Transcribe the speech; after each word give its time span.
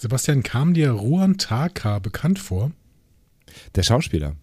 Sebastian, 0.00 0.42
kam 0.42 0.72
dir 0.72 0.92
Ruan 0.92 1.36
Taka 1.36 1.98
bekannt 1.98 2.38
vor? 2.38 2.72
Der 3.74 3.82
Schauspieler 3.82 4.34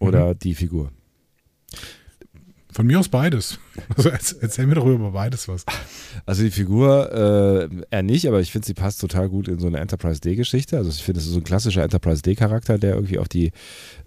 oder 0.00 0.34
mhm. 0.34 0.38
die 0.40 0.56
Figur? 0.56 0.90
Von 2.72 2.88
mir 2.88 2.98
aus 2.98 3.08
beides. 3.08 3.60
Also 3.96 4.10
erzähl 4.40 4.66
mir 4.66 4.74
doch 4.74 4.86
über 4.86 5.12
beides 5.12 5.46
was. 5.46 5.64
Also 6.26 6.42
die 6.42 6.50
Figur 6.50 7.12
äh, 7.12 7.68
eher 7.90 8.02
nicht, 8.02 8.26
aber 8.26 8.40
ich 8.40 8.50
finde, 8.50 8.66
sie 8.66 8.74
passt 8.74 9.00
total 9.00 9.28
gut 9.28 9.46
in 9.46 9.60
so 9.60 9.68
eine 9.68 9.78
Enterprise 9.78 10.20
D-Geschichte. 10.20 10.76
Also 10.76 10.90
ich 10.90 11.02
finde, 11.02 11.20
das 11.20 11.26
ist 11.26 11.32
so 11.32 11.38
ein 11.38 11.44
klassischer 11.44 11.84
Enterprise 11.84 12.22
D-Charakter, 12.22 12.76
der 12.76 12.94
irgendwie 12.96 13.18
auf 13.18 13.28
die, 13.28 13.52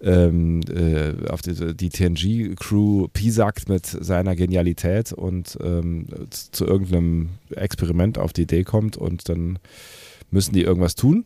ähm, 0.02 0.60
äh, 0.70 1.28
auf 1.28 1.40
die, 1.40 1.74
die 1.74 1.88
TNG-Crew 1.88 3.08
piesackt 3.08 3.70
mit 3.70 3.86
seiner 3.86 4.36
Genialität 4.36 5.12
und 5.14 5.56
ähm, 5.62 6.06
zu 6.28 6.66
irgendeinem 6.66 7.30
Experiment 7.50 8.18
auf 8.18 8.34
die 8.34 8.42
Idee 8.42 8.64
kommt 8.64 8.98
und 8.98 9.28
dann 9.30 9.58
müssen 10.30 10.54
die 10.54 10.62
irgendwas 10.62 10.94
tun. 10.94 11.24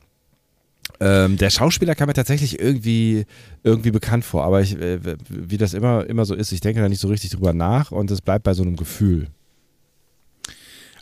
Ähm, 1.01 1.37
der 1.37 1.51
Schauspieler 1.51 1.95
kam 1.95 2.09
mir 2.09 2.15
tatsächlich 2.15 2.59
irgendwie, 2.59 3.27
irgendwie 3.63 3.91
bekannt 3.91 4.25
vor, 4.25 4.45
aber 4.45 4.61
ich, 4.63 4.77
äh, 4.77 4.99
wie 5.29 5.59
das 5.59 5.75
immer, 5.75 6.07
immer 6.07 6.25
so 6.25 6.35
ist, 6.35 6.51
ich 6.51 6.61
denke 6.61 6.81
da 6.81 6.89
nicht 6.89 7.01
so 7.01 7.09
richtig 7.09 7.31
drüber 7.31 7.53
nach 7.53 7.93
und 7.93 8.11
es 8.11 8.21
bleibt 8.21 8.45
bei 8.45 8.55
so 8.55 8.63
einem 8.63 8.77
Gefühl. 8.77 9.29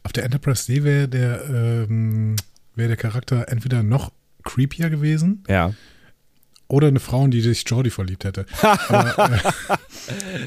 Auf 0.02 0.12
der 0.12 0.24
Enterprise 0.24 0.66
D 0.66 0.84
wäre 0.84 1.09
der, 1.09 1.48
ähm, 1.48 2.37
wär 2.74 2.88
der 2.88 2.96
Charakter 2.96 3.48
entweder 3.48 3.82
noch 3.82 4.12
creepier 4.45 4.90
gewesen. 4.90 5.45
Ja. 5.48 5.73
Oder 6.69 6.88
eine 6.88 6.98
Frau, 6.98 7.25
in 7.25 7.30
die 7.30 7.41
sich 7.41 7.65
Jordi 7.66 7.91
verliebt 7.91 8.25
hätte. 8.25 8.45
Aber, 8.61 9.41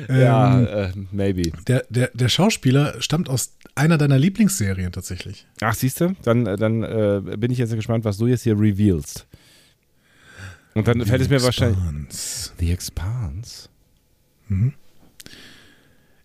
äh, 0.09 0.21
ja, 0.21 0.61
äh, 0.61 0.91
maybe. 1.11 1.51
Der, 1.67 1.85
der, 1.89 2.11
der 2.13 2.29
Schauspieler 2.29 3.01
stammt 3.01 3.29
aus 3.29 3.53
einer 3.75 3.97
deiner 3.97 4.19
Lieblingsserien 4.19 4.91
tatsächlich. 4.91 5.47
Ach, 5.61 5.73
siehst 5.73 6.01
du? 6.01 6.15
Dann, 6.23 6.43
dann 6.43 6.83
äh, 6.83 7.37
bin 7.37 7.51
ich 7.51 7.57
jetzt 7.57 7.73
gespannt, 7.73 8.03
was 8.03 8.17
du 8.17 8.27
jetzt 8.27 8.43
hier 8.43 8.59
revealst. 8.59 9.27
Und 10.73 10.87
dann 10.87 10.99
The 10.99 11.05
fällt 11.05 11.21
es 11.21 11.29
mir 11.29 11.41
wahrscheinlich. 11.41 11.79
The 12.59 12.71
Expanse. 12.71 13.69
Mhm. 14.49 14.73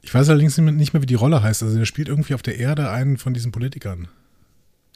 Ich 0.03 0.13
weiß 0.13 0.29
allerdings 0.29 0.59
nicht 0.59 0.93
mehr, 0.93 1.03
wie 1.03 1.07
die 1.07 1.15
Rolle 1.15 1.43
heißt. 1.43 1.63
Also, 1.63 1.79
der 1.79 1.87
spielt 1.87 2.09
irgendwie 2.09 2.35
auf 2.35 2.43
der 2.43 2.59
Erde 2.59 2.91
einen 2.91 3.17
von 3.17 3.33
diesen 3.33 3.53
Politikern. 3.53 4.09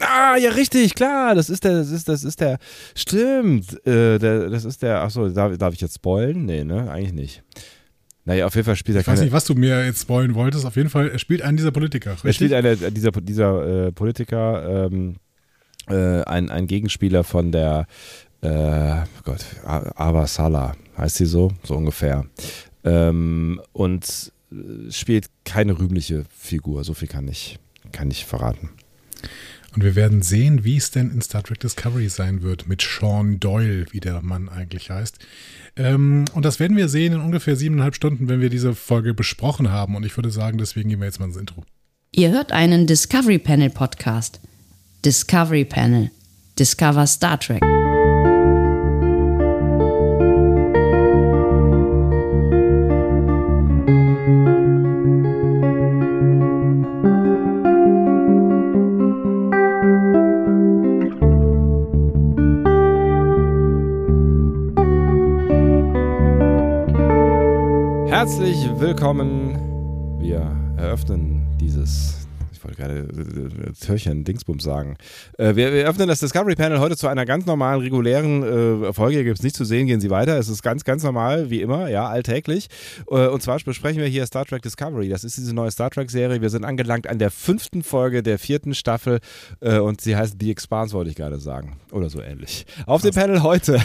Ah, 0.01 0.37
ja, 0.37 0.51
richtig, 0.51 0.95
klar. 0.95 1.35
Das 1.35 1.51
ist 1.51 1.65
der, 1.65 1.73
das 1.73 1.91
ist, 1.91 2.09
das 2.09 2.25
ist 2.25 2.41
der, 2.41 2.59
stimmt. 2.95 3.85
Äh, 3.87 4.19
der, 4.19 4.49
das 4.51 4.65
ist 4.65 4.83
der, 4.83 5.03
achso, 5.03 5.29
darf, 5.29 5.57
darf 5.59 5.75
ich 5.75 5.81
jetzt 5.81 5.97
spoilen? 5.97 6.47
Nee, 6.47 6.65
ne, 6.65 6.91
eigentlich 6.91 7.13
nicht. 7.13 7.43
Naja, 8.25 8.47
auf 8.47 8.55
jeden 8.55 8.67
Fall 8.67 8.77
spielt 8.77 8.97
er 8.97 9.01
Ich 9.01 9.07
weiß 9.07 9.23
nicht, 9.23 9.33
was 9.33 9.47
du 9.47 9.55
mir 9.55 9.85
jetzt 9.87 10.03
spoilen 10.03 10.35
wolltest. 10.35 10.67
Auf 10.67 10.77
jeden 10.77 10.91
Fall, 10.91 11.09
er 11.09 11.19
spielt 11.19 11.43
einen 11.43 11.57
dieser 11.57 11.71
Politiker. 11.71 12.13
Richtig? 12.13 12.25
Er 12.25 12.33
spielt 12.35 12.53
einen 12.53 12.95
dieser, 12.95 13.11
dieser 13.13 13.87
äh, 13.87 13.93
Politiker, 13.93 14.89
ähm, 14.93 15.17
äh, 15.89 16.23
ein, 16.25 16.51
ein 16.51 16.67
Gegenspieler 16.67 17.25
von 17.25 17.53
der 17.53 17.87
äh, 18.43 18.97
Gott, 19.25 19.45
Ava 19.65 20.27
Sala, 20.27 20.75
heißt 20.97 21.17
sie 21.17 21.27
so, 21.27 21.53
so 21.63 21.75
ungefähr. 21.75 22.27
Ähm, 22.85 23.61
und 23.73 24.33
äh, 24.53 24.91
spielt 24.91 25.27
keine 25.45 25.79
rühmliche 25.79 26.25
Figur, 26.37 26.85
so 26.85 26.95
viel 26.95 27.09
kann 27.09 27.27
ich, 27.29 27.59
kann 27.93 28.11
ich 28.11 28.27
verraten. 28.27 28.71
Und 29.75 29.85
wir 29.85 29.95
werden 29.95 30.23
sehen, 30.23 30.65
wie 30.65 30.77
es 30.77 30.91
denn 30.91 31.11
in 31.11 31.21
Star 31.21 31.43
Trek 31.43 31.61
Discovery 31.61 32.09
sein 32.09 32.43
wird 32.43 32.69
mit 32.69 32.83
Sean 32.83 33.39
Doyle, 33.39 33.87
wie 33.91 34.01
der 34.01 34.23
Mann 34.23 34.49
eigentlich 34.49 34.91
heißt. 34.91 35.19
Ähm, 35.77 36.25
und 36.33 36.45
das 36.45 36.59
werden 36.59 36.77
wir 36.77 36.89
sehen 36.89 37.13
in 37.13 37.21
ungefähr 37.21 37.55
siebeneinhalb 37.55 37.95
Stunden, 37.95 38.29
wenn 38.29 38.41
wir 38.41 38.51
diese 38.51 38.75
Folge 38.75 39.15
besprochen 39.15 39.71
haben. 39.71 39.95
Und 39.95 40.05
ich 40.05 40.17
würde 40.17 40.31
sagen, 40.31 40.59
deswegen 40.59 40.89
gehen 40.89 41.01
wir 41.01 41.07
jetzt 41.07 41.21
mal 41.21 41.27
ins 41.27 41.37
Intro. 41.37 41.65
Ihr 42.13 42.31
hört 42.31 42.53
einen 42.53 42.87
Discovery 42.87 43.39
Panel 43.39 43.71
Podcast. 43.71 44.41
Discovery 45.05 45.65
Panel. 45.65 46.11
Discover 46.59 47.07
Star 47.07 47.39
Trek. 47.39 47.63
Willkommen. 68.81 70.21
Wir 70.21 70.57
eröffnen 70.77 71.57
dieses 71.61 72.29
ich 72.59 72.65
wollte 72.65 72.77
gerade 72.77 73.69
äh, 73.69 73.73
Türchen, 73.73 74.25
Dingsbums 74.25 74.65
sagen. 74.65 74.97
Äh, 75.39 75.55
wir, 75.55 75.73
wir, 75.73 75.89
öffnen 75.89 76.09
das 76.09 76.19
Discovery 76.19 76.57
Panel 76.57 76.81
heute 76.81 76.97
zu 76.97 77.07
einer 77.07 77.25
ganz 77.25 77.47
normalen, 77.47 77.81
regulären 77.81 78.43
äh, 78.89 78.93
Folge. 78.93 79.15
Hier 79.15 79.25
gibt 79.25 79.39
es 79.39 79.43
nichts 79.45 79.59
zu 79.59 79.65
sehen, 79.65 79.87
gehen 79.87 80.01
Sie 80.01 80.11
weiter. 80.11 80.37
Es 80.39 80.49
ist 80.49 80.63
ganz, 80.63 80.83
ganz 80.83 81.05
normal, 81.05 81.51
wie 81.51 81.61
immer, 81.61 81.89
ja, 81.89 82.09
alltäglich. 82.09 82.69
Äh, 83.11 83.29
und 83.29 83.43
zwar 83.43 83.59
besprechen 83.61 84.01
wir 84.01 84.09
hier 84.09 84.27
Star 84.27 84.45
Trek 84.45 84.63
Discovery. 84.63 85.09
Das 85.09 85.23
ist 85.23 85.37
diese 85.37 85.55
neue 85.55 85.71
Star 85.71 85.91
Trek-Serie. 85.91 86.41
Wir 86.41 86.51
sind 86.51 86.65
angelangt 86.65 87.07
an 87.07 87.21
der 87.21 87.31
fünften 87.31 87.85
Folge 87.85 88.25
der 88.25 88.41
vierten 88.41 88.75
Staffel 88.75 89.21
äh, 89.61 89.79
und 89.79 90.01
sie 90.01 90.17
heißt 90.17 90.37
The 90.41 90.51
Expanse, 90.51 90.95
wollte 90.95 91.11
ich 91.11 91.17
gerade 91.17 91.39
sagen. 91.39 91.77
Oder 91.93 92.11
so 92.11 92.21
ähnlich. 92.21 92.67
Auf 92.87 93.03
dem 93.03 93.15
Panel 93.15 93.43
heute. 93.43 93.81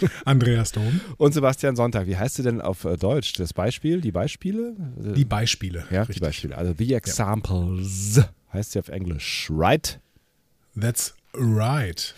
Andreas 0.24 0.72
Dom. 0.72 1.00
Und 1.16 1.32
Sebastian 1.32 1.76
Sonntag. 1.76 2.06
Wie 2.06 2.16
heißt 2.16 2.36
sie 2.36 2.42
denn 2.42 2.60
auf 2.60 2.84
äh, 2.84 2.96
Deutsch? 2.96 3.34
Das 3.34 3.52
Beispiel? 3.52 4.00
Die 4.00 4.12
Beispiele? 4.12 4.74
Die 4.96 5.24
Beispiele. 5.24 5.84
Ja, 5.90 6.00
richtig. 6.00 6.16
die 6.16 6.20
Beispiele. 6.20 6.58
Also 6.58 6.74
The 6.76 6.94
Examples 6.94 8.16
ja. 8.16 8.28
heißt 8.52 8.72
sie 8.72 8.78
auf 8.78 8.88
Englisch. 8.88 9.48
Right? 9.50 10.00
That's 10.78 11.14
right. 11.34 12.14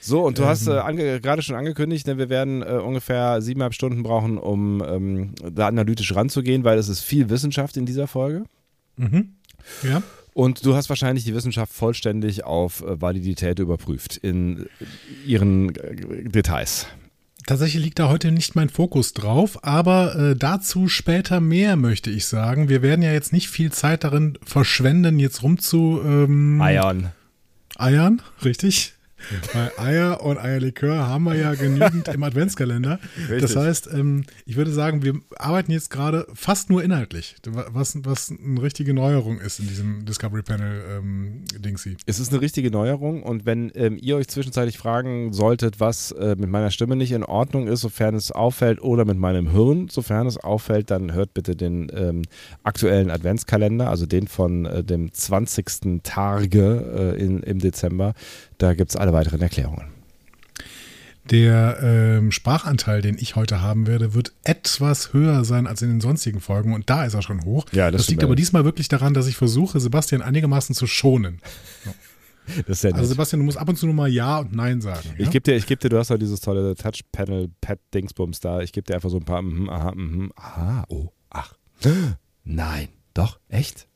So, 0.00 0.24
und 0.24 0.38
du 0.38 0.42
ähm, 0.42 0.48
hast 0.48 0.66
äh, 0.68 1.20
gerade 1.20 1.42
schon 1.42 1.56
angekündigt, 1.56 2.06
ne, 2.06 2.18
wir 2.18 2.28
werden 2.28 2.62
äh, 2.62 2.66
ungefähr 2.66 3.42
siebeneinhalb 3.42 3.74
Stunden 3.74 4.02
brauchen, 4.02 4.38
um 4.38 4.82
ähm, 4.86 5.34
da 5.52 5.66
analytisch 5.66 6.14
ranzugehen, 6.14 6.64
weil 6.64 6.78
es 6.78 6.88
ist 6.88 7.00
viel 7.00 7.28
Wissenschaft 7.30 7.76
in 7.76 7.84
dieser 7.84 8.06
Folge. 8.06 8.44
Mhm. 8.96 9.34
Ja. 9.82 10.02
Und 10.34 10.64
du 10.64 10.76
hast 10.76 10.88
wahrscheinlich 10.88 11.24
die 11.24 11.34
Wissenschaft 11.34 11.72
vollständig 11.72 12.44
auf 12.44 12.82
äh, 12.82 13.00
Validität 13.00 13.58
überprüft 13.58 14.16
in 14.18 14.66
ihren 15.26 15.74
äh, 15.74 16.28
Details. 16.28 16.86
Tatsächlich 17.48 17.82
liegt 17.82 17.98
da 17.98 18.10
heute 18.10 18.30
nicht 18.30 18.56
mein 18.56 18.68
Fokus 18.68 19.14
drauf, 19.14 19.64
aber 19.64 20.14
äh, 20.16 20.36
dazu 20.36 20.86
später 20.86 21.40
mehr, 21.40 21.76
möchte 21.76 22.10
ich 22.10 22.26
sagen. 22.26 22.68
Wir 22.68 22.82
werden 22.82 23.00
ja 23.00 23.10
jetzt 23.10 23.32
nicht 23.32 23.48
viel 23.48 23.72
Zeit 23.72 24.04
darin 24.04 24.36
verschwenden, 24.44 25.18
jetzt 25.18 25.42
rumzu 25.42 25.98
ähm, 26.04 26.60
eiern. 26.60 27.10
Eiern, 27.78 28.20
richtig. 28.44 28.97
Weil 29.52 29.72
Eier 29.76 30.22
und 30.22 30.38
Eierlikör 30.38 31.06
haben 31.06 31.24
wir 31.24 31.34
ja 31.34 31.54
genügend 31.54 32.08
im 32.08 32.22
Adventskalender. 32.22 32.98
Richtig. 33.18 33.40
Das 33.40 33.56
heißt, 33.56 33.88
ähm, 33.92 34.24
ich 34.46 34.56
würde 34.56 34.70
sagen, 34.70 35.02
wir 35.02 35.14
arbeiten 35.36 35.72
jetzt 35.72 35.90
gerade 35.90 36.26
fast 36.34 36.70
nur 36.70 36.82
inhaltlich, 36.82 37.36
was, 37.44 37.98
was 38.04 38.30
eine 38.30 38.62
richtige 38.62 38.94
Neuerung 38.94 39.38
ist 39.38 39.60
in 39.60 39.68
diesem 39.68 40.04
Discovery 40.04 40.42
Panel 40.42 40.82
ähm, 40.90 41.44
Dingsy. 41.58 41.96
Es 42.06 42.18
ist 42.18 42.32
eine 42.32 42.40
richtige 42.40 42.70
Neuerung 42.70 43.22
und 43.22 43.46
wenn 43.46 43.70
ähm, 43.74 43.98
ihr 44.00 44.16
euch 44.16 44.28
zwischenzeitlich 44.28 44.78
fragen 44.78 45.32
solltet, 45.32 45.80
was 45.80 46.12
äh, 46.12 46.36
mit 46.38 46.50
meiner 46.50 46.70
Stimme 46.70 46.96
nicht 46.96 47.12
in 47.12 47.24
Ordnung 47.24 47.68
ist, 47.68 47.80
sofern 47.80 48.14
es 48.14 48.30
auffällt, 48.30 48.82
oder 48.82 49.04
mit 49.04 49.18
meinem 49.18 49.50
Hirn, 49.50 49.88
sofern 49.88 50.26
es 50.26 50.36
auffällt, 50.38 50.90
dann 50.90 51.12
hört 51.12 51.34
bitte 51.34 51.56
den 51.56 51.90
ähm, 51.94 52.22
aktuellen 52.62 53.10
Adventskalender, 53.10 53.88
also 53.90 54.06
den 54.06 54.28
von 54.28 54.66
äh, 54.66 54.84
dem 54.84 55.12
20. 55.12 56.02
Tage 56.02 57.14
äh, 57.16 57.22
in, 57.22 57.42
im 57.42 57.58
Dezember. 57.58 58.14
Da 58.58 58.74
gibt 58.74 58.90
es 58.90 58.96
alle 58.96 59.07
weiteren 59.12 59.40
Erklärungen. 59.40 59.98
Der 61.30 61.78
ähm, 61.82 62.32
Sprachanteil, 62.32 63.02
den 63.02 63.18
ich 63.18 63.36
heute 63.36 63.60
haben 63.60 63.86
werde, 63.86 64.14
wird 64.14 64.32
etwas 64.44 65.12
höher 65.12 65.44
sein 65.44 65.66
als 65.66 65.82
in 65.82 65.88
den 65.88 66.00
sonstigen 66.00 66.40
Folgen 66.40 66.72
und 66.72 66.88
da 66.88 67.04
ist 67.04 67.14
er 67.14 67.20
schon 67.20 67.44
hoch. 67.44 67.66
Ja, 67.72 67.90
das, 67.90 68.02
das 68.02 68.10
liegt 68.10 68.24
aber 68.24 68.34
diesmal 68.34 68.64
wirklich 68.64 68.88
daran, 68.88 69.12
dass 69.12 69.26
ich 69.26 69.36
versuche, 69.36 69.78
Sebastian 69.78 70.22
einigermaßen 70.22 70.74
zu 70.74 70.86
schonen. 70.86 71.40
So. 71.84 71.94
Das 72.66 72.78
ist 72.78 72.84
ja 72.84 72.90
also 72.92 73.08
Sebastian, 73.08 73.40
du 73.40 73.44
musst 73.44 73.58
ab 73.58 73.68
und 73.68 73.76
zu 73.76 73.86
nur 73.86 73.94
mal 73.94 74.08
Ja 74.08 74.38
und 74.38 74.54
Nein 74.54 74.80
sagen. 74.80 75.10
Ich 75.18 75.26
ja? 75.26 75.30
gebe 75.30 75.42
dir, 75.42 75.56
ich 75.56 75.66
geb 75.66 75.80
dir, 75.80 75.90
du 75.90 75.98
hast 75.98 76.08
ja 76.08 76.16
dieses 76.16 76.40
tolle 76.40 76.74
Touch-Panel-Pad-Dingsbums 76.76 78.40
da. 78.40 78.60
Ich 78.60 78.72
gebe 78.72 78.86
dir 78.86 78.94
einfach 78.94 79.10
so 79.10 79.18
ein 79.18 79.24
paar, 79.24 79.42
mm, 79.42 79.68
aha, 79.68 79.92
mm, 79.94 80.32
aha, 80.34 80.84
oh, 80.88 81.08
ach, 81.30 81.54
nein, 82.44 82.88
doch, 83.14 83.38
echt? 83.48 83.87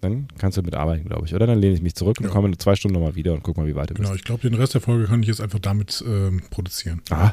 Dann 0.00 0.28
kannst 0.38 0.56
du 0.56 0.62
mitarbeiten, 0.62 1.08
glaube 1.08 1.26
ich. 1.26 1.34
Oder 1.34 1.46
dann 1.46 1.58
lehne 1.58 1.74
ich 1.74 1.82
mich 1.82 1.94
zurück 1.94 2.18
und 2.20 2.26
ja. 2.26 2.30
komme 2.30 2.48
in 2.48 2.58
zwei 2.58 2.76
Stunden 2.76 2.94
nochmal 2.94 3.16
wieder 3.16 3.34
und 3.34 3.42
guck 3.42 3.56
mal, 3.56 3.66
wie 3.66 3.74
weit 3.74 3.90
du 3.90 3.94
Genau, 3.94 4.10
bist. 4.10 4.20
ich 4.20 4.24
glaube, 4.24 4.48
den 4.48 4.54
Rest 4.54 4.74
der 4.74 4.80
Folge 4.80 5.06
kann 5.06 5.22
ich 5.22 5.28
jetzt 5.28 5.40
einfach 5.40 5.58
damit 5.58 6.04
ähm, 6.06 6.42
produzieren. 6.50 7.02
Ah. 7.10 7.32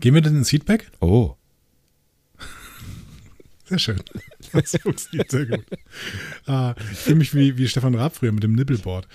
Gehen 0.00 0.14
wir 0.14 0.20
denn 0.20 0.36
ins 0.36 0.50
Feedback? 0.50 0.90
Oh. 1.00 1.34
Sehr 3.66 3.78
schön. 3.78 4.00
Das 4.52 4.76
funktioniert 4.80 5.28
sehr 5.30 5.46
gut. 5.46 5.64
Ah, 6.46 6.74
ich 6.92 6.98
fühle 6.98 7.16
mich 7.16 7.34
wie, 7.34 7.58
wie 7.58 7.66
Stefan 7.66 7.96
Raab 7.96 8.14
früher 8.14 8.30
mit 8.30 8.42
dem 8.44 8.54
Nippelboard. 8.54 9.08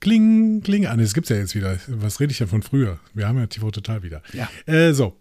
Kling, 0.00 0.60
kling. 0.62 0.86
Ah, 0.86 0.94
nee, 0.96 1.02
das 1.02 1.14
gibt 1.14 1.24
es 1.26 1.30
ja 1.30 1.36
jetzt 1.36 1.54
wieder. 1.54 1.78
Was 1.88 2.20
rede 2.20 2.30
ich 2.30 2.38
denn 2.38 2.48
von 2.48 2.62
früher? 2.62 2.98
Wir 3.14 3.26
haben 3.26 3.38
ja 3.38 3.46
TV 3.46 3.70
Total 3.70 4.02
wieder. 4.02 4.22
Ja. 4.34 4.50
Äh, 4.66 4.92
so, 4.92 5.16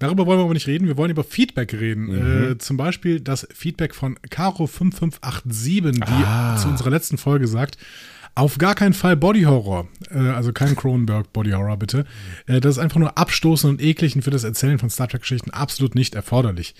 Darüber 0.00 0.26
wollen 0.26 0.40
wir 0.40 0.44
aber 0.44 0.54
nicht 0.54 0.66
reden. 0.66 0.88
Wir 0.88 0.96
wollen 0.96 1.10
über 1.10 1.22
Feedback 1.22 1.74
reden. 1.74 2.06
Mhm. 2.06 2.52
Äh, 2.52 2.58
zum 2.58 2.76
Beispiel 2.76 3.20
das 3.20 3.46
Feedback 3.54 3.94
von 3.94 4.18
Caro5587, 4.30 5.92
die 5.92 6.24
ah. 6.24 6.56
zu 6.56 6.68
unserer 6.68 6.90
letzten 6.90 7.18
Folge 7.18 7.46
sagt, 7.46 7.76
Auf 8.34 8.56
gar 8.56 8.74
keinen 8.74 8.94
Fall 8.94 9.16
Body 9.16 9.42
Horror. 9.42 9.88
Äh, 10.10 10.18
also 10.18 10.52
kein 10.52 10.74
Cronenberg 10.74 11.32
Body 11.34 11.50
Horror, 11.50 11.76
bitte. 11.76 12.06
Äh, 12.46 12.60
das 12.60 12.76
ist 12.76 12.78
einfach 12.78 12.98
nur 12.98 13.18
abstoßend 13.18 13.72
und 13.74 13.82
eklig 13.82 14.16
und 14.16 14.22
für 14.22 14.30
das 14.30 14.44
Erzählen 14.44 14.78
von 14.78 14.88
Star 14.88 15.08
Trek-Geschichten 15.08 15.50
absolut 15.50 15.94
nicht 15.94 16.14
erforderlich. 16.14 16.74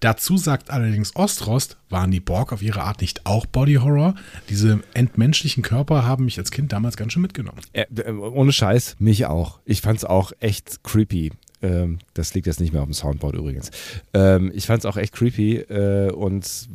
Dazu 0.00 0.36
sagt 0.36 0.70
allerdings 0.70 1.16
Ostrost, 1.16 1.78
waren 1.88 2.10
die 2.10 2.20
Borg 2.20 2.52
auf 2.52 2.60
ihre 2.60 2.82
Art 2.82 3.00
nicht 3.00 3.24
auch 3.24 3.46
Body 3.46 3.76
Horror? 3.76 4.14
Diese 4.50 4.80
entmenschlichen 4.92 5.62
Körper 5.62 6.04
haben 6.04 6.26
mich 6.26 6.38
als 6.38 6.50
Kind 6.50 6.74
damals 6.74 6.98
ganz 6.98 7.14
schön 7.14 7.22
mitgenommen. 7.22 7.60
Äh, 7.72 7.86
ohne 8.12 8.52
Scheiß, 8.52 8.96
mich 8.98 9.24
auch. 9.24 9.60
Ich 9.64 9.80
fand 9.80 9.96
es 9.96 10.04
auch 10.04 10.32
echt 10.40 10.84
creepy. 10.84 11.32
Ähm, 11.66 11.98
das 12.14 12.34
liegt 12.34 12.46
jetzt 12.46 12.60
nicht 12.60 12.72
mehr 12.72 12.82
auf 12.82 12.88
dem 12.88 12.94
Soundboard 12.94 13.34
übrigens. 13.34 13.70
Ähm, 14.14 14.52
ich 14.54 14.66
fand 14.66 14.80
es 14.80 14.86
auch 14.86 14.96
echt 14.96 15.12
creepy 15.12 15.56
äh, 15.56 16.10
und 16.12 16.68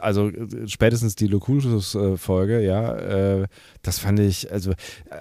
also 0.00 0.30
spätestens 0.66 1.16
die 1.16 1.26
Locutus-Folge, 1.26 2.60
ja, 2.62 2.96
äh, 2.96 3.46
das 3.82 3.98
fand 3.98 4.20
ich, 4.20 4.52
also 4.52 4.72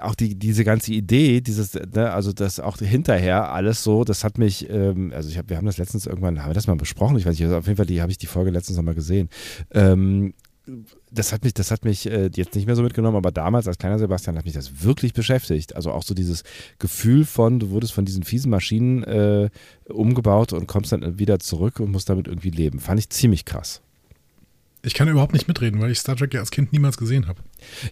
auch 0.01 0.15
die, 0.15 0.35
diese 0.35 0.63
ganze 0.63 0.91
Idee, 0.91 1.41
dieses, 1.41 1.73
ne, 1.73 2.11
also 2.11 2.33
das 2.33 2.59
auch 2.59 2.77
hinterher 2.77 3.51
alles 3.51 3.83
so, 3.83 4.03
das 4.03 4.23
hat 4.23 4.37
mich, 4.37 4.69
ähm, 4.69 5.11
also 5.15 5.29
ich 5.29 5.37
hab, 5.37 5.49
wir 5.49 5.57
haben 5.57 5.65
das 5.65 5.77
letztens 5.77 6.05
irgendwann, 6.05 6.41
haben 6.41 6.49
wir 6.49 6.55
das 6.55 6.67
mal 6.67 6.75
besprochen? 6.75 7.17
Ich 7.17 7.25
weiß 7.25 7.33
nicht, 7.33 7.43
also 7.43 7.57
auf 7.57 7.67
jeden 7.67 7.77
Fall 7.77 7.87
habe 7.99 8.11
ich 8.11 8.17
die 8.17 8.27
Folge 8.27 8.51
letztens 8.51 8.77
nochmal 8.77 8.95
gesehen. 8.95 9.29
Ähm, 9.73 10.33
das 11.13 11.31
hat 11.31 11.43
mich, 11.43 11.53
das 11.53 11.71
hat 11.71 11.85
mich 11.85 12.09
äh, 12.09 12.29
jetzt 12.33 12.55
nicht 12.55 12.65
mehr 12.65 12.75
so 12.75 12.83
mitgenommen, 12.83 13.17
aber 13.17 13.31
damals 13.31 13.67
als 13.67 13.77
kleiner 13.77 13.99
Sebastian 13.99 14.37
hat 14.37 14.45
mich 14.45 14.53
das 14.53 14.83
wirklich 14.83 15.13
beschäftigt. 15.13 15.75
Also 15.75 15.91
auch 15.91 16.03
so 16.03 16.13
dieses 16.13 16.43
Gefühl 16.79 17.25
von, 17.25 17.59
du 17.59 17.69
wurdest 17.69 17.93
von 17.93 18.05
diesen 18.05 18.23
fiesen 18.23 18.49
Maschinen 18.49 19.03
äh, 19.03 19.49
umgebaut 19.85 20.53
und 20.53 20.67
kommst 20.67 20.91
dann 20.91 21.19
wieder 21.19 21.39
zurück 21.39 21.79
und 21.79 21.91
musst 21.91 22.09
damit 22.09 22.27
irgendwie 22.27 22.49
leben. 22.49 22.79
Fand 22.79 22.99
ich 22.99 23.09
ziemlich 23.09 23.45
krass. 23.45 23.81
Ich 24.81 24.93
kann 24.93 25.07
überhaupt 25.07 25.33
nicht 25.33 25.47
mitreden, 25.47 25.79
weil 25.79 25.91
ich 25.91 25.99
Star 25.99 26.15
Trek 26.15 26.33
ja 26.33 26.41
als 26.41 26.51
Kind 26.51 26.73
niemals 26.73 26.97
gesehen 26.97 27.27
habe. 27.27 27.39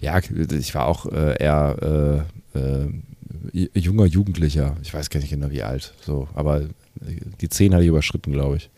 Ja, 0.02 0.20
ich 0.20 0.76
war 0.76 0.88
auch 0.88 1.06
äh, 1.06 1.42
eher 1.42 2.26
äh, 2.54 2.60
äh, 2.60 3.70
junger 3.74 4.06
Jugendlicher. 4.06 4.76
Ich 4.82 4.94
weiß 4.94 5.10
gar 5.10 5.22
nicht 5.22 5.30
genau 5.30 5.52
wie 5.52 5.64
alt. 5.64 5.94
So, 6.02 6.28
aber 6.34 6.68
die 7.40 7.50
zehn 7.50 7.74
hatte 7.74 7.84
ich 7.84 7.90
überschritten, 7.90 8.34
glaube 8.34 8.58
ich. 8.58 8.70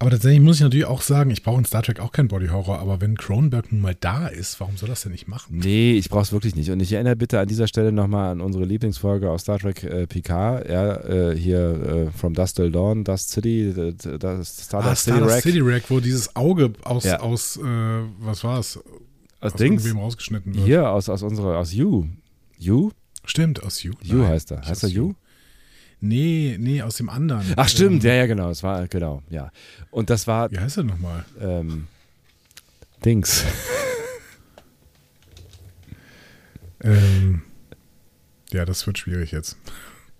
Aber 0.00 0.10
tatsächlich 0.10 0.40
muss 0.40 0.56
ich 0.56 0.62
natürlich 0.62 0.86
auch 0.86 1.02
sagen, 1.02 1.30
ich 1.30 1.42
brauche 1.42 1.58
in 1.58 1.64
Star 1.64 1.82
Trek 1.82 1.98
auch 1.98 2.12
keinen 2.12 2.28
Body 2.28 2.48
Horror, 2.48 2.78
aber 2.78 3.00
wenn 3.00 3.16
Cronenberg 3.16 3.72
nun 3.72 3.80
mal 3.80 3.96
da 3.98 4.28
ist, 4.28 4.60
warum 4.60 4.76
soll 4.76 4.88
das 4.88 5.02
denn 5.02 5.10
nicht 5.10 5.26
machen? 5.26 5.58
Nee, 5.58 5.94
ich 5.94 6.08
brauche 6.08 6.22
es 6.22 6.32
wirklich 6.32 6.54
nicht. 6.54 6.70
Und 6.70 6.78
ich 6.78 6.92
erinnere 6.92 7.16
bitte 7.16 7.40
an 7.40 7.48
dieser 7.48 7.66
Stelle 7.66 7.90
nochmal 7.90 8.30
an 8.30 8.40
unsere 8.40 8.64
Lieblingsfolge 8.64 9.28
aus 9.28 9.42
Star 9.42 9.58
Trek 9.58 9.82
äh, 9.82 10.06
Picard, 10.06 10.68
ja, 10.68 10.96
äh, 11.04 11.36
hier 11.36 12.08
äh, 12.08 12.10
From 12.16 12.32
Dust 12.32 12.56
Till 12.56 12.70
Dawn, 12.70 13.02
Dust 13.02 13.30
City, 13.30 13.74
das 13.74 14.64
Stardust 14.66 15.08
ah, 15.08 15.14
City 15.14 15.18
Rack. 15.18 15.42
City 15.42 15.60
Rack, 15.60 15.82
wo 15.88 15.98
dieses 15.98 16.36
Auge 16.36 16.72
aus, 16.84 17.02
ja. 17.02 17.18
aus 17.18 17.56
äh, 17.56 17.60
was 18.20 18.44
war 18.44 18.60
es? 18.60 18.76
Aus, 19.40 19.52
aus 19.52 19.54
Dings? 19.54 19.94
rausgeschnitten 19.94 20.54
wird. 20.54 20.64
Hier, 20.64 20.88
aus, 20.88 21.08
aus 21.08 21.24
unserer, 21.24 21.58
aus 21.58 21.72
You. 21.72 22.06
You? 22.56 22.90
Stimmt, 23.24 23.64
aus 23.64 23.82
You. 23.82 23.94
You 24.02 24.18
Nein, 24.18 24.28
heißt 24.28 24.52
er. 24.52 24.62
Heißt 24.64 24.84
er 24.84 24.90
You? 24.90 25.14
Nee, 26.00 26.56
nee, 26.60 26.82
aus 26.82 26.96
dem 26.96 27.08
anderen. 27.08 27.44
Ach 27.56 27.68
stimmt, 27.68 28.04
ähm, 28.04 28.10
ja, 28.10 28.16
ja, 28.16 28.26
genau. 28.26 28.50
Es 28.50 28.62
war, 28.62 28.86
genau, 28.86 29.22
ja. 29.30 29.50
Und 29.90 30.10
das 30.10 30.26
war. 30.26 30.50
Wie 30.50 30.58
heißt 30.58 30.76
er 30.76 30.84
nochmal? 30.84 31.24
Ähm, 31.40 31.88
Dings. 33.04 33.44
ähm, 36.82 37.42
ja, 38.52 38.64
das 38.64 38.86
wird 38.86 38.98
schwierig 38.98 39.32
jetzt. 39.32 39.56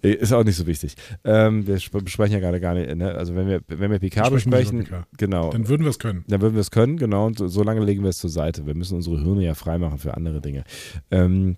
Ist 0.00 0.32
auch 0.32 0.44
nicht 0.44 0.54
so 0.54 0.66
wichtig. 0.66 0.94
Ähm, 1.24 1.66
wir 1.66 1.74
besprechen 1.74 2.34
ja 2.34 2.38
gerade 2.38 2.60
gar 2.60 2.74
nicht, 2.74 2.94
ne? 2.94 3.14
also 3.14 3.34
wenn 3.34 3.48
wir, 3.48 3.62
wenn 3.66 3.90
wir 3.90 3.98
PK 3.98 4.28
besprechen, 4.28 4.84
PK. 4.84 5.06
genau. 5.16 5.50
Dann 5.50 5.66
würden 5.66 5.82
wir 5.82 5.90
es 5.90 5.98
können. 5.98 6.24
Dann 6.28 6.40
würden 6.40 6.54
wir 6.54 6.60
es 6.60 6.70
können, 6.70 6.98
genau, 6.98 7.26
und 7.26 7.38
so 7.38 7.62
lange 7.64 7.84
legen 7.84 8.02
wir 8.04 8.10
es 8.10 8.18
zur 8.18 8.30
Seite. 8.30 8.64
Wir 8.64 8.76
müssen 8.76 8.94
unsere 8.94 9.20
Hirne 9.20 9.44
ja 9.44 9.54
freimachen 9.54 9.98
für 9.98 10.16
andere 10.16 10.40
Dinge. 10.40 10.62
Ähm, 11.10 11.56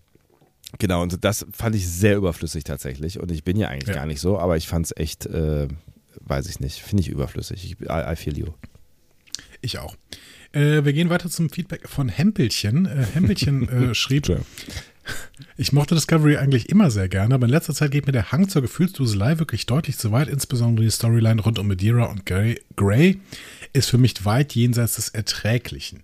Genau, 0.78 1.02
und 1.02 1.24
das 1.24 1.46
fand 1.52 1.74
ich 1.74 1.88
sehr 1.88 2.16
überflüssig 2.16 2.64
tatsächlich. 2.64 3.18
Und 3.18 3.30
ich 3.30 3.44
bin 3.44 3.56
ja 3.56 3.68
eigentlich 3.68 3.88
ja. 3.88 3.94
gar 3.94 4.06
nicht 4.06 4.20
so, 4.20 4.38
aber 4.38 4.56
ich 4.56 4.68
fand 4.68 4.86
es 4.86 4.96
echt, 4.96 5.26
äh, 5.26 5.68
weiß 6.20 6.48
ich 6.48 6.60
nicht, 6.60 6.80
finde 6.80 7.02
ich 7.02 7.08
überflüssig. 7.08 7.64
Ich, 7.64 7.80
I, 7.88 8.12
I, 8.12 8.16
feel 8.16 8.38
you. 8.38 8.46
Ich 9.60 9.78
auch. 9.78 9.96
Äh, 10.52 10.84
wir 10.84 10.92
gehen 10.92 11.10
weiter 11.10 11.28
zum 11.30 11.50
Feedback 11.50 11.88
von 11.88 12.08
Hempelchen. 12.08 12.86
Äh, 12.86 13.06
Hempelchen 13.14 13.68
äh, 13.90 13.94
schrieb, 13.94 14.28
ich 15.56 15.72
mochte 15.72 15.94
Discovery 15.94 16.36
eigentlich 16.36 16.68
immer 16.68 16.90
sehr 16.90 17.08
gerne, 17.08 17.34
aber 17.34 17.46
in 17.46 17.50
letzter 17.50 17.74
Zeit 17.74 17.90
geht 17.90 18.06
mir 18.06 18.12
der 18.12 18.32
Hang 18.32 18.48
zur 18.48 18.62
Gefühlsduselei 18.62 19.38
wirklich 19.38 19.66
deutlich 19.66 19.98
zu 19.98 20.12
weit, 20.12 20.28
insbesondere 20.28 20.84
die 20.84 20.90
Storyline 20.90 21.42
rund 21.42 21.58
um 21.58 21.68
Madeira 21.68 22.04
und 22.04 22.26
Gray 22.26 23.20
ist 23.72 23.90
für 23.90 23.98
mich 23.98 24.24
weit 24.24 24.54
jenseits 24.54 24.96
des 24.96 25.08
Erträglichen. 25.10 26.02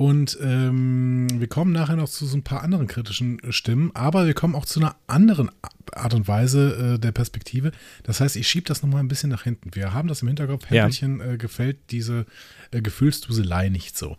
Und 0.00 0.38
ähm, 0.40 1.28
wir 1.30 1.46
kommen 1.46 1.72
nachher 1.72 1.96
noch 1.96 2.08
zu 2.08 2.24
so 2.24 2.34
ein 2.34 2.42
paar 2.42 2.62
anderen 2.62 2.86
kritischen 2.86 3.38
Stimmen, 3.50 3.90
aber 3.92 4.24
wir 4.24 4.32
kommen 4.32 4.54
auch 4.54 4.64
zu 4.64 4.80
einer 4.80 4.96
anderen 5.06 5.50
Art 5.92 6.14
und 6.14 6.26
Weise 6.26 6.94
äh, 6.94 6.98
der 6.98 7.12
Perspektive. 7.12 7.70
Das 8.04 8.18
heißt, 8.22 8.36
ich 8.36 8.48
schiebe 8.48 8.66
das 8.66 8.82
nochmal 8.82 9.00
ein 9.00 9.08
bisschen 9.08 9.28
nach 9.28 9.42
hinten. 9.42 9.74
Wir 9.74 9.92
haben 9.92 10.08
das 10.08 10.22
im 10.22 10.28
Hinterkopf, 10.28 10.70
Händchen 10.70 11.18
ja. 11.18 11.32
äh, 11.32 11.36
gefällt 11.36 11.76
diese 11.90 12.24
äh, 12.70 12.80
Gefühlsduselei 12.80 13.68
nicht 13.68 13.98
so. 13.98 14.16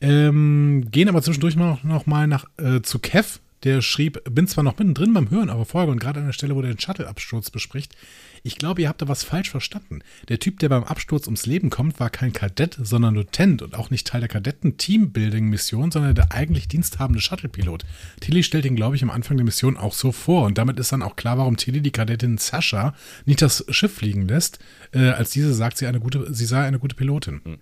Ähm, 0.00 0.88
gehen 0.90 1.08
aber 1.08 1.22
zwischendurch 1.22 1.54
noch, 1.54 1.84
noch 1.84 2.06
mal 2.06 2.26
nach, 2.26 2.46
äh, 2.56 2.80
zu 2.82 2.98
Kev, 2.98 3.38
der 3.62 3.82
schrieb, 3.82 4.20
bin 4.28 4.48
zwar 4.48 4.64
noch 4.64 4.78
mittendrin 4.78 5.14
beim 5.14 5.30
Hören 5.30 5.48
eurer 5.48 5.64
Folge 5.64 5.92
und 5.92 6.00
gerade 6.00 6.18
an 6.18 6.26
der 6.26 6.32
Stelle, 6.32 6.56
wo 6.56 6.62
der 6.62 6.74
den 6.74 6.80
Shuttle-Absturz 6.80 7.50
bespricht, 7.50 7.94
ich 8.42 8.56
glaube, 8.56 8.82
ihr 8.82 8.88
habt 8.88 9.02
da 9.02 9.08
was 9.08 9.24
falsch 9.24 9.50
verstanden. 9.50 10.00
Der 10.28 10.38
Typ, 10.38 10.58
der 10.58 10.68
beim 10.68 10.84
Absturz 10.84 11.26
ums 11.26 11.46
Leben 11.46 11.70
kommt, 11.70 12.00
war 12.00 12.10
kein 12.10 12.32
Kadett, 12.32 12.78
sondern 12.80 13.14
Lieutenant 13.14 13.62
und 13.62 13.74
auch 13.74 13.90
nicht 13.90 14.06
Teil 14.06 14.20
der 14.20 14.28
Kadetten-Teambuilding-Mission, 14.28 15.90
sondern 15.90 16.14
der 16.14 16.32
eigentlich 16.32 16.68
diensthabende 16.68 17.20
Shuttle-Pilot. 17.20 17.84
Tilly 18.20 18.42
stellt 18.42 18.64
ihn, 18.64 18.76
glaube 18.76 18.96
ich, 18.96 19.02
am 19.02 19.10
Anfang 19.10 19.36
der 19.36 19.44
Mission 19.44 19.76
auch 19.76 19.94
so 19.94 20.12
vor 20.12 20.46
und 20.46 20.58
damit 20.58 20.78
ist 20.78 20.92
dann 20.92 21.02
auch 21.02 21.16
klar, 21.16 21.38
warum 21.38 21.56
Tilly 21.56 21.80
die 21.80 21.90
Kadettin 21.90 22.38
Sascha 22.38 22.94
nicht 23.24 23.42
das 23.42 23.64
Schiff 23.68 23.94
fliegen 23.94 24.26
lässt, 24.26 24.58
äh, 24.92 25.10
als 25.10 25.30
diese 25.30 25.54
sagt, 25.54 25.78
sie, 25.78 25.86
eine 25.86 26.00
gute, 26.00 26.32
sie 26.32 26.46
sei 26.46 26.64
eine 26.64 26.78
gute 26.78 26.96
Pilotin. 26.96 27.40
Hm. 27.44 27.58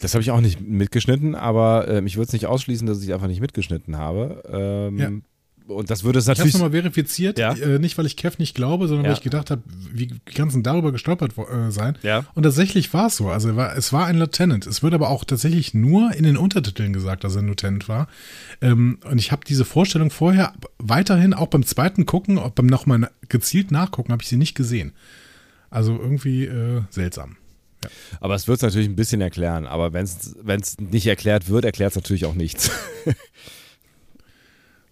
Das 0.00 0.14
habe 0.14 0.22
ich 0.22 0.30
auch 0.30 0.42
nicht 0.42 0.60
mitgeschnitten, 0.60 1.34
aber 1.34 1.88
äh, 1.88 2.04
ich 2.04 2.16
würde 2.16 2.26
es 2.26 2.32
nicht 2.32 2.46
ausschließen, 2.46 2.86
dass 2.86 3.02
ich 3.02 3.14
einfach 3.14 3.28
nicht 3.28 3.40
mitgeschnitten 3.40 3.96
habe. 3.96 4.42
Ähm, 4.48 4.98
ja 4.98 5.10
und 5.66 5.88
das 5.88 6.04
würde 6.04 6.18
es 6.18 6.26
natürlich. 6.26 6.48
Ich 6.48 6.54
habe 6.54 6.64
nochmal 6.64 6.80
verifiziert, 6.80 7.38
ja? 7.38 7.54
äh, 7.54 7.78
nicht 7.78 7.96
weil 7.96 8.06
ich 8.06 8.16
Kev 8.16 8.36
nicht 8.38 8.54
glaube, 8.54 8.86
sondern 8.86 9.04
ja. 9.04 9.10
weil 9.10 9.16
ich 9.16 9.22
gedacht 9.22 9.50
habe, 9.50 9.62
wie 9.92 10.08
kann 10.24 10.48
es 10.48 10.54
denn 10.54 10.62
darüber 10.62 10.92
gestolpert 10.92 11.32
äh, 11.38 11.70
sein? 11.70 11.96
Ja. 12.02 12.24
Und 12.34 12.42
tatsächlich 12.42 12.92
war 12.92 13.06
es 13.06 13.16
so. 13.16 13.28
Also 13.28 13.56
war, 13.56 13.76
es 13.76 13.92
war 13.92 14.06
ein 14.06 14.18
Lieutenant. 14.18 14.66
Es 14.66 14.82
wird 14.82 14.92
aber 14.92 15.08
auch 15.08 15.24
tatsächlich 15.24 15.72
nur 15.72 16.12
in 16.14 16.24
den 16.24 16.36
Untertiteln 16.36 16.92
gesagt, 16.92 17.24
dass 17.24 17.34
er 17.34 17.42
ein 17.42 17.46
Lieutenant 17.46 17.88
war. 17.88 18.08
Ähm, 18.60 18.98
und 19.10 19.18
ich 19.18 19.32
habe 19.32 19.44
diese 19.46 19.64
Vorstellung 19.64 20.10
vorher 20.10 20.52
weiterhin, 20.78 21.32
auch 21.32 21.48
beim 21.48 21.64
zweiten 21.64 22.04
Gucken, 22.04 22.38
auch 22.38 22.50
beim 22.50 22.66
nochmal 22.66 23.10
gezielt 23.28 23.70
nachgucken, 23.70 24.12
habe 24.12 24.22
ich 24.22 24.28
sie 24.28 24.36
nicht 24.36 24.54
gesehen. 24.54 24.92
Also 25.70 25.98
irgendwie 25.98 26.44
äh, 26.44 26.82
seltsam. 26.90 27.36
Ja. 27.82 27.90
Aber 28.20 28.34
es 28.34 28.48
wird 28.48 28.58
es 28.58 28.62
natürlich 28.62 28.88
ein 28.88 28.96
bisschen 28.96 29.22
erklären. 29.22 29.66
Aber 29.66 29.94
wenn 29.94 30.04
es 30.04 30.78
nicht 30.78 31.06
erklärt 31.06 31.48
wird, 31.48 31.64
erklärt 31.64 31.92
es 31.92 31.96
natürlich 31.96 32.26
auch 32.26 32.34
nichts. 32.34 32.70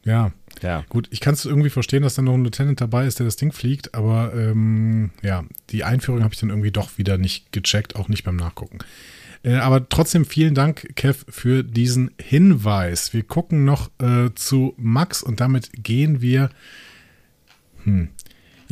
ja. 0.04 0.32
Ja. 0.62 0.84
Gut, 0.88 1.08
ich 1.10 1.20
kann 1.20 1.34
es 1.34 1.44
irgendwie 1.44 1.70
verstehen, 1.70 2.02
dass 2.02 2.14
da 2.14 2.22
noch 2.22 2.34
ein 2.34 2.44
Lieutenant 2.44 2.80
dabei 2.80 3.06
ist, 3.06 3.18
der 3.18 3.26
das 3.26 3.36
Ding 3.36 3.52
fliegt, 3.52 3.94
aber 3.94 4.32
ähm, 4.34 5.10
ja, 5.22 5.44
die 5.70 5.84
Einführung 5.84 6.22
habe 6.22 6.32
ich 6.32 6.40
dann 6.40 6.50
irgendwie 6.50 6.70
doch 6.70 6.98
wieder 6.98 7.18
nicht 7.18 7.52
gecheckt, 7.52 7.96
auch 7.96 8.08
nicht 8.08 8.24
beim 8.24 8.36
Nachgucken. 8.36 8.78
Äh, 9.44 9.56
aber 9.56 9.88
trotzdem 9.88 10.24
vielen 10.24 10.54
Dank, 10.54 10.94
Kev, 10.94 11.24
für 11.28 11.64
diesen 11.64 12.12
Hinweis. 12.20 13.12
Wir 13.12 13.24
gucken 13.24 13.64
noch 13.64 13.90
äh, 14.00 14.30
zu 14.34 14.74
Max 14.76 15.22
und 15.22 15.40
damit 15.40 15.70
gehen 15.74 16.20
wir. 16.20 16.50
Hm, 17.84 18.10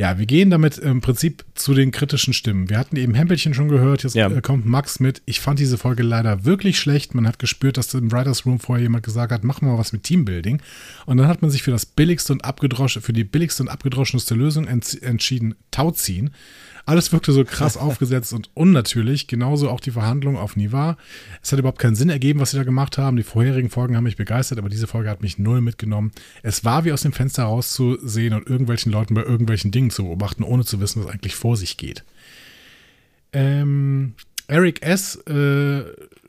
ja, 0.01 0.17
wir 0.17 0.25
gehen 0.25 0.49
damit 0.49 0.79
im 0.79 0.99
Prinzip 0.99 1.45
zu 1.53 1.75
den 1.75 1.91
kritischen 1.91 2.33
Stimmen. 2.33 2.71
Wir 2.71 2.79
hatten 2.79 2.95
eben 2.95 3.13
Hempelchen 3.13 3.53
schon 3.53 3.67
gehört, 3.67 4.01
jetzt 4.01 4.15
ja. 4.15 4.31
Äh, 4.31 4.41
kommt 4.41 4.65
Max 4.65 4.99
mit. 4.99 5.21
Ich 5.27 5.39
fand 5.39 5.59
diese 5.59 5.77
Folge 5.77 6.01
leider 6.01 6.43
wirklich 6.43 6.79
schlecht. 6.79 7.13
Man 7.13 7.27
hat 7.27 7.37
gespürt, 7.37 7.77
dass 7.77 7.93
im 7.93 8.11
Writers 8.11 8.43
Room 8.47 8.59
vorher 8.59 8.81
jemand 8.81 9.05
gesagt 9.05 9.31
hat, 9.31 9.43
machen 9.43 9.67
wir 9.67 9.73
mal 9.73 9.77
was 9.77 9.93
mit 9.93 10.01
Teambuilding. 10.01 10.59
Und 11.05 11.17
dann 11.17 11.27
hat 11.27 11.43
man 11.43 11.51
sich 11.51 11.61
für 11.61 11.69
das 11.69 11.85
billigste 11.85 12.33
und 12.33 12.43
abgedroschen, 12.43 13.03
für 13.03 13.13
die 13.13 13.23
billigste 13.23 13.61
und 13.61 13.69
abgedroschenste 13.69 14.33
Lösung 14.33 14.65
entschieden, 14.65 15.53
Tauziehen. 15.69 16.31
Alles 16.85 17.11
wirkte 17.11 17.31
so 17.31 17.43
krass 17.43 17.77
aufgesetzt 17.77 18.33
und 18.33 18.49
unnatürlich. 18.53 19.27
Genauso 19.27 19.69
auch 19.69 19.79
die 19.79 19.91
Verhandlung 19.91 20.37
auf 20.37 20.55
Niva. 20.55 20.97
Es 21.41 21.51
hat 21.51 21.59
überhaupt 21.59 21.79
keinen 21.79 21.95
Sinn 21.95 22.09
ergeben, 22.09 22.39
was 22.39 22.51
sie 22.51 22.57
da 22.57 22.63
gemacht 22.63 22.97
haben. 22.97 23.17
Die 23.17 23.23
vorherigen 23.23 23.69
Folgen 23.69 23.95
haben 23.95 24.03
mich 24.03 24.17
begeistert, 24.17 24.57
aber 24.57 24.69
diese 24.69 24.87
Folge 24.87 25.09
hat 25.09 25.21
mich 25.21 25.37
null 25.37 25.61
mitgenommen. 25.61 26.11
Es 26.43 26.65
war 26.65 26.85
wie 26.85 26.91
aus 26.91 27.01
dem 27.01 27.13
Fenster 27.13 27.43
rauszusehen 27.43 28.33
und 28.33 28.47
irgendwelchen 28.47 28.91
Leuten 28.91 29.13
bei 29.13 29.23
irgendwelchen 29.23 29.71
Dingen 29.71 29.91
zu 29.91 30.03
beobachten, 30.03 30.43
ohne 30.43 30.65
zu 30.65 30.79
wissen, 30.79 31.03
was 31.03 31.11
eigentlich 31.11 31.35
vor 31.35 31.57
sich 31.57 31.77
geht. 31.77 32.03
Ähm, 33.33 34.13
Eric 34.47 34.81
S. 34.81 35.15
Äh, 35.27 35.83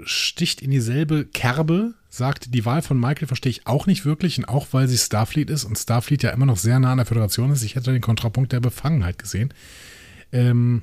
sticht 0.05 0.63
in 0.63 0.71
dieselbe 0.71 1.25
Kerbe, 1.25 1.95
sagt, 2.09 2.55
die 2.55 2.65
Wahl 2.65 2.83
von 2.83 2.99
Michael 2.99 3.27
verstehe 3.27 3.51
ich 3.51 3.67
auch 3.67 3.87
nicht 3.87 4.05
wirklich 4.05 4.39
und 4.39 4.45
auch 4.45 4.69
weil 4.73 4.89
sie 4.89 4.99
Starfleet 4.99 5.51
ist 5.51 5.65
und 5.65 5.79
Starfleet 5.79 6.23
ja 6.23 6.31
immer 6.31 6.47
noch 6.47 6.57
sehr 6.57 6.79
nah 6.79 6.93
an 6.93 6.99
der 6.99 7.07
Föderation 7.07 7.51
ist. 7.51 7.63
Ich 7.63 7.75
hätte 7.75 7.93
den 7.93 8.01
Kontrapunkt 8.01 8.53
der 8.53 8.61
Befangenheit 8.61 9.19
gesehen. 9.19 9.53
Ähm, 10.33 10.83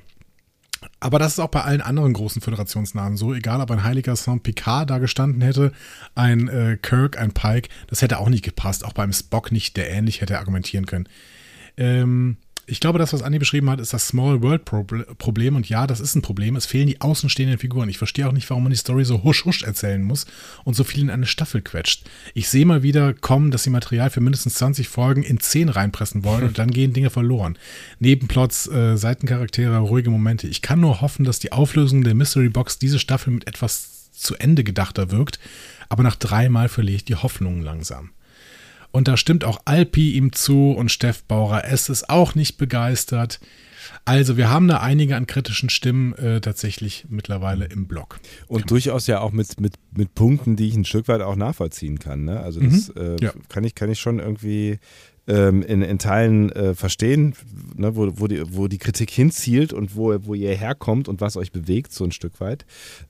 Aber 1.01 1.19
das 1.19 1.33
ist 1.33 1.39
auch 1.39 1.49
bei 1.49 1.61
allen 1.61 1.81
anderen 1.81 2.13
großen 2.13 2.41
Föderationsnamen 2.41 3.17
so. 3.17 3.33
Egal, 3.33 3.59
ob 3.61 3.71
ein 3.71 3.83
heiliger 3.83 4.15
Saint-Picard 4.15 4.89
da 4.89 4.97
gestanden 4.99 5.41
hätte, 5.41 5.73
ein 6.15 6.47
äh, 6.47 6.77
Kirk, 6.81 7.17
ein 7.17 7.33
Pike, 7.33 7.69
das 7.87 8.01
hätte 8.01 8.19
auch 8.19 8.29
nicht 8.29 8.45
gepasst. 8.45 8.85
Auch 8.85 8.93
beim 8.93 9.11
Spock 9.11 9.51
nicht, 9.51 9.75
der 9.75 9.89
ähnlich 9.91 10.21
hätte 10.21 10.39
argumentieren 10.39 10.85
können. 10.85 11.09
Ähm, 11.77 12.37
ich 12.69 12.79
glaube, 12.79 12.99
das, 12.99 13.13
was 13.13 13.23
Andi 13.23 13.39
beschrieben 13.39 13.69
hat, 13.69 13.79
ist 13.79 13.93
das 13.93 14.07
Small 14.07 14.41
World 14.43 14.63
Problem. 14.63 15.55
Und 15.55 15.67
ja, 15.67 15.87
das 15.87 15.99
ist 15.99 16.15
ein 16.15 16.21
Problem. 16.21 16.55
Es 16.55 16.65
fehlen 16.65 16.87
die 16.87 17.01
außenstehenden 17.01 17.57
Figuren. 17.57 17.89
Ich 17.89 17.97
verstehe 17.97 18.27
auch 18.27 18.31
nicht, 18.31 18.49
warum 18.49 18.63
man 18.63 18.71
die 18.71 18.77
Story 18.77 19.05
so 19.05 19.23
husch 19.23 19.45
husch 19.45 19.63
erzählen 19.63 20.03
muss 20.03 20.25
und 20.63 20.75
so 20.75 20.83
viel 20.83 21.01
in 21.01 21.09
eine 21.09 21.25
Staffel 21.25 21.61
quetscht. 21.61 22.07
Ich 22.33 22.47
sehe 22.47 22.65
mal 22.65 22.83
wieder 22.83 23.13
kommen, 23.13 23.51
dass 23.51 23.63
sie 23.63 23.71
Material 23.71 24.09
für 24.09 24.21
mindestens 24.21 24.55
20 24.55 24.87
Folgen 24.87 25.23
in 25.23 25.39
10 25.39 25.69
reinpressen 25.69 26.23
wollen 26.23 26.43
und 26.43 26.59
dann 26.59 26.71
gehen 26.71 26.93
Dinge 26.93 27.09
verloren. 27.09 27.57
Nebenplots, 27.99 28.67
äh, 28.67 28.97
Seitencharaktere, 28.97 29.77
ruhige 29.79 30.11
Momente. 30.11 30.47
Ich 30.47 30.61
kann 30.61 30.79
nur 30.79 31.01
hoffen, 31.01 31.25
dass 31.25 31.39
die 31.39 31.51
Auflösung 31.51 32.03
der 32.03 32.15
Mystery 32.15 32.49
Box 32.49 32.77
diese 32.77 32.99
Staffel 32.99 33.33
mit 33.33 33.47
etwas 33.47 34.11
zu 34.11 34.35
Ende 34.35 34.63
gedachter 34.63 35.11
wirkt. 35.11 35.39
Aber 35.87 36.03
nach 36.03 36.15
dreimal 36.15 36.69
verliere 36.69 36.97
ich 36.97 37.05
die 37.05 37.15
Hoffnungen 37.15 37.63
langsam. 37.63 38.11
Und 38.91 39.07
da 39.07 39.17
stimmt 39.17 39.43
auch 39.43 39.61
Alpi 39.65 40.13
ihm 40.13 40.33
zu 40.33 40.71
und 40.71 40.91
Steff 40.91 41.23
Bauer 41.23 41.63
S. 41.63 41.89
ist 41.89 42.09
auch 42.09 42.35
nicht 42.35 42.57
begeistert. 42.57 43.39
Also 44.05 44.37
wir 44.37 44.49
haben 44.49 44.67
da 44.67 44.79
einige 44.79 45.15
an 45.15 45.27
kritischen 45.27 45.69
Stimmen 45.69 46.13
äh, 46.13 46.41
tatsächlich 46.41 47.05
mittlerweile 47.09 47.65
im 47.65 47.87
Blog. 47.87 48.19
Und 48.47 48.71
durchaus 48.71 49.07
ja 49.07 49.19
auch 49.19 49.31
mit, 49.31 49.59
mit, 49.59 49.73
mit 49.95 50.15
Punkten, 50.15 50.55
die 50.55 50.67
ich 50.67 50.75
ein 50.75 50.85
Stück 50.85 51.07
weit 51.07 51.21
auch 51.21 51.35
nachvollziehen 51.35 51.99
kann. 51.99 52.23
Ne? 52.23 52.39
Also 52.39 52.59
das 52.59 52.93
mhm. 52.95 53.01
äh, 53.01 53.23
ja. 53.23 53.33
kann, 53.49 53.63
ich, 53.63 53.75
kann 53.75 53.91
ich 53.91 53.99
schon 53.99 54.19
irgendwie 54.19 54.79
ähm, 55.29 55.61
in, 55.61 55.83
in 55.83 55.99
Teilen 55.99 56.51
äh, 56.51 56.73
verstehen, 56.73 57.35
ne, 57.75 57.95
wo, 57.95 58.11
wo, 58.15 58.27
die, 58.27 58.41
wo 58.55 58.67
die 58.67 58.79
Kritik 58.79 59.11
hinzielt 59.11 59.73
und 59.73 59.95
wo, 59.95 60.15
wo 60.25 60.33
ihr 60.33 60.55
herkommt 60.55 61.07
und 61.07 61.21
was 61.21 61.37
euch 61.37 61.51
bewegt, 61.51 61.93
so 61.93 62.03
ein 62.03 62.11
Stück 62.11 62.41
weit. 62.41 62.65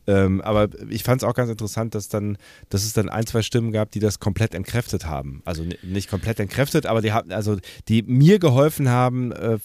Ähm, 0.05 0.41
aber 0.41 0.67
ich 0.89 1.03
fand 1.03 1.21
es 1.21 1.27
auch 1.27 1.33
ganz 1.33 1.49
interessant, 1.49 1.95
dass, 1.95 2.09
dann, 2.09 2.37
dass 2.67 2.83
es 2.83 2.91
dann 2.91 3.07
ein, 3.07 3.25
zwei 3.25 3.41
Stimmen 3.41 3.71
gab, 3.71 3.91
die 3.91 3.99
das 3.99 4.19
komplett 4.19 4.53
entkräftet 4.53 5.05
haben. 5.05 5.41
Also 5.45 5.63
nicht 5.81 6.09
komplett 6.09 6.41
entkräftet, 6.41 6.85
aber 6.85 7.01
die 7.01 7.13
haben, 7.13 7.31
also 7.31 7.57
die 7.87 8.03
mir 8.03 8.37
geholfen 8.39 8.89
haben, 8.89 9.31
äh, 9.31 9.57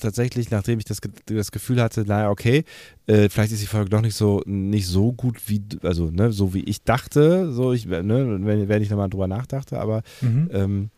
tatsächlich, 0.00 0.50
nachdem 0.50 0.80
ich 0.80 0.86
das, 0.86 0.98
das 1.26 1.52
Gefühl 1.52 1.80
hatte, 1.80 2.04
naja, 2.04 2.30
okay, 2.30 2.64
äh, 3.06 3.28
vielleicht 3.28 3.52
ist 3.52 3.62
die 3.62 3.66
Folge 3.66 3.88
doch 3.88 4.00
nicht 4.00 4.16
so, 4.16 4.42
nicht 4.46 4.88
so 4.88 5.12
gut 5.12 5.38
wie, 5.46 5.62
also 5.82 6.10
ne, 6.10 6.32
so 6.32 6.54
wie 6.54 6.64
ich 6.64 6.82
dachte, 6.82 7.52
so 7.52 7.72
ich, 7.72 7.86
ne, 7.86 8.02
wenn, 8.02 8.68
wenn 8.68 8.82
ich 8.82 8.90
nochmal 8.90 9.08
drüber 9.08 9.28
nachdachte, 9.28 9.78
aber 9.78 10.02
mhm. 10.20 10.50
ähm, 10.52 10.90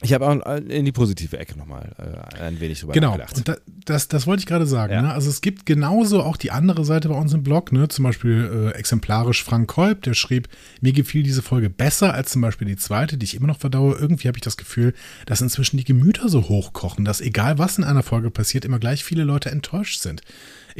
ich 0.00 0.12
habe 0.12 0.28
auch 0.28 0.56
in 0.68 0.84
die 0.84 0.92
positive 0.92 1.36
Ecke 1.36 1.58
nochmal 1.58 1.92
äh, 1.98 2.40
ein 2.40 2.60
wenig 2.60 2.78
drüber 2.78 2.92
genau. 2.92 3.16
nachgedacht. 3.16 3.44
Genau, 3.44 3.58
das, 3.66 3.84
das, 3.84 4.08
das 4.08 4.26
wollte 4.28 4.40
ich 4.40 4.46
gerade 4.46 4.66
sagen. 4.66 4.92
Ja. 4.92 5.02
Ne? 5.02 5.12
Also 5.12 5.28
es 5.28 5.40
gibt 5.40 5.66
genauso 5.66 6.22
auch 6.22 6.36
die 6.36 6.52
andere 6.52 6.84
Seite 6.84 7.08
bei 7.08 7.16
uns 7.16 7.32
im 7.32 7.42
Blog, 7.42 7.72
ne? 7.72 7.88
zum 7.88 8.04
Beispiel 8.04 8.70
äh, 8.74 8.78
exemplarisch 8.78 9.42
Frank 9.42 9.68
Kolb, 9.68 10.02
der 10.02 10.14
schrieb, 10.14 10.48
mir 10.80 10.92
gefiel 10.92 11.24
diese 11.24 11.42
Folge 11.42 11.68
besser 11.68 12.14
als 12.14 12.30
zum 12.30 12.42
Beispiel 12.42 12.68
die 12.68 12.76
zweite, 12.76 13.18
die 13.18 13.24
ich 13.24 13.34
immer 13.34 13.48
noch 13.48 13.58
verdaue. 13.58 13.96
Irgendwie 13.96 14.28
habe 14.28 14.38
ich 14.38 14.42
das 14.42 14.56
Gefühl, 14.56 14.94
dass 15.26 15.40
inzwischen 15.40 15.78
die 15.78 15.84
Gemüter 15.84 16.28
so 16.28 16.48
hochkochen, 16.48 17.04
dass 17.04 17.20
egal 17.20 17.58
was 17.58 17.76
in 17.76 17.82
einer 17.82 18.04
Folge 18.04 18.30
passiert, 18.30 18.64
immer 18.64 18.78
gleich 18.78 19.02
viele 19.02 19.24
Leute 19.24 19.50
enttäuscht 19.50 20.00
sind. 20.00 20.22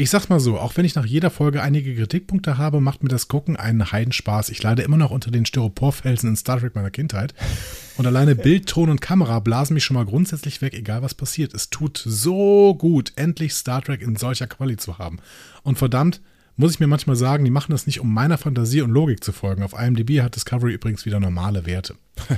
Ich 0.00 0.10
sag's 0.10 0.28
mal 0.28 0.38
so, 0.38 0.60
auch 0.60 0.76
wenn 0.76 0.84
ich 0.84 0.94
nach 0.94 1.04
jeder 1.04 1.28
Folge 1.28 1.60
einige 1.60 1.92
Kritikpunkte 1.92 2.56
habe, 2.56 2.80
macht 2.80 3.02
mir 3.02 3.08
das 3.08 3.26
Gucken 3.26 3.56
einen 3.56 3.90
Heidenspaß. 3.90 4.48
Ich 4.50 4.62
leide 4.62 4.82
immer 4.82 4.96
noch 4.96 5.10
unter 5.10 5.32
den 5.32 5.44
Styroporfelsen 5.44 6.28
in 6.30 6.36
Star 6.36 6.60
Trek 6.60 6.76
meiner 6.76 6.92
Kindheit. 6.92 7.34
Und 7.96 8.06
alleine 8.06 8.36
Bild, 8.36 8.68
Ton 8.68 8.90
und 8.90 9.00
Kamera 9.00 9.40
blasen 9.40 9.74
mich 9.74 9.82
schon 9.82 9.96
mal 9.96 10.04
grundsätzlich 10.04 10.62
weg, 10.62 10.74
egal 10.74 11.02
was 11.02 11.14
passiert. 11.14 11.52
Es 11.52 11.68
tut 11.68 12.00
so 12.06 12.76
gut, 12.76 13.10
endlich 13.16 13.54
Star 13.54 13.82
Trek 13.82 14.00
in 14.00 14.14
solcher 14.14 14.46
Quali 14.46 14.76
zu 14.76 14.98
haben. 14.98 15.18
Und 15.64 15.78
verdammt, 15.78 16.20
muss 16.54 16.70
ich 16.70 16.78
mir 16.78 16.86
manchmal 16.86 17.16
sagen, 17.16 17.44
die 17.44 17.50
machen 17.50 17.72
das 17.72 17.88
nicht, 17.88 17.98
um 17.98 18.14
meiner 18.14 18.38
Fantasie 18.38 18.82
und 18.82 18.92
Logik 18.92 19.24
zu 19.24 19.32
folgen. 19.32 19.64
Auf 19.64 19.72
IMDb 19.72 20.20
hat 20.22 20.36
Discovery 20.36 20.74
übrigens 20.74 21.06
wieder 21.06 21.18
normale 21.18 21.66
Werte. 21.66 21.96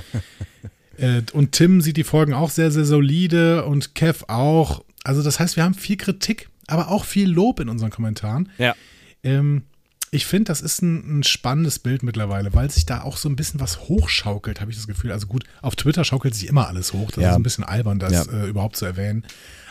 Äh, 0.97 1.21
und 1.31 1.53
Tim 1.53 1.79
sieht 1.79 1.95
die 1.95 2.03
Folgen 2.03 2.33
auch 2.33 2.49
sehr, 2.49 2.69
sehr 2.69 2.83
solide 2.83 3.63
und 3.63 3.95
Kev 3.95 4.25
auch. 4.27 4.83
Also 5.05 5.23
das 5.23 5.39
heißt, 5.39 5.55
wir 5.55 5.63
haben 5.63 5.73
viel 5.73 5.95
Kritik 5.95 6.50
aber 6.71 6.89
auch 6.89 7.05
viel 7.05 7.29
Lob 7.29 7.59
in 7.59 7.69
unseren 7.69 7.91
Kommentaren. 7.91 8.49
Ja. 8.57 8.75
Ähm, 9.23 9.63
ich 10.13 10.25
finde, 10.25 10.45
das 10.45 10.61
ist 10.61 10.81
ein, 10.81 11.19
ein, 11.19 11.23
spannendes 11.23 11.79
Bild 11.79 12.03
mittlerweile, 12.03 12.53
weil 12.53 12.69
sich 12.69 12.85
da 12.85 13.01
auch 13.01 13.15
so 13.15 13.29
ein 13.29 13.37
bisschen 13.37 13.61
was 13.61 13.81
hochschaukelt, 13.81 14.59
habe 14.59 14.69
ich 14.69 14.77
das 14.77 14.87
Gefühl. 14.87 15.11
Also 15.11 15.27
gut, 15.27 15.45
auf 15.61 15.77
Twitter 15.77 16.03
schaukelt 16.03 16.35
sich 16.35 16.47
immer 16.47 16.67
alles 16.67 16.91
hoch. 16.91 17.11
Das 17.11 17.23
ja. 17.23 17.29
ist 17.29 17.35
ein 17.37 17.43
bisschen 17.43 17.63
albern, 17.63 17.97
das 17.97 18.11
ja. 18.11 18.23
äh, 18.33 18.47
überhaupt 18.47 18.75
zu 18.75 18.85
erwähnen. 18.85 19.25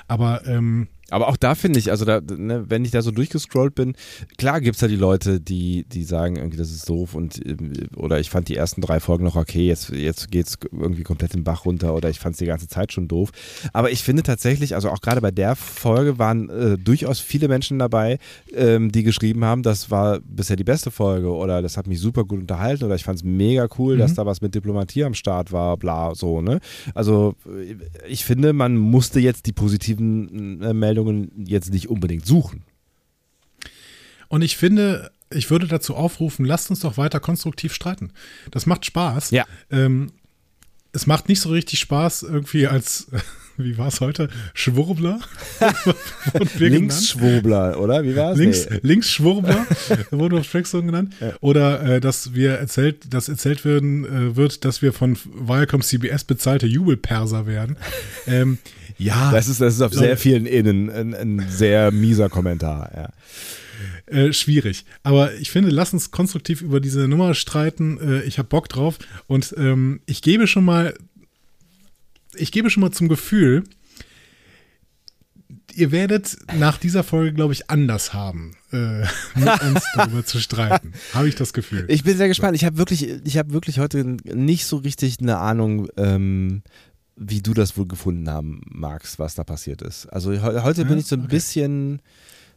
Aber 0.08 0.46
ähm, 0.46 0.88
aber 1.10 1.28
auch 1.28 1.36
da 1.36 1.54
finde 1.54 1.78
ich, 1.78 1.90
also 1.90 2.04
da, 2.04 2.20
ne, 2.20 2.64
wenn 2.68 2.84
ich 2.84 2.90
da 2.90 3.02
so 3.02 3.10
durchgescrollt 3.10 3.74
bin, 3.74 3.94
klar 4.38 4.60
gibt 4.60 4.76
es 4.76 4.80
ja 4.80 4.88
die 4.88 4.96
Leute, 4.96 5.40
die, 5.40 5.84
die 5.84 6.04
sagen, 6.04 6.36
irgendwie, 6.36 6.56
das 6.56 6.70
ist 6.70 6.88
doof 6.88 7.14
und 7.14 7.44
ähm, 7.46 7.72
oder 7.96 8.20
ich 8.20 8.30
fand 8.30 8.48
die 8.48 8.56
ersten 8.56 8.80
drei 8.80 9.00
Folgen 9.00 9.24
noch 9.24 9.36
okay, 9.36 9.66
jetzt, 9.66 9.90
jetzt 9.90 10.30
geht 10.30 10.46
es 10.46 10.58
irgendwie 10.72 11.02
komplett 11.02 11.34
den 11.34 11.44
Bach 11.44 11.64
runter 11.64 11.94
oder 11.94 12.10
ich 12.10 12.18
fand 12.18 12.34
es 12.34 12.38
die 12.38 12.46
ganze 12.46 12.68
Zeit 12.68 12.92
schon 12.92 13.08
doof. 13.08 13.30
Aber 13.72 13.90
ich 13.90 14.02
finde 14.02 14.22
tatsächlich, 14.22 14.74
also 14.74 14.90
auch 14.90 15.00
gerade 15.00 15.20
bei 15.20 15.30
der 15.30 15.56
Folge 15.56 16.18
waren 16.18 16.48
äh, 16.48 16.78
durchaus 16.78 17.20
viele 17.20 17.48
Menschen 17.48 17.78
dabei, 17.78 18.18
ähm, 18.54 18.92
die 18.92 19.02
geschrieben 19.02 19.44
haben, 19.44 19.62
das 19.62 19.90
war 19.90 20.20
bisher 20.20 20.56
die 20.56 20.64
beste 20.64 20.90
Folge 20.90 21.30
oder 21.30 21.62
das 21.62 21.76
hat 21.76 21.86
mich 21.86 22.00
super 22.00 22.24
gut 22.24 22.40
unterhalten 22.40 22.84
oder 22.84 22.94
ich 22.94 23.04
fand 23.04 23.18
es 23.18 23.24
mega 23.24 23.68
cool, 23.78 23.94
mhm. 23.94 23.98
dass 23.98 24.14
da 24.14 24.26
was 24.26 24.40
mit 24.40 24.54
Diplomatie 24.54 25.04
am 25.04 25.14
Start 25.14 25.52
war, 25.52 25.76
bla, 25.76 26.14
so, 26.14 26.40
ne? 26.40 26.60
Also 26.94 27.34
äh, 27.46 27.76
ich 28.08 28.24
finde, 28.24 28.52
man 28.52 28.76
musste 28.76 29.20
jetzt 29.20 29.46
die 29.46 29.52
positiven 29.52 30.62
äh, 30.62 30.72
Meldungen 30.72 30.99
Meinungen 31.00 31.30
jetzt 31.46 31.72
nicht 31.72 31.88
unbedingt 31.88 32.26
suchen. 32.26 32.62
Und 34.28 34.42
ich 34.42 34.56
finde, 34.56 35.10
ich 35.32 35.50
würde 35.50 35.66
dazu 35.66 35.96
aufrufen, 35.96 36.44
lasst 36.44 36.70
uns 36.70 36.80
doch 36.80 36.96
weiter 36.96 37.20
konstruktiv 37.20 37.74
streiten. 37.74 38.12
Das 38.50 38.66
macht 38.66 38.84
Spaß. 38.84 39.30
Ja. 39.30 39.44
Ähm, 39.70 40.12
es 40.92 41.06
macht 41.06 41.28
nicht 41.28 41.40
so 41.40 41.50
richtig 41.50 41.78
Spaß, 41.78 42.24
irgendwie 42.24 42.66
als, 42.66 43.08
wie 43.56 43.78
war 43.78 43.88
es 43.88 44.00
heute, 44.00 44.28
Schwurbler? 44.54 45.20
Linksschwurbler, 46.58 47.80
oder? 47.80 48.04
Wie 48.04 48.14
war 48.16 48.32
es? 48.32 48.38
Links, 48.38 48.68
nee. 48.70 48.80
Linksschwurbler, 48.82 49.66
wurde 50.10 50.38
auf 50.38 50.50
Track 50.50 50.66
so 50.66 50.82
genannt. 50.82 51.14
Ja. 51.20 51.32
Oder 51.40 51.82
äh, 51.82 52.00
dass 52.00 52.34
wir 52.34 52.52
erzählt, 52.52 53.12
dass 53.12 53.28
erzählt 53.28 53.64
werden 53.64 54.04
äh, 54.04 54.36
wird, 54.36 54.64
dass 54.64 54.82
wir 54.82 54.92
von 54.92 55.16
Viacom 55.16 55.82
CBS 55.82 56.24
bezahlte 56.24 56.66
Jubelperser 56.66 57.46
werden. 57.46 57.76
Ähm, 58.26 58.58
ja. 59.00 59.32
Das 59.32 59.48
ist, 59.48 59.60
das 59.60 59.74
ist 59.74 59.80
auf 59.82 59.92
sehr 59.92 60.16
vielen 60.16 60.46
Innen 60.46 60.90
ein, 60.90 61.14
ein 61.14 61.46
sehr 61.48 61.90
mieser 61.90 62.28
Kommentar, 62.28 62.90
ja. 62.94 63.08
Äh, 64.06 64.32
schwierig. 64.32 64.84
Aber 65.04 65.34
ich 65.34 65.50
finde, 65.50 65.70
lass 65.70 65.92
uns 65.92 66.10
konstruktiv 66.10 66.62
über 66.62 66.80
diese 66.80 67.06
Nummer 67.06 67.34
streiten. 67.34 67.98
Äh, 68.00 68.22
ich 68.22 68.38
habe 68.38 68.48
Bock 68.48 68.68
drauf 68.68 68.98
und 69.28 69.54
ähm, 69.56 70.00
ich 70.06 70.20
gebe 70.20 70.46
schon 70.46 70.64
mal, 70.64 70.94
ich 72.34 72.50
gebe 72.50 72.70
schon 72.70 72.80
mal 72.80 72.90
zum 72.90 73.08
Gefühl, 73.08 73.64
ihr 75.74 75.92
werdet 75.92 76.36
nach 76.58 76.78
dieser 76.78 77.04
Folge, 77.04 77.32
glaube 77.32 77.52
ich, 77.52 77.70
anders 77.70 78.12
haben, 78.12 78.56
äh, 78.72 79.00
mit 79.34 79.62
uns 79.62 79.84
darüber 79.94 80.24
zu 80.24 80.40
streiten. 80.40 80.92
Habe 81.14 81.28
ich 81.28 81.36
das 81.36 81.52
Gefühl. 81.52 81.84
Ich 81.88 82.02
bin 82.02 82.16
sehr 82.16 82.28
gespannt. 82.28 82.56
Ich 82.56 82.64
habe 82.64 82.78
wirklich, 82.78 83.08
ich 83.24 83.38
habe 83.38 83.52
wirklich 83.52 83.78
heute 83.78 84.04
nicht 84.04 84.66
so 84.66 84.78
richtig 84.78 85.18
eine 85.20 85.38
Ahnung, 85.38 85.88
ähm, 85.96 86.62
wie 87.20 87.42
du 87.42 87.52
das 87.52 87.76
wohl 87.76 87.86
gefunden 87.86 88.28
haben 88.30 88.62
magst, 88.64 89.18
was 89.18 89.34
da 89.34 89.44
passiert 89.44 89.82
ist. 89.82 90.06
Also 90.06 90.40
heute 90.42 90.86
bin 90.86 90.98
ich 90.98 91.06
so 91.06 91.16
ein 91.16 91.22
okay. 91.22 91.30
bisschen 91.30 92.00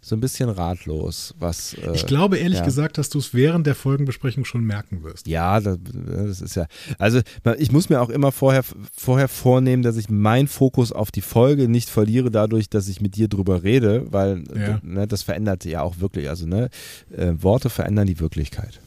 so 0.06 0.18
ein 0.18 0.20
bisschen 0.20 0.50
ratlos, 0.50 1.34
was. 1.40 1.76
Äh, 1.76 1.94
ich 1.96 2.06
glaube 2.06 2.38
ehrlich 2.38 2.60
ja. 2.60 2.66
gesagt, 2.66 2.98
dass 2.98 3.10
du 3.10 3.20
es 3.20 3.34
während 3.34 3.66
der 3.66 3.74
Folgenbesprechung 3.74 4.44
schon 4.44 4.66
merken 4.66 5.02
wirst. 5.02 5.28
Ja, 5.28 5.62
das, 5.62 5.78
das, 5.82 6.42
ist 6.42 6.56
ja. 6.56 6.68
Also 6.98 7.22
ich 7.58 7.72
muss 7.72 7.88
mir 7.88 8.02
auch 8.02 8.10
immer 8.10 8.34
vorher, 8.34 8.64
vorher 8.94 9.30
vornehmen, 9.30 9.82
dass 9.82 9.96
ich 9.96 10.10
meinen 10.10 10.50
Fokus 10.50 10.92
auf 10.92 11.10
die 11.10 11.22
Folge 11.22 11.70
nicht 11.70 11.90
verliere, 11.90 12.32
dadurch, 12.32 12.70
dass 12.70 12.90
ich 12.90 13.00
mit 13.00 13.16
dir 13.16 13.30
drüber 13.30 13.64
rede, 13.64 14.12
weil 14.12 14.44
ja. 14.54 14.82
ne, 14.84 15.08
das 15.08 15.24
verändert 15.24 15.64
ja 15.64 15.82
auch 15.82 16.00
wirklich. 16.00 16.28
Also 16.28 16.48
ne, 16.48 16.70
äh, 17.16 17.32
Worte 17.38 17.70
verändern 17.70 18.08
die 18.08 18.20
Wirklichkeit. 18.20 18.82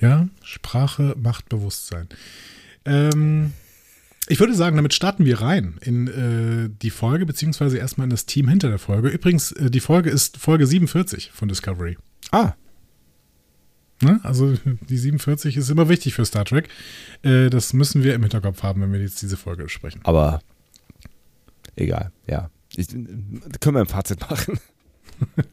Ja, 0.00 0.28
Sprache 0.42 1.14
macht 1.16 1.48
Bewusstsein. 1.48 2.08
Ähm, 2.84 3.52
ich 4.28 4.40
würde 4.40 4.54
sagen, 4.54 4.76
damit 4.76 4.92
starten 4.92 5.24
wir 5.24 5.40
rein 5.40 5.78
in 5.80 6.06
äh, 6.06 6.70
die 6.82 6.90
Folge, 6.90 7.24
beziehungsweise 7.24 7.78
erstmal 7.78 8.04
in 8.04 8.10
das 8.10 8.26
Team 8.26 8.48
hinter 8.48 8.68
der 8.68 8.78
Folge. 8.78 9.08
Übrigens, 9.08 9.52
äh, 9.52 9.70
die 9.70 9.80
Folge 9.80 10.10
ist 10.10 10.36
Folge 10.36 10.66
47 10.66 11.30
von 11.32 11.48
Discovery. 11.48 11.96
Ah. 12.30 12.52
Ne? 14.02 14.20
Also 14.22 14.54
die 14.88 14.98
47 14.98 15.56
ist 15.56 15.70
immer 15.70 15.88
wichtig 15.88 16.14
für 16.14 16.24
Star 16.24 16.44
Trek. 16.44 16.68
Äh, 17.22 17.48
das 17.48 17.72
müssen 17.72 18.04
wir 18.04 18.14
im 18.14 18.22
Hinterkopf 18.22 18.62
haben, 18.62 18.82
wenn 18.82 18.92
wir 18.92 19.00
jetzt 19.00 19.22
diese 19.22 19.36
Folge 19.36 19.64
besprechen. 19.64 20.02
Aber 20.04 20.40
egal, 21.76 22.12
ja. 22.26 22.50
Ich, 22.76 22.88
können 22.88 23.76
wir 23.76 23.80
ein 23.80 23.86
Fazit 23.86 24.20
machen. 24.20 24.58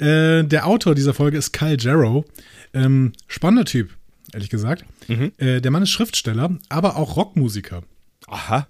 Äh, 0.00 0.42
der 0.42 0.66
Autor 0.66 0.96
dieser 0.96 1.14
Folge 1.14 1.38
ist 1.38 1.52
Kyle 1.52 1.76
Jarrow. 1.78 2.24
Ähm, 2.72 3.12
spannender 3.28 3.64
Typ 3.64 3.96
ehrlich 4.34 4.50
gesagt. 4.50 4.84
Mhm. 5.08 5.32
Äh, 5.38 5.60
der 5.60 5.70
Mann 5.70 5.82
ist 5.82 5.90
Schriftsteller, 5.90 6.58
aber 6.68 6.96
auch 6.96 7.16
Rockmusiker. 7.16 7.82
Aha. 8.26 8.66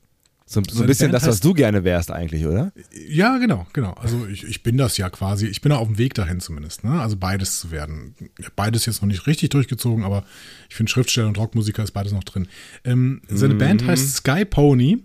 So, 0.47 0.63
so 0.69 0.83
ein 0.83 0.87
bisschen 0.87 1.11
das, 1.11 1.27
was 1.27 1.41
du 1.41 1.55
gerne 1.55 1.85
wärst 1.85 2.11
eigentlich, 2.11 2.45
oder? 2.45 2.71
Ja, 3.09 3.39
genau, 3.39 3.67
genau. 3.73 3.93
Also 3.93 4.27
ich, 4.27 4.45
ich 4.45 4.63
bin 4.63 4.77
das 4.77 4.99
ja 4.99 5.09
quasi. 5.09 5.47
Ich 5.47 5.63
bin 5.63 5.73
auf 5.73 5.89
dem 5.89 5.97
Weg 5.97 6.13
dahin 6.13 6.39
zumindest. 6.41 6.85
Ne? 6.85 7.01
Also 7.01 7.17
beides 7.17 7.59
zu 7.59 7.71
werden. 7.71 8.15
Beides 8.55 8.85
jetzt 8.85 9.01
noch 9.01 9.09
nicht 9.09 9.27
richtig 9.27 9.51
durchgezogen, 9.51 10.05
aber 10.05 10.25
ich 10.69 10.77
finde 10.77 10.93
Schriftsteller 10.93 11.29
und 11.29 11.39
Rockmusiker 11.39 11.83
ist 11.83 11.93
beides 11.93 12.13
noch 12.13 12.25
drin. 12.25 12.47
Ähm, 12.85 13.23
seine 13.27 13.55
mhm. 13.55 13.59
Band 13.59 13.87
heißt 13.87 14.17
Sky 14.17 14.45
Pony. 14.45 15.03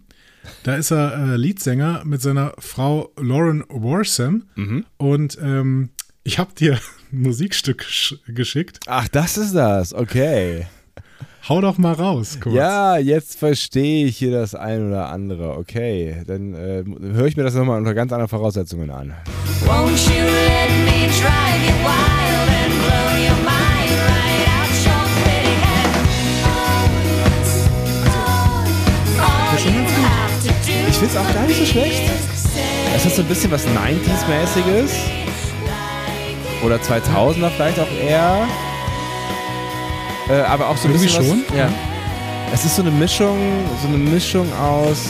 Da 0.63 0.75
ist 0.75 0.91
er 0.91 1.13
äh, 1.13 1.35
Leadsänger 1.37 2.03
mit 2.03 2.21
seiner 2.21 2.53
Frau 2.59 3.13
Lauren 3.17 3.63
Warsam. 3.69 4.43
Mhm. 4.55 4.85
Und 4.97 5.37
ähm, 5.41 5.89
ich 6.23 6.37
habe 6.37 6.53
dir 6.53 6.79
Musikstück 7.11 7.85
geschickt. 8.27 8.79
Ach, 8.87 9.07
das 9.07 9.37
ist 9.37 9.55
das. 9.55 9.93
Okay. 9.93 10.67
Hau 11.47 11.61
doch 11.61 11.77
mal 11.77 11.93
raus, 11.93 12.37
kurz. 12.41 12.53
Ja, 12.53 12.97
jetzt 12.97 13.39
verstehe 13.39 14.05
ich 14.05 14.17
hier 14.17 14.31
das 14.31 14.53
ein 14.55 14.87
oder 14.87 15.09
andere. 15.09 15.57
Okay, 15.57 16.23
dann 16.27 16.53
äh, 16.53 16.83
höre 17.13 17.25
ich 17.25 17.37
mir 17.37 17.43
das 17.43 17.55
nochmal 17.55 17.77
unter 17.77 17.93
ganz 17.93 18.11
anderen 18.11 18.27
Voraussetzungen 18.29 18.91
an. 18.91 19.13
Won't 19.65 20.07
you 20.09 20.23
let 20.23 20.69
me 20.85 21.07
drive 21.07 21.63
you 21.65 21.73
wild 21.81 22.49
and 22.49 22.73
blow 22.83 23.09
your 23.17 23.37
mind 23.37 23.91
right 24.05 24.45
out 24.59 24.69
your 24.85 25.01
pretty 25.23 25.55
head? 25.63 25.89
Ich 30.89 30.97
finde 30.97 31.13
es 31.13 31.17
auch 31.17 31.33
gar 31.33 31.47
nicht 31.47 31.57
so 31.59 31.65
schlecht. 31.65 32.03
Es 32.95 33.05
ist 33.05 33.15
so 33.15 33.21
ein 33.21 33.27
bisschen 33.27 33.49
was 33.51 33.65
90s-mäßiges. 33.65 35.18
Oder 36.63 36.75
2000er 36.77 37.49
vielleicht 37.49 37.79
auch 37.79 37.91
eher. 37.91 38.47
Äh, 40.29 40.41
aber 40.41 40.69
auch 40.69 40.77
so 40.77 40.87
ein 40.87 40.93
Irgendwie 40.93 41.05
bisschen. 41.07 41.25
schon? 41.25 41.43
Was, 41.47 41.57
ja. 41.57 41.69
Es 42.53 42.65
ist 42.65 42.75
so 42.75 42.81
eine 42.81 42.91
Mischung, 42.91 43.37
so 43.81 43.87
eine 43.87 43.97
Mischung 43.97 44.47
aus. 44.53 45.05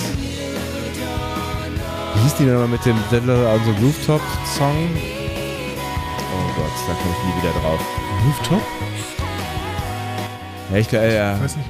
Wie 2.16 2.22
hieß 2.22 2.36
die 2.36 2.46
denn 2.46 2.54
nochmal 2.54 2.70
mit 2.70 2.86
dem 2.86 2.98
Deadler 3.12 3.54
on 3.54 3.62
the 3.66 3.84
Rooftop 3.84 4.22
Song? 4.58 4.90
Oh 6.32 6.56
Gott, 6.56 6.72
da 6.88 6.94
komme 6.94 7.16
ich 7.18 7.24
nie 7.26 7.42
wieder 7.42 7.54
drauf. 7.60 7.80
Rooftop? 8.26 8.62
Ja, 10.72 10.78
ich, 10.78 10.94
äh, 10.94 11.16
ja. 11.16 11.36
ich 11.36 11.44
weiß 11.44 11.56
nicht. 11.58 11.70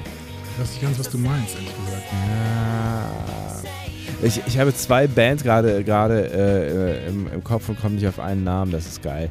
Ich 0.56 0.62
weiß 0.62 0.72
nicht 0.72 0.82
ganz, 0.82 1.00
was 1.00 1.10
du 1.10 1.18
meinst, 1.18 1.56
ehrlich 1.56 1.70
gesagt. 1.70 2.04
Ja. 2.12 3.30
Ich, 4.22 4.42
ich 4.46 4.60
habe 4.60 4.76
zwei 4.76 5.08
Bands 5.08 5.44
gerade 5.44 5.82
gerade 5.86 6.30
äh, 6.30 7.08
im, 7.08 7.32
im 7.32 7.44
Kopf 7.44 7.70
und 7.70 7.80
komme 7.80 7.96
nicht 7.96 8.08
auf 8.08 8.20
einen 8.20 8.44
Namen, 8.44 8.72
das 8.72 8.86
ist 8.86 9.02
geil. 9.02 9.30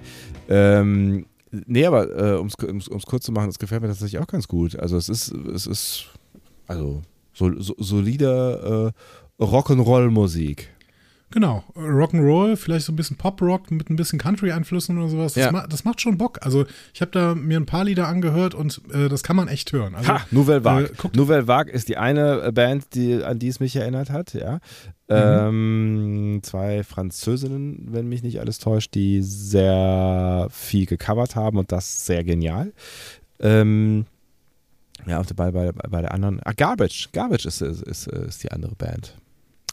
Ähm, 0.49 1.27
Nee, 1.51 1.87
aber 1.87 2.35
äh, 2.35 2.37
um 2.37 2.47
es 2.47 3.07
kurz 3.07 3.25
zu 3.25 3.33
machen, 3.33 3.47
das 3.47 3.59
gefällt 3.59 3.81
mir 3.81 3.89
tatsächlich 3.89 4.21
auch 4.21 4.27
ganz 4.27 4.49
gut. 4.49 4.77
Also 4.77 4.97
es 4.97 5.09
ist, 5.09 5.33
es 5.33 5.67
ist 5.67 6.07
also 6.67 7.03
so, 7.33 7.59
so, 7.59 7.75
solider 7.79 8.93
äh, 9.39 9.43
Rock'n'Roll-Musik. 9.43 10.69
Genau, 11.31 11.63
Rock'n'Roll, 11.77 12.57
vielleicht 12.57 12.87
so 12.87 12.93
ein 12.93 12.97
bisschen 12.97 13.19
Pop-Rock 13.19 13.71
mit 13.71 13.91
ein 13.91 13.97
bisschen 13.97 14.19
Country-Einflüssen 14.19 14.97
oder 14.99 15.09
sowas. 15.09 15.35
Das, 15.35 15.45
ja. 15.45 15.53
ma 15.53 15.67
das, 15.67 15.85
macht 15.85 16.01
schon 16.01 16.17
Bock. 16.17 16.39
Also 16.41 16.65
ich 16.95 17.03
habe 17.03 17.11
da 17.11 17.35
mir 17.35 17.59
ein 17.59 17.67
paar 17.67 17.85
Lieder 17.85 18.09
angehört 18.09 18.55
und 18.55 18.81
äh, 18.95 19.11
das 19.11 19.23
kann 19.23 19.37
man 19.37 19.47
echt 19.47 19.73
hören. 19.73 19.95
Also, 19.95 20.09
ha, 20.09 20.21
Nouvelle 20.31 20.65
Vague. 20.65 20.87
Äh, 20.89 21.17
Nouvelle 21.17 21.47
Vague 21.47 21.71
ist 21.71 21.89
die 21.89 21.99
eine 21.99 22.41
äh, 22.45 22.53
Band, 22.53 22.95
die, 22.95 23.23
an 23.23 23.39
die 23.39 23.49
es 23.49 23.61
mich 23.61 23.77
erinnert 23.77 24.09
hat, 24.09 24.33
ja. 24.33 24.55
Mhm. 25.09 25.17
Ähm, 25.17 26.41
zwei 26.43 26.83
Französinnen, 26.83 27.89
wenn 27.91 28.09
mich 28.09 28.23
nicht 28.23 28.41
alles 28.41 28.59
täuscht, 28.59 28.95
die 28.95 29.21
sehr 29.23 30.49
viel 30.51 30.87
gecovert 30.87 31.37
haben 31.37 31.59
und 31.59 31.73
das 31.73 32.07
sehr 32.07 32.25
genial. 32.25 32.73
Ähm, 33.41 34.07
ja, 35.07 35.23
bei, 35.37 35.51
bei, 35.51 35.73
bei 35.73 36.01
der 36.01 36.13
anderen. 36.13 36.41
Ah, 36.45 36.53
Garbage. 36.57 37.11
Garbage 37.13 37.47
ist, 37.47 37.61
ist, 37.61 37.83
ist, 37.83 38.07
ist 38.07 38.45
die 38.45 38.51
andere 38.51 38.75
Band. 38.75 39.15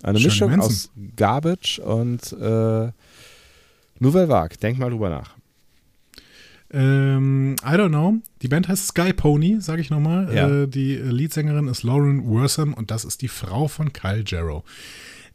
Eine 0.06 0.20
Mischung 0.20 0.52
Manson. 0.52 0.70
aus 0.70 0.92
Garbage 1.16 1.80
und 1.80 2.32
äh, 2.34 2.92
Nouvelle 4.00 4.30
Vague. 4.30 4.58
Denk 4.62 4.78
mal 4.78 4.92
drüber 4.92 5.10
nach. 5.10 5.36
Ähm, 6.72 7.56
I 7.64 7.72
don't 7.72 7.90
know. 7.90 8.16
Die 8.44 8.48
Band 8.48 8.68
heißt 8.68 8.88
Sky 8.88 9.14
Pony, 9.14 9.58
sage 9.62 9.82
ich 9.82 9.90
nochmal. 9.90 10.34
Ja. 10.34 10.64
Äh, 10.64 10.68
die 10.68 10.96
Leadsängerin 10.96 11.68
ist 11.68 11.82
Lauren 11.82 12.28
Wortham 12.28 12.76
und 12.76 12.92
das 12.92 13.04
ist 13.04 13.24
die 13.24 13.28
Frau 13.28 13.68
von 13.68 13.94
Kyle 13.94 14.24
Jarrow. 14.26 14.64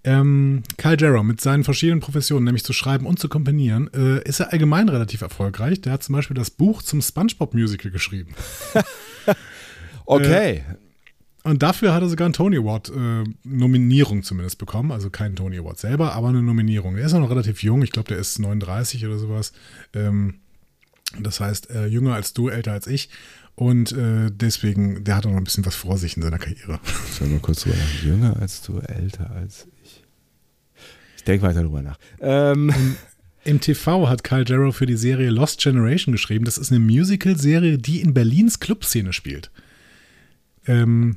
Ähm, 0.04 0.62
Kyle 0.76 0.96
Jarrow 0.96 1.24
mit 1.24 1.40
seinen 1.40 1.64
verschiedenen 1.64 2.00
Professionen, 2.00 2.44
nämlich 2.44 2.64
zu 2.64 2.72
schreiben 2.72 3.06
und 3.06 3.18
zu 3.18 3.28
komponieren, 3.28 3.90
äh, 3.92 4.22
ist 4.22 4.38
er 4.38 4.52
allgemein 4.52 4.88
relativ 4.88 5.20
erfolgreich. 5.20 5.80
Der 5.80 5.94
hat 5.94 6.04
zum 6.04 6.14
Beispiel 6.14 6.37
das 6.37 6.50
Buch 6.50 6.83
zum 6.83 7.02
SpongeBob-Musical 7.02 7.90
geschrieben. 7.90 8.35
okay. 10.06 10.59
Äh, 10.59 10.89
und 11.42 11.62
dafür 11.62 11.94
hat 11.94 12.03
er 12.03 12.09
sogar 12.09 12.26
eine 12.26 12.35
Tony 12.35 12.59
Award 12.59 12.90
äh, 12.90 13.24
Nominierung 13.44 14.22
zumindest 14.22 14.59
bekommen. 14.59 14.92
Also 14.92 15.11
keinen 15.11 15.37
Tony 15.37 15.59
Award 15.59 15.79
selber, 15.79 16.12
aber 16.12 16.29
eine 16.29 16.42
Nominierung. 16.42 16.96
Er 16.96 17.07
ist 17.07 17.14
auch 17.14 17.20
noch 17.20 17.31
relativ 17.31 17.62
jung. 17.62 17.83
Ich 17.83 17.92
glaube, 17.92 18.09
der 18.09 18.18
ist 18.18 18.38
39 18.38 19.07
oder 19.07 19.18
sowas. 19.18 19.53
Ähm, 19.94 20.40
das 21.18 21.40
heißt, 21.40 21.70
äh, 21.70 21.87
jünger 21.87 22.14
als 22.14 22.35
du, 22.35 22.48
älter 22.48 22.72
als 22.72 22.87
ich. 22.87 23.09
Und 23.55 23.92
äh, 23.92 24.31
deswegen, 24.31 25.03
der 25.05 25.16
hat 25.16 25.26
auch 25.26 25.31
noch 25.31 25.38
ein 25.38 25.44
bisschen 25.44 25.66
was 25.66 25.74
vor 25.74 25.98
sich 25.98 26.16
in 26.16 26.22
seiner 26.22 26.38
Karriere. 26.38 26.79
Schau 27.18 27.26
mal 27.26 27.40
kurz 27.40 27.62
drüber 27.62 27.76
nach. 27.76 28.03
Jünger 28.03 28.37
als 28.38 28.62
du, 28.62 28.79
älter 28.79 29.31
als 29.31 29.66
ich. 29.83 30.05
Ich 31.16 31.24
denke 31.24 31.46
weiter 31.46 31.62
drüber 31.62 31.83
nach. 31.83 31.98
Ähm. 32.20 32.72
Im 33.42 33.59
TV 33.59 34.07
hat 34.07 34.22
Kyle 34.22 34.44
Jarrow 34.46 34.76
für 34.76 34.85
die 34.85 34.96
Serie 34.96 35.31
Lost 35.31 35.62
Generation 35.62 36.12
geschrieben. 36.12 36.44
Das 36.44 36.59
ist 36.59 36.70
eine 36.70 36.81
Musical-Serie, 36.81 37.79
die 37.79 38.03
in 38.03 38.12
Berlins 38.12 38.61
Clubszene 38.61 39.14
spielt. 39.14 39.50
Ähm, 40.66 41.16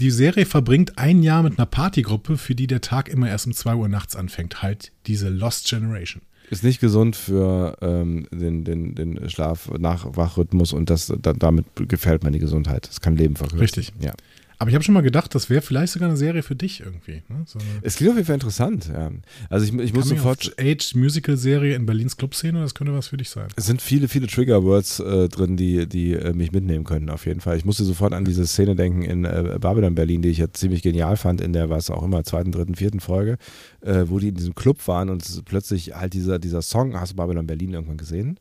die 0.00 0.10
Serie 0.10 0.46
verbringt 0.46 0.98
ein 0.98 1.22
Jahr 1.22 1.42
mit 1.42 1.58
einer 1.58 1.66
Partygruppe, 1.66 2.36
für 2.36 2.54
die 2.54 2.66
der 2.66 2.80
Tag 2.80 3.08
immer 3.08 3.28
erst 3.28 3.46
um 3.46 3.52
2 3.52 3.74
Uhr 3.74 3.88
nachts 3.88 4.14
anfängt. 4.14 4.62
Halt 4.62 4.92
diese 5.06 5.28
Lost 5.28 5.68
Generation. 5.68 6.22
Ist 6.48 6.62
nicht 6.62 6.80
gesund 6.80 7.16
für 7.16 7.76
ähm, 7.80 8.28
den, 8.30 8.62
den, 8.62 8.94
den 8.94 9.28
Schlaf-Nachwachrhythmus 9.28 10.72
und 10.72 10.90
das, 10.90 11.12
da, 11.20 11.32
damit 11.32 11.66
gefällt 11.88 12.22
man 12.22 12.32
die 12.32 12.38
Gesundheit. 12.38 12.88
Das 12.88 13.00
kann 13.00 13.16
Leben 13.16 13.34
verkürzen. 13.34 13.60
Richtig. 13.60 13.92
Ja. 14.00 14.12
Aber 14.58 14.70
ich 14.70 14.74
habe 14.74 14.84
schon 14.84 14.94
mal 14.94 15.02
gedacht, 15.02 15.34
das 15.34 15.50
wäre 15.50 15.60
vielleicht 15.60 15.92
sogar 15.92 16.08
eine 16.08 16.16
Serie 16.16 16.42
für 16.42 16.56
dich 16.56 16.80
irgendwie. 16.80 17.22
Ne? 17.28 17.44
So 17.44 17.58
es 17.82 17.96
klingt 17.96 18.12
auf 18.12 18.16
jeden 18.16 18.26
Fall 18.26 18.34
interessant, 18.34 18.88
ja. 18.88 19.10
Also 19.50 19.66
ich, 19.66 19.74
ich 19.78 19.92
muss 19.92 20.08
sofort. 20.08 20.54
Age 20.58 20.94
Musical 20.94 21.36
Serie 21.36 21.74
in 21.74 21.84
Berlins 21.84 22.16
Clubszene, 22.16 22.60
das 22.60 22.74
könnte 22.74 22.94
was 22.94 23.08
für 23.08 23.16
dich 23.16 23.28
sein. 23.28 23.48
Es 23.56 23.66
sind 23.66 23.82
viele, 23.82 24.08
viele 24.08 24.26
Trigger-Words 24.26 25.00
äh, 25.00 25.28
drin, 25.28 25.56
die, 25.56 25.86
die 25.86 26.14
äh, 26.14 26.32
mich 26.32 26.52
mitnehmen 26.52 26.84
können, 26.84 27.10
auf 27.10 27.26
jeden 27.26 27.40
Fall. 27.40 27.56
Ich 27.58 27.64
musste 27.64 27.84
sofort 27.84 28.14
an 28.14 28.24
diese 28.24 28.46
Szene 28.46 28.76
denken 28.76 29.02
in 29.02 29.24
äh, 29.24 29.58
Babylon 29.60 29.94
Berlin, 29.94 30.22
die 30.22 30.30
ich 30.30 30.38
ja 30.38 30.50
ziemlich 30.50 30.82
genial 30.82 31.16
fand, 31.16 31.40
in 31.40 31.52
der, 31.52 31.68
was 31.68 31.90
auch 31.90 32.02
immer, 32.02 32.24
zweiten, 32.24 32.52
dritten, 32.52 32.74
vierten 32.74 33.00
Folge, 33.00 33.36
äh, 33.82 34.04
wo 34.06 34.18
die 34.18 34.28
in 34.28 34.34
diesem 34.34 34.54
Club 34.54 34.86
waren 34.88 35.10
und 35.10 35.44
plötzlich 35.44 35.94
halt 35.94 36.14
dieser, 36.14 36.38
dieser 36.38 36.62
Song, 36.62 36.98
hast 36.98 37.12
du 37.12 37.16
Babylon 37.16 37.46
Berlin 37.46 37.74
irgendwann 37.74 37.98
gesehen? 37.98 38.38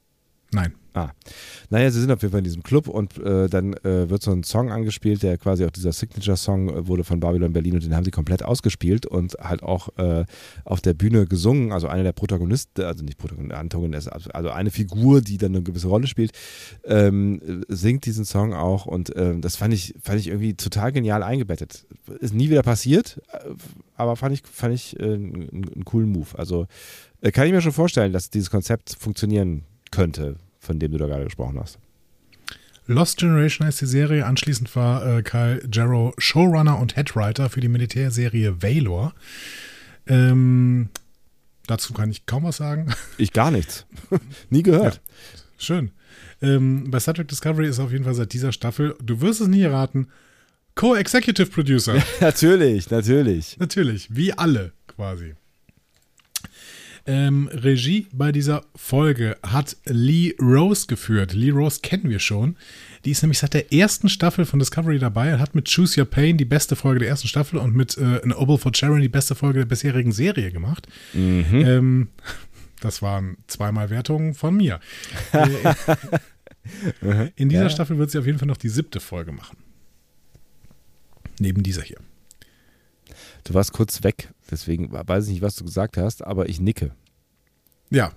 Nein. 0.51 0.73
Ah. 0.95 1.09
Naja, 1.69 1.91
sie 1.91 1.99
sind 1.99 2.09
auf 2.09 2.21
jeden 2.21 2.31
Fall 2.31 2.39
in 2.39 2.45
diesem 2.45 2.63
Club 2.63 2.87
und 2.87 3.17
äh, 3.17 3.49
dann 3.49 3.73
äh, 3.83 4.09
wird 4.09 4.23
so 4.23 4.31
ein 4.31 4.43
Song 4.43 4.71
angespielt, 4.71 5.23
der 5.23 5.37
quasi 5.37 5.65
auch 5.65 5.69
dieser 5.69 5.91
Signature-Song 5.91 6.69
äh, 6.69 6.87
wurde 6.87 7.03
von 7.03 7.19
Babylon 7.19 7.51
Berlin 7.51 7.73
und 7.73 7.83
den 7.83 7.93
haben 7.93 8.05
sie 8.05 8.11
komplett 8.11 8.43
ausgespielt 8.43 9.05
und 9.05 9.33
halt 9.33 9.61
auch 9.61 9.89
äh, 9.97 10.23
auf 10.63 10.79
der 10.79 10.93
Bühne 10.93 11.25
gesungen. 11.25 11.73
Also 11.73 11.89
einer 11.89 12.03
der 12.03 12.13
Protagonisten, 12.13 12.81
also 12.83 13.03
nicht 13.03 13.17
Protagonist, 13.17 13.53
Antagonist, 13.57 14.09
also, 14.09 14.49
eine 14.51 14.71
Figur, 14.71 15.19
die 15.19 15.37
dann 15.37 15.53
eine 15.53 15.63
gewisse 15.63 15.89
Rolle 15.89 16.07
spielt, 16.07 16.31
ähm, 16.85 17.65
singt 17.67 18.05
diesen 18.05 18.23
Song 18.23 18.53
auch 18.53 18.85
und 18.85 19.11
ähm, 19.17 19.41
das 19.41 19.57
fand 19.57 19.73
ich, 19.73 19.95
fand 20.01 20.21
ich 20.21 20.27
irgendwie 20.27 20.53
total 20.53 20.93
genial 20.93 21.23
eingebettet. 21.23 21.85
Ist 22.21 22.33
nie 22.33 22.49
wieder 22.49 22.63
passiert, 22.63 23.21
äh, 23.33 23.49
aber 23.95 24.15
fand 24.15 24.33
ich, 24.33 24.43
fand 24.49 24.73
ich 24.73 24.97
äh, 24.97 25.03
einen, 25.03 25.49
einen 25.51 25.83
coolen 25.83 26.09
Move. 26.09 26.37
Also 26.37 26.67
kann 27.33 27.47
ich 27.47 27.53
mir 27.53 27.61
schon 27.61 27.73
vorstellen, 27.73 28.13
dass 28.13 28.29
dieses 28.29 28.49
Konzept 28.49 28.95
funktionieren 28.97 29.63
könnte 29.95 30.35
von 30.65 30.79
dem 30.79 30.91
du 30.91 30.97
da 30.97 31.05
gerade 31.07 31.23
gesprochen 31.23 31.59
hast. 31.59 31.77
Lost 32.87 33.17
Generation 33.17 33.65
heißt 33.65 33.81
die 33.81 33.85
Serie. 33.85 34.25
Anschließend 34.25 34.75
war 34.75 35.17
äh, 35.17 35.23
Kyle 35.23 35.61
Jarrow 35.71 36.13
Showrunner 36.17 36.77
und 36.79 36.95
Headwriter 36.95 37.49
für 37.49 37.61
die 37.61 37.67
Militärserie 37.67 38.61
Valor. 38.61 39.13
Ähm, 40.07 40.89
dazu 41.65 41.93
kann 41.93 42.11
ich 42.11 42.25
kaum 42.25 42.43
was 42.43 42.57
sagen. 42.57 42.93
Ich 43.17 43.31
gar 43.31 43.49
nichts. 43.49 43.85
Nie 44.49 44.61
gehört. 44.61 44.95
Ja, 44.95 45.39
schön. 45.57 45.91
Ähm, 46.41 46.91
bei 46.91 46.99
Star 46.99 47.13
Trek 47.13 47.27
Discovery 47.27 47.67
ist 47.67 47.79
auf 47.79 47.91
jeden 47.91 48.03
Fall 48.03 48.13
seit 48.13 48.33
dieser 48.33 48.51
Staffel, 48.51 48.95
du 49.01 49.21
wirst 49.21 49.41
es 49.41 49.47
nie 49.47 49.61
erraten, 49.61 50.07
Co-Executive 50.75 51.49
Producer. 51.49 51.95
natürlich, 52.19 52.89
natürlich. 52.89 53.57
Natürlich, 53.57 54.13
wie 54.13 54.33
alle 54.33 54.73
quasi. 54.87 55.35
Ähm, 57.07 57.49
Regie 57.53 58.07
bei 58.11 58.31
dieser 58.31 58.63
Folge 58.75 59.37
hat 59.43 59.77
Lee 59.85 60.33
Rose 60.41 60.87
geführt. 60.87 61.33
Lee 61.33 61.51
Rose 61.51 61.81
kennen 61.81 62.09
wir 62.09 62.19
schon. 62.19 62.57
Die 63.05 63.11
ist 63.11 63.21
nämlich 63.21 63.37
seit 63.37 63.53
der 63.53 63.71
ersten 63.71 64.09
Staffel 64.09 64.45
von 64.45 64.57
Discovery 64.57 64.97
dabei 64.97 65.35
und 65.35 65.39
hat 65.39 65.53
mit 65.53 65.71
Choose 65.71 65.99
Your 65.99 66.07
Pain 66.07 66.37
die 66.37 66.45
beste 66.45 66.75
Folge 66.75 67.01
der 67.01 67.09
ersten 67.09 67.27
Staffel 67.27 67.59
und 67.59 67.75
mit 67.75 67.97
äh, 67.97 68.21
An 68.23 68.33
Oval 68.33 68.57
for 68.57 68.71
Sharon 68.73 69.01
die 69.01 69.09
beste 69.09 69.35
Folge 69.35 69.59
der 69.59 69.65
bisherigen 69.65 70.11
Serie 70.11 70.51
gemacht. 70.51 70.87
Mhm. 71.13 71.45
Ähm, 71.51 72.07
das 72.81 73.03
waren 73.03 73.37
zweimal 73.47 73.89
Wertungen 73.89 74.33
von 74.33 74.55
mir. 74.55 74.79
Äh, 77.03 77.29
in 77.35 77.49
dieser 77.49 77.65
ja. 77.65 77.69
Staffel 77.69 77.99
wird 77.99 78.09
sie 78.09 78.17
auf 78.17 78.25
jeden 78.25 78.39
Fall 78.39 78.47
noch 78.47 78.57
die 78.57 78.69
siebte 78.69 78.99
Folge 78.99 79.31
machen. 79.31 79.55
Neben 81.39 81.61
dieser 81.61 81.83
hier. 81.83 81.99
Du 83.43 83.53
warst 83.53 83.71
kurz 83.71 84.03
weg, 84.03 84.29
deswegen 84.49 84.91
weiß 84.91 85.25
ich 85.25 85.33
nicht, 85.33 85.41
was 85.41 85.55
du 85.55 85.65
gesagt 85.65 85.97
hast, 85.97 86.23
aber 86.23 86.49
ich 86.49 86.59
nicke. 86.59 86.91
Ja, 87.89 88.11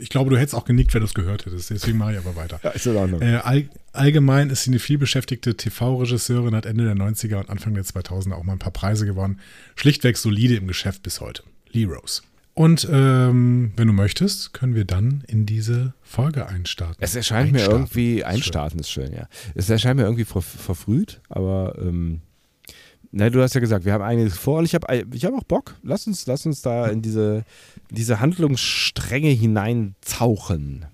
ich 0.00 0.08
glaube, 0.08 0.30
du 0.30 0.38
hättest 0.38 0.54
auch 0.54 0.64
genickt, 0.64 0.94
wenn 0.94 1.00
du 1.00 1.06
es 1.06 1.14
gehört 1.14 1.46
hättest. 1.46 1.70
Deswegen 1.70 1.98
mache 1.98 2.12
ich 2.12 2.18
aber 2.18 2.36
weiter. 2.36 2.60
Ja, 2.64 2.70
ist 2.70 2.86
in 2.86 2.96
Ordnung. 2.96 3.22
Äh, 3.22 3.40
all, 3.42 3.68
allgemein 3.92 4.50
ist 4.50 4.64
sie 4.64 4.70
eine 4.70 4.78
vielbeschäftigte 4.78 5.56
TV-Regisseurin, 5.56 6.54
hat 6.54 6.66
Ende 6.66 6.84
der 6.84 6.94
90er 6.94 7.36
und 7.36 7.50
Anfang 7.50 7.74
der 7.74 7.84
2000er 7.84 8.34
auch 8.34 8.44
mal 8.44 8.52
ein 8.52 8.58
paar 8.58 8.72
Preise 8.72 9.06
gewonnen. 9.06 9.40
Schlichtweg 9.76 10.16
solide 10.16 10.56
im 10.56 10.66
Geschäft 10.66 11.02
bis 11.02 11.20
heute. 11.20 11.42
Lee 11.70 11.84
Rose. 11.84 12.22
Und 12.54 12.88
ähm, 12.90 13.72
wenn 13.76 13.86
du 13.86 13.92
möchtest, 13.92 14.52
können 14.52 14.74
wir 14.74 14.84
dann 14.84 15.22
in 15.28 15.46
diese 15.46 15.94
Folge 16.02 16.48
einstarten. 16.48 16.96
Es 16.98 17.14
erscheint 17.14 17.54
einstarten. 17.54 17.74
mir 17.74 17.80
irgendwie, 17.80 18.24
einstarten 18.24 18.80
ist 18.80 18.90
schön, 18.90 19.12
ja. 19.12 19.28
Es 19.54 19.70
erscheint 19.70 19.96
mir 19.96 20.02
irgendwie 20.04 20.24
ver, 20.24 20.42
verfrüht, 20.42 21.20
aber 21.28 21.76
ähm, 21.78 22.20
na, 23.10 23.30
du 23.30 23.42
hast 23.42 23.54
ja 23.54 23.60
gesagt, 23.60 23.84
wir 23.84 23.92
haben 23.92 24.04
einiges 24.04 24.36
vor 24.36 24.58
und 24.58 24.64
ich 24.64 24.74
habe 24.74 25.06
ich 25.12 25.24
hab 25.24 25.34
auch 25.34 25.44
Bock. 25.44 25.76
Lass 25.82 26.06
uns, 26.06 26.26
lass 26.26 26.44
uns 26.44 26.60
da 26.60 26.88
in 26.88 27.00
diese, 27.00 27.44
diese 27.90 28.20
Handlungsstränge 28.20 29.30
hineinzauchen. 29.30 30.86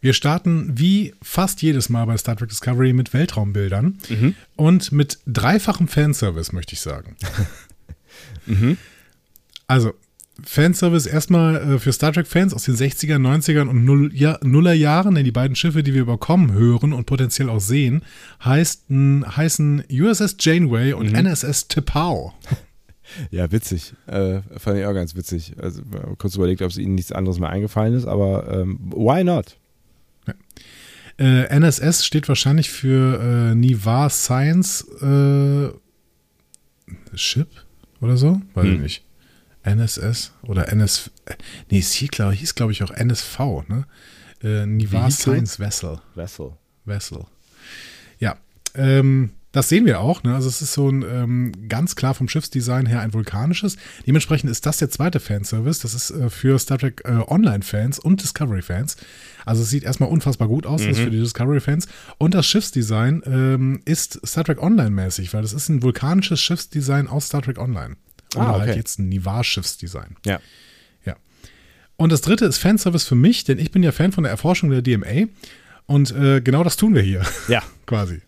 Wir 0.00 0.12
starten 0.12 0.76
wie 0.78 1.14
fast 1.22 1.62
jedes 1.62 1.88
Mal 1.88 2.04
bei 2.04 2.18
Star 2.18 2.36
Trek 2.36 2.50
Discovery 2.50 2.92
mit 2.92 3.14
Weltraumbildern 3.14 3.98
mhm. 4.10 4.34
und 4.56 4.92
mit 4.92 5.18
dreifachem 5.26 5.88
Fanservice, 5.88 6.52
möchte 6.52 6.74
ich 6.74 6.80
sagen. 6.80 7.16
mhm. 8.46 8.76
Also, 9.66 9.94
Fanservice 10.42 11.06
erstmal 11.06 11.56
äh, 11.74 11.78
für 11.78 11.92
Star 11.92 12.12
Trek-Fans 12.12 12.54
aus 12.54 12.64
den 12.64 12.74
60er, 12.74 13.16
90ern 13.16 13.68
und 13.68 13.84
Null, 13.84 14.10
ja, 14.14 14.38
Nullerjahren, 14.42 15.14
denn 15.14 15.24
die 15.24 15.32
beiden 15.32 15.54
Schiffe, 15.54 15.82
die 15.82 15.94
wir 15.94 16.02
überkommen, 16.02 16.52
hören 16.52 16.92
und 16.92 17.06
potenziell 17.06 17.48
auch 17.48 17.60
sehen, 17.60 18.02
heißt, 18.44 18.86
heißen 18.90 19.84
USS 19.90 20.36
Janeway 20.40 20.92
und 20.92 21.10
mhm. 21.10 21.26
NSS 21.26 21.68
Tipau. 21.68 22.34
Ja, 23.30 23.52
witzig. 23.52 23.94
Äh, 24.06 24.40
fand 24.56 24.78
ich 24.78 24.86
auch 24.86 24.94
ganz 24.94 25.14
witzig. 25.14 25.54
Also 25.60 25.82
kurz 26.18 26.36
überlegt, 26.36 26.62
ob 26.62 26.70
es 26.70 26.78
ihnen 26.78 26.94
nichts 26.94 27.12
anderes 27.12 27.38
mehr 27.38 27.50
eingefallen 27.50 27.94
ist, 27.94 28.06
aber 28.06 28.50
ähm, 28.50 28.78
why 28.94 29.22
not? 29.22 29.58
Ja. 30.26 30.34
Äh, 31.18 31.58
NSS 31.58 32.04
steht 32.04 32.28
wahrscheinlich 32.28 32.70
für 32.70 33.20
äh, 33.20 33.54
Nivar 33.54 34.10
Science 34.10 34.88
äh, 35.02 35.68
Ship 37.14 37.48
oder 38.00 38.16
so? 38.16 38.40
Weiß 38.54 38.64
hm. 38.64 38.74
ich 38.74 38.80
nicht. 38.80 39.03
NSS 39.64 40.32
oder 40.42 40.68
NS. 40.68 41.10
Nee, 41.70 41.78
es 41.78 41.92
hieß, 41.92 42.10
glaube 42.10 42.34
hieß, 42.34 42.54
glaub 42.54 42.70
ich, 42.70 42.82
auch 42.82 42.90
NSV, 42.90 43.38
ne? 43.68 43.86
Äh, 44.42 44.66
Nivar 44.66 45.10
Science 45.10 45.58
Vessel. 45.58 46.00
Vessel. 46.14 46.52
Vessel. 46.84 47.24
Ja. 48.18 48.36
Ähm, 48.74 49.30
das 49.54 49.68
sehen 49.68 49.86
wir 49.86 50.00
auch. 50.00 50.24
Ne? 50.24 50.34
Also 50.34 50.48
es 50.48 50.60
ist 50.60 50.72
so 50.72 50.88
ein 50.88 51.02
ähm, 51.02 51.52
ganz 51.68 51.94
klar 51.94 52.12
vom 52.14 52.28
Schiffsdesign 52.28 52.86
her 52.86 53.00
ein 53.00 53.14
vulkanisches. 53.14 53.76
Dementsprechend 54.04 54.50
ist 54.50 54.66
das 54.66 54.78
der 54.78 54.90
zweite 54.90 55.20
Fanservice. 55.20 55.78
Das 55.78 55.94
ist 55.94 56.10
äh, 56.10 56.28
für 56.28 56.58
Star 56.58 56.76
Trek 56.76 57.02
äh, 57.04 57.12
Online-Fans 57.28 58.00
und 58.00 58.20
Discovery-Fans. 58.20 58.96
Also 59.46 59.62
es 59.62 59.70
sieht 59.70 59.84
erstmal 59.84 60.08
unfassbar 60.08 60.48
gut 60.48 60.66
aus, 60.66 60.82
mhm. 60.82 60.88
das 60.88 60.98
ist 60.98 61.04
für 61.04 61.10
die 61.10 61.20
Discovery-Fans. 61.20 61.86
Und 62.18 62.34
das 62.34 62.46
Schiffsdesign 62.46 63.22
ähm, 63.26 63.80
ist 63.84 64.20
Star 64.26 64.42
Trek 64.42 64.60
Online-mäßig, 64.60 65.32
weil 65.32 65.42
das 65.42 65.52
ist 65.52 65.68
ein 65.68 65.84
vulkanisches 65.84 66.40
Schiffsdesign 66.40 67.06
aus 67.06 67.26
Star 67.26 67.42
Trek 67.42 67.58
Online. 67.58 67.96
Ah, 68.36 68.40
Oder 68.40 68.48
ah, 68.48 68.56
okay. 68.56 68.66
halt 68.66 68.76
jetzt 68.76 68.98
ein 68.98 69.08
Nivar-Schiffsdesign. 69.08 70.16
Ja. 70.24 70.40
Ja. 71.04 71.16
Und 71.96 72.12
das 72.12 72.20
dritte 72.20 72.44
ist 72.44 72.58
Fanservice 72.58 73.06
für 73.06 73.14
mich, 73.14 73.44
denn 73.44 73.58
ich 73.58 73.70
bin 73.70 73.82
ja 73.82 73.92
Fan 73.92 74.12
von 74.12 74.24
der 74.24 74.30
Erforschung 74.30 74.70
der 74.70 74.82
DMA. 74.82 75.28
Und 75.86 76.12
äh, 76.12 76.40
genau 76.40 76.64
das 76.64 76.76
tun 76.76 76.94
wir 76.94 77.02
hier. 77.02 77.22
Ja. 77.48 77.62
Quasi. 77.86 78.22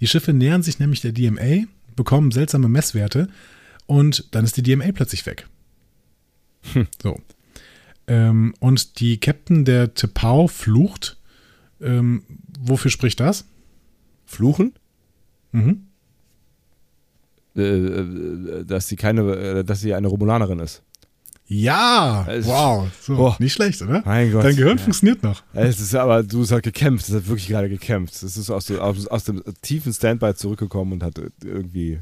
Die 0.00 0.06
Schiffe 0.06 0.32
nähern 0.32 0.62
sich 0.62 0.78
nämlich 0.78 1.00
der 1.00 1.12
DMA, 1.12 1.66
bekommen 1.96 2.32
seltsame 2.32 2.68
Messwerte 2.68 3.28
und 3.86 4.34
dann 4.34 4.44
ist 4.44 4.56
die 4.56 4.62
DMA 4.62 4.92
plötzlich 4.92 5.24
weg. 5.26 5.46
Hm. 6.72 6.86
So. 7.02 7.20
Ähm, 8.06 8.54
und 8.60 9.00
die 9.00 9.18
Captain 9.18 9.64
der 9.64 9.94
Tepau 9.94 10.48
flucht. 10.48 11.18
Ähm, 11.80 12.24
wofür 12.58 12.90
spricht 12.90 13.20
das? 13.20 13.44
Fluchen? 14.24 14.72
Mhm. 15.52 15.86
Äh, 17.56 17.62
äh, 17.62 18.64
dass 18.64 18.88
sie 18.88 18.96
keine, 18.96 19.22
äh, 19.34 19.64
dass 19.64 19.80
sie 19.80 19.94
eine 19.94 20.08
Romulanerin 20.08 20.58
ist. 20.60 20.82
Ja, 21.46 22.26
wow, 22.44 22.88
so, 22.98 23.16
boah. 23.16 23.36
nicht 23.38 23.52
schlecht, 23.52 23.82
oder? 23.82 24.02
Mein 24.06 24.32
Gott. 24.32 24.44
Dein 24.44 24.56
Gehirn 24.56 24.78
ja. 24.78 24.84
funktioniert 24.84 25.22
noch. 25.22 25.42
Es 25.52 25.80
ist 25.80 25.94
aber, 25.94 26.22
du 26.22 26.40
hast 26.40 26.52
halt 26.52 26.62
gekämpft, 26.62 27.08
es 27.08 27.14
hat 27.14 27.28
wirklich 27.28 27.48
gerade 27.48 27.68
gekämpft. 27.68 28.14
Es 28.22 28.38
ist 28.38 28.48
aus, 28.48 28.70
aus, 28.70 29.06
aus 29.06 29.24
dem 29.24 29.42
tiefen 29.60 29.92
Standby 29.92 30.34
zurückgekommen 30.34 30.94
und 30.94 31.02
hat 31.02 31.20
irgendwie, 31.44 31.98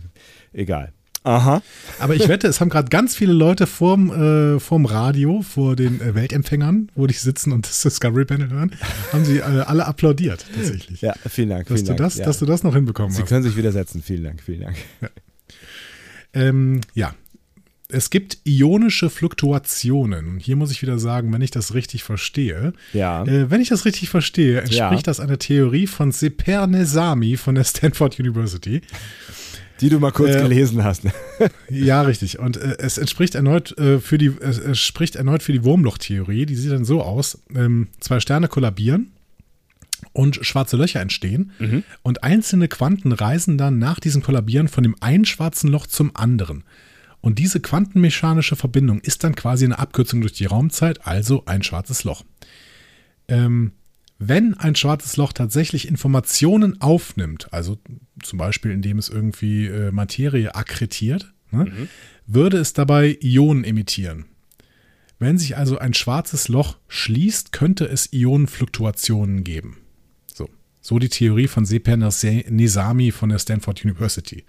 egal. 0.53 0.93
Aha. 1.25 1.63
Aber 1.99 2.15
ich 2.15 2.29
wette, 2.29 2.47
es 2.47 2.61
haben 2.61 2.71
gerade 2.71 2.89
ganz 2.89 3.17
viele 3.17 3.33
Leute 3.33 3.67
vorm, 3.67 4.11
äh, 4.11 4.61
vorm 4.61 4.87
Radio, 4.87 5.43
vor 5.43 5.75
den 5.75 6.01
äh, 6.01 6.15
Weltempfängern, 6.15 6.91
wo 6.95 7.07
die 7.07 7.15
sitzen 7.15 7.53
und 7.53 7.67
das 7.67 7.83
Discovery 7.83 8.25
Panel 8.25 8.51
hören, 8.51 8.75
haben 9.13 9.25
sie 9.25 9.39
äh, 9.39 9.43
alle 9.43 9.85
applaudiert, 9.87 10.47
tatsächlich. 10.55 11.03
Ja, 11.03 11.13
vielen 11.29 11.51
Dank. 11.51 11.67
Dass, 11.67 11.75
vielen 11.75 11.87
du, 11.87 11.89
Dank, 11.89 11.99
das, 11.99 12.17
ja. 12.19 12.25
dass 12.25 12.39
du 12.39 12.47
das 12.47 12.63
noch 12.63 12.75
hinbekommen 12.75 13.11
sie 13.11 13.21
hast. 13.21 13.29
Sie 13.29 13.35
können 13.35 13.43
sich 13.43 13.57
widersetzen. 13.57 14.03
Vielen 14.03 14.25
Dank, 14.25 14.43
vielen 14.43 14.61
Dank. 14.61 14.77
Ja. 15.03 15.09
Ähm, 16.35 16.81
ja. 16.95 17.15
Es 17.93 18.11
gibt 18.11 18.39
ionische 18.45 19.11
Fluktuationen. 19.11 20.39
Hier 20.39 20.55
muss 20.55 20.71
ich 20.71 20.81
wieder 20.81 21.01
sagen, 21.01 21.33
wenn 21.33 21.43
ich 21.43 21.51
das 21.51 21.75
richtig 21.75 22.05
verstehe. 22.05 22.73
Ja. 22.93 23.25
Äh, 23.25 23.51
wenn 23.51 23.61
ich 23.61 23.69
das 23.69 23.85
richtig 23.85 24.11
verstehe, 24.11 24.61
entspricht 24.61 24.79
ja. 24.79 25.03
das 25.03 25.19
einer 25.19 25.39
Theorie 25.39 25.89
von 25.89 26.13
Seper 26.13 26.69
Nesami 26.69 27.37
von 27.37 27.57
der 27.57 27.65
Stanford 27.65 28.21
University. 28.21 28.83
Die 29.81 29.89
du 29.89 29.99
mal 29.99 30.13
kurz 30.13 30.37
äh, 30.37 30.43
gelesen 30.43 30.85
hast. 30.85 31.03
Ja, 31.71 32.03
richtig. 32.03 32.39
Und 32.39 32.59
äh, 32.59 32.77
es 32.79 32.99
entspricht 32.99 33.35
erneut 33.35 33.77
äh, 33.79 33.99
für 33.99 34.19
die, 34.19 34.31
es, 34.41 34.79
spricht 34.79 35.17
erneut 35.17 35.43
für 35.43 35.53
die 35.53 35.65
Wurmlochtheorie. 35.65 36.45
Die 36.45 36.55
sieht 36.55 36.71
dann 36.71 36.85
so 36.85 37.03
aus: 37.03 37.39
ähm, 37.55 37.89
Zwei 37.99 38.21
Sterne 38.21 38.49
kollabieren 38.49 39.11
und 40.13 40.45
schwarze 40.45 40.77
Löcher 40.77 41.01
entstehen. 41.01 41.53
Mhm. 41.59 41.85
Und 42.03 42.23
einzelne 42.25 42.69
Quanten 42.69 43.13
reisen 43.13 43.59
dann 43.59 43.79
nach 43.79 44.01
diesem 44.01 44.23
Kollabieren 44.23 44.69
von 44.69 44.83
dem 44.83 44.97
einen 45.01 45.25
schwarzen 45.25 45.71
Loch 45.71 45.87
zum 45.87 46.15
anderen. 46.15 46.65
Und 47.21 47.39
diese 47.39 47.61
quantenmechanische 47.61 48.57
Verbindung 48.57 49.01
ist 49.01 49.25
dann 49.25 49.35
quasi 49.35 49.65
eine 49.65 49.79
Abkürzung 49.79 50.21
durch 50.21 50.33
die 50.33 50.47
Raumzeit, 50.47 51.07
also 51.07 51.45
ein 51.47 51.63
schwarzes 51.63 52.05
Loch. 52.05 52.25
Ähm, 53.29 53.73
wenn 54.19 54.55
ein 54.55 54.75
schwarzes 54.75 55.17
Loch 55.17 55.33
tatsächlich 55.33 55.89
Informationen 55.89 56.81
aufnimmt, 56.81 57.53
also 57.53 57.79
zum 58.23 58.39
Beispiel 58.39 58.71
indem 58.71 58.99
es 58.99 59.09
irgendwie 59.09 59.67
äh, 59.67 59.93
Materie 59.93 60.55
akkretiert, 60.55 61.33
ne, 61.51 61.65
mhm. 61.65 61.89
würde 62.27 62.59
es 62.59 62.73
dabei 62.73 63.19
Ionen 63.23 63.65
emittieren. 63.65 64.27
Wenn 65.19 65.39
sich 65.39 65.57
also 65.57 65.79
ein 65.79 65.95
schwarzes 65.95 66.49
Loch 66.49 66.79
schließt, 66.89 67.53
könnte 67.53 67.87
es 67.87 68.13
Ionenfluktuationen 68.13 69.45
geben. 69.45 69.77
So 70.81 70.99
die 70.99 71.09
Theorie 71.09 71.49
von 71.49 71.65
Seper 71.65 71.97
Nesami 71.97 73.11
von 73.13 73.29
der 73.29 73.39
Stanford 73.39 73.85
University. 73.85 74.45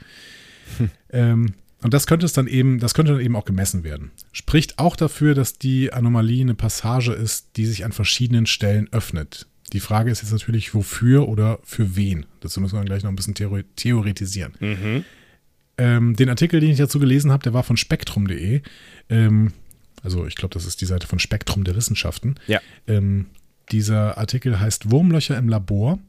Hm. 0.77 0.89
Ähm, 1.11 1.53
und 1.83 1.93
das 1.93 2.05
könnte 2.05 2.25
es 2.25 2.33
dann 2.33 2.47
eben, 2.47 2.79
das 2.79 2.93
könnte 2.93 3.13
dann 3.13 3.21
eben 3.21 3.35
auch 3.35 3.45
gemessen 3.45 3.83
werden. 3.83 4.11
Spricht 4.31 4.77
auch 4.77 4.95
dafür, 4.95 5.33
dass 5.33 5.57
die 5.57 5.91
Anomalie 5.91 6.41
eine 6.41 6.53
Passage 6.53 7.11
ist, 7.11 7.57
die 7.57 7.65
sich 7.65 7.83
an 7.83 7.91
verschiedenen 7.91 8.45
Stellen 8.45 8.87
öffnet. 8.91 9.47
Die 9.73 9.79
Frage 9.79 10.11
ist 10.11 10.21
jetzt 10.21 10.31
natürlich, 10.31 10.75
wofür 10.75 11.27
oder 11.27 11.59
für 11.63 11.95
wen. 11.95 12.25
Dazu 12.41 12.61
müssen 12.61 12.77
wir 12.77 12.85
gleich 12.85 13.03
noch 13.03 13.09
ein 13.09 13.15
bisschen 13.15 13.35
theoretisieren. 13.75 14.53
Mhm. 14.59 15.05
Ähm, 15.77 16.15
den 16.15 16.29
Artikel, 16.29 16.59
den 16.59 16.69
ich 16.69 16.77
dazu 16.77 16.99
gelesen 16.99 17.31
habe, 17.31 17.43
der 17.43 17.53
war 17.53 17.63
von 17.63 17.77
spektrum.de. 17.77 18.61
Ähm, 19.09 19.53
also 20.03 20.27
ich 20.27 20.35
glaube, 20.35 20.53
das 20.53 20.65
ist 20.65 20.81
die 20.81 20.85
Seite 20.85 21.07
von 21.07 21.19
Spektrum 21.19 21.63
der 21.63 21.75
Wissenschaften. 21.75 22.35
Ja. 22.47 22.59
Ähm, 22.85 23.27
dieser 23.71 24.17
Artikel 24.17 24.59
heißt 24.59 24.91
Wurmlöcher 24.91 25.37
im 25.37 25.47
Labor 25.47 25.99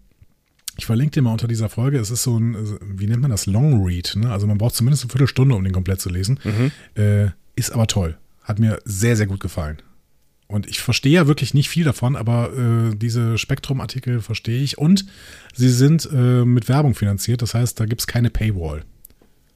ich 0.76 0.86
verlinke 0.86 1.12
dir 1.12 1.22
mal 1.22 1.32
unter 1.32 1.48
dieser 1.48 1.68
Folge. 1.68 1.98
Es 1.98 2.10
ist 2.10 2.22
so 2.22 2.38
ein, 2.38 2.56
wie 2.80 3.06
nennt 3.06 3.22
man 3.22 3.30
das? 3.30 3.46
Long 3.46 3.84
Read. 3.84 4.14
Ne? 4.16 4.30
Also 4.30 4.46
man 4.46 4.58
braucht 4.58 4.74
zumindest 4.74 5.04
eine 5.04 5.10
Viertelstunde, 5.10 5.54
um 5.54 5.64
den 5.64 5.72
komplett 5.72 6.00
zu 6.00 6.08
lesen. 6.08 6.40
Mhm. 6.44 6.72
Äh, 7.00 7.30
ist 7.56 7.72
aber 7.72 7.86
toll. 7.86 8.16
Hat 8.42 8.58
mir 8.58 8.78
sehr, 8.84 9.16
sehr 9.16 9.26
gut 9.26 9.40
gefallen. 9.40 9.78
Und 10.48 10.66
ich 10.66 10.80
verstehe 10.80 11.12
ja 11.12 11.26
wirklich 11.26 11.54
nicht 11.54 11.68
viel 11.68 11.84
davon, 11.84 12.14
aber 12.14 12.52
äh, 12.52 12.94
diese 12.94 13.38
Spektrum-Artikel 13.38 14.20
verstehe 14.20 14.62
ich. 14.62 14.76
Und 14.76 15.06
sie 15.54 15.70
sind 15.70 16.08
äh, 16.12 16.44
mit 16.44 16.68
Werbung 16.68 16.94
finanziert. 16.94 17.40
Das 17.42 17.54
heißt, 17.54 17.80
da 17.80 17.86
gibt 17.86 18.02
es 18.02 18.06
keine 18.06 18.30
Paywall. 18.30 18.84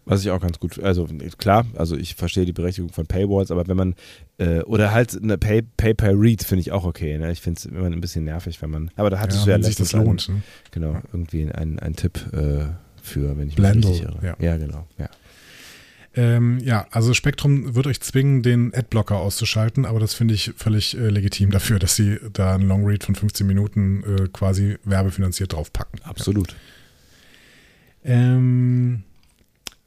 Was 0.08 0.22
ich 0.22 0.30
auch 0.30 0.40
ganz 0.40 0.60
gut, 0.60 0.78
also 0.78 1.08
klar, 1.36 1.66
also 1.74 1.96
ich 1.96 2.14
verstehe 2.14 2.44
die 2.44 2.52
Berechtigung 2.52 2.92
von 2.92 3.06
Paywalls, 3.06 3.50
aber 3.50 3.66
wenn 3.66 3.76
man, 3.76 3.94
äh, 4.38 4.60
oder 4.60 4.92
halt 4.92 5.20
eine 5.20 5.36
Pay, 5.36 5.62
Pay 5.62 5.94
per 5.94 6.12
Read 6.12 6.44
finde 6.44 6.60
ich 6.60 6.70
auch 6.70 6.84
okay. 6.84 7.18
Ne? 7.18 7.32
Ich 7.32 7.40
finde 7.40 7.58
es 7.58 7.66
immer 7.66 7.86
ein 7.86 8.00
bisschen 8.00 8.24
nervig, 8.24 8.62
wenn 8.62 8.70
man, 8.70 8.92
aber 8.94 9.10
da 9.10 9.18
hattest 9.18 9.40
ja, 9.40 9.56
du 9.56 9.62
ja 9.62 9.66
sich 9.66 9.74
das 9.74 9.92
lohnt. 9.92 10.28
Einen, 10.28 10.38
ne? 10.38 10.42
Genau, 10.70 10.92
ja. 10.92 11.02
irgendwie 11.12 11.52
einen, 11.52 11.80
einen 11.80 11.96
Tipp 11.96 12.20
äh, 12.32 12.66
für, 13.02 13.36
wenn 13.36 13.48
ich 13.48 13.58
mich 13.58 13.74
richtig 13.74 14.02
irre. 14.02 14.18
Ja. 14.22 14.36
ja, 14.38 14.56
genau, 14.56 14.86
ja. 14.96 15.10
Ähm, 16.14 16.60
ja, 16.60 16.86
also 16.92 17.12
Spektrum 17.12 17.74
wird 17.74 17.88
euch 17.88 18.00
zwingen, 18.00 18.42
den 18.42 18.72
Adblocker 18.72 19.16
auszuschalten, 19.16 19.84
aber 19.84 19.98
das 19.98 20.14
finde 20.14 20.34
ich 20.34 20.52
völlig 20.56 20.96
äh, 20.96 21.08
legitim 21.08 21.50
dafür, 21.50 21.80
dass 21.80 21.96
sie 21.96 22.18
da 22.32 22.54
einen 22.54 22.68
Longread 22.68 23.02
von 23.02 23.16
15 23.16 23.44
Minuten 23.44 24.04
äh, 24.04 24.28
quasi 24.32 24.78
werbefinanziert 24.84 25.52
draufpacken. 25.52 26.00
Absolut. 26.04 26.54
Ja. 28.04 28.12
Ähm, 28.14 29.02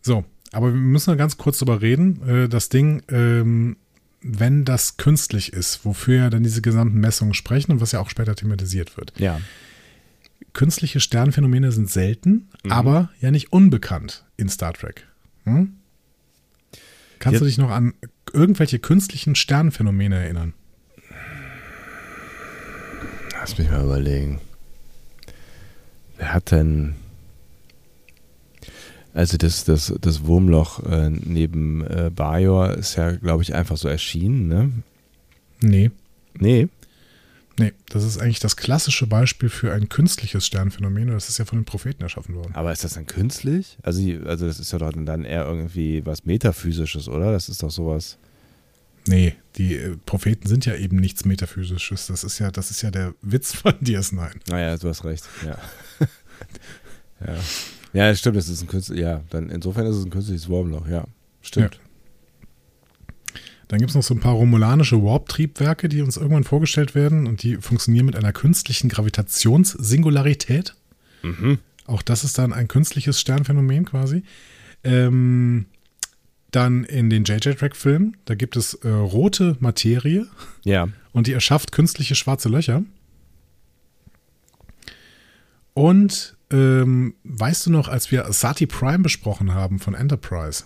So, 0.02 0.26
aber 0.52 0.68
wir 0.68 0.80
müssen 0.80 1.18
ganz 1.18 1.38
kurz 1.38 1.60
drüber 1.60 1.82
reden. 1.82 2.28
Äh, 2.28 2.50
das 2.50 2.70
Ding, 2.70 3.04
ähm, 3.10 3.78
wenn 4.22 4.66
das 4.66 4.98
künstlich 4.98 5.54
ist, 5.54 5.86
wofür 5.86 6.18
ja 6.18 6.30
dann 6.30 6.44
diese 6.44 6.62
gesamten 6.62 7.00
Messungen 7.00 7.34
sprechen 7.34 7.72
und 7.72 7.82
was 7.82 7.92
ja 7.92 8.00
auch 8.00 8.10
später 8.10 8.36
thematisiert 8.36 8.98
wird. 8.98 9.14
Ja. 9.18 9.40
Künstliche 10.54 11.00
Sternphänomene 11.00 11.72
sind 11.72 11.90
selten, 11.90 12.50
aber 12.70 13.10
ja 13.22 13.32
nicht 13.32 13.54
unbekannt 13.54 14.26
in 14.36 14.50
Star 14.50 14.74
Trek. 14.74 15.08
Hm? 15.46 15.76
Kannst 17.20 17.36
Ja. 17.36 17.40
du 17.40 17.46
dich 17.46 17.58
noch 17.58 17.70
an 17.70 17.94
irgendwelche 18.34 18.80
künstlichen 18.80 19.36
Sternphänomene 19.36 20.16
erinnern? 20.16 20.54
Lass 23.34 23.58
mich 23.58 23.70
mal 23.70 23.84
überlegen. 23.84 24.42
Wer 26.18 26.34
hat 26.34 26.52
denn. 26.52 26.96
Also 29.14 29.38
das, 29.38 29.64
das, 29.64 29.94
das 30.00 30.26
Wurmloch 30.26 30.84
äh, 30.86 31.10
neben 31.10 31.84
äh, 31.86 32.12
Bajor 32.14 32.74
ist 32.74 32.96
ja, 32.96 33.12
glaube 33.12 33.44
ich, 33.44 33.56
einfach 33.56 33.78
so 33.78 33.88
erschienen, 33.88 34.48
ne? 34.48 34.72
Nee. 35.62 35.92
Nee. 36.38 36.70
Nee, 37.60 37.74
das 37.90 38.06
ist 38.06 38.18
eigentlich 38.20 38.40
das 38.40 38.56
klassische 38.56 39.06
Beispiel 39.06 39.50
für 39.50 39.74
ein 39.74 39.90
künstliches 39.90 40.46
Sternphänomen. 40.46 41.10
und 41.10 41.16
Das 41.16 41.28
ist 41.28 41.40
ja 41.40 41.46
von 41.46 41.60
den 41.60 41.66
Propheten 41.66 42.02
erschaffen 42.02 42.36
worden. 42.36 42.56
Aber 42.56 42.72
ist 42.72 42.86
das 42.86 42.94
dann 42.94 43.06
künstlich? 43.06 43.78
Also, 43.84 44.02
also 44.26 44.48
das 44.48 44.60
ist 44.60 44.72
ja 44.72 44.78
doch 44.78 44.94
dann 44.96 45.26
eher 45.26 45.46
irgendwie 45.46 46.06
was 46.06 46.26
Metaphysisches, 46.26 47.10
oder? 47.10 47.34
Das 47.34 47.50
ist 47.50 47.62
doch 47.62 47.72
sowas. 47.72 48.18
Nee, 49.08 49.36
die 49.58 49.76
äh, 49.76 49.98
Propheten 50.06 50.48
sind 50.48 50.66
ja 50.66 50.76
eben 50.76 50.98
nichts 50.98 51.26
Metaphysisches. 51.26 52.08
Das 52.08 52.24
ist 52.24 52.40
ja, 52.40 52.50
das 52.52 52.72
ist 52.72 52.82
ja 52.82 52.92
der 52.92 53.14
Witz 53.22 53.54
von 53.56 53.74
DS9. 53.84 54.30
Naja, 54.48 54.78
du 54.78 54.88
hast 54.88 55.04
recht, 55.04 55.28
ja. 55.46 55.58
ja. 57.28 57.36
Ja, 57.94 58.14
stimmt, 58.16 58.38
es 58.38 58.50
ist 58.50 58.62
ein 58.62 58.68
künstlich, 58.68 59.00
ja, 59.00 59.22
dann 59.30 59.50
insofern 59.50 59.86
ist 59.88 59.96
es 59.96 60.06
ein 60.06 60.12
künstliches 60.12 60.48
Wurmloch, 60.48 60.88
ja. 60.88 61.06
Stimmt. 61.42 61.80
Dann 63.68 63.80
gibt 63.80 63.90
es 63.92 63.96
noch 63.96 64.04
so 64.04 64.14
ein 64.16 64.20
paar 64.20 64.34
romulanische 64.34 65.02
Warp-Triebwerke, 65.04 65.90
die 65.90 66.02
uns 66.02 66.18
irgendwann 66.18 66.44
vorgestellt 66.44 66.96
werden 66.96 67.28
und 67.28 67.44
die 67.44 67.58
funktionieren 67.58 68.06
mit 68.08 68.16
einer 68.16 68.34
künstlichen 68.34 68.90
Gravitationssingularität. 68.90 70.76
Mhm. 71.22 71.60
Auch 71.86 72.02
das 72.02 72.24
ist 72.24 72.38
dann 72.38 72.52
ein 72.54 72.68
künstliches 72.68 73.20
Sternphänomen 73.20 73.86
quasi. 73.86 74.24
Ähm, 74.84 75.66
dann 76.52 76.84
in 76.84 77.10
den 77.12 77.26
JJ-Track-Filmen, 77.26 78.18
da 78.26 78.34
gibt 78.34 78.56
es 78.56 78.74
äh, 78.76 78.90
rote 78.90 79.56
Materie 79.60 80.26
Ja. 80.64 80.88
und 81.12 81.28
die 81.28 81.34
erschafft 81.34 81.72
künstliche 81.72 82.16
schwarze 82.16 82.50
Löcher. 82.50 82.84
Und 85.76 86.36
ähm, 86.52 87.16
weißt 87.24 87.68
du 87.68 87.72
noch, 87.72 87.88
als 87.88 88.12
wir 88.12 88.32
Sati 88.32 88.66
Prime 88.66 89.00
besprochen 89.00 89.54
haben 89.54 89.80
von 89.80 89.94
Enterprise, 89.94 90.64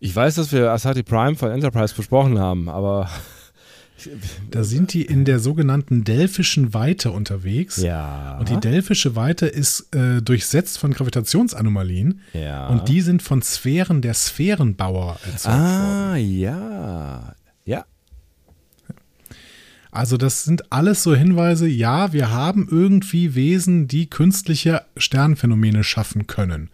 Ich 0.00 0.14
weiß, 0.14 0.36
dass 0.36 0.52
wir 0.52 0.70
Asati 0.70 1.02
Prime 1.02 1.34
von 1.34 1.50
Enterprise 1.50 1.94
besprochen 1.94 2.38
haben, 2.38 2.68
aber 2.68 3.08
da 4.50 4.62
sind 4.62 4.92
die 4.92 5.02
in 5.02 5.24
der 5.24 5.40
sogenannten 5.40 6.04
Delphischen 6.04 6.72
Weite 6.72 7.10
unterwegs. 7.10 7.78
ja. 7.78 8.38
Und 8.38 8.48
die 8.48 8.58
Delphische 8.58 9.16
Weite 9.16 9.46
ist 9.46 9.94
äh, 9.94 10.22
durchsetzt 10.22 10.78
von 10.78 10.92
Gravitationsanomalien 10.92 12.20
ja. 12.32 12.68
und 12.68 12.88
die 12.88 13.00
sind 13.00 13.22
von 13.22 13.42
Sphären 13.42 14.02
der 14.02 14.14
Sphärenbauer 14.14 15.18
erzeugt 15.24 15.56
worden. 15.56 15.64
Ah, 15.64 16.16
ja. 16.16 17.34
Ja. 17.64 17.84
Also 19.90 20.16
das 20.16 20.44
sind 20.44 20.72
alles 20.72 21.02
so 21.02 21.14
Hinweise, 21.14 21.66
ja, 21.66 22.12
wir 22.12 22.30
haben 22.30 22.68
irgendwie 22.70 23.34
Wesen, 23.34 23.88
die 23.88 24.10
künstliche 24.10 24.82
Sternphänomene 24.96 25.82
schaffen 25.84 26.26
können. 26.26 26.70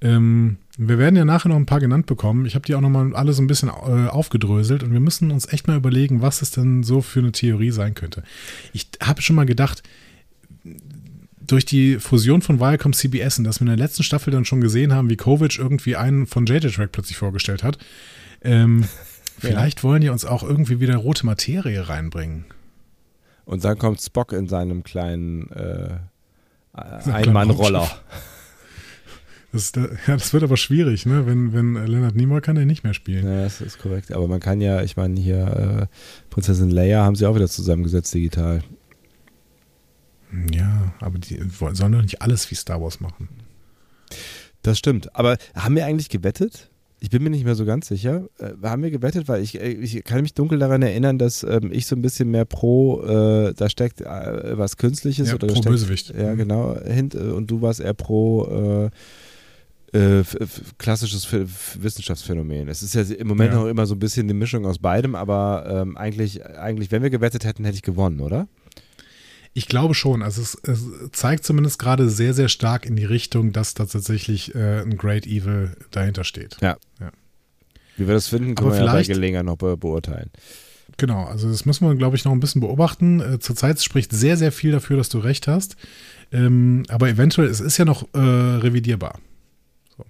Ähm, 0.00 0.58
wir 0.76 0.98
werden 0.98 1.16
ja 1.16 1.24
nachher 1.24 1.48
noch 1.48 1.56
ein 1.56 1.66
paar 1.66 1.80
genannt 1.80 2.06
bekommen. 2.06 2.46
Ich 2.46 2.54
habe 2.54 2.66
die 2.66 2.74
auch 2.74 2.80
nochmal 2.80 3.14
alle 3.14 3.32
so 3.32 3.42
ein 3.42 3.46
bisschen 3.46 3.68
äh, 3.68 4.08
aufgedröselt 4.08 4.82
und 4.82 4.92
wir 4.92 5.00
müssen 5.00 5.30
uns 5.30 5.50
echt 5.50 5.68
mal 5.68 5.76
überlegen, 5.76 6.20
was 6.20 6.42
es 6.42 6.50
denn 6.50 6.82
so 6.82 7.00
für 7.00 7.20
eine 7.20 7.32
Theorie 7.32 7.70
sein 7.70 7.94
könnte. 7.94 8.22
Ich 8.72 8.88
habe 9.00 9.22
schon 9.22 9.36
mal 9.36 9.46
gedacht, 9.46 9.82
durch 11.46 11.64
die 11.64 11.98
Fusion 11.98 12.42
von 12.42 12.58
Viacom 12.58 12.92
CBS 12.92 13.38
und 13.38 13.44
dass 13.44 13.60
wir 13.60 13.62
in 13.62 13.76
der 13.76 13.76
letzten 13.76 14.02
Staffel 14.02 14.32
dann 14.32 14.44
schon 14.44 14.60
gesehen 14.60 14.92
haben, 14.92 15.10
wie 15.10 15.16
Kovic 15.16 15.58
irgendwie 15.58 15.96
einen 15.96 16.26
von 16.26 16.46
JJ 16.46 16.68
Track 16.68 16.92
plötzlich 16.92 17.16
vorgestellt 17.16 17.62
hat, 17.62 17.78
ähm, 18.42 18.84
vielleicht 19.38 19.82
wollen 19.84 20.00
die 20.00 20.08
uns 20.08 20.24
auch 20.24 20.42
irgendwie 20.42 20.80
wieder 20.80 20.96
rote 20.96 21.26
Materie 21.26 21.88
reinbringen. 21.88 22.46
Und 23.44 23.64
dann 23.64 23.78
kommt 23.78 24.00
Spock 24.00 24.32
in 24.32 24.48
seinem 24.48 24.82
kleinen 24.82 25.50
äh, 25.50 25.98
Einmannroller. 26.72 27.88
Das, 29.52 29.70
äh, 29.76 29.82
ja, 30.08 30.16
das 30.16 30.32
wird 30.32 30.42
aber 30.42 30.56
schwierig, 30.56 31.06
ne? 31.06 31.26
Wenn, 31.26 31.52
wenn 31.52 31.74
Leonard 31.74 32.16
Nimoy 32.16 32.40
kann 32.40 32.56
er 32.56 32.64
nicht 32.64 32.82
mehr 32.82 32.94
spielen. 32.94 33.24
Ja, 33.24 33.44
das 33.44 33.60
ist 33.60 33.78
korrekt. 33.78 34.10
Aber 34.12 34.26
man 34.26 34.40
kann 34.40 34.60
ja, 34.60 34.82
ich 34.82 34.96
meine, 34.96 35.20
hier 35.20 35.88
äh, 35.90 35.96
Prinzessin 36.30 36.70
Leia 36.70 37.04
haben 37.04 37.14
sie 37.14 37.24
auch 37.26 37.36
wieder 37.36 37.48
zusammengesetzt 37.48 38.12
digital. 38.12 38.64
Ja, 40.52 40.92
aber 41.00 41.18
die 41.18 41.40
sollen 41.48 41.92
doch 41.92 42.02
nicht 42.02 42.20
alles 42.20 42.50
wie 42.50 42.56
Star 42.56 42.82
Wars 42.82 42.98
machen. 42.98 43.28
Das 44.62 44.78
stimmt. 44.78 45.14
Aber 45.14 45.36
haben 45.54 45.76
wir 45.76 45.86
eigentlich 45.86 46.08
gewettet? 46.08 46.70
Ich 47.04 47.10
bin 47.10 47.22
mir 47.22 47.28
nicht 47.28 47.44
mehr 47.44 47.54
so 47.54 47.66
ganz 47.66 47.88
sicher. 47.88 48.30
Äh, 48.38 48.52
haben 48.66 48.82
wir 48.82 48.90
gewettet? 48.90 49.28
Weil 49.28 49.42
ich, 49.42 49.60
äh, 49.60 49.72
ich 49.72 50.02
kann 50.04 50.22
mich 50.22 50.32
dunkel 50.32 50.58
daran 50.58 50.80
erinnern, 50.80 51.18
dass 51.18 51.42
ähm, 51.42 51.68
ich 51.70 51.84
so 51.86 51.94
ein 51.96 52.00
bisschen 52.00 52.30
mehr 52.30 52.46
pro, 52.46 53.02
äh, 53.02 53.52
da 53.52 53.68
steckt 53.68 54.00
äh, 54.00 54.56
was 54.56 54.78
Künstliches 54.78 55.28
Ja, 55.28 55.34
oder 55.34 55.48
pro 55.48 55.56
steckt, 55.56 55.66
Bösewicht. 55.68 56.14
Ja, 56.18 56.32
Mhm. 56.32 56.38
genau. 56.38 56.76
Hint, 56.82 57.14
äh, 57.14 57.18
und 57.18 57.50
du 57.50 57.60
warst 57.60 57.80
eher 57.80 57.92
pro 57.92 58.90
äh, 59.92 60.22
klassisches 60.78 61.28
Wissenschaftsphänomen. 61.30 62.68
Es 62.68 62.82
ist 62.82 62.94
ja 62.94 63.02
im 63.02 63.28
Moment 63.28 63.52
Ja. 63.52 63.60
noch 63.60 63.66
immer 63.68 63.86
so 63.86 63.94
ein 63.94 63.98
bisschen 64.00 64.26
die 64.26 64.34
Mischung 64.34 64.66
aus 64.66 64.78
beidem, 64.78 65.14
aber 65.14 65.66
ähm, 65.68 65.96
eigentlich, 65.96 66.44
eigentlich, 66.44 66.90
wenn 66.90 67.02
wir 67.02 67.10
gewettet 67.10 67.44
hätten, 67.44 67.64
hätte 67.64 67.76
ich 67.76 67.82
gewonnen, 67.82 68.20
oder? 68.20 68.48
Ich 69.56 69.68
glaube 69.68 69.94
schon. 69.94 70.22
Also 70.22 70.42
es, 70.42 70.56
es 70.64 70.84
zeigt 71.12 71.44
zumindest 71.44 71.78
gerade 71.78 72.08
sehr, 72.10 72.34
sehr 72.34 72.48
stark 72.48 72.84
in 72.84 72.96
die 72.96 73.04
Richtung, 73.04 73.52
dass 73.52 73.74
da 73.74 73.86
tatsächlich 73.86 74.54
äh, 74.54 74.80
ein 74.82 74.96
Great 74.96 75.26
Evil 75.26 75.76
dahinter 75.92 76.24
steht. 76.24 76.56
Wie 77.96 78.06
wir 78.08 78.14
das 78.14 78.26
finden, 78.28 78.56
können 78.56 78.70
Aber 78.70 78.76
wir 78.76 78.84
ja 78.84 78.86
bei 78.86 78.90
vielleicht- 78.98 79.10
Gelegenheit 79.10 79.44
noch 79.46 79.56
be 79.56 79.76
beurteilen. 79.76 80.30
Genau, 80.96 81.24
also 81.24 81.48
das 81.48 81.64
müssen 81.64 81.88
wir, 81.88 81.94
glaube 81.96 82.16
ich, 82.16 82.24
noch 82.24 82.32
ein 82.32 82.40
bisschen 82.40 82.60
beobachten. 82.60 83.20
Äh, 83.20 83.38
zurzeit 83.40 83.82
spricht 83.82 84.12
sehr, 84.12 84.36
sehr 84.36 84.52
viel 84.52 84.70
dafür, 84.72 84.96
dass 84.96 85.08
du 85.08 85.18
recht 85.18 85.48
hast. 85.48 85.76
Ähm, 86.30 86.84
aber 86.88 87.08
eventuell, 87.08 87.48
es 87.48 87.60
ist 87.60 87.78
ja 87.78 87.84
noch 87.84 88.06
äh, 88.14 88.18
revidierbar. 88.18 89.18
So. 89.96 90.04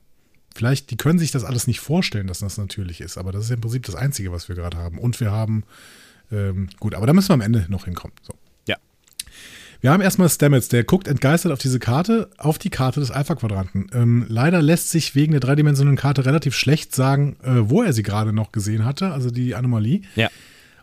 Vielleicht, 0.55 0.91
die 0.91 0.97
können 0.97 1.19
sich 1.19 1.31
das 1.31 1.45
alles 1.45 1.67
nicht 1.67 1.81
vorstellen, 1.81 2.27
dass 2.27 2.41
das 2.41 2.59
natürlich 2.59 3.01
ist, 3.01 3.17
aber 3.19 3.33
das 3.33 3.45
ist 3.45 3.51
im 3.51 3.61
Prinzip 3.63 3.85
das 3.87 3.95
Einzige, 3.95 4.33
was 4.33 4.49
wir 4.49 4.57
gerade 4.57 4.77
haben. 4.77 4.99
Und 4.99 5.21
wir 5.21 5.31
haben, 5.31 5.65
ähm, 6.31 6.69
gut, 6.81 6.95
aber 6.95 7.07
da 7.07 7.13
müssen 7.15 7.29
wir 7.29 7.35
am 7.35 7.41
Ende 7.41 7.65
noch 7.69 7.85
hinkommen. 7.87 8.15
So. 8.23 8.35
Wir 9.85 9.93
haben 9.93 10.01
erstmal 10.01 10.31
Stamets, 10.31 10.69
der 10.69 10.83
guckt 10.83 11.09
entgeistert 11.09 11.53
auf 11.53 11.59
diese 11.59 11.79
Karte, 11.79 12.31
auf 12.39 12.57
die 12.57 12.71
Karte 12.71 13.01
des 13.01 13.11
Alpha-Quadranten. 13.11 13.89
Ähm, 13.93 14.25
leider 14.31 14.63
lässt 14.63 14.89
sich 14.89 15.15
wegen 15.15 15.33
der 15.33 15.43
dreidimensionalen 15.43 15.99
Karte 15.99 16.25
relativ 16.25 16.55
schlecht 16.55 16.95
sagen, 16.95 17.37
äh, 17.43 17.69
wo 17.69 17.83
er 17.83 17.93
sie 17.93 18.03
gerade 18.03 18.33
noch 18.33 18.51
gesehen 18.51 18.87
hatte, 18.87 19.13
also 19.13 19.31
die 19.31 19.55
Anomalie. 19.55 20.01
Ja. 20.17 20.31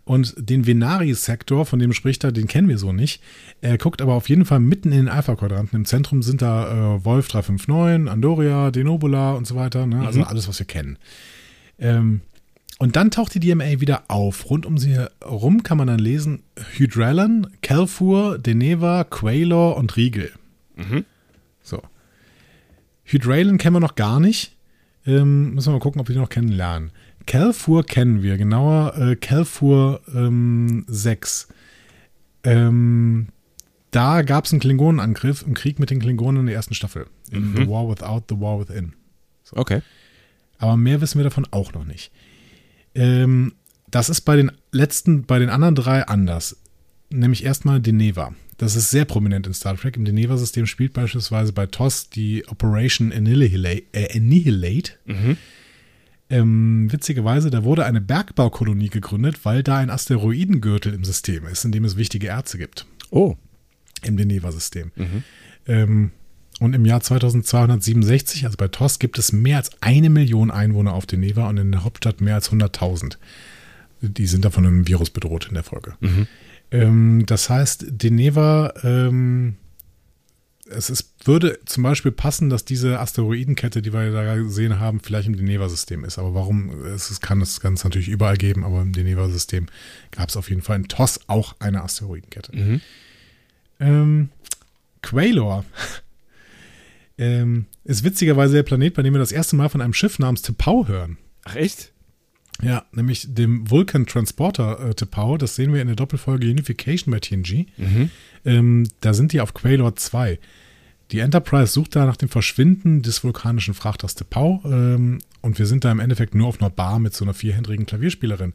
Und 0.04 0.36
den 0.38 0.68
Venari-Sektor, 0.68 1.66
von 1.66 1.80
dem 1.80 1.94
spricht 1.94 2.24
er, 2.24 2.32
den 2.32 2.48
kennen 2.48 2.70
wir 2.70 2.78
so 2.78 2.94
nicht. 2.94 3.24
Er 3.62 3.80
guckt 3.80 4.04
aber 4.04 4.14
auf 4.14 4.30
jeden 4.30 4.46
Fall 4.46 4.60
mitten 4.60 4.92
in 4.92 5.00
den 5.00 5.10
Alpha-Quadranten. 5.10 5.78
Im 5.78 5.86
Zentrum 5.86 6.22
sind 6.22 6.44
da 6.44 6.98
äh, 6.98 7.04
Wolf 7.04 7.28
359, 7.28 8.08
Andoria, 8.08 8.70
Denobula 8.70 9.32
und 9.32 9.48
so 9.48 9.56
weiter. 9.56 9.88
Ne? 9.88 10.06
Also 10.06 10.22
alles, 10.22 10.48
was 10.48 10.60
wir 10.60 10.68
kennen. 10.68 11.00
Ähm, 11.80 12.22
und 12.82 12.96
dann 12.96 13.12
taucht 13.12 13.36
die 13.36 13.40
DMA 13.40 13.80
wieder 13.80 14.06
auf. 14.08 14.50
Rund 14.50 14.66
um 14.66 14.80
sie 14.80 14.96
herum 14.96 15.62
kann 15.62 15.78
man 15.78 15.86
dann 15.86 16.00
lesen 16.00 16.42
Hydralon, 16.74 17.46
Kelfur, 17.62 18.40
Deneva, 18.40 19.04
Quailor 19.04 19.78
und 19.78 19.96
Riegel. 19.98 20.32
Mhm. 20.76 21.06
So. 21.62 21.84
Hydralon 23.04 23.60
kennen 23.60 23.76
wir 23.76 23.82
noch 23.82 23.94
gar 23.94 24.20
nicht. 24.20 24.58
Ähm, 25.06 25.54
müssen 25.54 25.68
wir 25.68 25.74
mal 25.74 25.80
gucken, 25.80 26.02
ob 26.02 26.08
wir 26.08 26.16
die 26.16 26.20
noch 26.20 26.30
kennenlernen. 26.30 26.90
Kelfur 27.28 27.84
kennen 27.86 28.24
wir, 28.24 28.38
genauer 28.38 28.98
äh, 28.98 29.16
Kelfur 29.16 30.02
ähm, 30.16 30.84
6. 30.88 31.50
Ähm, 32.44 33.28
da 33.92 34.24
gab 34.24 34.46
es 34.46 34.54
einen 34.54 34.60
Klingonenangriff 34.60 35.44
im 35.44 35.54
Krieg 35.54 35.78
mit 35.78 35.92
den 35.92 36.00
Klingonen 36.00 36.40
in 36.42 36.46
der 36.48 36.56
ersten 36.56 36.74
Staffel. 36.74 37.06
In 37.30 37.52
Mhm. 37.52 37.58
The 37.58 37.68
War 37.68 37.88
Without, 37.88 38.24
The 38.28 38.42
War 38.42 38.60
Within. 38.60 38.94
Okay. 39.52 39.84
Aber 40.58 40.78
mehr 40.78 41.00
wissen 41.00 41.20
wir 41.20 41.26
davon 41.26 41.46
auch 41.52 41.74
noch 41.74 41.86
nicht. 41.86 42.12
Ähm, 42.96 43.54
das 43.90 44.10
ist 44.10 44.22
bei 44.22 44.36
den 44.36 44.52
letzten, 44.72 45.24
bei 45.24 45.40
den 45.40 45.50
anderen 45.50 45.76
drei 45.76 46.08
anders. 46.08 46.58
Nämlich 47.10 47.44
erstmal 47.44 47.82
Deneva. 47.82 48.34
Das 48.58 48.76
ist 48.76 48.90
sehr 48.92 49.06
prominent 49.06 49.48
in 49.48 49.54
Star 49.54 49.76
Trek. 49.76 49.98
Im 49.98 50.06
Deneva-System 50.06 50.66
spielt 50.66 50.94
beispielsweise 50.94 51.52
bei 51.52 51.66
TOS 51.66 52.10
die 52.10 52.48
Operation 52.48 53.12
Annihilate. 53.12 53.84
Äh, 53.92 54.18
Annihilate. 54.18 54.94
Mhm. 55.06 55.38
Ähm, 56.30 56.92
witzigerweise, 56.92 57.50
da 57.50 57.64
wurde 57.64 57.86
eine 57.86 58.00
Bergbaukolonie 58.00 58.90
gegründet, 58.90 59.44
weil 59.44 59.64
da 59.64 59.80
ein 59.80 59.90
Asteroidengürtel 59.90 60.94
im 60.94 61.04
System 61.04 61.46
ist, 61.48 61.66
in 61.66 61.74
dem 61.74 61.84
es 61.84 61.98
wichtige 61.98 62.28
Erze 62.28 62.58
gibt. 62.58 62.86
Oh. 63.10 63.36
Im 64.04 64.16
Deneva-System. 64.16 64.92
Mhm. 64.96 65.24
Ähm, 65.68 66.12
Und 66.62 66.76
im 66.76 66.86
Jahr 66.86 67.02
2267, 67.02 68.46
also 68.46 68.56
bei 68.56 68.68
TOS, 68.68 69.00
gibt 69.00 69.18
es 69.18 69.32
mehr 69.32 69.58
als 69.58 69.72
eine 69.82 70.12
Million 70.12 70.52
Einwohner 70.52 70.94
auf 70.94 71.08
Deneva 71.08 71.50
und 71.50 71.58
in 71.58 71.72
der 71.72 71.84
Hauptstadt 71.84 72.22
mehr 72.22 72.36
als 72.36 72.52
100.000. 72.52 73.18
Die 74.02 74.28
sind 74.28 74.46
da 74.46 74.52
von 74.52 74.68
einem 74.68 74.88
Virus 74.88 75.10
bedroht 75.10 75.48
in 75.48 75.56
der 75.56 75.64
Folge. 75.64 75.96
Mhm. 76.02 76.28
Ähm, 76.70 77.24
das 77.26 77.50
heißt, 77.50 77.86
Deneva, 77.90 78.76
ähm, 78.84 79.56
es 80.70 80.92
ist, 80.92 81.16
würde 81.26 81.58
zum 81.66 81.82
Beispiel 81.82 82.12
passen, 82.12 82.52
dass 82.52 82.64
diese 82.64 83.00
Asteroidenkette, 83.00 83.82
die 83.82 83.92
wir 83.92 84.12
da 84.12 84.36
gesehen 84.36 84.80
haben, 84.80 85.00
vielleicht 85.00 85.30
im 85.30 85.38
Deneva-System 85.38 86.06
ist. 86.06 86.20
Aber 86.20 86.36
warum? 86.36 86.86
Es 86.86 87.20
kann 87.22 87.42
es 87.42 87.60
ganz 87.60 87.84
natürlich 87.84 88.08
überall 88.08 88.38
geben, 88.38 88.64
aber 88.64 88.84
im 88.84 88.94
Deneva-System 88.94 89.66
gab 90.12 90.30
es 90.30 90.38
auf 90.38 90.52
jeden 90.52 90.62
Fall 90.62 90.76
in 90.76 90.88
TOS 90.88 91.22
auch 91.26 91.56
eine 91.58 91.82
Asteroidenkette. 91.82 92.56
Mhm. 92.56 92.82
Ähm, 93.80 94.30
Quailor 95.02 95.66
ähm, 97.22 97.68
ist 97.84 98.04
witzigerweise 98.04 98.56
der 98.56 98.64
Planet, 98.64 98.96
bei 98.96 99.04
dem 99.04 99.14
wir 99.14 99.20
das 99.20 99.32
erste 99.32 99.56
Mal 99.56 99.70
von 99.70 99.80
einem 99.80 99.94
Schiff 99.94 100.18
namens 100.18 100.44
T'Pau 100.44 100.88
hören. 100.88 101.18
Ach 101.46 101.56
echt? 101.56 101.92
Ja, 102.64 102.84
nämlich 102.94 103.34
dem 103.34 103.70
Vulcan 103.70 104.08
Transporter 104.08 104.90
äh, 104.90 104.92
T'Pau. 104.94 105.38
Das 105.38 105.56
sehen 105.56 105.72
wir 105.72 105.82
in 105.82 105.88
der 105.88 105.96
Doppelfolge 105.96 106.50
Unification 106.50 107.12
bei 107.12 107.20
TNG. 107.20 107.68
Mhm. 107.78 108.10
Ähm, 108.44 108.88
da 109.02 109.14
sind 109.14 109.34
die 109.34 109.42
auf 109.42 109.54
Quailor 109.54 109.96
2. 109.96 110.40
Die 111.12 111.20
Enterprise 111.20 111.74
sucht 111.74 111.96
da 111.96 112.06
nach 112.06 112.18
dem 112.18 112.30
Verschwinden 112.30 113.04
des 113.04 113.24
vulkanischen 113.24 113.76
Frachters 113.76 114.18
T'Pau 114.18 114.66
ähm, 114.66 115.20
und 115.42 115.60
wir 115.60 115.68
sind 115.68 115.84
da 115.84 115.92
im 115.92 116.00
Endeffekt 116.00 116.34
nur 116.34 116.48
auf 116.48 116.60
einer 116.60 116.72
Bar 116.72 116.98
mit 116.98 117.14
so 117.14 117.24
einer 117.24 117.36
vierhändigen 117.36 117.86
Klavierspielerin. 117.86 118.54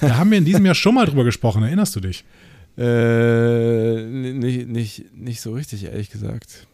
Da 0.00 0.16
haben 0.16 0.30
wir 0.30 0.38
in 0.38 0.44
diesem 0.46 0.64
Jahr 0.64 0.74
schon 0.74 0.94
mal 0.94 1.04
drüber 1.04 1.24
gesprochen, 1.24 1.62
erinnerst 1.64 1.96
du 1.96 2.00
dich? 2.00 2.24
Äh, 2.78 4.04
nicht, 4.04 4.68
nicht, 4.68 5.16
nicht 5.16 5.40
so 5.40 5.52
richtig, 5.52 5.84
ehrlich 5.84 6.10
gesagt. 6.10 6.66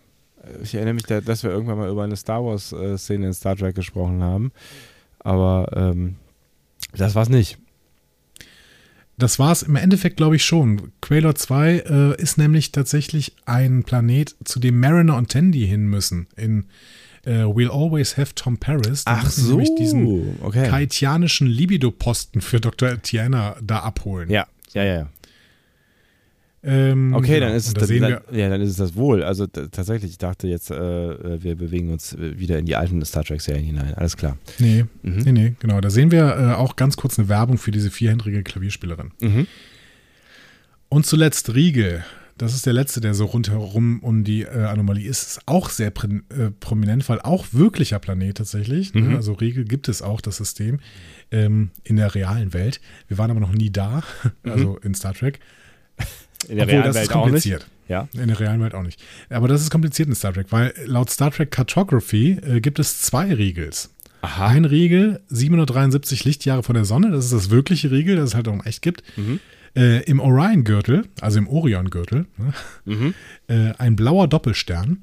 Ich 0.62 0.74
erinnere 0.74 0.94
mich, 0.94 1.05
da, 1.05 1.20
dass 1.20 1.42
wir 1.42 1.50
irgendwann 1.50 1.78
mal 1.78 1.88
über 1.88 2.05
eine 2.05 2.16
Star 2.16 2.44
Wars-Szene 2.44 3.26
in 3.26 3.35
Star 3.35 3.57
Trek 3.57 3.74
gesprochen 3.74 4.22
haben. 4.22 4.52
Aber 5.20 5.70
ähm, 5.74 6.16
das 6.96 7.14
war's 7.14 7.28
nicht. 7.28 7.59
Das 9.18 9.38
war 9.38 9.52
es 9.52 9.62
im 9.62 9.76
Endeffekt, 9.76 10.16
glaube 10.16 10.37
ich, 10.37 10.44
schon. 10.44 10.90
Quailor 11.00 11.35
2 11.35 11.70
äh, 11.76 12.20
ist 12.20 12.38
nämlich 12.38 12.72
tatsächlich 12.72 13.37
ein 13.44 13.85
Planet, 13.85 14.35
zu 14.44 14.59
dem 14.59 14.81
Mariner 14.81 15.16
und 15.16 15.31
Tandy 15.31 15.66
hin 15.66 15.85
müssen. 15.87 16.26
In 16.37 16.66
äh, 17.24 17.44
We'll 17.44 17.70
Always 17.70 18.16
Have 18.16 18.35
Tom 18.35 18.59
Paris. 18.59 19.05
Da 19.05 19.18
Ach 19.18 19.24
müssen 19.24 19.44
so, 19.44 19.50
nämlich 19.50 19.74
diesen 19.76 20.38
okay. 20.42 20.68
kaitianischen 20.68 21.46
Libido-Posten 21.46 22.40
für 22.40 22.61
Dr. 22.61 23.00
Tiana 23.00 23.57
da 23.62 23.81
abholen. 23.81 24.28
Ja, 24.28 24.46
ja, 24.72 24.85
ja. 24.85 25.09
Ähm, 26.64 27.12
Okay, 27.14 27.35
genau. 27.35 27.46
dann 27.48 27.57
ist 27.57 27.66
es 27.66 27.75
das, 27.75 27.88
dann, 27.88 28.20
ja, 28.31 28.48
dann 28.48 28.61
ist 28.61 28.70
es 28.70 28.77
das 28.77 28.94
wohl. 28.94 29.25
Also 29.25 29.46
tatsächlich, 29.48 30.12
ich 30.12 30.18
dachte 30.18 30.46
jetzt, 30.46 30.70
äh, 30.70 31.42
wir 31.42 31.57
bewegen 31.57 31.90
uns 31.90 32.16
wieder 32.18 32.59
in 32.59 32.66
die 32.66 32.77
alten 32.77 33.05
Star 33.05 33.25
Trek-Serien 33.25 33.64
hinein. 33.64 33.94
Alles 33.94 34.16
klar. 34.16 34.38
nee, 34.61 34.85
Mhm. 35.03 35.18
nee, 35.25 35.33
nee, 35.33 35.55
genau. 35.59 35.81
Da 35.81 35.90
sehen 35.90 36.11
wir 36.12 36.25
äh, 36.37 36.55
auch 36.55 36.77
ganz 36.77 36.96
kurz 36.96 37.18
eine 37.18 37.29
Werbung 37.29 37.59
für 37.59 37.72
diese 37.72 37.90
vierhändige 37.90 38.42
Klavierspielerin. 38.44 39.11
Mhm. 39.20 39.46
Und 40.88 41.07
zuletzt 41.07 41.55
Riegel. 41.55 42.05
Das 42.38 42.55
ist 42.55 42.64
der 42.66 42.72
letzte, 42.72 43.01
der 43.01 43.14
so 43.14 43.27
rundherum 43.27 44.01
um 44.01 44.25
die 44.25 44.42
äh, 44.42 44.64
Anomalie 44.64 45.09
ist. 45.09 45.22
Ist 45.22 45.40
auch 45.46 45.68
sehr 45.68 45.90
prin- 45.90 46.25
äh, 46.31 46.51
prominent, 46.51 47.09
weil 47.09 47.20
auch 47.20 47.46
wirklicher 47.53 47.98
Planet 47.98 48.37
tatsächlich. 48.38 48.94
Mhm. 48.94 49.11
Ne? 49.11 49.16
Also 49.16 49.35
Riegel 49.35 49.64
gibt 49.64 49.88
es 49.88 50.01
auch, 50.03 50.20
das 50.20 50.38
System, 50.38 50.81
ähm, 51.31 51.70
in 51.85 51.96
der 51.96 52.14
realen 52.14 52.53
Welt. 52.53 52.81
Wir 53.09 53.18
waren 53.18 53.31
aber 53.31 53.40
noch 53.40 53.53
nie 53.53 53.70
da, 53.70 54.03
also 54.44 54.79
in 54.79 54.94
Star 54.94 55.14
Trek. 55.14 55.40
In 56.44 56.57
der 56.57 56.64
Obwohl, 56.64 56.78
realen 56.81 56.87
das 56.87 56.94
Welt 56.96 57.05
ist 57.05 57.11
auch 57.12 57.14
nicht. 57.16 57.22
kompliziert. 57.24 57.66
Ja. 57.88 58.09
In 58.14 58.28
der 58.28 58.40
realen 58.40 58.61
Welt 58.62 58.74
auch 58.74 58.83
nicht. 58.83 59.02
Aber 59.31 59.48
das 59.48 59.61
ist 59.62 59.70
kompliziert 59.70 60.09
in 60.09 60.14
Star 60.14 60.33
Trek, 60.33 60.46
weil 60.50 60.72
laut 60.87 61.11
Star 61.11 61.31
Trek 61.31 61.50
Cartography 61.50 62.38
äh, 62.42 62.61
gibt 62.61 62.78
es 62.78 63.00
zwei 63.02 63.33
Riegels. 63.35 63.90
Aha. 64.22 64.46
Ein 64.48 64.64
Riegel, 64.64 65.20
773 65.28 66.24
Lichtjahre 66.24 66.62
von 66.62 66.74
der 66.74 66.85
Sonne, 66.85 67.11
das 67.11 67.24
ist 67.26 67.33
das 67.33 67.50
wirkliche 67.50 67.90
Riegel, 67.90 68.16
das 68.16 68.31
es 68.31 68.35
halt 68.35 68.46
auch 68.48 68.52
in 68.55 68.61
echt 68.64 68.81
gibt. 68.83 69.02
Mhm. 69.16 69.40
Äh, 69.74 70.02
Im 70.05 70.20
Orion-Gürtel, 70.20 71.07
also 71.20 71.38
im 71.38 71.48
Orion-Gürtel, 71.48 72.26
ne, 72.37 72.52
Mhm. 72.85 73.14
äh, 73.48 73.72
ein 73.78 73.96
blauer 73.96 74.28
Doppelstern. 74.28 75.02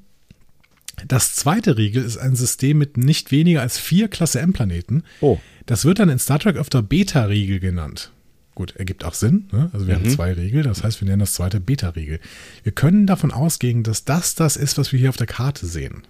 Das 1.08 1.34
zweite 1.36 1.78
Riegel 1.78 2.04
ist 2.04 2.18
ein 2.18 2.36
System 2.36 2.78
mit 2.78 2.98
nicht 2.98 3.32
weniger 3.32 3.62
als 3.62 3.78
vier 3.78 4.08
Klasse 4.10 4.40
M-Planeten. 4.42 5.04
Oh. 5.22 5.40
Das 5.66 5.86
wird 5.86 6.00
dann 6.00 6.10
in 6.10 6.20
Star 6.20 6.40
Trek 6.40 6.56
öfter 6.56 6.82
Beta-Riegel 6.82 7.60
genannt. 7.60 8.12
Gut, 8.60 8.76
ergibt 8.76 9.06
auch 9.06 9.14
Sinn. 9.14 9.48
Ne? 9.54 9.70
Also 9.72 9.88
wir 9.88 9.96
Mhm. 9.98 10.04
haben 10.04 10.10
zwei 10.10 10.34
Riegel, 10.34 10.64
das 10.64 10.84
heißt, 10.84 11.00
wir 11.00 11.08
nennen 11.08 11.22
das 11.22 11.32
zweite 11.32 11.62
Beta-Riegel. 11.62 12.20
Wir 12.64 12.72
können 12.74 13.08
davon 13.08 13.32
ausgehen, 13.32 13.84
dass 13.84 14.04
das 14.04 14.36
das 14.36 14.58
ist, 14.58 14.78
was 14.78 14.92
wir 14.92 15.00
hier 15.00 15.08
auf 15.08 15.16
der 15.16 15.28
Karte 15.28 15.66
sehen. 15.66 16.04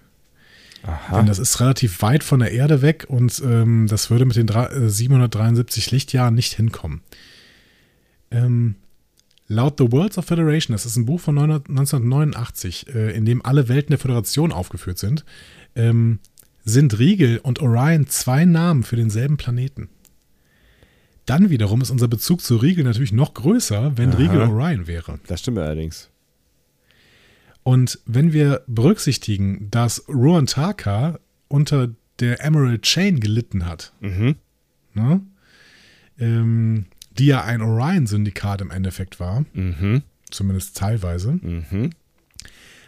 Aha. 0.82 1.18
Denn 1.18 1.26
das 1.26 1.38
ist 1.38 1.60
relativ 1.60 2.02
weit 2.02 2.24
von 2.24 2.40
der 2.40 2.50
Erde 2.50 2.82
weg 2.82 3.04
und 3.06 3.40
ähm, 3.44 3.86
das 3.88 4.10
würde 4.10 4.24
mit 4.24 4.34
den 4.34 4.48
drei- 4.48 4.66
äh, 4.66 4.90
773 4.90 5.92
Lichtjahren 5.92 6.34
nicht 6.34 6.54
hinkommen. 6.54 7.02
Ähm, 8.32 8.74
laut 9.46 9.74
The 9.78 9.92
Worlds 9.92 10.18
of 10.18 10.24
Federation, 10.24 10.72
das 10.74 10.86
ist 10.86 10.96
ein 10.96 11.06
Buch 11.06 11.20
von 11.20 11.36
1989, 11.38 12.88
äh, 12.92 13.12
in 13.16 13.26
dem 13.26 13.44
alle 13.46 13.68
Welten 13.68 13.90
der 13.90 13.98
Föderation 14.00 14.50
aufgeführt 14.50 14.98
sind, 14.98 15.24
ähm, 15.76 16.18
sind 16.64 16.98
Riegel 16.98 17.38
und 17.38 17.60
Orion 17.60 18.08
zwei 18.08 18.44
Namen 18.44 18.82
für 18.82 18.96
denselben 18.96 19.36
Planeten. 19.36 19.88
Dann 21.26 21.50
wiederum 21.50 21.80
ist 21.80 21.90
unser 21.90 22.08
Bezug 22.08 22.40
zu 22.40 22.56
Riegel 22.56 22.84
natürlich 22.84 23.12
noch 23.12 23.34
größer, 23.34 23.96
wenn 23.96 24.10
Aha. 24.10 24.18
Riegel 24.18 24.40
Orion 24.42 24.86
wäre. 24.86 25.20
Das 25.26 25.40
stimmt 25.40 25.58
allerdings. 25.58 26.08
Und 27.62 27.98
wenn 28.06 28.32
wir 28.32 28.62
berücksichtigen, 28.66 29.68
dass 29.70 30.08
Ruan 30.08 30.46
Taka 30.46 31.20
unter 31.48 31.90
der 32.18 32.42
Emerald 32.44 32.82
Chain 32.82 33.20
gelitten 33.20 33.66
hat, 33.66 33.92
Mhm. 34.00 34.36
ne? 34.94 35.20
ähm, 36.18 36.86
die 37.18 37.26
ja 37.26 37.44
ein 37.44 37.60
Orion-Syndikat 37.60 38.60
im 38.60 38.70
Endeffekt 38.70 39.20
war, 39.20 39.44
Mhm. 39.52 40.02
zumindest 40.30 40.76
teilweise, 40.76 41.32
Mhm. 41.32 41.90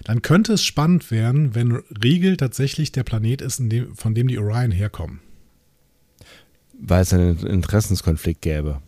dann 0.04 0.22
könnte 0.22 0.54
es 0.54 0.64
spannend 0.64 1.10
werden, 1.10 1.54
wenn 1.54 1.72
Riegel 2.02 2.36
tatsächlich 2.36 2.92
der 2.92 3.04
Planet 3.04 3.40
ist, 3.42 3.58
dem, 3.60 3.94
von 3.94 4.14
dem 4.14 4.28
die 4.28 4.38
Orion 4.38 4.70
herkommen. 4.70 5.20
Weil 6.84 7.02
es 7.02 7.12
einen 7.12 7.38
Interessenskonflikt 7.38 8.42
gäbe. 8.42 8.80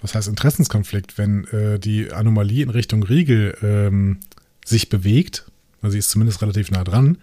Was 0.00 0.14
heißt 0.14 0.28
Interessenskonflikt, 0.28 1.16
wenn 1.16 1.44
äh, 1.46 1.78
die 1.78 2.12
Anomalie 2.12 2.62
in 2.62 2.70
Richtung 2.70 3.02
Riegel 3.04 3.56
ähm, 3.62 4.18
sich 4.64 4.88
bewegt, 4.88 5.46
also 5.80 5.92
sie 5.92 5.98
ist 5.98 6.10
zumindest 6.10 6.42
relativ 6.42 6.70
nah 6.70 6.84
dran, 6.84 7.18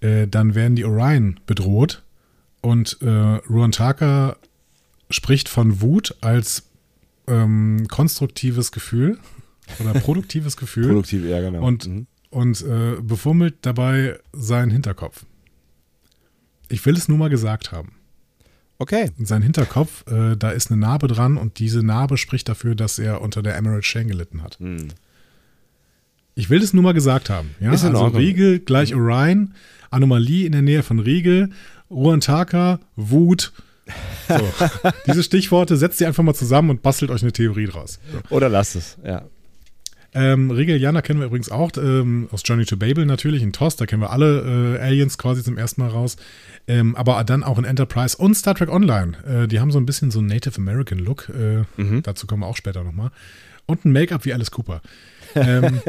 äh, 0.00 0.26
dann 0.28 0.54
werden 0.54 0.76
die 0.76 0.84
Orion 0.84 1.40
bedroht 1.46 2.02
und 2.60 2.98
äh, 3.02 3.08
Ruantaka 3.08 4.36
spricht 5.10 5.48
von 5.48 5.80
Wut 5.80 6.14
als 6.20 6.64
ähm, 7.26 7.86
konstruktives 7.88 8.70
Gefühl 8.72 9.18
oder 9.80 9.92
produktives 9.94 10.56
Gefühl 10.56 10.86
Produktiv, 10.86 11.24
ja, 11.24 11.40
genau. 11.40 11.66
Und- 11.66 11.86
mhm. 11.86 12.06
und 12.30 12.62
äh, 12.62 13.00
befummelt 13.02 13.56
dabei 13.62 14.18
seinen 14.32 14.70
Hinterkopf. 14.70 15.26
Ich 16.68 16.86
will 16.86 16.96
es 16.96 17.08
nur 17.08 17.18
mal 17.18 17.30
gesagt 17.30 17.72
haben. 17.72 17.95
Okay. 18.78 19.10
Sein 19.18 19.42
Hinterkopf, 19.42 20.04
äh, 20.06 20.36
da 20.36 20.50
ist 20.50 20.70
eine 20.70 20.80
Narbe 20.80 21.08
dran 21.08 21.36
und 21.36 21.58
diese 21.58 21.82
Narbe 21.82 22.18
spricht 22.18 22.48
dafür, 22.48 22.74
dass 22.74 22.98
er 22.98 23.22
unter 23.22 23.42
der 23.42 23.56
Emerald 23.56 23.84
Chain 23.84 24.08
gelitten 24.08 24.42
hat. 24.42 24.60
Mhm. 24.60 24.88
Ich 26.34 26.50
will 26.50 26.62
es 26.62 26.74
nur 26.74 26.82
mal 26.82 26.92
gesagt 26.92 27.30
haben. 27.30 27.54
Ja? 27.60 27.72
Ist 27.72 27.84
also. 27.84 28.06
Riegel 28.08 28.58
gleich 28.58 28.94
Orion, 28.94 29.54
Anomalie 29.90 30.44
in 30.44 30.52
der 30.52 30.62
Nähe 30.62 30.82
von 30.82 30.98
Riegel, 30.98 31.50
Ruantaka, 31.90 32.80
Wut. 32.96 33.52
So. 34.28 34.34
Diese 35.06 35.22
Stichworte 35.22 35.78
setzt 35.78 36.00
ihr 36.00 36.08
einfach 36.08 36.22
mal 36.22 36.34
zusammen 36.34 36.70
und 36.70 36.82
bastelt 36.82 37.10
euch 37.10 37.22
eine 37.22 37.32
Theorie 37.32 37.66
draus. 37.66 37.98
Oder 38.28 38.50
lasst 38.50 38.76
es, 38.76 38.98
ja. 39.02 39.24
Ähm, 40.14 40.50
Riegel 40.50 40.78
Jana 40.80 41.02
kennen 41.02 41.20
wir 41.20 41.26
übrigens 41.26 41.50
auch 41.50 41.70
ähm, 41.76 42.28
aus 42.32 42.42
Journey 42.44 42.64
to 42.64 42.76
Babel 42.76 43.04
natürlich, 43.06 43.42
in 43.42 43.52
TOS, 43.52 43.76
da 43.76 43.86
kennen 43.86 44.02
wir 44.02 44.10
alle 44.10 44.76
äh, 44.78 44.82
Aliens 44.82 45.18
quasi 45.18 45.42
zum 45.42 45.58
ersten 45.58 45.80
Mal 45.82 45.88
raus. 45.90 46.16
Ähm, 46.68 46.96
aber 46.96 47.22
dann 47.24 47.42
auch 47.44 47.58
in 47.58 47.64
Enterprise 47.64 48.16
und 48.16 48.34
Star 48.34 48.54
Trek 48.54 48.70
Online. 48.70 49.16
Äh, 49.26 49.48
die 49.48 49.60
haben 49.60 49.70
so 49.70 49.78
ein 49.78 49.86
bisschen 49.86 50.10
so 50.10 50.18
einen 50.20 50.28
Native 50.28 50.56
American 50.56 50.98
Look. 50.98 51.28
Äh, 51.28 51.64
Mhm. 51.76 52.02
Dazu 52.02 52.26
kommen 52.26 52.42
wir 52.42 52.46
auch 52.46 52.56
später 52.56 52.82
nochmal. 52.84 53.10
Und 53.66 53.84
ein 53.84 53.92
Make-up 53.92 54.24
wie 54.24 54.32
Alice 54.32 54.50
Cooper. 54.50 54.80
ähm, 55.34 55.80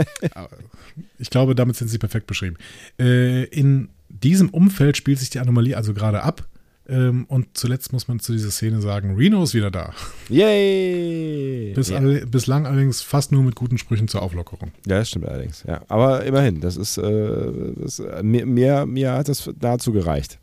ich 1.19 1.29
glaube, 1.29 1.55
damit 1.55 1.75
sind 1.75 1.87
sie 1.89 1.97
perfekt 1.97 2.27
beschrieben. 2.27 2.57
Äh, 2.99 3.43
in 3.45 3.89
diesem 4.09 4.49
Umfeld 4.49 4.97
spielt 4.97 5.19
sich 5.19 5.29
die 5.29 5.39
Anomalie 5.39 5.75
also 5.77 5.93
gerade 5.93 6.23
ab. 6.23 6.47
Ähm, 6.89 7.25
und 7.27 7.57
zuletzt 7.57 7.91
muss 7.91 8.07
man 8.07 8.19
zu 8.19 8.31
dieser 8.31 8.49
Szene 8.49 8.81
sagen, 8.81 9.15
Reno 9.15 9.43
ist 9.43 9.53
wieder 9.53 9.69
da. 9.69 9.93
Yay! 10.29 11.73
Bis 11.73 11.89
ja. 11.89 11.97
alle, 11.97 12.25
bislang 12.25 12.65
allerdings 12.65 13.01
fast 13.01 13.31
nur 13.31 13.43
mit 13.43 13.55
guten 13.55 13.77
Sprüchen 13.77 14.07
zur 14.07 14.21
Auflockerung. 14.21 14.71
ja, 14.85 14.99
das 14.99 15.09
stimmt 15.09 15.27
allerdings. 15.27 15.63
Ja. 15.67 15.81
Aber 15.89 16.23
immerhin, 16.23 16.61
das 16.61 16.77
ist, 16.77 16.97
äh, 16.97 17.51
das, 17.75 17.99
äh, 17.99 18.23
mir, 18.23 18.45
mir, 18.45 18.85
mir 18.85 19.11
hat 19.13 19.27
das 19.27 19.49
dazu 19.59 19.91
gereicht. 19.91 20.39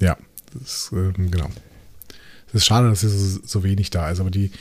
Ja, 0.00 0.16
das 0.52 0.62
ist, 0.62 0.92
ähm, 0.92 1.30
genau. 1.30 1.50
Es 2.48 2.54
ist 2.54 2.66
schade, 2.66 2.88
dass 2.88 3.00
sie 3.00 3.08
so, 3.08 3.40
so 3.44 3.64
wenig 3.64 3.90
da 3.90 4.10
ist, 4.10 4.20
aber 4.20 4.30
die 4.30 4.52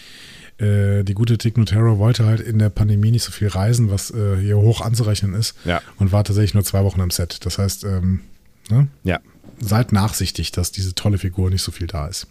äh, 0.59 1.03
die 1.03 1.13
gute 1.13 1.37
Tig 1.37 1.57
Notaro 1.57 1.99
wollte 1.99 2.25
halt 2.25 2.41
in 2.41 2.57
der 2.57 2.69
Pandemie 2.69 3.11
nicht 3.11 3.23
so 3.23 3.31
viel 3.31 3.47
reisen, 3.47 3.91
was 3.91 4.09
äh, 4.09 4.37
hier 4.37 4.57
hoch 4.57 4.81
anzurechnen 4.81 5.35
ist. 5.35 5.55
Ja. 5.65 5.81
Und 5.97 6.11
war 6.11 6.23
tatsächlich 6.23 6.55
nur 6.55 6.63
zwei 6.63 6.83
Wochen 6.83 7.01
am 7.01 7.11
Set. 7.11 7.45
Das 7.45 7.59
heißt, 7.59 7.83
ähm, 7.83 8.21
ne? 8.69 8.87
Ja. 9.03 9.19
Seid 9.59 9.91
nachsichtig, 9.91 10.51
dass 10.51 10.71
diese 10.71 10.95
tolle 10.95 11.17
Figur 11.17 11.49
nicht 11.49 11.61
so 11.61 11.71
viel 11.71 11.87
da 11.87 12.07
ist. 12.07 12.27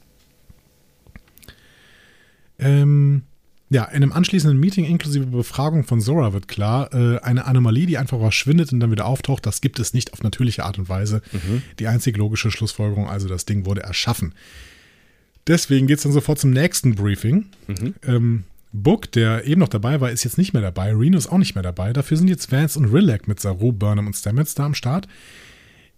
Ähm, 2.59 3.23
ja, 3.69 3.85
in 3.85 3.97
einem 3.97 4.13
anschließenden 4.13 4.59
Meeting 4.59 4.85
inklusive 4.85 5.27
Befragung 5.27 5.85
von 5.85 6.01
Zora 6.01 6.33
wird 6.33 6.47
klar, 6.47 6.93
äh, 6.95 7.19
eine 7.21 7.47
Anomalie, 7.47 7.87
die 7.87 7.99
einfach 7.99 8.19
verschwindet 8.19 8.73
und 8.73 8.81
dann 8.81 8.93
wieder 8.93 9.07
auftaucht, 9.07 9.45
das 9.45 9.61
gibt 9.61 9.79
es 9.81 9.93
nicht 9.93 10.13
auf 10.13 10.23
natürliche 10.23 10.65
Art 10.65 10.79
und 10.79 10.89
Weise. 10.89 11.21
Die 11.79 11.89
einzig 11.89 12.17
logische 12.17 12.51
Schlussfolgerung, 12.51 13.09
also 13.09 13.29
das 13.29 13.45
Ding 13.45 13.67
wurde 13.67 13.83
erschaffen. 13.83 14.35
Deswegen 15.47 15.87
geht 15.87 15.99
es 15.99 16.05
dann 16.05 16.13
sofort 16.13 16.39
zum 16.39 16.51
nächsten 16.51 16.95
Briefing. 16.95 17.47
Ähm, 18.07 18.45
Book, 18.73 19.11
der 19.13 19.47
eben 19.47 19.61
noch 19.61 19.69
dabei 19.69 20.01
war, 20.01 20.11
ist 20.11 20.25
jetzt 20.25 20.39
nicht 20.39 20.53
mehr 20.53 20.63
dabei. 20.63 20.93
Reno 20.93 21.17
ist 21.17 21.29
auch 21.29 21.39
nicht 21.39 21.55
mehr 21.55 21.63
dabei. 21.63 21.93
Dafür 21.93 22.17
sind 22.17 22.29
jetzt 22.29 22.53
Vance 22.53 22.79
und 22.79 22.87
Rillac 22.87 23.27
mit 23.27 23.41
Saru, 23.41 23.73
Burnham 23.73 24.07
und 24.07 24.15
Stamets 24.15 24.55
da 24.55 24.67
am 24.67 24.75
Start. 24.75 25.09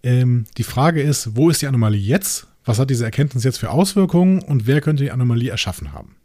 Ähm, 0.03 0.45
die 0.57 0.63
Frage 0.63 1.01
ist, 1.01 1.35
wo 1.35 1.49
ist 1.49 1.61
die 1.61 1.67
Anomalie 1.67 1.99
jetzt? 1.99 2.47
Was 2.65 2.79
hat 2.79 2.89
diese 2.89 3.05
Erkenntnis 3.05 3.43
jetzt 3.43 3.57
für 3.57 3.71
Auswirkungen 3.71 4.41
und 4.41 4.67
wer 4.67 4.81
könnte 4.81 5.03
die 5.03 5.11
Anomalie 5.11 5.49
erschaffen 5.49 5.91
haben? 5.93 6.15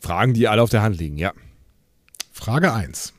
Fragen, 0.00 0.34
die 0.34 0.48
alle 0.48 0.62
auf 0.62 0.70
der 0.70 0.82
Hand 0.82 0.98
liegen, 0.98 1.18
ja. 1.18 1.32
Frage 2.32 2.72
1. 2.72 3.12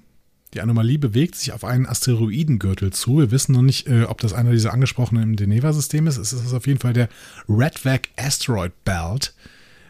Die 0.53 0.61
Anomalie 0.61 0.97
bewegt 0.97 1.35
sich 1.35 1.51
auf 1.53 1.63
einen 1.63 1.85
Asteroidengürtel 1.85 2.91
zu. 2.91 3.19
Wir 3.19 3.29
wissen 3.31 3.51
noch 3.51 3.61
nicht, 3.61 3.87
äh, 3.87 4.03
ob 4.03 4.19
das 4.21 4.33
einer 4.33 4.51
dieser 4.51 4.73
angesprochenen 4.73 5.23
im 5.23 5.35
Deneva-System 5.35 6.07
ist. 6.07 6.17
Es 6.17 6.33
ist 6.33 6.53
auf 6.53 6.65
jeden 6.65 6.79
Fall 6.79 6.93
der 6.93 7.07
Redvac 7.47 8.09
Asteroid 8.17 8.71
Belt. 8.83 9.33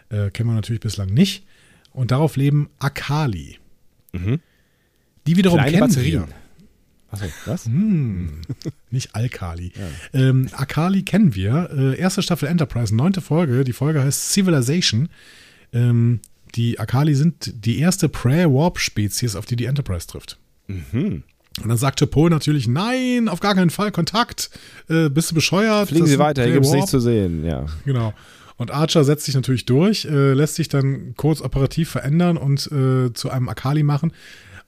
Äh, 0.10 0.32
kennen 0.32 0.49
wir 0.49 0.55
natürlich 0.55 0.82
bislang 0.82 1.10
nicht. 1.14 1.45
Und 1.93 2.12
darauf 2.12 2.36
leben 2.36 2.70
Akali. 2.80 3.57
Die 4.14 5.38
wiederum 5.38 5.60
Mhm. 5.60 5.64
Kleine 5.64 5.78
kennen 5.78 5.88
Batterien. 5.89 6.28
wir. 6.28 6.36
Achso, 7.12 7.26
was? 7.45 7.66
Hm, 7.66 8.41
nicht 8.91 9.16
Alkali. 9.16 9.72
Ähm, 10.14 10.47
Akali 10.51 11.03
kennen 11.03 11.34
wir. 11.34 11.70
Äh, 11.76 11.99
erste 11.99 12.22
Staffel 12.22 12.47
Enterprise, 12.47 12.95
neunte 12.95 13.22
Folge. 13.22 13.64
Die 13.64 13.74
Folge 13.74 14.03
heißt 14.03 14.32
Civilization. 14.32 15.10
Ähm, 15.74 16.20
die 16.55 16.80
Akali 16.80 17.16
sind 17.16 17.66
die 17.66 17.80
erste 17.80 18.10
Prayer-Warp-Spezies, 18.10 19.36
auf 19.36 19.45
die 19.45 19.55
die 19.55 19.66
Enterprise 19.66 20.07
trifft. 20.07 20.38
Mhm. 20.68 21.24
Und 21.62 21.68
dann 21.68 21.78
sagte 21.78 22.07
Poe 22.07 22.30
natürlich, 22.30 22.68
nein, 22.68 23.28
auf 23.28 23.39
gar 23.39 23.55
keinen 23.55 23.70
Fall, 23.70 23.91
Kontakt. 23.91 24.49
Äh, 24.88 25.10
bist 25.10 25.32
du 25.32 25.36
bescheuert? 25.36 25.89
Fliegen 25.89 26.05
Sie 26.05 26.20
weiter, 26.20 26.43
hier 26.43 26.53
gibt 26.53 26.66
es 26.66 26.72
nichts 26.72 26.91
zu 26.91 26.99
sehen, 26.99 27.43
ja. 27.43 27.66
Genau. 27.86 28.14
Und 28.57 28.72
Archer 28.72 29.03
setzt 29.03 29.26
sich 29.26 29.36
natürlich 29.36 29.66
durch, 29.66 30.05
äh, 30.05 30.34
lässt 30.34 30.55
sich 30.55 30.68
dann 30.68 31.14
kurz 31.16 31.41
operativ 31.41 31.89
verändern 31.89 32.38
und 32.38 32.70
äh, 32.72 33.14
zu 33.14 33.30
einem 33.30 33.47
Akali 33.47 33.84
machen. 33.84 34.12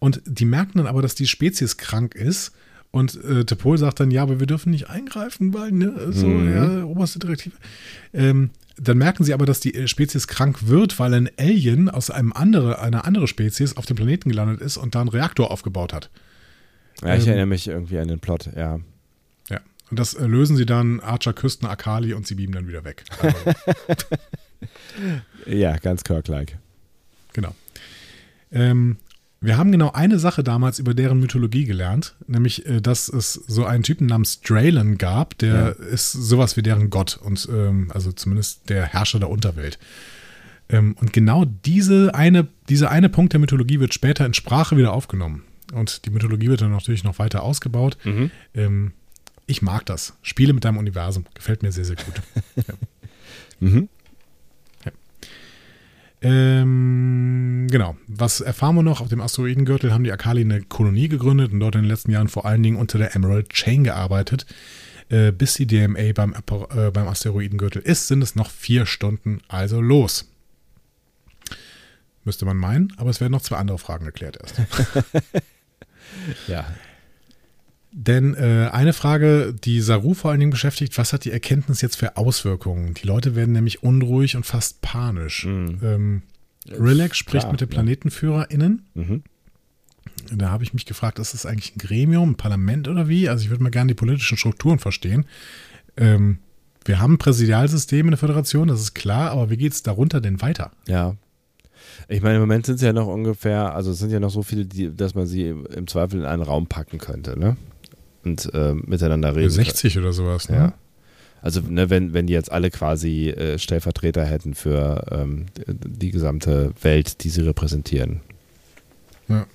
Und 0.01 0.19
die 0.25 0.45
merken 0.45 0.79
dann 0.79 0.87
aber, 0.87 1.03
dass 1.03 1.13
die 1.13 1.27
Spezies 1.27 1.77
krank 1.77 2.15
ist. 2.15 2.53
Und 2.89 3.23
äh, 3.23 3.45
Tepol 3.45 3.77
sagt 3.77 3.99
dann, 3.99 4.09
ja, 4.09 4.23
aber 4.23 4.39
wir 4.39 4.47
dürfen 4.47 4.71
nicht 4.71 4.89
eingreifen, 4.89 5.53
weil, 5.53 5.71
ne, 5.71 6.11
so, 6.11 6.27
ja, 6.27 6.83
oberste 6.83 7.19
Direktive. 7.19 7.55
Ähm, 8.11 8.49
dann 8.77 8.97
merken 8.97 9.23
sie 9.23 9.35
aber, 9.35 9.45
dass 9.45 9.59
die 9.59 9.75
äh, 9.75 9.87
Spezies 9.87 10.27
krank 10.27 10.67
wird, 10.67 10.97
weil 10.97 11.13
ein 11.13 11.29
Alien 11.37 11.87
aus 11.87 12.09
einem 12.09 12.33
andere, 12.33 12.81
einer 12.81 13.05
anderen 13.05 13.27
Spezies 13.27 13.77
auf 13.77 13.85
dem 13.85 13.95
Planeten 13.95 14.29
gelandet 14.29 14.59
ist 14.59 14.77
und 14.77 14.95
da 14.95 15.01
einen 15.01 15.09
Reaktor 15.09 15.51
aufgebaut 15.51 15.93
hat. 15.93 16.09
Ja, 17.03 17.15
ich 17.15 17.23
Ähm, 17.23 17.27
erinnere 17.29 17.45
mich 17.45 17.67
irgendwie 17.67 17.99
an 17.99 18.07
den 18.07 18.19
Plot, 18.19 18.49
ja. 18.57 18.79
Ja. 19.49 19.59
Und 19.91 19.99
das 19.99 20.15
äh, 20.15 20.25
lösen 20.25 20.57
sie 20.57 20.65
dann, 20.65 20.99
Archer 20.99 21.33
küsst 21.33 21.61
eine 21.63 21.71
Akali 21.71 22.15
und 22.15 22.25
sie 22.25 22.33
beamen 22.35 22.53
dann 22.53 22.67
wieder 22.67 22.83
weg. 22.83 23.03
Also, 23.21 23.37
Ja, 25.45 25.77
ganz 25.77 26.03
Kirk-like. 26.03 26.57
Genau. 27.33 27.53
Ähm, 28.51 28.97
wir 29.41 29.57
haben 29.57 29.71
genau 29.71 29.91
eine 29.91 30.19
Sache 30.19 30.43
damals 30.43 30.77
über 30.77 30.93
deren 30.93 31.19
Mythologie 31.19 31.65
gelernt, 31.65 32.15
nämlich, 32.27 32.65
äh, 32.67 32.79
dass 32.79 33.09
es 33.09 33.33
so 33.33 33.65
einen 33.65 33.83
Typen 33.83 34.05
namens 34.05 34.41
Draylen 34.41 34.99
gab, 34.99 35.37
der 35.39 35.77
ist 35.77 36.11
sowas 36.11 36.57
wie 36.57 36.61
deren 36.61 36.91
Gott 36.91 37.17
und 37.21 37.49
ähm, 37.51 37.91
also 37.93 38.11
zumindest 38.11 38.69
der 38.69 38.85
Herrscher 38.85 39.19
der 39.19 39.29
Unterwelt. 39.29 39.79
Ähm, 40.69 40.95
und 41.01 41.11
genau 41.11 41.45
diese 41.45 42.13
eine, 42.13 42.47
dieser 42.69 42.91
eine 42.91 43.09
Punkt 43.09 43.33
der 43.33 43.39
Mythologie 43.39 43.79
wird 43.79 43.95
später 43.95 44.25
in 44.25 44.35
Sprache 44.35 44.77
wieder 44.77 44.93
aufgenommen. 44.93 45.43
Und 45.73 46.05
die 46.05 46.11
Mythologie 46.11 46.47
wird 46.49 46.61
dann 46.61 46.71
natürlich 46.71 47.03
noch 47.03 47.17
weiter 47.17 47.43
ausgebaut. 47.43 47.97
Ähm, 48.53 48.91
ich 49.47 49.61
mag 49.61 49.85
das. 49.85 50.13
Spiele 50.21 50.53
mit 50.53 50.65
deinem 50.65 50.77
Universum. 50.77 51.25
Gefällt 51.33 51.63
mir 51.63 51.71
sehr, 51.71 51.85
sehr 51.85 51.97
gut. 51.97 52.21
Mhm. 53.63 53.89
Ähm, 56.21 57.67
genau. 57.69 57.97
Was 58.07 58.41
erfahren 58.41 58.75
wir 58.75 58.83
noch? 58.83 59.01
Auf 59.01 59.09
dem 59.09 59.21
Asteroidengürtel 59.21 59.91
haben 59.91 60.03
die 60.03 60.11
Akali 60.11 60.41
eine 60.41 60.61
Kolonie 60.61 61.07
gegründet 61.07 61.51
und 61.51 61.59
dort 61.59 61.75
in 61.75 61.81
den 61.81 61.89
letzten 61.89 62.11
Jahren 62.11 62.27
vor 62.27 62.45
allen 62.45 62.61
Dingen 62.61 62.77
unter 62.77 62.97
der 62.97 63.15
Emerald 63.15 63.49
Chain 63.49 63.83
gearbeitet. 63.83 64.45
Äh, 65.09 65.31
bis 65.31 65.55
die 65.55 65.67
DMA 65.67 66.13
beim, 66.13 66.33
äh, 66.33 66.91
beim 66.91 67.07
Asteroidengürtel 67.07 67.81
ist, 67.81 68.07
sind 68.07 68.21
es 68.21 68.35
noch 68.35 68.49
vier 68.49 68.85
Stunden, 68.85 69.41
also 69.47 69.81
los. 69.81 70.29
Müsste 72.23 72.45
man 72.45 72.55
meinen, 72.55 72.93
aber 72.97 73.09
es 73.09 73.19
werden 73.19 73.31
noch 73.31 73.41
zwei 73.41 73.57
andere 73.57 73.79
Fragen 73.79 74.05
geklärt 74.05 74.37
erst. 74.39 74.61
Ja. 76.47 76.65
Denn 77.93 78.35
äh, 78.35 78.69
eine 78.71 78.93
Frage, 78.93 79.53
die 79.53 79.81
Saru 79.81 80.13
vor 80.13 80.31
allen 80.31 80.39
Dingen 80.39 80.51
beschäftigt, 80.51 80.97
was 80.97 81.11
hat 81.11 81.25
die 81.25 81.31
Erkenntnis 81.31 81.81
jetzt 81.81 81.97
für 81.97 82.15
Auswirkungen? 82.15 82.93
Die 82.93 83.05
Leute 83.05 83.35
werden 83.35 83.51
nämlich 83.51 83.83
unruhig 83.83 84.37
und 84.37 84.45
fast 84.45 84.81
panisch. 84.81 85.45
Ähm, 85.45 86.21
Relax 86.69 87.17
spricht 87.17 87.41
klar, 87.41 87.51
mit 87.51 87.61
den. 87.61 87.67
PlanetenführerInnen. 87.67 88.85
Mhm. 88.93 89.23
Da 90.33 90.49
habe 90.49 90.63
ich 90.63 90.73
mich 90.73 90.85
gefragt, 90.85 91.19
ist 91.19 91.33
das 91.33 91.45
eigentlich 91.45 91.75
ein 91.75 91.79
Gremium, 91.79 92.31
ein 92.31 92.35
Parlament 92.35 92.87
oder 92.87 93.09
wie? 93.09 93.27
Also 93.27 93.43
ich 93.43 93.49
würde 93.49 93.63
mal 93.63 93.69
gerne 93.71 93.89
die 93.89 93.95
politischen 93.95 94.37
Strukturen 94.37 94.79
verstehen. 94.79 95.25
Ähm, 95.97 96.37
wir 96.85 96.99
haben 96.99 97.15
ein 97.15 97.17
Präsidialsystem 97.17 98.05
in 98.05 98.11
der 98.11 98.17
Föderation, 98.17 98.67
das 98.67 98.79
ist 98.79 98.93
klar, 98.93 99.31
aber 99.31 99.49
wie 99.49 99.57
geht 99.57 99.73
es 99.73 99.83
darunter 99.83 100.21
denn 100.21 100.41
weiter? 100.41 100.71
Ja. 100.87 101.15
Ich 102.07 102.21
meine, 102.21 102.35
im 102.35 102.41
Moment 102.41 102.65
sind 102.65 102.75
es 102.75 102.81
ja 102.81 102.93
noch 102.93 103.07
ungefähr, 103.07 103.75
also 103.75 103.91
es 103.91 103.99
sind 103.99 104.11
ja 104.11 104.19
noch 104.19 104.29
so 104.29 104.43
viele, 104.43 104.65
die, 104.65 104.95
dass 104.95 105.13
man 105.13 105.25
sie 105.25 105.47
im 105.49 105.87
Zweifel 105.87 106.21
in 106.21 106.25
einen 106.25 106.43
Raum 106.43 106.67
packen 106.67 106.97
könnte, 106.97 107.37
ne? 107.37 107.57
Und 108.23 108.53
äh, 108.53 108.73
miteinander 108.73 109.35
reden. 109.35 109.49
60 109.49 109.97
oder 109.97 110.13
sowas, 110.13 110.49
ne? 110.49 110.55
Ja. 110.55 110.73
Also, 111.41 111.61
ne, 111.61 111.89
wenn, 111.89 112.13
wenn 112.13 112.27
die 112.27 112.33
jetzt 112.33 112.51
alle 112.51 112.69
quasi 112.69 113.29
äh, 113.29 113.57
Stellvertreter 113.57 114.23
hätten 114.23 114.53
für 114.53 115.05
ähm, 115.11 115.47
die 115.67 116.11
gesamte 116.11 116.73
Welt, 116.81 117.23
die 117.23 117.29
sie 117.29 117.41
repräsentieren. 117.41 118.21
Ja. 119.27 119.47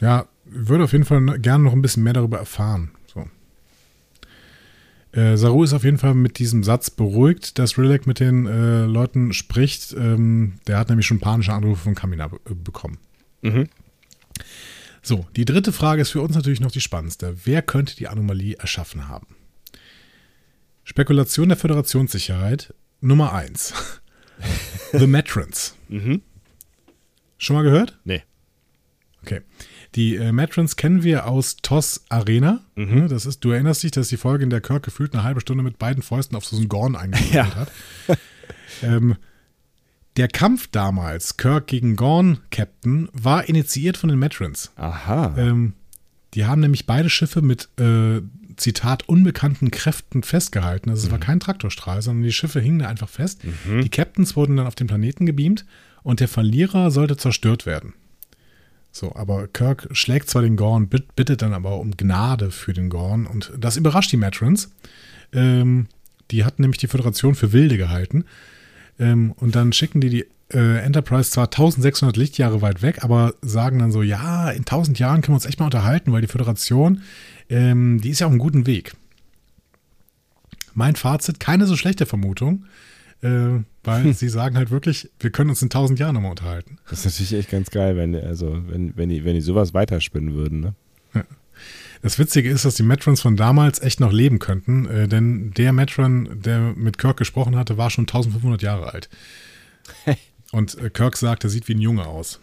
Ja, 0.00 0.26
würde 0.44 0.84
auf 0.84 0.92
jeden 0.92 1.04
Fall 1.04 1.38
gerne 1.38 1.64
noch 1.64 1.72
ein 1.72 1.80
bisschen 1.80 2.02
mehr 2.02 2.12
darüber 2.12 2.38
erfahren. 2.38 2.90
So. 3.06 3.26
Äh, 5.18 5.36
Saru 5.36 5.64
ist 5.64 5.72
auf 5.72 5.84
jeden 5.84 5.98
Fall 5.98 6.14
mit 6.14 6.38
diesem 6.38 6.64
Satz 6.64 6.90
beruhigt, 6.90 7.58
dass 7.58 7.78
Rilek 7.78 8.06
mit 8.06 8.20
den 8.20 8.46
äh, 8.46 8.84
Leuten 8.84 9.32
spricht. 9.32 9.94
Ähm, 9.94 10.54
der 10.66 10.78
hat 10.78 10.90
nämlich 10.90 11.06
schon 11.06 11.20
panische 11.20 11.52
Anrufe 11.52 11.82
von 11.82 11.94
Kamina 11.94 12.28
be 12.28 12.38
bekommen. 12.54 12.98
Mhm. 13.40 13.68
So, 15.06 15.26
die 15.36 15.44
dritte 15.44 15.70
Frage 15.72 16.00
ist 16.02 16.10
für 16.10 16.22
uns 16.22 16.34
natürlich 16.34 16.60
noch 16.60 16.70
die 16.72 16.80
spannendste. 16.80 17.36
Wer 17.44 17.60
könnte 17.60 17.94
die 17.94 18.08
Anomalie 18.08 18.56
erschaffen 18.56 19.06
haben? 19.08 19.26
Spekulation 20.82 21.48
der 21.48 21.58
Föderationssicherheit 21.58 22.72
Nummer 23.02 23.32
1. 23.34 23.74
The 24.92 25.06
Matrons. 25.06 25.76
Mhm. 25.88 26.22
Schon 27.36 27.56
mal 27.56 27.62
gehört? 27.62 27.98
Nee. 28.04 28.22
Okay. 29.22 29.42
Die 29.94 30.16
äh, 30.16 30.32
Matrons 30.32 30.76
kennen 30.76 31.02
wir 31.02 31.26
aus 31.26 31.56
TOS 31.56 32.04
Arena. 32.08 32.62
Ne, 32.74 33.06
Das 33.08 33.26
ist, 33.26 33.44
du 33.44 33.50
erinnerst 33.50 33.82
dich, 33.82 33.90
dass 33.90 34.08
die 34.08 34.16
Folge, 34.16 34.44
in 34.44 34.50
der 34.50 34.60
Kirk 34.60 34.82
gefühlt 34.84 35.12
eine 35.14 35.22
halbe 35.22 35.40
Stunde 35.40 35.62
mit 35.62 35.78
beiden 35.78 36.02
Fäusten 36.02 36.34
auf 36.36 36.44
so 36.46 36.56
einen 36.56 36.68
Gorn 36.68 36.96
eingeschlagen 36.96 37.32
Ja. 37.52 37.54
hat. 37.56 37.72
ähm, 38.82 39.16
der 40.16 40.28
Kampf 40.28 40.68
damals, 40.70 41.36
Kirk 41.36 41.66
gegen 41.66 41.96
Gorn 41.96 42.38
Captain, 42.50 43.08
war 43.12 43.48
initiiert 43.48 43.96
von 43.96 44.08
den 44.08 44.18
Matrons. 44.18 44.70
Aha. 44.76 45.34
Ähm, 45.36 45.74
die 46.34 46.44
haben 46.46 46.60
nämlich 46.60 46.86
beide 46.86 47.10
Schiffe 47.10 47.42
mit, 47.42 47.68
äh, 47.80 48.20
Zitat, 48.56 49.08
unbekannten 49.08 49.72
Kräften 49.72 50.22
festgehalten. 50.22 50.88
Also 50.90 51.06
es 51.06 51.10
war 51.12 51.18
kein 51.18 51.40
Traktorstrahl, 51.40 52.02
sondern 52.02 52.22
die 52.22 52.32
Schiffe 52.32 52.60
hingen 52.60 52.78
da 52.80 52.88
einfach 52.88 53.08
fest. 53.08 53.40
Die 53.82 53.88
Captains 53.88 54.36
wurden 54.36 54.56
dann 54.56 54.68
auf 54.68 54.76
den 54.76 54.86
Planeten 54.86 55.26
gebeamt 55.26 55.64
und 56.04 56.20
der 56.20 56.28
Verlierer 56.28 56.92
sollte 56.92 57.16
zerstört 57.16 57.66
werden. 57.66 57.94
So, 58.92 59.16
aber 59.16 59.48
Kirk 59.48 59.88
schlägt 59.90 60.30
zwar 60.30 60.42
den 60.42 60.54
Gorn, 60.54 60.88
bitt- 60.88 61.16
bittet 61.16 61.42
dann 61.42 61.52
aber 61.52 61.80
um 61.80 61.96
Gnade 61.96 62.52
für 62.52 62.72
den 62.72 62.90
Gorn 62.90 63.26
und 63.26 63.52
das 63.58 63.76
überrascht 63.76 64.12
die 64.12 64.16
Matrons. 64.18 64.70
Ähm, 65.32 65.88
die 66.30 66.44
hatten 66.44 66.62
nämlich 66.62 66.78
die 66.78 66.86
Föderation 66.86 67.34
für 67.34 67.52
Wilde 67.52 67.76
gehalten. 67.76 68.24
Ähm, 68.98 69.32
und 69.36 69.54
dann 69.54 69.72
schicken 69.72 70.00
die 70.00 70.10
die 70.10 70.26
äh, 70.52 70.78
Enterprise 70.78 71.30
zwar 71.30 71.46
1600 71.46 72.16
Lichtjahre 72.16 72.62
weit 72.62 72.82
weg, 72.82 73.02
aber 73.02 73.34
sagen 73.42 73.78
dann 73.78 73.92
so, 73.92 74.02
ja, 74.02 74.50
in 74.50 74.60
1000 74.60 74.98
Jahren 74.98 75.20
können 75.20 75.32
wir 75.32 75.36
uns 75.36 75.46
echt 75.46 75.58
mal 75.58 75.66
unterhalten, 75.66 76.12
weil 76.12 76.20
die 76.20 76.28
Föderation, 76.28 77.02
ähm, 77.48 78.00
die 78.00 78.10
ist 78.10 78.20
ja 78.20 78.26
auf 78.26 78.32
einem 78.32 78.38
guten 78.38 78.66
Weg. 78.66 78.92
Mein 80.74 80.96
Fazit, 80.96 81.40
keine 81.40 81.66
so 81.66 81.76
schlechte 81.76 82.06
Vermutung. 82.06 82.66
äh, 83.22 83.60
weil 83.82 84.12
sie 84.14 84.28
sagen 84.28 84.56
halt 84.56 84.70
wirklich, 84.70 85.10
wir 85.20 85.30
können 85.30 85.50
uns 85.50 85.62
in 85.62 85.70
tausend 85.70 85.98
Jahren 85.98 86.14
nochmal 86.14 86.30
unterhalten. 86.30 86.78
Das 86.88 87.00
ist 87.00 87.04
natürlich 87.06 87.34
echt 87.34 87.50
ganz 87.50 87.70
geil, 87.70 87.96
wenn, 87.96 88.14
also, 88.14 88.58
wenn, 88.66 88.96
wenn, 88.96 89.08
die, 89.08 89.24
wenn 89.24 89.34
die 89.34 89.40
sowas 89.40 89.74
weiterspinnen 89.74 90.34
würden. 90.34 90.60
Ne? 90.60 90.74
Das 92.04 92.18
Witzige 92.18 92.50
ist, 92.50 92.66
dass 92.66 92.74
die 92.74 92.82
Metrons 92.82 93.22
von 93.22 93.34
damals 93.34 93.80
echt 93.80 93.98
noch 93.98 94.12
leben 94.12 94.38
könnten, 94.38 94.84
äh, 94.84 95.08
denn 95.08 95.52
der 95.52 95.72
Metron, 95.72 96.28
der 96.42 96.74
mit 96.76 96.98
Kirk 96.98 97.16
gesprochen 97.16 97.56
hatte, 97.56 97.78
war 97.78 97.88
schon 97.88 98.02
1500 98.02 98.60
Jahre 98.60 98.92
alt. 98.92 99.08
Und 100.52 100.76
äh, 100.76 100.90
Kirk 100.90 101.16
sagt, 101.16 101.44
er 101.44 101.50
sieht 101.50 101.66
wie 101.66 101.74
ein 101.74 101.80
Junge 101.80 102.04
aus. 102.06 102.40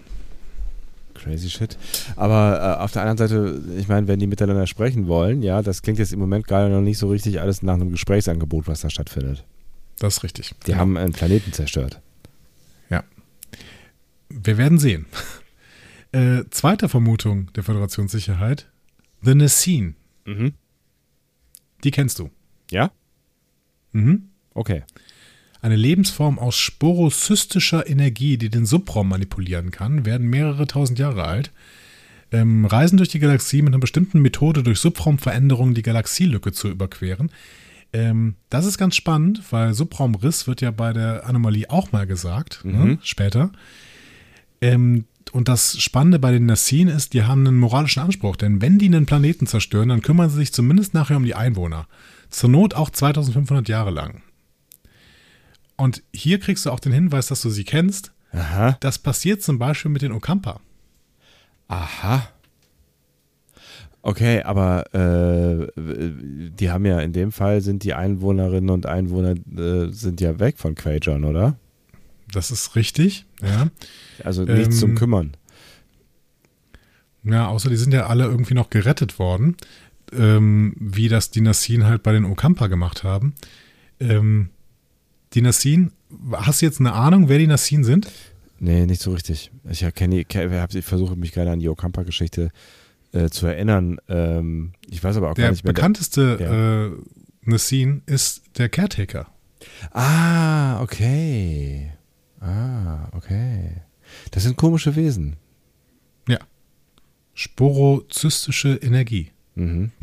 Crazy 1.13 1.51
shit. 1.51 1.77
Aber 2.15 2.77
äh, 2.79 2.83
auf 2.83 2.91
der 2.91 3.03
anderen 3.03 3.19
Seite, 3.19 3.61
ich 3.77 3.87
meine, 3.87 4.07
wenn 4.07 4.19
die 4.19 4.25
miteinander 4.25 4.65
sprechen 4.65 5.05
wollen, 5.05 5.43
ja, 5.43 5.61
das 5.61 5.83
klingt 5.83 5.99
jetzt 5.99 6.11
im 6.11 6.19
Moment 6.19 6.47
gerade 6.47 6.73
noch 6.73 6.81
nicht 6.81 6.97
so 6.97 7.09
richtig 7.09 7.39
alles 7.39 7.61
nach 7.61 7.75
einem 7.75 7.91
Gesprächsangebot, 7.91 8.67
was 8.67 8.81
da 8.81 8.89
stattfindet. 8.89 9.43
Das 9.99 10.17
ist 10.17 10.23
richtig. 10.23 10.55
Die 10.65 10.71
ja. 10.71 10.77
haben 10.77 10.97
einen 10.97 11.13
Planeten 11.13 11.53
zerstört. 11.53 12.01
Ja. 12.89 13.03
Wir 14.27 14.57
werden 14.57 14.79
sehen. 14.79 15.05
Äh, 16.13 16.43
zweite 16.49 16.89
Vermutung 16.89 17.53
der 17.53 17.63
Föderationssicherheit: 17.63 18.67
The 19.21 19.35
Nessine. 19.35 19.93
Mhm. 20.25 20.53
Die 21.83 21.91
kennst 21.91 22.19
du. 22.19 22.29
Ja? 22.69 22.91
Mhm. 23.91 24.29
Okay. 24.53 24.83
Eine 25.61 25.75
Lebensform 25.75 26.39
aus 26.39 26.55
sporocystischer 26.57 27.87
Energie, 27.87 28.37
die 28.37 28.49
den 28.49 28.65
Subraum 28.65 29.09
manipulieren 29.09 29.71
kann, 29.71 30.05
werden 30.05 30.27
mehrere 30.29 30.65
tausend 30.67 30.97
Jahre 30.99 31.23
alt, 31.25 31.51
ähm, 32.31 32.65
reisen 32.65 32.97
durch 32.97 33.09
die 33.09 33.19
Galaxie 33.19 33.61
mit 33.61 33.73
einer 33.73 33.79
bestimmten 33.79 34.21
Methode 34.21 34.63
durch 34.63 34.79
Subraumveränderungen 34.79 35.75
die 35.75 35.81
Galaxielücke 35.83 36.51
zu 36.51 36.69
überqueren. 36.69 37.29
Ähm, 37.93 38.35
das 38.49 38.65
ist 38.65 38.77
ganz 38.77 38.95
spannend, 38.95 39.43
weil 39.51 39.73
Subraumriss 39.73 40.47
wird 40.47 40.61
ja 40.61 40.71
bei 40.71 40.93
der 40.93 41.25
Anomalie 41.27 41.69
auch 41.69 41.91
mal 41.91 42.07
gesagt, 42.07 42.61
ne, 42.63 42.71
Mhm. 42.73 42.87
ne, 42.91 42.99
später. 43.03 43.51
Ähm, 44.61 45.05
und 45.29 45.47
das 45.47 45.79
Spannende 45.81 46.19
bei 46.19 46.31
den 46.31 46.45
Nassin 46.45 46.87
ist, 46.87 47.13
die 47.13 47.23
haben 47.23 47.47
einen 47.47 47.57
moralischen 47.57 48.01
Anspruch, 48.01 48.35
denn 48.35 48.61
wenn 48.61 48.79
die 48.79 48.87
einen 48.87 49.05
Planeten 49.05 49.47
zerstören, 49.47 49.89
dann 49.89 50.01
kümmern 50.01 50.29
sie 50.29 50.37
sich 50.37 50.53
zumindest 50.53 50.93
nachher 50.93 51.17
um 51.17 51.23
die 51.23 51.35
Einwohner. 51.35 51.87
Zur 52.29 52.49
Not 52.49 52.73
auch 52.73 52.89
2500 52.89 53.67
Jahre 53.69 53.91
lang. 53.91 54.23
Und 55.77 56.03
hier 56.13 56.39
kriegst 56.39 56.65
du 56.65 56.71
auch 56.71 56.79
den 56.79 56.91
Hinweis, 56.91 57.27
dass 57.27 57.41
du 57.41 57.49
sie 57.49 57.63
kennst. 57.63 58.11
Aha. 58.33 58.77
Das 58.79 58.99
passiert 58.99 59.41
zum 59.41 59.59
Beispiel 59.59 59.91
mit 59.91 60.01
den 60.01 60.11
Okampa. 60.11 60.59
Aha. 61.67 62.27
Okay, 64.03 64.41
aber 64.41 64.93
äh, 64.95 65.67
die 65.77 66.71
haben 66.71 66.85
ja 66.85 66.99
in 66.99 67.13
dem 67.13 67.31
Fall 67.31 67.61
sind 67.61 67.83
die 67.83 67.93
Einwohnerinnen 67.93 68.69
und 68.71 68.85
Einwohner 68.85 69.35
äh, 69.55 69.91
sind 69.91 70.21
ja 70.21 70.39
weg 70.39 70.57
von 70.57 70.75
Quajon, 70.75 71.23
oder? 71.23 71.55
Das 72.33 72.51
ist 72.51 72.75
richtig, 72.75 73.25
ja. 73.41 73.69
Also 74.23 74.43
nichts 74.43 74.75
Ähm, 74.75 74.79
zum 74.79 74.95
Kümmern. 74.95 75.31
Ja, 77.23 77.47
außer 77.47 77.69
die 77.69 77.75
sind 77.75 77.93
ja 77.93 78.07
alle 78.07 78.23
irgendwie 78.25 78.53
noch 78.53 78.69
gerettet 78.69 79.19
worden, 79.19 79.55
ähm, 80.11 80.73
wie 80.79 81.07
das 81.07 81.29
die 81.31 81.41
Nassin 81.41 81.85
halt 81.85 82.03
bei 82.03 82.11
den 82.13 82.25
Okampa 82.25 82.67
gemacht 82.67 83.03
haben. 83.03 83.33
Ähm, 83.99 84.49
die 85.33 85.41
Nassin, 85.41 85.91
hast 86.33 86.61
du 86.61 86.65
jetzt 86.65 86.79
eine 86.79 86.93
Ahnung, 86.93 87.29
wer 87.29 87.37
die 87.37 87.47
Nassin 87.47 87.83
sind? 87.83 88.09
Nee, 88.59 88.85
nicht 88.85 89.01
so 89.01 89.11
richtig. 89.11 89.51
Ich 89.69 89.85
kenne, 89.95 90.25
hab, 90.61 90.73
ich 90.73 90.85
versuche 90.85 91.15
mich 91.15 91.31
gerade 91.31 91.51
an 91.51 91.59
die 91.59 91.69
Okampa-Geschichte 91.69 92.49
äh, 93.11 93.29
zu 93.29 93.45
erinnern. 93.47 93.97
Ähm, 94.07 94.73
ich 94.89 95.03
weiß 95.03 95.17
aber 95.17 95.29
auch 95.31 95.35
Der 95.35 95.45
gar 95.45 95.51
nicht 95.51 95.63
mehr. 95.63 95.73
bekannteste 95.73 96.37
Ja. 96.39 96.85
äh, 96.87 96.91
Nassin 97.43 98.03
ist 98.05 98.43
der 98.57 98.69
Caretaker. 98.69 99.27
Ah, 99.91 100.81
okay. 100.81 101.91
Ah, 102.41 103.07
okay. 103.13 103.77
Das 104.31 104.43
sind 104.43 104.57
komische 104.57 104.95
Wesen. 104.95 105.37
Sporozystische 107.33 108.75
Energie. 108.75 109.31
Mhm. 109.55 109.91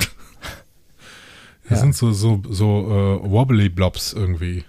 Das 1.69 1.81
Ja. 1.81 1.83
sind 1.85 1.95
so, 1.95 2.13
so, 2.13 2.41
so 2.49 3.21
äh, 3.23 3.31
wobbly 3.31 3.69
Blobs 3.69 4.15
irgendwie. 4.15 4.65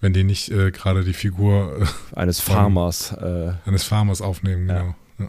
Wenn 0.00 0.12
die 0.12 0.24
nicht 0.24 0.50
äh, 0.50 0.72
gerade 0.72 1.04
die 1.04 1.12
Figur 1.12 1.80
äh, 1.80 2.16
Eines 2.18 2.40
Farmers. 2.40 3.12
Äh, 3.12 3.52
eines 3.64 3.84
Farmers 3.84 4.20
aufnehmen, 4.20 4.68
Ja. 4.68 4.78
genau. 4.80 4.94
Ja. 5.20 5.28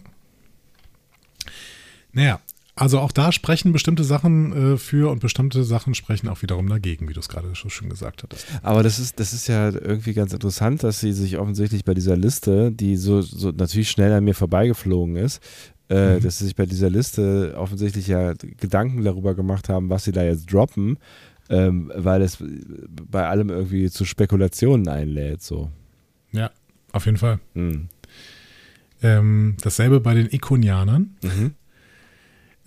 Naja, 2.12 2.40
also 2.76 2.98
auch 2.98 3.12
da 3.12 3.30
sprechen 3.32 3.72
bestimmte 3.72 4.02
Sachen 4.04 4.74
äh, 4.74 4.76
für 4.76 5.10
und 5.10 5.20
bestimmte 5.20 5.62
Sachen 5.64 5.94
sprechen 5.94 6.28
auch 6.28 6.42
wiederum 6.42 6.68
dagegen, 6.68 7.08
wie 7.08 7.12
du 7.12 7.20
es 7.20 7.28
gerade 7.28 7.54
schon 7.54 7.70
schön 7.70 7.88
gesagt 7.88 8.22
hattest. 8.22 8.46
Aber 8.62 8.82
das 8.82 8.98
ist, 8.98 9.20
das 9.20 9.32
ist 9.32 9.46
ja 9.46 9.68
irgendwie 9.70 10.12
ganz 10.14 10.32
interessant, 10.32 10.82
dass 10.82 11.00
sie 11.00 11.12
sich 11.12 11.38
offensichtlich 11.38 11.84
bei 11.84 11.94
dieser 11.94 12.16
Liste, 12.16 12.72
die 12.72 12.96
so, 12.96 13.22
so 13.22 13.50
natürlich 13.50 13.90
schnell 13.90 14.12
an 14.12 14.24
mir 14.24 14.34
vorbeigeflogen 14.34 15.16
ist, 15.16 15.40
äh, 15.88 16.16
Mhm. 16.16 16.22
dass 16.22 16.38
sie 16.38 16.44
sich 16.46 16.56
bei 16.56 16.66
dieser 16.66 16.90
Liste 16.90 17.54
offensichtlich 17.56 18.06
ja 18.08 18.32
Gedanken 18.32 19.04
darüber 19.04 19.34
gemacht 19.34 19.68
haben, 19.68 19.90
was 19.90 20.04
sie 20.04 20.12
da 20.12 20.24
jetzt 20.24 20.52
droppen, 20.52 20.98
ähm, 21.50 21.92
weil 21.94 22.22
es 22.22 22.38
bei 23.10 23.28
allem 23.28 23.50
irgendwie 23.50 23.90
zu 23.90 24.04
Spekulationen 24.06 24.88
einlädt. 24.88 25.42
So. 25.42 25.70
Ja, 26.32 26.50
auf 26.92 27.04
jeden 27.06 27.18
Fall. 27.18 27.38
Mhm. 27.52 27.88
Ähm, 29.02 29.56
dasselbe 29.62 30.00
bei 30.00 30.14
den 30.14 30.32
Ikonianern. 30.32 31.14
Mhm. 31.22 31.52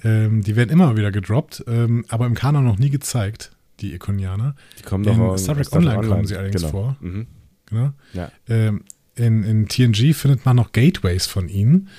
Ähm, 0.03 0.41
die 0.43 0.55
werden 0.55 0.69
immer 0.69 0.95
wieder 0.95 1.11
gedroppt, 1.11 1.63
ähm, 1.67 2.05
aber 2.09 2.25
im 2.27 2.35
Kanon 2.35 2.63
noch 2.65 2.77
nie 2.77 2.89
gezeigt, 2.89 3.51
die 3.79 3.93
Ikonianer. 3.93 4.55
Die 4.79 4.83
kommen 4.83 5.03
In 5.05 5.17
doch 5.17 5.19
auch 5.19 5.37
Star 5.37 5.55
Trek 5.55 5.71
Online 5.73 6.07
kommen 6.07 6.25
sie 6.27 6.35
allerdings 6.37 6.61
genau. 6.61 6.71
vor. 6.71 6.97
Mhm. 7.01 7.27
Genau. 7.67 7.91
Ja. 8.13 8.31
Ähm, 8.47 8.83
in, 9.15 9.43
in 9.43 9.67
TNG 9.67 10.13
findet 10.13 10.45
man 10.45 10.55
noch 10.55 10.71
Gateways 10.71 11.25
von 11.25 11.49
ihnen. 11.49 11.89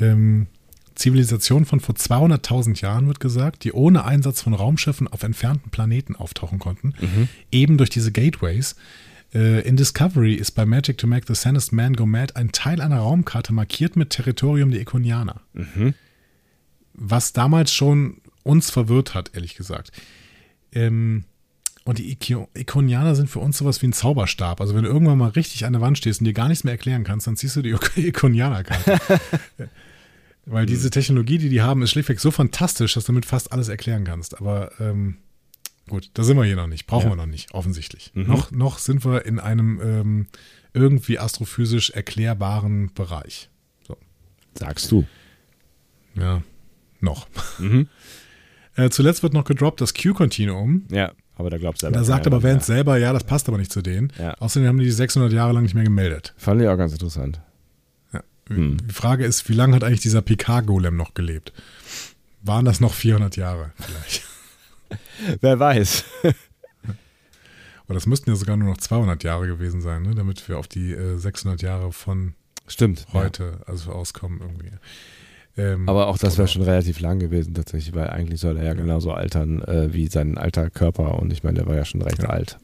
Ähm, 0.00 0.46
Zivilisation 0.94 1.64
von 1.64 1.80
vor 1.80 1.94
200.000 1.94 2.80
Jahren 2.82 3.06
wird 3.06 3.20
gesagt, 3.20 3.64
die 3.64 3.72
ohne 3.72 4.04
Einsatz 4.04 4.42
von 4.42 4.52
Raumschiffen 4.52 5.06
auf 5.08 5.22
entfernten 5.22 5.70
Planeten 5.70 6.16
auftauchen 6.16 6.58
konnten, 6.58 6.92
Mhm. 7.00 7.28
eben 7.52 7.78
durch 7.78 7.90
diese 7.90 8.10
Gateways. 8.12 8.74
Äh, 9.32 9.60
in 9.66 9.76
Discovery 9.76 10.34
ist 10.34 10.52
bei 10.52 10.66
Magic 10.66 10.98
to 10.98 11.06
Make 11.06 11.26
the 11.28 11.34
Sanest 11.34 11.72
Man 11.72 11.94
Go 11.94 12.04
Mad 12.06 12.34
ein 12.36 12.50
Teil 12.50 12.80
einer 12.80 12.98
Raumkarte 12.98 13.52
markiert 13.52 13.94
mit 13.94 14.10
Territorium 14.10 14.70
der 14.70 14.80
Ikonianer, 14.80 15.40
Mhm. 15.54 15.94
Was 17.00 17.32
damals 17.32 17.72
schon 17.72 18.20
uns 18.42 18.70
verwirrt 18.70 19.14
hat, 19.14 19.30
ehrlich 19.34 19.54
gesagt. 19.54 19.92
Ähm, 20.72 21.24
und 21.84 21.98
die 21.98 22.14
Iko- 22.14 22.48
Ikonianer 22.54 23.14
sind 23.14 23.30
für 23.30 23.38
uns 23.38 23.56
sowas 23.58 23.80
wie 23.80 23.86
ein 23.86 23.92
Zauberstab. 23.94 24.60
Also 24.60 24.74
wenn 24.74 24.84
du 24.84 24.90
irgendwann 24.90 25.16
mal 25.18 25.30
richtig 25.30 25.64
an 25.64 25.72
der 25.72 25.80
Wand 25.80 25.96
stehst 25.96 26.20
und 26.20 26.26
dir 26.26 26.34
gar 26.34 26.48
nichts 26.48 26.64
mehr 26.64 26.72
erklären 26.74 27.04
kannst, 27.04 27.26
dann 27.26 27.36
ziehst 27.36 27.56
du 27.56 27.62
die 27.62 27.74
Ikonianerkarte. 27.96 28.98
Weil 30.46 30.66
diese 30.66 30.90
Technologie, 30.90 31.38
die 31.38 31.48
die 31.50 31.60
haben, 31.62 31.82
ist 31.82 31.90
schlichtweg 31.90 32.20
so 32.20 32.30
fantastisch, 32.30 32.94
dass 32.94 33.04
du 33.04 33.12
damit 33.12 33.26
fast 33.26 33.52
alles 33.52 33.68
erklären 33.68 34.04
kannst. 34.04 34.38
Aber 34.38 34.70
ähm, 34.80 35.18
gut, 35.88 36.10
da 36.14 36.24
sind 36.24 36.36
wir 36.38 36.44
hier 36.44 36.56
noch 36.56 36.66
nicht. 36.66 36.86
Brauchen 36.86 37.04
Ja. 37.04 37.12
wir 37.12 37.16
noch 37.16 37.26
nicht, 37.26 37.52
offensichtlich. 37.52 38.12
Mhm. 38.14 38.26
Noch, 38.26 38.50
noch 38.50 38.78
sind 38.78 39.04
wir 39.04 39.24
in 39.26 39.38
einem 39.40 39.80
ähm, 39.82 40.26
irgendwie 40.72 41.18
astrophysisch 41.18 41.90
erklärbaren 41.90 42.92
Bereich. 42.94 43.50
Sagst 44.54 44.90
du. 44.90 45.06
Ja, 46.14 46.42
noch. 47.02 47.28
Mhm. 47.58 47.88
Äh, 48.76 48.90
zuletzt 48.90 49.22
wird 49.22 49.32
noch 49.32 49.44
gedroppt 49.44 49.80
das 49.80 49.94
Q-Kontinuum. 49.94 50.84
Ja, 50.90 51.12
aber 51.34 51.50
da 51.50 51.58
glaubst 51.58 51.82
du 51.82 51.86
selber. 51.86 51.98
Da 51.98 52.04
sagt 52.04 52.26
aber. 52.26 52.42
Vance 52.42 52.66
selber, 52.66 52.96
ja, 52.96 53.12
das 53.12 53.24
passt 53.24 53.48
aber 53.48 53.58
nicht 53.58 53.72
zu 53.72 53.82
denen. 53.82 54.12
Ja. 54.18 54.34
Außerdem 54.34 54.68
haben 54.68 54.78
die 54.78 54.84
die 54.84 54.90
600 54.90 55.32
Jahre 55.32 55.52
lang 55.52 55.62
nicht 55.62 55.74
mehr 55.74 55.84
gemeldet. 55.84 56.34
Fand 56.36 56.60
ich 56.62 56.68
auch 56.68 56.76
ganz 56.76 56.92
interessant. 56.92 57.40
Hm. 58.48 58.78
Die 58.86 58.94
Frage 58.94 59.24
ist, 59.24 59.48
wie 59.48 59.54
lange 59.54 59.74
hat 59.74 59.84
eigentlich 59.84 60.00
dieser 60.00 60.22
PK-Golem 60.22 60.96
noch 60.96 61.14
gelebt? 61.14 61.52
Waren 62.42 62.64
das 62.64 62.80
noch 62.80 62.94
400 62.94 63.36
Jahre 63.36 63.72
vielleicht? 63.78 64.22
Wer 65.40 65.58
weiß. 65.58 66.04
Oder 66.22 67.94
das 67.94 68.06
müssten 68.06 68.30
ja 68.30 68.36
sogar 68.36 68.56
nur 68.56 68.68
noch 68.68 68.78
200 68.78 69.22
Jahre 69.24 69.46
gewesen 69.46 69.80
sein, 69.80 70.02
ne? 70.02 70.14
damit 70.14 70.48
wir 70.48 70.58
auf 70.58 70.68
die 70.68 70.92
äh, 70.92 71.18
600 71.18 71.62
Jahre 71.62 71.92
von 71.92 72.34
Stimmt. 72.66 73.06
heute 73.12 73.60
also 73.66 73.92
auskommen 73.92 74.40
irgendwie. 74.40 74.70
Ähm, 75.58 75.88
Aber 75.88 76.06
auch 76.06 76.16
das 76.18 76.38
wäre 76.38 76.48
schon 76.48 76.62
relativ 76.62 77.00
lang 77.00 77.18
gewesen 77.18 77.52
tatsächlich, 77.52 77.94
weil 77.94 78.08
eigentlich 78.08 78.40
soll 78.40 78.56
er 78.56 78.64
ja 78.64 78.74
genauso 78.74 79.12
altern 79.12 79.60
äh, 79.62 79.92
wie 79.92 80.06
sein 80.06 80.38
alter 80.38 80.70
Körper 80.70 81.18
und 81.20 81.32
ich 81.32 81.42
meine, 81.42 81.58
der 81.58 81.66
war 81.66 81.74
ja 81.76 81.84
schon 81.84 82.00
recht 82.02 82.22
Ja. 82.22 82.30
alt. 82.30 82.58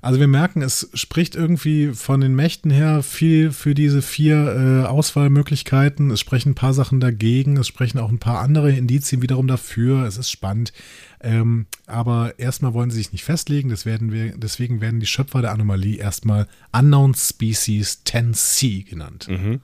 Also 0.00 0.20
wir 0.20 0.28
merken, 0.28 0.62
es 0.62 0.88
spricht 0.94 1.34
irgendwie 1.34 1.88
von 1.88 2.20
den 2.20 2.32
Mächten 2.36 2.70
her 2.70 3.02
viel 3.02 3.50
für 3.50 3.74
diese 3.74 4.00
vier 4.00 4.84
äh, 4.84 4.86
Auswahlmöglichkeiten. 4.86 6.12
Es 6.12 6.20
sprechen 6.20 6.50
ein 6.50 6.54
paar 6.54 6.72
Sachen 6.72 7.00
dagegen, 7.00 7.56
es 7.56 7.66
sprechen 7.66 7.98
auch 7.98 8.08
ein 8.08 8.20
paar 8.20 8.38
andere 8.38 8.70
Indizien 8.70 9.22
wiederum 9.22 9.48
dafür. 9.48 10.04
Es 10.04 10.16
ist 10.16 10.30
spannend. 10.30 10.72
Ähm, 11.20 11.66
aber 11.86 12.38
erstmal 12.38 12.74
wollen 12.74 12.90
sie 12.92 12.98
sich 12.98 13.10
nicht 13.10 13.24
festlegen. 13.24 13.70
Das 13.70 13.86
werden 13.86 14.12
wir, 14.12 14.36
deswegen 14.36 14.80
werden 14.80 15.00
die 15.00 15.06
Schöpfer 15.06 15.42
der 15.42 15.50
Anomalie 15.50 15.96
erstmal 15.96 16.46
Unknown 16.70 17.14
Species 17.14 18.02
10C 18.06 18.88
genannt. 18.88 19.26
Mhm. 19.28 19.60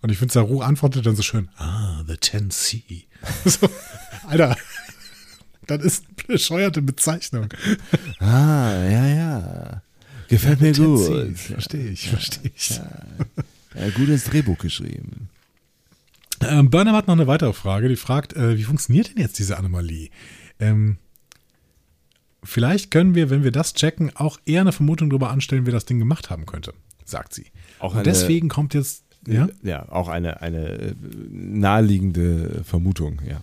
Und 0.00 0.10
ich 0.10 0.18
finde, 0.18 0.32
Saru 0.32 0.60
antwortet 0.60 1.06
dann 1.06 1.16
so 1.16 1.22
schön, 1.22 1.48
ah, 1.56 2.02
the 2.06 2.14
10C. 2.14 3.04
so, 3.44 3.68
Alter, 4.26 4.56
Das 5.66 5.84
ist 5.84 6.04
eine 6.06 6.26
bescheuerte 6.26 6.82
Bezeichnung. 6.82 7.48
Ah, 8.20 8.72
ja, 8.84 9.06
ja. 9.06 9.82
Gefällt 10.28 10.60
mir 10.60 10.72
gut. 10.72 11.36
Verstehe 11.36 11.88
ich, 11.88 12.08
verstehe 12.08 12.50
ich. 12.54 12.70
Ja. 12.70 12.90
Ja, 13.74 13.90
gut 13.90 14.08
ins 14.08 14.24
Drehbuch 14.24 14.58
geschrieben. 14.58 15.28
Ähm, 16.40 16.70
Burnham 16.70 16.96
hat 16.96 17.06
noch 17.06 17.14
eine 17.14 17.26
weitere 17.26 17.52
Frage. 17.52 17.88
Die 17.88 17.96
fragt, 17.96 18.34
äh, 18.34 18.56
wie 18.56 18.64
funktioniert 18.64 19.10
denn 19.10 19.18
jetzt 19.18 19.38
diese 19.38 19.58
Anomalie? 19.58 20.10
Ähm, 20.58 20.96
vielleicht 22.42 22.90
können 22.90 23.14
wir, 23.14 23.30
wenn 23.30 23.44
wir 23.44 23.52
das 23.52 23.74
checken, 23.74 24.14
auch 24.16 24.38
eher 24.46 24.62
eine 24.62 24.72
Vermutung 24.72 25.10
darüber 25.10 25.30
anstellen, 25.30 25.66
wer 25.66 25.72
das 25.72 25.84
Ding 25.84 25.98
gemacht 25.98 26.30
haben 26.30 26.46
könnte, 26.46 26.72
sagt 27.04 27.34
sie. 27.34 27.46
Auch 27.78 27.94
Und 27.94 28.06
deswegen 28.06 28.48
kommt 28.48 28.74
jetzt, 28.74 29.04
ja? 29.26 29.48
Ja, 29.62 29.88
auch 29.90 30.08
eine, 30.08 30.40
eine 30.42 30.68
äh, 30.68 30.94
naheliegende 31.30 32.62
Vermutung, 32.64 33.20
ja. 33.28 33.40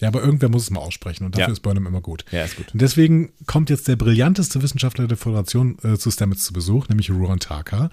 Ja, 0.00 0.08
aber 0.08 0.22
irgendwer 0.22 0.48
muss 0.48 0.64
es 0.64 0.70
mal 0.70 0.80
aussprechen 0.80 1.24
und 1.24 1.34
dafür 1.36 1.46
Ja. 1.46 1.52
ist 1.52 1.60
Burnham 1.60 1.86
immer 1.86 2.00
gut. 2.00 2.24
Ja, 2.32 2.44
ist 2.44 2.56
gut. 2.56 2.66
Und 2.74 2.82
deswegen 2.82 3.30
kommt 3.46 3.70
jetzt 3.70 3.86
der 3.86 3.94
brillanteste 3.94 4.60
Wissenschaftler 4.60 5.06
der 5.06 5.16
Föderation 5.16 5.78
äh, 5.84 5.96
zu 5.96 6.10
Stamets 6.10 6.44
zu 6.44 6.52
Besuch, 6.52 6.88
nämlich 6.88 7.10
Ruan 7.12 7.38
Taka. 7.38 7.90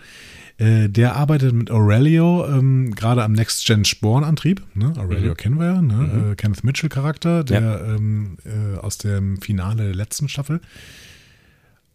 Äh, 0.57 0.89
der 0.89 1.15
arbeitet 1.15 1.53
mit 1.53 1.69
Aurelio 1.69 2.45
ähm, 2.47 2.95
gerade 2.95 3.23
am 3.23 3.33
Next-Gen-Sporenantrieb. 3.33 4.63
Ne? 4.73 4.93
Aurelio 4.97 5.31
Mhm. 5.31 5.37
kennen 5.37 5.59
wir 5.59 5.65
ja, 5.67 5.81
ne? 5.81 5.93
Mhm. 5.93 6.31
äh, 6.31 6.35
Kenneth 6.35 6.63
Mitchell-Charakter, 6.63 7.43
der 7.43 7.81
ähm, 7.87 8.37
äh, 8.45 8.77
aus 8.79 8.97
dem 8.97 9.39
Finale 9.39 9.83
der 9.83 9.95
letzten 9.95 10.27
Staffel. 10.27 10.59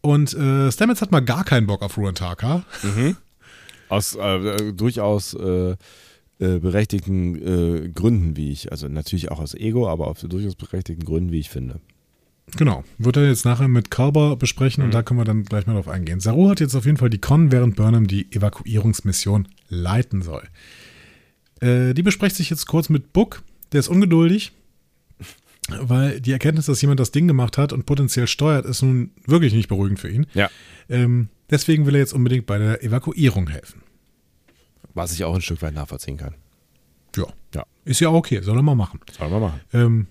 Und 0.03 0.35
äh, 0.35 0.71
Stamets 0.71 1.03
hat 1.03 1.11
mal 1.11 1.21
gar 1.21 1.43
keinen 1.45 1.67
Bock 1.67 1.83
auf 1.83 1.97
Ruan 1.99 2.15
Taka. 2.15 2.63
Aus 3.89 4.15
äh, 4.15 4.73
durchaus 4.73 5.35
äh, 5.35 5.77
äh, 6.39 6.59
berechtigten 6.59 7.35
äh, 7.37 7.89
Gründen, 7.89 8.37
wie 8.37 8.53
ich, 8.53 8.71
also 8.71 8.89
natürlich 8.89 9.31
auch 9.31 9.41
aus 9.41 9.55
Ego, 9.55 9.89
aber 9.89 10.09
aus 10.09 10.21
durchaus 10.21 10.55
berechtigten 10.55 11.05
Gründen, 11.05 11.33
wie 11.33 11.41
ich 11.41 11.49
finde. 11.49 11.81
Genau, 12.57 12.85
wird 12.99 13.17
er 13.17 13.27
jetzt 13.27 13.45
nachher 13.45 13.69
mit 13.69 13.91
Kalber 13.91 14.37
besprechen 14.37 14.85
und 14.85 14.95
da 14.95 15.03
können 15.03 15.19
wir 15.19 15.25
dann 15.25 15.45
gleich 15.45 15.67
mal 15.67 15.75
drauf 15.75 15.89
eingehen. 15.89 16.21
Saru 16.21 16.49
hat 16.49 16.61
jetzt 16.61 16.75
auf 16.75 16.85
jeden 16.85 16.97
Fall 16.97 17.11
die 17.11 17.19
Con, 17.19 17.51
während 17.51 17.75
Burnham 17.75 18.07
die 18.07 18.31
Evakuierungsmission 18.33 19.49
leiten 19.69 20.23
soll. 20.23 20.43
Äh, 21.61 21.95
die 21.95 22.03
bespricht 22.03 22.37
sich 22.37 22.51
jetzt 22.51 22.67
kurz 22.67 22.89
mit 22.89 23.13
Book, 23.13 23.43
der 23.73 23.81
ist 23.81 23.89
ungeduldig, 23.89 24.53
weil 25.81 26.21
die 26.21 26.33
Erkenntnis, 26.33 26.67
dass 26.67 26.83
jemand 26.83 27.01
das 27.01 27.11
Ding 27.11 27.27
gemacht 27.27 27.59
hat 27.59 27.73
und 27.73 27.87
potenziell 27.87 28.27
steuert, 28.27 28.67
ist 28.67 28.83
nun 28.83 29.11
wirklich 29.27 29.53
nicht 29.55 29.69
beruhigend 29.69 29.99
für 29.99 30.11
ihn. 30.11 30.27
Ja. 30.35 30.49
Ähm, 30.89 31.31
deswegen 31.51 31.87
will 31.87 31.95
er 31.95 32.01
jetzt 32.01 32.13
unbedingt 32.15 32.47
bei 32.47 32.59
der 32.59 32.83
Evakuierung 32.83 33.49
helfen. 33.49 33.83
Was 34.95 35.13
ich 35.13 35.25
auch 35.25 35.35
ein 35.35 35.43
Stück 35.43 35.63
weit 35.63 35.75
nachvollziehen 35.75 36.17
kann. 36.17 36.35
Ja, 37.17 37.27
Ja. 37.55 37.65
ist 37.85 38.01
ja 38.01 38.09
auch 38.09 38.15
okay, 38.15 38.41
soll 38.43 38.57
er 38.59 38.63
mal 38.63 38.75
machen. 38.75 39.01
Sollen 39.17 39.31
wir 39.31 39.41
machen. 39.41 39.61
Ähm, 39.73 40.07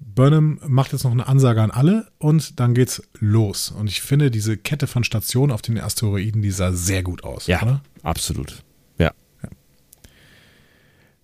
Burnham 0.00 0.60
macht 0.66 0.92
jetzt 0.92 1.02
noch 1.04 1.10
eine 1.10 1.26
Ansage 1.26 1.60
an 1.60 1.70
alle 1.72 2.08
und 2.18 2.60
dann 2.60 2.72
geht's 2.74 3.02
los. 3.18 3.70
Und 3.70 3.88
ich 3.88 4.00
finde, 4.00 4.30
diese 4.30 4.56
Kette 4.56 4.86
von 4.86 5.02
Stationen 5.02 5.50
auf 5.52 5.60
den 5.62 5.78
Asteroiden, 5.78 6.40
die 6.42 6.52
sah 6.52 6.72
sehr 6.72 7.02
gut 7.02 7.24
aus. 7.24 7.46
Ja, 7.48 7.62
Oder? 7.62 7.82
absolut. 8.04 8.62
Ja. 8.98 9.12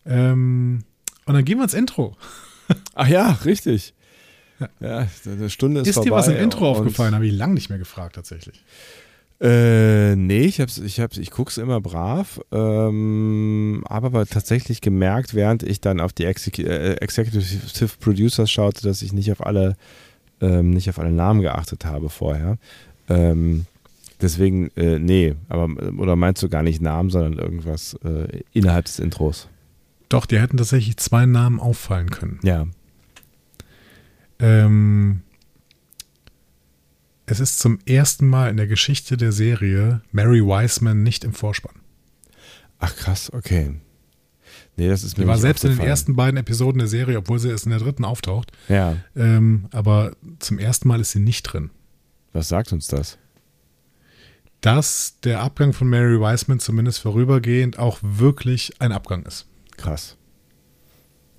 Ähm, 0.07 0.85
und 1.27 1.35
dann 1.35 1.45
gehen 1.45 1.59
wir 1.59 1.65
ins 1.65 1.75
Intro. 1.75 2.17
Ach 2.95 3.09
ja, 3.09 3.31
richtig. 3.45 3.95
Ja, 4.81 5.07
eine 5.27 5.51
Stunde 5.51 5.81
ist, 5.81 5.89
Ist, 5.89 5.95
vorbei. 5.95 6.11
dir 6.11 6.15
was 6.17 6.29
im 6.29 6.37
Intro 6.37 6.71
aufgefallen? 6.71 7.15
Habe 7.15 7.27
ich 7.27 7.33
lange 7.33 7.55
nicht 7.55 7.69
mehr 7.71 7.79
gefragt, 7.79 8.15
tatsächlich. 8.17 8.63
Äh, 9.45 10.17
nee, 10.17 10.41
ich 10.41 10.59
hab's, 10.59 10.79
ich 10.79 11.01
hab's, 11.01 11.19
ich 11.19 11.31
guck's 11.31 11.59
immer 11.59 11.79
brav, 11.79 12.41
ähm, 12.51 13.85
habe 13.91 14.07
aber 14.07 14.25
tatsächlich 14.25 14.81
gemerkt, 14.81 15.35
während 15.35 15.63
ich 15.63 15.83
dann 15.83 16.01
auf 16.01 16.15
die 16.15 16.25
Exec 16.25 16.61
äh, 16.61 16.95
Executive 16.95 17.99
Producers 18.01 18.51
schaute, 18.51 18.83
dass 18.85 19.03
ich 19.03 19.13
nicht 19.13 19.31
auf 19.31 19.45
alle, 19.45 19.77
ähm, 20.41 20.71
nicht 20.71 20.89
auf 20.89 20.99
alle 20.99 21.13
Namen 21.13 21.43
geachtet 21.43 21.85
habe 21.85 22.09
vorher. 22.09 22.57
Ähm, 23.11 23.67
deswegen, 24.23 24.71
äh, 24.77 24.99
nee, 24.99 25.35
aber 25.51 25.69
oder 25.99 26.17
meinst 26.17 26.43
du 26.43 26.49
gar 26.49 26.63
nicht 26.63 26.81
Namen, 26.81 27.11
sondern 27.11 27.35
irgendwas 27.35 27.99
äh, 28.03 28.41
innerhalb 28.55 28.87
des 28.87 28.99
Intros? 28.99 29.49
Doch, 30.09 30.25
dir 30.25 30.41
hätten 30.41 30.57
tatsächlich 30.57 30.97
zwei 30.97 31.27
Namen 31.27 31.61
auffallen 31.61 32.09
können. 32.09 32.41
Ja. 32.45 32.67
Ähm, 34.39 35.21
es 37.27 37.41
ist 37.41 37.59
zum 37.59 37.79
ersten 37.87 38.29
Mal 38.29 38.51
in 38.51 38.57
der 38.57 38.67
Geschichte 38.67 39.17
der 39.17 39.33
Serie 39.33 40.03
Mary 40.13 40.41
Wiseman 40.43 41.03
nicht 41.03 41.25
im 41.25 41.33
Vorspann. 41.33 41.75
Ach 42.79 42.95
krass, 42.97 43.33
okay. 43.33 43.75
Nee, 44.77 44.89
das 44.89 45.05
ist 45.05 45.17
mir 45.17 45.25
Die 45.25 45.29
war 45.29 45.39
selbst 45.39 45.65
in 45.65 45.71
den 45.71 45.81
ersten 45.81 46.17
beiden 46.17 46.37
Episoden 46.37 46.81
der 46.81 46.89
Serie, 46.89 47.19
obwohl 47.19 47.39
sie 47.39 47.49
erst 47.49 47.65
in 47.65 47.71
der 47.71 47.79
dritten 47.79 48.05
auftaucht. 48.05 48.51
Ja, 48.69 48.97
Ähm, 49.15 49.69
aber 49.73 50.17
zum 50.41 50.59
ersten 50.59 50.89
Mal 50.89 51.01
ist 51.01 51.13
sie 51.13 51.21
nicht 51.21 51.43
drin. 51.45 51.71
was 52.33 52.49
sagt 52.49 52.73
uns 52.73 52.89
das? 52.89 53.17
Dass 54.61 55.21
der 55.23 55.41
Abgang 55.41 55.73
von 55.73 55.89
Mary 55.89 56.19
Wiseman 56.21 56.59
zumindest 56.59 56.99
vorübergehend 57.01 57.79
auch 57.79 57.99
wirklich 58.03 58.81
ein 58.81 58.93
Abgang 58.93 59.25
ist. 59.25 59.47
Krass. 59.77 60.17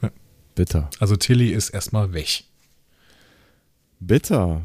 Ja. 0.01 0.11
Bitter. 0.55 0.89
Also 0.99 1.15
Tilly 1.15 1.49
ist 1.49 1.69
erstmal 1.71 2.13
weg. 2.13 2.43
Bitter. 3.99 4.61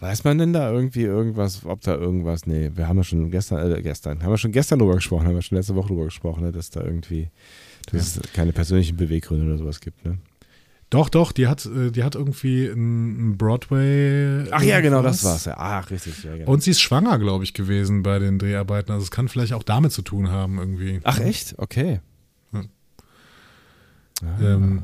Weiß 0.00 0.22
man 0.22 0.38
denn 0.38 0.52
da 0.52 0.70
irgendwie 0.70 1.02
irgendwas, 1.02 1.64
ob 1.64 1.80
da 1.80 1.96
irgendwas, 1.96 2.46
nee, 2.46 2.70
wir 2.74 2.86
haben 2.86 2.98
ja 2.98 3.04
schon 3.04 3.30
gestern, 3.30 3.72
äh, 3.72 3.82
gestern, 3.82 4.22
haben 4.22 4.30
wir 4.30 4.38
schon 4.38 4.52
gestern 4.52 4.78
drüber 4.78 4.94
gesprochen, 4.94 5.26
haben 5.26 5.34
wir 5.34 5.42
schon 5.42 5.56
letzte 5.56 5.74
Woche 5.74 5.88
drüber 5.88 6.04
gesprochen, 6.04 6.44
ne, 6.44 6.52
dass 6.52 6.70
da 6.70 6.82
irgendwie, 6.82 7.30
dass 7.90 8.16
es 8.16 8.32
keine 8.32 8.52
persönlichen 8.52 8.96
Beweggründe 8.96 9.44
oder 9.46 9.58
sowas 9.58 9.80
gibt, 9.80 10.04
ne? 10.04 10.18
Doch, 10.90 11.10
doch, 11.10 11.32
die 11.32 11.48
hat, 11.48 11.66
äh, 11.66 11.90
die 11.90 12.02
hat 12.02 12.14
irgendwie 12.14 12.70
einen 12.70 13.36
Broadway. 13.36 14.48
Ach 14.50 14.62
ja, 14.62 14.80
genau, 14.80 15.02
das 15.02 15.22
war's. 15.22 15.44
Ja. 15.44 15.56
Ach, 15.58 15.90
richtig, 15.90 16.24
ja, 16.24 16.34
genau. 16.34 16.50
Und 16.50 16.62
sie 16.62 16.70
ist 16.70 16.80
schwanger, 16.80 17.18
glaube 17.18 17.44
ich, 17.44 17.52
gewesen 17.52 18.02
bei 18.02 18.18
den 18.18 18.38
Dreharbeiten. 18.38 18.92
Also 18.92 19.04
es 19.04 19.10
kann 19.10 19.28
vielleicht 19.28 19.52
auch 19.52 19.62
damit 19.62 19.92
zu 19.92 20.00
tun 20.00 20.30
haben 20.30 20.58
irgendwie. 20.58 21.00
Ach 21.04 21.20
echt? 21.20 21.58
Okay. 21.58 22.00
Ja. 22.52 22.62
Ah. 24.22 24.42
Ähm, 24.42 24.82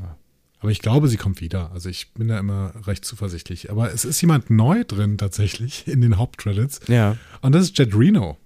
aber 0.65 0.71
ich 0.71 0.79
glaube, 0.81 1.07
sie 1.09 1.17
kommt 1.17 1.41
wieder. 1.41 1.71
Also 1.73 1.89
ich 1.89 2.11
bin 2.13 2.27
da 2.27 2.39
immer 2.39 2.73
recht 2.87 3.05
zuversichtlich. 3.05 3.69
Aber 3.69 3.93
es 3.93 4.03
ist 4.03 4.19
jemand 4.21 4.49
neu 4.49 4.83
drin 4.83 5.19
tatsächlich 5.19 5.87
in 5.87 6.01
den 6.01 6.17
Hauptcredits. 6.17 6.79
ja, 6.87 7.17
Und 7.41 7.53
das 7.53 7.65
ist 7.65 7.77
Jet 7.77 7.95
Reno. 7.95 8.37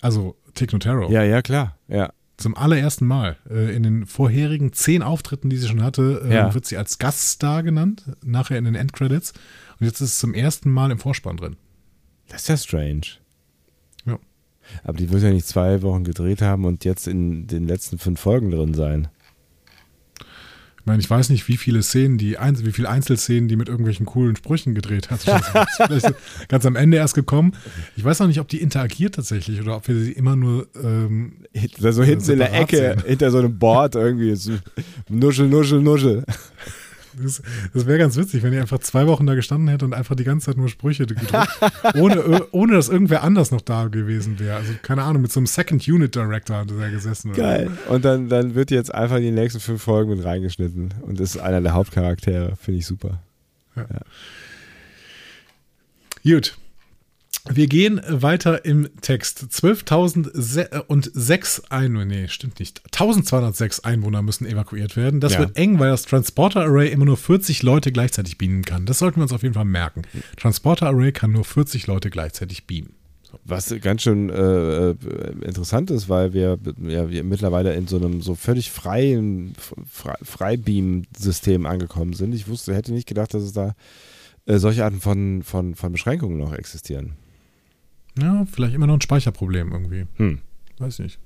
Also 0.00 0.36
Tick 0.54 0.72
Notaro. 0.72 1.10
ja, 1.10 1.22
ja, 1.22 1.42
klar, 1.42 1.76
ja. 1.88 2.10
Zum 2.38 2.56
allerersten 2.56 3.06
Mal. 3.06 3.36
Äh, 3.50 3.74
in 3.76 3.82
den 3.82 4.06
vorherigen 4.06 4.72
zehn 4.72 5.02
Auftritten, 5.02 5.48
die 5.50 5.56
sie 5.56 5.68
schon 5.68 5.82
hatte, 5.82 6.22
äh, 6.24 6.34
Ja. 6.34 6.54
wird 6.54 6.64
sie 6.66 6.76
als 6.78 6.98
Gaststar 6.98 7.62
genannt. 7.62 8.04
Nachher 8.24 8.58
in 8.58 8.64
den 8.64 8.74
Endcredits. 8.74 9.32
Und 9.78 9.86
jetzt 9.86 10.00
ist 10.00 10.12
es 10.12 10.18
zum 10.18 10.32
ersten 10.34 10.70
Mal 10.70 10.90
im 10.90 10.98
Vorspann 10.98 11.36
drin. 11.36 11.56
Das 12.28 12.42
ist 12.42 12.48
ja 12.48 12.56
strange. 12.56 13.02
Ja. 14.06 14.18
Aber 14.84 14.96
die 14.98 15.10
wird 15.10 15.22
ja 15.22 15.30
nicht 15.30 15.46
zwei 15.46 15.82
Wochen 15.82 16.04
gedreht 16.04 16.40
haben 16.42 16.64
und 16.64 16.84
jetzt 16.84 17.06
in 17.06 17.46
den 17.46 17.66
letzten 17.66 17.98
fünf 17.98 18.20
Folgen 18.20 18.50
drin 18.50 18.72
sein. 18.74 19.08
Ich 20.86 20.88
meine, 20.88 21.00
ich 21.00 21.10
weiß 21.10 21.30
nicht, 21.30 21.48
wie 21.48 21.56
viele 21.56 21.82
Szenen, 21.82 22.16
die 22.16 22.36
wie 22.38 22.70
viele 22.70 22.88
Einzelszenen, 22.88 23.48
die 23.48 23.56
mit 23.56 23.68
irgendwelchen 23.68 24.06
coolen 24.06 24.36
Sprüchen 24.36 24.72
gedreht 24.72 25.10
hat. 25.10 25.18
Vielleicht 25.76 26.14
ganz 26.46 26.64
am 26.64 26.76
Ende 26.76 26.96
erst 26.96 27.16
gekommen. 27.16 27.54
Ich 27.96 28.04
weiß 28.04 28.20
noch 28.20 28.28
nicht, 28.28 28.38
ob 28.38 28.46
die 28.46 28.60
interagiert 28.60 29.16
tatsächlich 29.16 29.60
oder 29.60 29.74
ob 29.74 29.88
wir 29.88 29.98
sie 29.98 30.12
immer 30.12 30.36
nur 30.36 30.68
ähm, 30.80 31.38
so 31.76 32.04
hinten 32.04 32.30
in 32.30 32.38
der 32.38 32.52
Ecke, 32.52 32.76
sehen. 32.76 33.02
hinter 33.04 33.32
so 33.32 33.38
einem 33.38 33.58
Board 33.58 33.96
irgendwie. 33.96 34.36
So, 34.36 34.52
nuschel, 35.08 35.48
nuschel, 35.48 35.82
nuschel. 35.82 36.24
Das, 37.22 37.42
das 37.72 37.86
wäre 37.86 37.98
ganz 37.98 38.16
witzig, 38.16 38.42
wenn 38.42 38.52
ihr 38.52 38.60
einfach 38.60 38.78
zwei 38.78 39.06
Wochen 39.06 39.26
da 39.26 39.34
gestanden 39.34 39.68
hätte 39.68 39.84
und 39.84 39.94
einfach 39.94 40.14
die 40.14 40.24
ganze 40.24 40.46
Zeit 40.46 40.56
nur 40.56 40.68
Sprüche 40.68 41.06
gedrückt, 41.06 41.32
ohne, 41.94 42.46
ohne 42.52 42.74
dass 42.74 42.88
irgendwer 42.88 43.22
anders 43.22 43.50
noch 43.50 43.60
da 43.60 43.86
gewesen 43.88 44.38
wäre. 44.38 44.56
Also 44.56 44.72
keine 44.82 45.02
Ahnung, 45.02 45.22
mit 45.22 45.32
so 45.32 45.40
einem 45.40 45.46
Second 45.46 45.86
Unit 45.88 46.14
Director 46.14 46.56
hat 46.58 46.70
er 46.70 46.78
da 46.78 46.88
gesessen. 46.88 47.30
oder 47.30 47.38
Geil. 47.38 47.70
Und 47.88 48.04
dann, 48.04 48.28
dann 48.28 48.54
wird 48.54 48.70
jetzt 48.70 48.94
einfach 48.94 49.16
in 49.16 49.22
die 49.22 49.30
nächsten 49.30 49.60
fünf 49.60 49.82
Folgen 49.82 50.10
mit 50.10 50.24
reingeschnitten 50.24 50.94
und 51.02 51.20
ist 51.20 51.38
einer 51.38 51.60
der 51.60 51.72
Hauptcharaktere. 51.72 52.56
Finde 52.56 52.80
ich 52.80 52.86
super. 52.86 53.20
so. 53.74 53.82
Gut. 56.24 56.56
Wir 57.52 57.66
gehen 57.68 58.00
weiter 58.08 58.64
im 58.64 58.88
Text. 59.00 59.46
12.006 59.50 61.70
Einwohner, 61.70 62.04
nee, 62.04 62.28
stimmt 62.28 62.58
nicht. 62.58 62.82
1206 62.86 63.80
Einwohner 63.80 64.22
müssen 64.22 64.46
evakuiert 64.46 64.96
werden. 64.96 65.20
Das 65.20 65.34
Ja. 65.34 65.40
wird 65.40 65.56
eng, 65.56 65.78
weil 65.78 65.90
das 65.90 66.04
Transporter 66.04 66.62
Array 66.62 66.90
immer 66.90 67.04
nur 67.04 67.16
40 67.16 67.62
Leute 67.62 67.92
gleichzeitig 67.92 68.38
beamen 68.38 68.62
kann. 68.62 68.86
Das 68.86 68.98
sollten 68.98 69.16
wir 69.16 69.22
uns 69.22 69.32
auf 69.32 69.42
jeden 69.42 69.54
Fall 69.54 69.64
merken. 69.64 70.02
Transporter 70.36 70.88
Array 70.88 71.12
kann 71.12 71.32
nur 71.32 71.44
40 71.44 71.86
Leute 71.86 72.10
gleichzeitig 72.10 72.66
beamen. 72.66 72.90
Was 73.44 73.74
ganz 73.80 74.02
schön 74.02 74.30
äh, 74.30 74.90
äh, 74.90 74.94
interessant 75.44 75.90
ist, 75.90 76.08
weil 76.08 76.32
wir, 76.32 76.58
ja, 76.82 77.10
wir 77.10 77.22
mittlerweile 77.22 77.74
in 77.74 77.86
so 77.86 77.96
einem 77.96 78.22
so 78.22 78.34
völlig 78.34 78.70
freien 78.70 79.52
Fre 79.90 80.14
Freibeam-System 80.22 81.66
angekommen 81.66 82.14
sind. 82.14 82.34
Ich 82.34 82.48
wusste, 82.48 82.74
hätte 82.74 82.92
nicht 82.92 83.06
gedacht, 83.08 83.34
dass 83.34 83.42
es 83.42 83.52
da 83.52 83.74
äh, 84.46 84.58
solche 84.58 84.84
Arten 84.84 85.00
von, 85.00 85.42
von, 85.42 85.74
von 85.74 85.92
Beschränkungen 85.92 86.38
noch 86.38 86.54
existieren. 86.54 87.12
Ja, 88.20 88.44
vielleicht 88.50 88.74
immer 88.74 88.86
noch 88.86 88.94
ein 88.94 89.00
Speicherproblem 89.00 89.72
irgendwie. 89.72 90.06
Hm. 90.16 90.38
Weiß 90.78 90.98
nicht. 91.00 91.18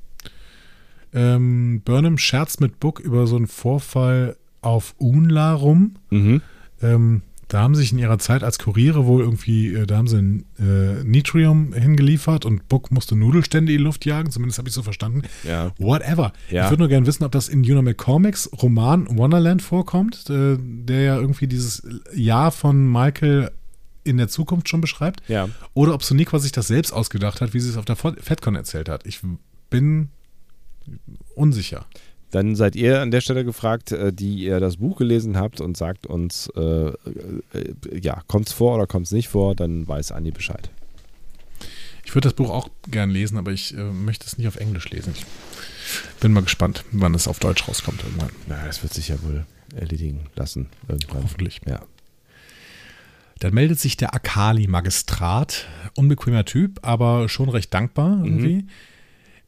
Ähm, 1.12 1.82
Burnham 1.84 2.18
scherzt 2.18 2.61
mit 2.61 2.78
Book 2.80 3.01
über 3.01 3.26
so 3.26 3.36
einen 3.36 3.47
Vorfall 3.47 4.36
auf 4.62 4.95
Unla 4.99 5.55
rum. 5.55 5.95
Mhm. 6.11 6.43
Ähm, 6.82 7.22
da 7.51 7.62
haben 7.62 7.74
sich 7.74 7.91
in 7.91 7.99
ihrer 7.99 8.18
Zeit 8.18 8.45
als 8.45 8.61
Kuriere 8.61 9.07
wohl 9.07 9.22
irgendwie, 9.22 9.74
äh, 9.74 9.84
da 9.84 9.97
haben 9.97 10.07
sie 10.07 10.18
ein 10.18 10.45
äh, 10.61 11.03
Nitrium 11.03 11.72
hingeliefert 11.72 12.47
und 12.47 12.68
Book 12.68 12.93
musste 12.93 13.16
Nudelstände 13.16 13.72
in 13.72 13.78
die 13.78 13.84
Luft 13.84 14.07
jagen, 14.07 14.30
zumindest 14.30 14.59
habe 14.59 14.68
ich 14.68 14.74
so 14.74 14.82
verstanden. 14.82 15.22
Ja. 15.43 15.72
Whatever. 15.78 16.32
Ja. 16.49 16.64
Ich 16.64 16.70
würde 16.70 16.82
nur 16.82 16.88
gerne 16.88 17.07
wissen, 17.07 17.24
ob 17.24 17.32
das 17.32 17.49
in 17.49 17.68
Una 17.68 17.82
McCormicks 17.82 18.51
Roman 18.62 19.18
Wonderland 19.18 19.62
vorkommt, 19.62 20.30
äh, 20.30 20.59
der 20.61 21.01
ja 21.03 21.16
irgendwie 21.16 21.49
dieses 21.49 21.82
Jahr 22.14 22.53
von 22.53 22.91
Michael 22.91 23.51
in 24.05 24.16
der 24.16 24.28
Zukunft 24.28 24.68
schon 24.68 24.80
beschreibt. 24.80 25.20
Ja. 25.28 25.48
Oder 25.74 25.94
ob 25.94 26.03
Soniqua 26.03 26.38
sich 26.38 26.53
das 26.53 26.68
selbst 26.68 26.92
ausgedacht 26.92 27.40
hat, 27.40 27.55
wie 27.55 27.61
sie 27.61 27.70
es 27.70 27.76
auf 27.76 27.84
der 27.84 27.96
FedCon 27.96 28.55
erzählt 28.55 28.88
hat. 28.88 29.07
Ich 29.07 29.20
bin 29.68 30.09
unsicher. 31.34 31.86
Dann 32.30 32.55
seid 32.55 32.76
ihr 32.76 33.01
an 33.01 33.11
der 33.11 33.20
Stelle 33.20 33.44
gefragt, 33.44 33.92
äh, 33.92 34.12
die 34.12 34.44
ihr 34.44 34.61
das 34.61 34.76
Buch 34.76 34.98
gelesen 34.98 35.36
habt 35.36 35.61
und 35.61 35.76
sagt 35.76 36.07
uns, 36.07 36.48
äh, 36.57 36.61
äh, 36.61 36.94
ja, 38.01 38.22
kommt 38.28 38.48
es 38.48 38.53
vor 38.53 38.76
oder 38.76 38.86
kommt 38.86 39.07
es 39.07 39.12
nicht 39.12 39.28
vor, 39.28 39.57
dann 39.57 39.86
weiß 39.86 40.12
Andi 40.12 40.30
Bescheid. 40.30 40.70
Ich 42.05 42.14
würde 42.14 42.28
das 42.28 42.34
Buch 42.34 42.51
auch 42.51 42.70
gern 42.88 43.11
lesen, 43.11 43.36
aber 43.36 43.53
ich 43.53 43.76
äh, 43.76 43.82
möchte 43.82 44.26
es 44.26 44.38
nicht 44.38 44.46
auf 44.46 44.57
Englisch 44.57 44.88
lesen. 44.90 45.12
Ich 45.16 45.26
bin 46.20 46.32
mal 46.32 46.42
gespannt, 46.42 46.84
wann 46.92 47.14
es 47.14 47.26
auf 47.26 47.40
Deutsch 47.40 47.66
rauskommt 47.66 48.03
irgendwann. 48.05 48.30
Na, 48.46 48.64
das 48.64 48.82
wird 48.82 48.94
sich 48.94 49.09
ja 49.09 49.22
wohl 49.22 49.44
erledigen 49.74 50.26
lassen 50.36 50.68
irgendwann. 50.88 51.24
Hoffentlich. 51.24 51.61
Ja. 51.66 51.82
Dann 53.41 53.55
meldet 53.55 53.80
sich 53.80 53.97
der 53.97 54.14
Akali-Magistrat. 54.14 55.66
Unbequemer 55.97 56.45
Typ, 56.45 56.78
aber 56.82 57.28
schon 57.28 57.49
recht 57.49 57.74
dankbar 57.74 58.22
irgendwie. 58.22 58.66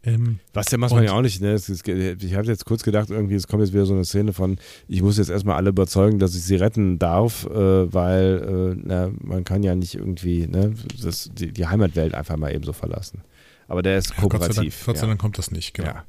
Ähm, 0.05 0.41
Was 0.53 0.67
der 0.67 0.79
macht 0.79 0.93
man 0.93 1.05
ja 1.05 1.13
auch 1.13 1.21
nicht. 1.21 1.41
Ne? 1.41 1.55
Ich 1.55 2.35
habe 2.35 2.47
jetzt 2.47 2.65
kurz 2.65 2.83
gedacht, 2.83 3.11
irgendwie, 3.11 3.35
es 3.35 3.47
kommt 3.47 3.63
jetzt 3.63 3.73
wieder 3.73 3.87
so 3.87 3.95
eine 3.95 4.05
Szene 4.05 4.33
von, 4.33 4.59
ich 4.89 5.03
muss 5.03 5.19
jetzt 5.19 5.31
erstmal 5.31 5.57
alle 5.57 5.71
überzeugen, 5.71 6.19
dass 6.19 6.35
ich 6.35 6.43
sie 6.43 6.57
retten 6.57 6.99
darf, 6.99 7.47
äh, 7.47 7.93
weil 7.93 8.75
äh, 8.75 8.81
na, 8.83 9.11
man 9.21 9.45
kann 9.45 9.63
ja 9.63 9.75
nicht 9.77 9.95
irgendwie 9.95 10.49
ne, 10.49 10.75
das, 11.01 11.31
die, 11.33 11.53
die 11.53 11.67
Heimatwelt 11.67 12.15
einfach 12.15 12.37
mal 12.37 12.53
eben 12.53 12.65
so 12.65 12.73
verlassen. 12.73 13.23
Aber 13.69 13.83
der 13.83 13.99
ist 13.99 14.17
Gott 14.17 14.33
sei 14.33 14.39
Dank, 14.39 14.43
kooperativ. 14.43 14.83
Gott 14.87 14.97
sei 14.97 15.03
ja. 15.03 15.09
Dank 15.09 15.21
kommt 15.21 15.39
das 15.39 15.51
nicht, 15.53 15.75
genau. 15.75 15.91
Ja. 15.91 16.05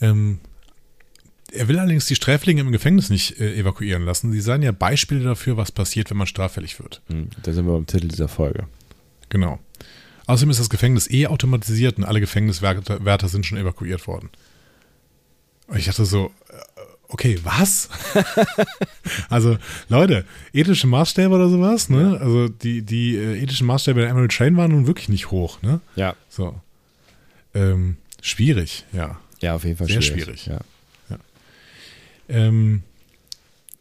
Ähm, 0.00 0.40
er 1.54 1.68
will 1.68 1.78
allerdings 1.78 2.06
die 2.06 2.14
Sträflinge 2.14 2.60
im 2.60 2.72
Gefängnis 2.72 3.10
nicht 3.10 3.40
äh, 3.40 3.54
evakuieren 3.56 4.04
lassen. 4.04 4.32
Sie 4.32 4.40
seien 4.40 4.62
ja 4.62 4.72
Beispiele 4.72 5.22
dafür, 5.22 5.56
was 5.56 5.72
passiert, 5.72 6.10
wenn 6.10 6.16
man 6.16 6.26
straffällig 6.26 6.78
wird. 6.80 7.00
Hm, 7.08 7.28
Da 7.42 7.52
sind 7.52 7.66
wir 7.66 7.72
beim 7.72 7.86
Titel 7.86 8.08
dieser 8.08 8.28
Folge. 8.28 8.66
Genau. 9.28 9.58
Außerdem 10.26 10.50
ist 10.50 10.60
das 10.60 10.70
Gefängnis 10.70 11.10
eh 11.10 11.26
automatisiert 11.26 11.98
und 11.98 12.04
alle 12.04 12.20
Gefängniswärter 12.20 13.04
Wärter 13.04 13.28
sind 13.28 13.44
schon 13.46 13.58
evakuiert 13.58 14.06
worden. 14.06 14.30
Und 15.66 15.78
ich 15.78 15.84
dachte 15.86 16.04
so, 16.04 16.26
äh, 16.50 16.54
okay, 17.08 17.38
was? 17.44 17.88
also, 19.28 19.56
Leute, 19.88 20.24
ethische 20.52 20.86
Maßstäbe 20.86 21.34
oder 21.34 21.48
sowas, 21.48 21.88
ne? 21.88 22.18
Also 22.20 22.48
die, 22.48 22.82
die 22.82 23.16
äh, 23.16 23.38
ethischen 23.42 23.66
Maßstäbe 23.66 24.00
der 24.00 24.08
Emerald 24.10 24.32
Train 24.32 24.56
waren 24.56 24.70
nun 24.72 24.86
wirklich 24.86 25.08
nicht 25.08 25.30
hoch, 25.30 25.60
ne? 25.62 25.80
Ja, 25.96 26.14
So. 26.28 26.60
Ähm, 27.54 27.96
schwierig, 28.20 28.84
ja. 28.92 29.20
ja, 29.40 29.54
auf 29.54 29.64
jeden 29.64 29.76
Fall 29.76 29.86
Sehr 29.86 30.02
schwierig. 30.02 30.24
schwierig. 30.42 30.46
Ja. 30.46 30.60
Ähm, 32.28 32.82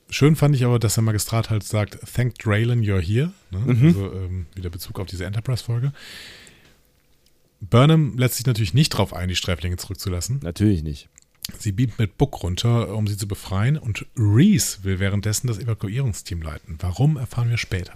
schön 0.10 0.36
fand 0.36 0.56
ich 0.56 0.66
aber, 0.66 0.80
dass 0.80 0.96
der 0.96 1.04
Magistrat 1.04 1.50
halt 1.50 1.64
sagt, 1.64 2.00
thank 2.14 2.38
Draylen, 2.40 2.82
you're 2.82 3.02
here. 3.02 3.32
Ne? 3.52 3.60
Mhm. 3.60 3.88
Also 3.88 4.14
ähm, 4.14 4.46
wieder 4.56 4.70
Bezug 4.70 5.00
auf 5.00 5.08
diese 5.08 5.26
Enterprise-Folge. 5.26 5.92
Burnham 7.62 8.18
lässt 8.18 8.36
sich 8.36 8.46
natürlich 8.46 8.74
nicht 8.74 8.94
darauf 8.94 9.14
ein, 9.14 9.30
die 9.30 9.36
Sträflinge 9.36 9.78
zurückzulassen. 9.78 10.40
Natürlich 10.44 10.84
nicht. 10.84 11.10
Sie 11.58 11.72
beamt 11.72 12.00
mit 12.00 12.18
Book 12.18 12.44
runter, 12.44 12.96
um 12.96 13.08
sie 13.08 13.18
zu 13.18 13.28
befreien. 13.28 13.78
Und 13.78 14.06
Reese 14.18 14.84
will 14.84 15.00
währenddessen 15.00 15.48
das 15.48 15.60
Evakuierungsteam 15.60 16.42
leiten. 16.42 16.78
Warum, 16.80 17.18
erfahren 17.18 17.50
wir 17.50 17.58
später. 17.58 17.94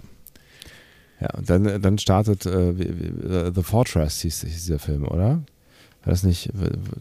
Ja, 1.20 1.30
und 1.34 1.50
dann, 1.50 1.82
dann 1.82 1.98
startet 1.98 2.46
äh, 2.46 2.70
äh, 2.70 3.52
The 3.54 3.62
Fortress, 3.62 4.20
hieß, 4.20 4.42
hieß 4.42 4.64
dieser 4.64 4.78
Film, 4.78 5.04
oder? 5.04 5.42
War 6.04 6.12
das 6.12 6.22
nicht 6.22 6.50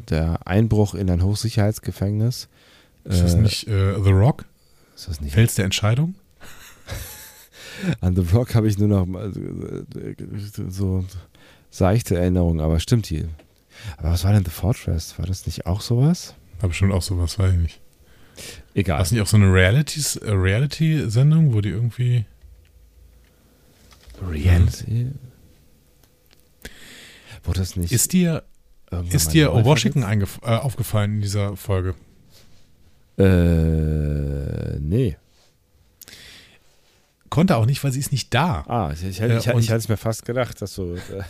der 0.10 0.48
Einbruch 0.48 0.95
in 0.95 1.10
ein 1.10 1.24
Hochsicherheitsgefängnis? 1.24 2.48
Ist 3.08 3.22
das 3.22 3.34
Äh, 3.34 3.38
nicht 3.41 3.68
äh, 3.68 3.93
The 4.03 4.12
Rock? 4.12 4.45
Ist 4.95 5.08
das 5.08 5.22
nicht? 5.22 5.34
Fels 5.34 5.55
der 5.55 5.66
Entscheidung? 5.66 6.16
An 8.01 8.16
The 8.16 8.24
Rock 8.34 8.55
habe 8.55 8.68
ich 8.68 8.78
nur 8.78 8.88
noch 8.88 9.05
mal 9.05 9.32
äh, 9.32 10.16
so 10.70 11.05
seichte 11.70 12.18
Erinnerungen, 12.18 12.60
aber 12.60 12.80
stimmt 12.80 13.05
hier. 13.08 13.30
Aber 13.97 14.12
was 14.12 14.24
war 14.24 14.34
denn 14.34 14.43
The 14.43 14.51
Fortress? 14.51 15.18
War 15.20 15.26
das 15.26 15.45
nicht 15.45 15.66
auch 15.66 15.82
sowas? 15.82 16.36
War 16.60 16.70
bestimmt 16.70 16.93
auch 16.93 17.03
sowas, 17.03 17.38
weiß 17.38 17.53
ich 17.53 17.60
nicht. 17.60 17.82
Egal. 18.74 18.97
War 18.97 19.03
es 19.03 19.12
nicht 19.12 19.22
auch 19.22 19.28
so 19.28 19.38
eine 19.38 19.47
äh, 19.47 20.32
Reality-Sendung, 20.32 21.53
wo 21.53 21.62
die 21.62 21.70
irgendwie. 21.70 22.26
Reality? 24.22 25.12
Wurde 27.43 27.60
das 27.60 27.76
nicht 27.76 27.91
Ist 27.91 28.14
dir, 28.14 28.43
ist 29.12 29.34
dir 29.34 29.53
Washington 29.53 30.03
äh, 30.03 30.26
aufgefallen 30.45 31.16
in 31.16 31.22
dieser 31.22 31.55
Folge? 31.55 31.95
Äh, 33.18 34.80
nee. 34.80 35.18
Konnte 37.30 37.57
auch 37.57 37.65
nicht, 37.65 37.84
weil 37.84 37.91
sie 37.91 37.99
ist 37.99 38.11
nicht 38.11 38.34
da. 38.34 38.63
Ah, 38.68 38.91
ich, 38.93 39.03
ich, 39.03 39.09
ich, 39.09 39.22
Äh, 39.22 39.38
ich, 39.38 39.47
ich, 39.47 39.70
hatte 39.70 39.78
es 39.78 39.89
mir 39.89 39.97
fast 39.97 40.26
gedacht, 40.26 40.61
dass 40.61 40.76
du 40.76 40.95
äh, 40.95 41.24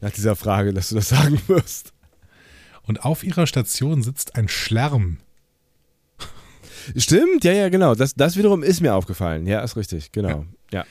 nach 0.00 0.10
dieser 0.10 0.36
Frage, 0.36 0.72
dass 0.72 0.88
du 0.88 0.96
das 0.96 1.08
sagen 1.08 1.40
wirst. 1.46 1.92
Und 2.82 3.04
auf 3.04 3.24
ihrer 3.24 3.46
Station 3.46 4.02
sitzt 4.02 4.36
ein 4.36 4.48
Schlärm. 4.48 5.18
Stimmt, 6.96 7.42
ja, 7.44 7.52
ja, 7.52 7.68
genau. 7.68 7.94
Das, 7.94 8.14
das 8.14 8.36
wiederum 8.36 8.62
ist 8.62 8.80
mir 8.80 8.94
aufgefallen. 8.94 9.46
Ja, 9.46 9.60
ist 9.60 9.76
richtig, 9.76 10.12
genau. 10.12 10.46
Ja. 10.70 10.84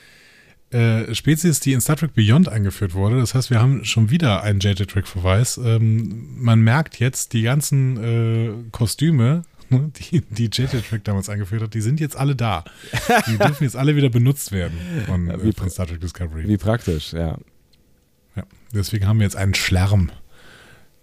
Äh, 0.70 1.14
Spezies, 1.14 1.60
die 1.60 1.72
in 1.72 1.80
Star 1.80 1.96
Trek 1.96 2.12
Beyond 2.12 2.48
eingeführt 2.48 2.92
wurde. 2.92 3.18
Das 3.18 3.34
heißt, 3.34 3.50
wir 3.50 3.60
haben 3.60 3.84
schon 3.84 4.10
wieder 4.10 4.42
einen 4.42 4.60
JJ-Trick-Verweis. 4.60 5.58
Ähm, 5.58 6.42
man 6.42 6.60
merkt 6.60 6.98
jetzt, 6.98 7.32
die 7.32 7.42
ganzen 7.42 7.96
äh, 7.96 8.70
Kostüme, 8.72 9.42
ne, 9.70 9.90
die, 9.96 10.22
die 10.22 10.44
JJ-Trick 10.52 11.04
damals 11.04 11.28
eingeführt 11.28 11.62
hat, 11.62 11.74
die 11.74 11.80
sind 11.80 12.00
jetzt 12.00 12.16
alle 12.16 12.36
da. 12.36 12.64
Die 13.26 13.38
dürfen 13.38 13.64
jetzt 13.64 13.76
alle 13.76 13.96
wieder 13.96 14.08
benutzt 14.10 14.52
werden 14.52 14.78
von, 15.06 15.28
Ja, 15.28 15.42
wie 15.42 15.48
äh, 15.48 15.52
von 15.52 15.70
Star 15.70 15.86
Trek 15.86 16.00
Discovery. 16.00 16.48
Wie 16.48 16.56
praktisch, 16.56 17.12
ja. 17.12 17.38
Ja, 18.36 18.42
deswegen 18.74 19.06
haben 19.06 19.18
wir 19.18 19.24
jetzt 19.24 19.36
einen 19.36 19.54
Schlärm. 19.54 20.10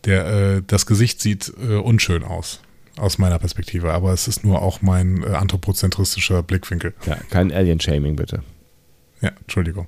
Der, 0.06 0.26
äh, 0.28 0.62
das 0.66 0.86
Gesicht 0.86 1.22
sieht 1.22 1.52
äh, 1.62 1.76
unschön 1.76 2.24
aus, 2.24 2.62
aus 2.98 3.18
meiner 3.18 3.40
Perspektive, 3.40 3.94
aber 3.94 4.12
es 4.14 4.28
ist 4.28 4.44
nur 4.44 4.62
auch 4.62 4.82
mein 4.82 5.24
äh, 5.24 5.28
anthropozentristischer 5.28 6.44
Blickwinkel. 6.44 6.94
Ja, 7.06 7.16
kein 7.30 7.52
Alien-Shaming, 7.52 8.16
bitte. 8.16 8.44
Ja, 9.22 9.32
Entschuldigung. 9.42 9.88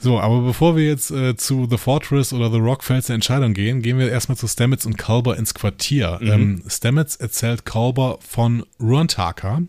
So, 0.00 0.20
aber 0.20 0.42
bevor 0.42 0.76
wir 0.76 0.86
jetzt 0.86 1.10
äh, 1.10 1.36
zu 1.36 1.66
The 1.68 1.76
Fortress 1.76 2.32
oder 2.32 2.50
The 2.50 2.58
Rock 2.58 2.84
Fels 2.84 3.06
der 3.06 3.14
Entscheidung 3.14 3.52
gehen, 3.52 3.82
gehen 3.82 3.98
wir 3.98 4.10
erstmal 4.10 4.38
zu 4.38 4.46
Stamets 4.46 4.86
und 4.86 4.96
Culber 4.96 5.36
ins 5.36 5.54
Quartier. 5.54 6.18
Mhm. 6.20 6.28
Ähm, 6.28 6.62
Stamets 6.68 7.16
erzählt 7.16 7.64
Culber 7.64 8.18
von 8.20 8.64
Ruantaka. 8.80 9.62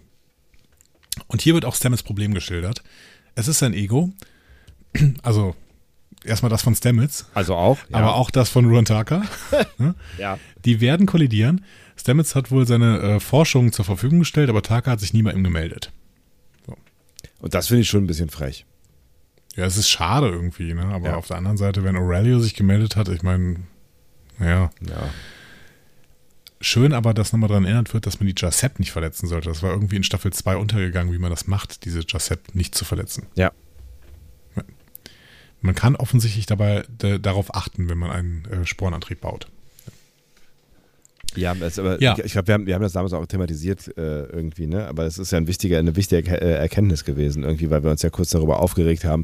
Und 1.27 1.41
hier 1.41 1.55
wird 1.55 1.65
auch 1.65 1.75
Stamets 1.75 2.03
Problem 2.03 2.33
geschildert. 2.33 2.83
Es 3.35 3.47
ist 3.47 3.59
sein 3.59 3.73
Ego. 3.73 4.11
Also 5.23 5.55
erstmal 6.23 6.49
das 6.49 6.61
von 6.61 6.75
Stamets, 6.75 7.27
Also 7.33 7.55
auch, 7.55 7.77
ja. 7.89 7.97
aber 7.97 8.15
auch 8.15 8.31
das 8.31 8.49
von 8.49 8.65
Ruantaka. 8.65 9.23
ja. 10.17 10.37
Die 10.65 10.81
werden 10.81 11.05
kollidieren. 11.05 11.63
Stamets 11.95 12.35
hat 12.35 12.51
wohl 12.51 12.65
seine 12.67 12.99
äh, 12.99 13.19
Forschung 13.19 13.71
zur 13.71 13.85
Verfügung 13.85 14.19
gestellt, 14.19 14.49
aber 14.49 14.61
Taka 14.61 14.91
hat 14.91 14.99
sich 14.99 15.13
nie 15.13 15.21
bei 15.21 15.31
ihm 15.31 15.43
gemeldet. 15.43 15.91
Und 17.39 17.53
das 17.53 17.67
finde 17.67 17.81
ich 17.81 17.89
schon 17.89 18.03
ein 18.03 18.07
bisschen 18.07 18.29
frech. 18.29 18.65
Ja, 19.59 19.65
es 19.65 19.75
ist 19.75 19.89
schade 19.89 20.29
irgendwie, 20.29 20.73
ne? 20.73 20.85
Aber 20.85 21.09
Ja. 21.09 21.15
auf 21.17 21.27
der 21.27 21.35
anderen 21.37 21.57
Seite, 21.57 21.83
wenn 21.83 21.97
Aurelio 21.97 22.39
sich 22.39 22.53
gemeldet 22.55 22.95
hat, 22.95 23.09
ich 23.09 23.23
meine, 23.23 23.57
naja, 24.37 24.69
Ja. 24.87 25.09
schön 26.61 26.93
aber, 26.93 27.13
dass 27.13 27.33
nochmal 27.33 27.49
daran 27.49 27.65
erinnert 27.65 27.93
wird, 27.93 28.05
dass 28.05 28.19
man 28.21 28.27
die 28.27 28.35
Jacep 28.37 28.79
nicht 28.79 28.91
verletzen 28.91 29.27
sollte. 29.27 29.49
Das 29.49 29.61
war 29.61 29.71
irgendwie 29.71 29.97
in 29.97 30.03
Staffel 30.03 30.31
2 30.31 30.55
untergegangen, 30.57 31.13
wie 31.13 31.17
man 31.17 31.29
das 31.29 31.47
macht, 31.47 31.83
diese 31.85 32.01
Jacep 32.07 32.55
nicht 32.55 32.73
zu 32.73 32.85
verletzen. 32.85 33.27
Ja. 33.35 33.51
Ja. 34.55 34.63
Man 35.61 35.75
kann 35.75 35.97
offensichtlich 35.97 36.45
dabei 36.45 36.85
darauf 36.97 37.53
achten, 37.53 37.89
wenn 37.89 37.97
man 37.97 38.11
einen 38.11 38.45
äh, 38.45 38.65
Sporenantrieb 38.65 39.19
baut. 39.21 39.47
Ja, 41.35 41.53
das, 41.53 41.77
aber 41.79 42.01
Ja. 42.01 42.15
ich, 42.17 42.25
ich 42.25 42.31
glaube, 42.31 42.47
wir 42.47 42.53
haben, 42.55 42.65
wir 42.65 42.75
haben 42.75 42.81
das 42.81 42.93
damals 42.93 43.13
auch 43.13 43.25
thematisiert 43.25 43.87
äh, 43.97 44.23
irgendwie, 44.25 44.67
ne? 44.67 44.87
Aber 44.87 45.05
es 45.05 45.17
ist 45.19 45.31
ja 45.31 45.37
ein 45.37 45.47
wichtiger, 45.47 45.77
eine 45.77 45.95
wichtige 45.95 46.31
äh, 46.41 46.53
Erkenntnis 46.53 47.05
gewesen, 47.05 47.43
irgendwie, 47.43 47.69
weil 47.69 47.83
wir 47.83 47.91
uns 47.91 48.01
ja 48.01 48.09
kurz 48.09 48.29
darüber 48.31 48.59
aufgeregt 48.59 49.05
haben, 49.05 49.23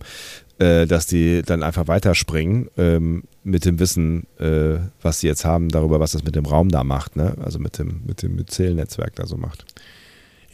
äh, 0.59 0.85
dass 0.85 1.07
die 1.07 1.41
dann 1.41 1.63
einfach 1.63 1.87
weiterspringen 1.87 2.69
ähm, 2.77 3.23
mit 3.43 3.65
dem 3.65 3.79
Wissen, 3.79 4.27
äh, 4.39 4.77
was 5.01 5.19
sie 5.19 5.27
jetzt 5.27 5.45
haben, 5.45 5.69
darüber, 5.69 5.99
was 5.99 6.11
das 6.11 6.23
mit 6.23 6.35
dem 6.35 6.45
Raum 6.45 6.69
da 6.69 6.83
macht, 6.83 7.15
ne? 7.15 7.35
Also 7.43 7.59
mit 7.59 7.79
dem, 7.79 8.01
mit 8.05 8.21
dem 8.21 8.35
Myzel-Netzwerk 8.35 9.15
da 9.15 9.25
so 9.25 9.37
macht. 9.37 9.65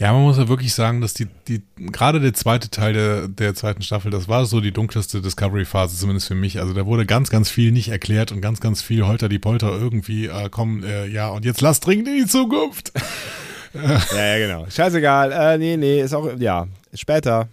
Ja, 0.01 0.13
man 0.13 0.23
muss 0.23 0.39
ja 0.39 0.47
wirklich 0.47 0.73
sagen, 0.73 0.99
dass 0.99 1.13
die, 1.13 1.27
die 1.47 1.61
gerade 1.77 2.19
der 2.19 2.33
zweite 2.33 2.71
Teil 2.71 2.93
der, 2.93 3.27
der 3.27 3.53
zweiten 3.53 3.83
Staffel, 3.83 4.09
das 4.09 4.27
war 4.27 4.47
so 4.47 4.59
die 4.59 4.71
dunkelste 4.71 5.21
Discovery-Phase, 5.21 5.95
zumindest 5.95 6.27
für 6.27 6.33
mich. 6.33 6.59
Also 6.59 6.73
da 6.73 6.87
wurde 6.87 7.05
ganz, 7.05 7.29
ganz 7.29 7.51
viel 7.51 7.71
nicht 7.71 7.89
erklärt 7.89 8.31
und 8.31 8.41
ganz, 8.41 8.59
ganz 8.61 8.81
viel 8.81 9.05
Holter 9.05 9.29
die 9.29 9.37
Polter 9.37 9.69
irgendwie, 9.69 10.25
äh, 10.25 10.49
komm, 10.49 10.83
äh, 10.83 11.05
ja, 11.05 11.29
und 11.29 11.45
jetzt 11.45 11.61
lass 11.61 11.81
dringend 11.81 12.07
in 12.07 12.15
die 12.15 12.25
Zukunft. 12.25 12.91
ja, 13.75 14.25
ja, 14.25 14.37
genau. 14.39 14.67
Scheißegal. 14.67 15.31
Äh, 15.31 15.59
nee, 15.59 15.77
nee, 15.77 16.01
ist 16.01 16.15
auch, 16.15 16.35
ja, 16.39 16.67
später. 16.95 17.47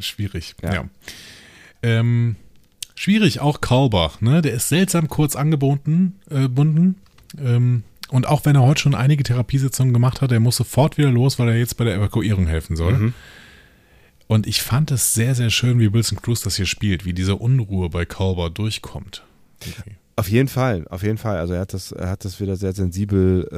Schwierig, 0.00 0.56
ja. 0.60 0.74
ja. 0.74 0.84
Ähm, 1.84 2.34
schwierig 2.96 3.38
auch 3.38 3.60
Kaulbach, 3.60 4.20
ne? 4.22 4.42
Der 4.42 4.54
ist 4.54 4.68
seltsam 4.68 5.06
kurz 5.06 5.36
angebunden, 5.36 6.18
äh, 6.30 6.48
bunden. 6.48 6.96
Ähm, 7.40 7.84
und 8.12 8.28
auch 8.28 8.44
wenn 8.44 8.56
er 8.56 8.62
heute 8.62 8.82
schon 8.82 8.94
einige 8.94 9.22
Therapiesitzungen 9.22 9.94
gemacht 9.94 10.20
hat, 10.20 10.30
er 10.32 10.40
muss 10.40 10.56
sofort 10.56 10.98
wieder 10.98 11.10
los, 11.10 11.38
weil 11.38 11.48
er 11.48 11.56
jetzt 11.56 11.78
bei 11.78 11.84
der 11.84 11.94
Evakuierung 11.94 12.46
helfen 12.46 12.76
soll. 12.76 12.92
Mhm. 12.92 13.14
Und 14.26 14.46
ich 14.46 14.60
fand 14.62 14.90
es 14.90 15.14
sehr, 15.14 15.34
sehr 15.34 15.48
schön, 15.48 15.80
wie 15.80 15.92
Wilson 15.92 16.20
Cruz 16.20 16.42
das 16.42 16.56
hier 16.56 16.66
spielt, 16.66 17.06
wie 17.06 17.14
diese 17.14 17.36
Unruhe 17.36 17.88
bei 17.88 18.04
Culber 18.04 18.50
durchkommt. 18.50 19.24
Okay. 19.66 19.96
Auf 20.14 20.28
jeden 20.28 20.48
Fall, 20.48 20.86
auf 20.88 21.02
jeden 21.02 21.16
Fall. 21.16 21.38
Also 21.38 21.54
er 21.54 21.60
hat 21.60 21.72
das, 21.72 21.90
er 21.90 22.10
hat 22.10 22.26
das 22.26 22.38
wieder 22.38 22.56
sehr 22.56 22.74
sensibel 22.74 23.48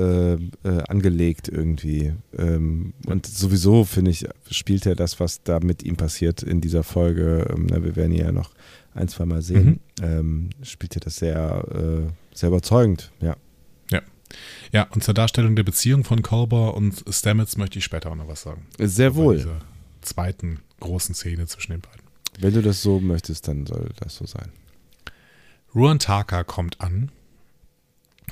äh, 0.64 0.68
äh, 0.68 0.82
angelegt 0.86 1.48
irgendwie. 1.48 2.12
Ähm, 2.38 2.94
und 3.07 3.26
sowieso, 3.26 3.84
finde 3.84 4.12
ich, 4.12 4.24
spielt 4.50 4.86
er 4.86 4.94
das, 4.94 5.18
was 5.18 5.42
da 5.42 5.59
mit 5.59 5.82
ihm 5.82 5.96
passiert 5.96 6.44
in 6.44 6.61
dieser 6.61 6.84
Folge. 6.84 7.48
Ähm, 7.50 7.70
wir 7.70 7.96
werden 7.96 8.12
ihn 8.12 8.24
ja 8.24 8.30
noch 8.30 8.50
ein, 8.94 9.09
zwei 9.09 9.24
Mal 9.24 9.42
sehen. 9.42 9.80
Mhm. 10.00 10.05
Ähm, 10.05 10.50
spielt 10.62 10.94
er 10.96 11.00
das 11.00 11.16
sehr, 11.16 11.64
äh, 11.72 12.36
sehr 12.36 12.50
überzeugend, 12.50 13.11
ja. 13.20 13.34
Ja. 14.72 14.85
Und 14.91 15.05
zur 15.05 15.14
Darstellung 15.14 15.57
der 15.57 15.62
Beziehung 15.62 16.05
von 16.05 16.22
Kolber 16.22 16.74
und 16.74 17.05
Stamets 17.09 17.57
möchte 17.57 17.78
ich 17.78 17.85
später 17.85 18.11
auch 18.11 18.16
noch 18.16 18.28
was 18.28 18.43
sagen. 18.43 18.66
Sehr 18.78 19.14
wohl. 19.14 19.37
Dieser 19.37 19.61
zweiten 20.03 20.61
großen 20.80 21.14
Szene 21.14 21.47
zwischen 21.47 21.72
den 21.72 21.80
beiden. 21.80 22.03
Wenn 22.39 22.55
du 22.55 22.62
das 22.62 22.82
so 22.82 23.01
möchtest, 23.01 23.49
dann 23.49 23.66
soll 23.66 23.91
das 24.01 24.16
so 24.16 24.26
sein. 24.26 24.51
Ruan 25.74 25.99
Taka 25.99 26.45
kommt 26.45 26.80
an 26.80 27.11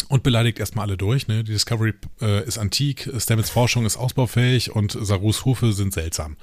und 0.09 0.23
beleidigt 0.23 0.59
erstmal 0.59 0.87
alle 0.87 0.97
durch. 0.97 1.29
Ne? 1.29 1.45
Die 1.45 1.53
Discovery 1.53 1.95
äh, 2.21 2.45
ist 2.47 2.59
antik, 2.59 3.11
Stamets 3.19 3.51
Forschung 3.51 3.87
ist 3.87 3.97
ausbaufähig 3.97 4.75
und 4.75 4.97
Sarus 5.01 5.45
Hufe 5.45 5.73
sind 5.73 5.93
seltsam. 5.93 6.37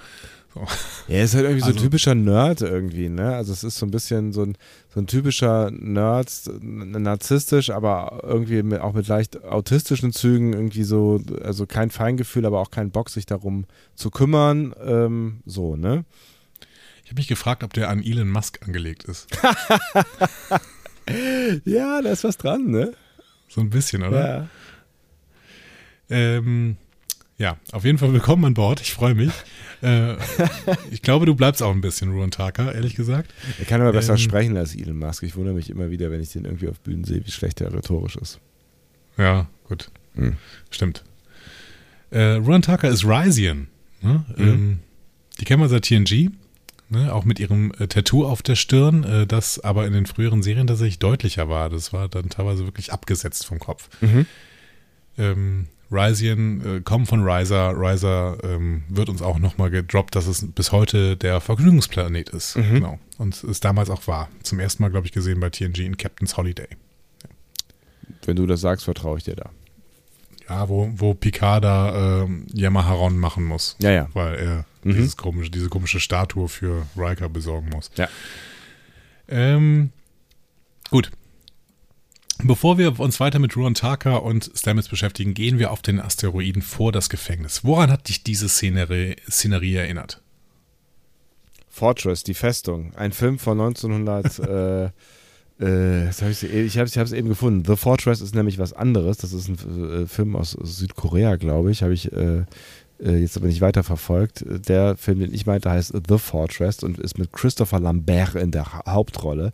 So. 0.54 0.66
Er 1.08 1.24
ist 1.24 1.36
halt 1.36 1.46
irgendwie 1.46 1.64
also, 1.64 1.74
so 1.74 1.80
ein 1.80 1.84
typischer 1.84 2.16
Nerd 2.16 2.62
irgendwie, 2.62 3.10
ne? 3.10 3.36
Also 3.36 3.54
es 3.54 3.64
ist 3.64 3.78
so 3.78 3.86
ein 3.86 3.92
bisschen 3.92 4.34
so 4.34 4.44
ein, 4.44 4.58
so 4.94 5.00
ein 5.00 5.08
typischer 5.08 5.72
Nerd, 5.72 6.32
narzisstisch, 6.62 7.70
aber 7.70 8.22
irgendwie 8.24 8.64
mit, 8.64 8.82
auch 8.82 8.94
mit 8.94 9.08
leicht 9.08 9.44
autistischen 9.44 10.12
Zügen, 10.12 10.54
irgendwie 10.54 10.84
so, 10.84 11.22
also 11.44 11.68
kein 11.68 11.92
Feingefühl, 11.92 12.46
aber 12.46 12.60
auch 12.60 12.72
kein 12.72 12.92
Bock, 12.92 13.10
sich 13.10 13.28
darum 13.28 13.66
zu 13.96 14.10
kümmern. 14.10 14.74
Ähm, 14.84 15.42
so, 15.46 15.76
ne? 15.76 16.06
Ich 17.04 17.12
habe 17.12 17.20
mich 17.20 17.28
gefragt, 17.28 17.64
ob 17.64 17.74
der 17.74 17.90
an 17.90 18.04
Elon 18.04 18.30
Musk 18.30 18.60
angelegt 18.66 19.04
ist. 19.04 19.28
ja, 21.66 22.02
da 22.02 22.12
ist 22.12 22.24
was 22.24 22.38
dran, 22.38 22.68
ne? 22.68 22.94
So 23.48 23.62
ein 23.62 23.70
bisschen, 23.70 24.04
oder? 24.04 24.28
Ja. 24.28 24.48
Ähm, 26.10 26.78
ja, 27.40 27.58
auf 27.72 27.86
jeden 27.86 27.98
Fall 27.98 28.12
willkommen 28.12 28.44
an 28.44 28.54
Bord. 28.54 28.82
Ich 28.82 28.94
freue 28.94 29.16
mich. 29.16 29.32
äh, 29.82 30.16
ich 30.92 31.02
glaube, 31.02 31.26
du 31.26 31.36
bleibst 31.36 31.64
auch 31.64 31.72
ein 31.72 31.80
bisschen 31.80 32.12
Ruan 32.12 32.32
Taka, 32.32 32.72
ehrlich 32.74 32.96
gesagt. 32.96 33.34
Er 33.58 33.66
kann 33.66 33.80
aber 33.80 33.94
besser 33.94 34.14
ähm, 34.14 34.20
sprechen 34.20 34.58
als 34.58 34.76
Elon 34.76 34.98
Musk. 34.98 35.24
Ich 35.24 35.38
wundere 35.38 35.56
mich 35.56 35.70
immer 35.70 35.90
wieder, 35.90 36.12
wenn 36.12 36.20
ich 36.20 36.34
den 36.34 36.44
irgendwie 36.44 36.68
auf 36.68 36.82
Bühnen 36.82 37.06
sehe, 37.06 37.26
wie 37.26 37.32
schlecht 37.32 37.62
er 37.62 37.74
rhetorisch 37.74 38.18
ist. 38.18 38.40
Ja, 39.18 39.48
gut. 39.70 39.90
Hm. 40.16 40.36
Stimmt. 40.70 41.06
Äh, 42.12 42.34
Ruan 42.34 42.62
Taka 42.62 42.90
ist 42.90 43.06
Rysian. 43.06 43.68
Ne? 44.02 44.26
Mhm. 44.36 44.48
Ähm, 44.48 44.80
die 45.40 45.46
kennen 45.46 45.62
wir 45.62 45.70
seit 45.70 45.86
TNG. 45.86 46.32
Ne, 46.92 47.14
auch 47.14 47.24
mit 47.24 47.40
ihrem 47.40 47.72
äh, 47.78 47.88
Tattoo 47.88 48.26
auf 48.26 48.42
der 48.42 48.56
Stirn, 48.56 49.04
äh, 49.04 49.28
das 49.28 49.60
aber 49.60 49.86
in 49.86 49.94
den 49.94 50.08
früheren 50.08 50.42
Serien 50.42 50.66
tatsächlich 50.66 50.98
deutlicher 50.98 51.48
war. 51.48 51.70
Das 51.70 51.94
war 51.94 52.10
dann 52.10 52.30
teilweise 52.30 52.66
wirklich 52.66 52.92
abgesetzt 52.92 53.46
vom 53.46 53.60
Kopf. 53.60 53.90
Mhm. 54.02 54.26
Ähm, 55.20 55.68
Rysian 55.92 56.78
äh, 56.78 56.82
kommen 56.82 57.06
von 57.06 57.24
Riser. 57.24 57.74
Riser 57.76 58.38
ähm, 58.44 58.84
wird 58.90 59.10
uns 59.10 59.22
auch 59.22 59.40
nochmal 59.40 59.70
gedroppt, 59.70 60.16
dass 60.16 60.28
es 60.28 60.46
bis 60.52 60.72
heute 60.72 61.18
der 61.18 61.42
Vergnügungsplanet 61.42 62.30
ist. 62.30 62.58
Mhm. 62.58 62.74
Genau. 62.76 63.00
Und 63.18 63.44
es 63.44 63.60
damals 63.60 63.90
auch 63.90 64.08
war. 64.08 64.30
Zum 64.44 64.60
ersten 64.60 64.84
Mal, 64.84 64.90
glaube 64.90 65.08
ich, 65.08 65.14
gesehen 65.14 65.40
bei 65.40 65.50
TNG 65.50 65.80
in 65.80 65.98
Captain's 65.98 66.38
Holiday. 66.38 66.68
Ja. 67.24 67.30
Wenn 68.26 68.36
du 68.36 68.46
das 68.46 68.62
sagst, 68.62 68.86
vertraue 68.86 69.18
ich 69.18 69.24
dir 69.24 69.36
da. 69.36 69.50
Ja, 70.48 70.68
wo, 70.68 70.92
wo 70.96 71.14
Picard 71.14 71.64
da 71.64 72.24
äh, 72.24 72.28
Yamaharon 72.54 73.18
machen 73.18 73.44
muss. 73.44 73.76
Ja, 73.80 73.92
ja. 73.92 74.08
Weil 74.14 74.36
er 74.36 74.66
mhm. 74.84 74.94
dieses 74.94 75.18
komische, 75.18 75.52
diese 75.52 75.70
komische 75.70 76.00
Statue 76.00 76.48
für 76.48 76.86
Riker 76.96 77.30
besorgen 77.30 77.70
muss. 77.70 77.92
Ja. 77.96 78.08
Ähm, 79.28 79.92
gut. 80.90 81.12
Bevor 82.44 82.78
wir 82.78 83.00
uns 83.00 83.20
weiter 83.20 83.38
mit 83.40 83.58
Ruan 83.58 83.74
Taka 83.74 84.16
und 84.16 84.50
Stamets 84.56 84.88
beschäftigen, 84.88 85.34
gehen 85.34 85.60
wir 85.60 85.72
auf 85.72 85.82
den 85.82 86.00
Asteroiden 86.00 86.62
vor 86.62 86.92
das 86.92 87.10
Gefängnis. 87.10 87.66
Woran 87.66 87.92
hat 87.92 88.08
dich 88.08 88.24
diese 88.24 88.48
Szenerie, 88.48 89.18
Szenerie 89.30 89.76
erinnert? 89.76 90.22
Fortress, 91.68 92.24
die 92.24 92.34
Festung. 92.34 92.94
Ein 92.96 93.12
Film 93.12 93.40
von 93.40 93.60
1900. 93.60 94.40
äh, 94.40 94.86
äh, 95.60 96.12
hab 96.12 96.30
ich 96.30 96.44
ich 96.44 96.78
habe 96.78 96.86
es 96.86 97.12
eben 97.12 97.28
gefunden. 97.28 97.66
The 97.66 97.76
Fortress 97.76 98.22
ist 98.22 98.34
nämlich 98.34 98.58
was 98.58 98.72
anderes. 98.72 99.18
Das 99.18 99.34
ist 99.34 99.50
ein 99.50 100.04
äh, 100.04 100.08
Film 100.08 100.38
aus 100.38 100.52
Südkorea, 100.52 101.36
glaube 101.36 101.72
ich. 101.72 101.84
Habe 101.84 101.94
ich 101.94 102.12
äh, 102.14 102.46
jetzt 103.00 103.38
aber 103.38 103.48
nicht 103.48 103.62
weiter 103.62 103.84
verfolgt. 103.84 104.44
Der 104.46 104.98
Film, 104.98 105.20
den 105.20 105.34
ich 105.34 105.46
meinte, 105.46 105.70
heißt 105.70 105.94
The 106.08 106.18
Fortress 106.18 106.84
und 106.84 107.00
ist 107.00 107.18
mit 107.18 107.32
Christopher 107.32 107.80
Lambert 107.80 108.36
in 108.36 108.52
der 108.52 108.66
Hauptrolle. 108.86 109.52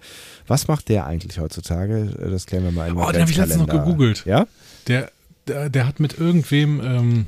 Was 0.47 0.67
macht 0.67 0.89
der 0.89 1.05
eigentlich 1.05 1.39
heutzutage? 1.39 2.15
Äh, 2.19 2.31
das 2.31 2.45
klären 2.45 2.63
wir 2.63 2.71
mal 2.71 2.89
in 2.89 2.97
Oh, 2.97 3.11
den 3.11 3.21
habe 3.21 3.31
ich 3.31 3.37
letztens 3.37 3.67
noch 3.67 3.67
gegoogelt. 3.67 4.25
Ja? 4.25 4.47
Der, 4.87 5.11
der, 5.47 5.69
der 5.69 5.87
hat 5.87 5.99
mit 5.99 6.17
irgendwem, 6.17 6.81
ähm, 6.81 7.25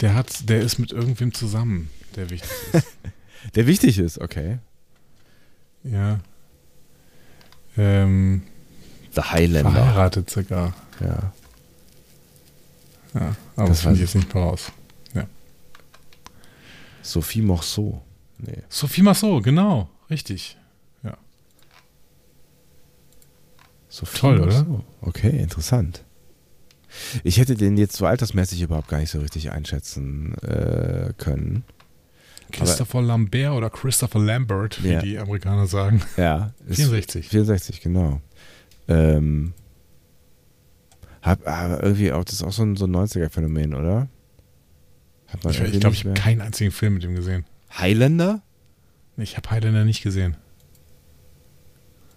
der 0.00 0.14
hat, 0.14 0.48
der 0.48 0.60
ist 0.60 0.78
mit 0.78 0.92
irgendwem 0.92 1.32
zusammen, 1.32 1.90
der 2.16 2.30
wichtig 2.30 2.50
ist. 2.72 2.86
der 3.54 3.66
wichtig 3.66 3.98
ist, 3.98 4.20
okay. 4.20 4.58
Ja. 5.84 6.20
Ähm, 7.76 8.42
The 9.14 9.22
Highlander. 9.22 9.70
Verheiratet 9.70 10.30
sogar. 10.30 10.74
Ja. 11.00 11.32
Ja, 13.14 13.36
aber 13.56 13.68
das 13.68 13.80
finde 13.80 13.94
ich 13.94 14.00
jetzt 14.00 14.14
nicht 14.14 14.34
mehr 14.34 14.42
raus. 14.42 14.72
Ja. 15.14 15.26
Sophie 17.02 17.42
Morceau. 17.42 18.02
Nee. 18.38 18.62
Sophie 18.68 19.02
Marceau, 19.02 19.40
genau. 19.40 19.88
Richtig. 20.10 20.56
Ja. 21.02 21.16
Sophie 23.88 24.18
Toll, 24.18 24.38
Marceau. 24.40 24.60
oder? 24.62 24.84
Okay, 25.02 25.38
interessant. 25.38 26.04
Ich 27.22 27.38
hätte 27.38 27.54
den 27.54 27.76
jetzt 27.76 27.96
so 27.96 28.06
altersmäßig 28.06 28.62
überhaupt 28.62 28.88
gar 28.88 28.98
nicht 28.98 29.10
so 29.10 29.20
richtig 29.20 29.50
einschätzen 29.50 30.34
äh, 30.42 31.12
können. 31.18 31.64
Christopher 32.52 32.98
Aber, 32.98 33.06
Lambert 33.08 33.52
oder 33.52 33.70
Christopher 33.70 34.20
Lambert, 34.20 34.82
wie 34.84 34.92
ja. 34.92 35.00
die 35.00 35.18
Amerikaner 35.18 35.66
sagen. 35.66 36.02
Ja. 36.16 36.52
64. 36.68 37.28
64, 37.28 37.80
genau. 37.80 38.20
Ähm, 38.86 39.54
hab, 41.24 41.48
aber 41.48 41.82
irgendwie 41.82 42.12
auch, 42.12 42.22
das 42.22 42.34
ist 42.34 42.42
auch 42.42 42.52
so 42.52 42.62
ein, 42.62 42.76
so 42.76 42.84
ein 42.84 42.94
90er-Phänomen, 42.94 43.74
oder? 43.74 44.08
ich 45.48 45.60
ich 45.60 45.80
glaube, 45.80 45.96
ich 45.96 46.04
habe 46.04 46.14
keinen 46.14 46.42
einzigen 46.42 46.70
Film 46.70 46.94
mit 46.94 47.04
ihm 47.04 47.14
gesehen. 47.14 47.44
Highlander? 47.76 48.42
Ich 49.16 49.36
habe 49.36 49.50
Highlander 49.50 49.84
nicht 49.84 50.02
gesehen. 50.02 50.36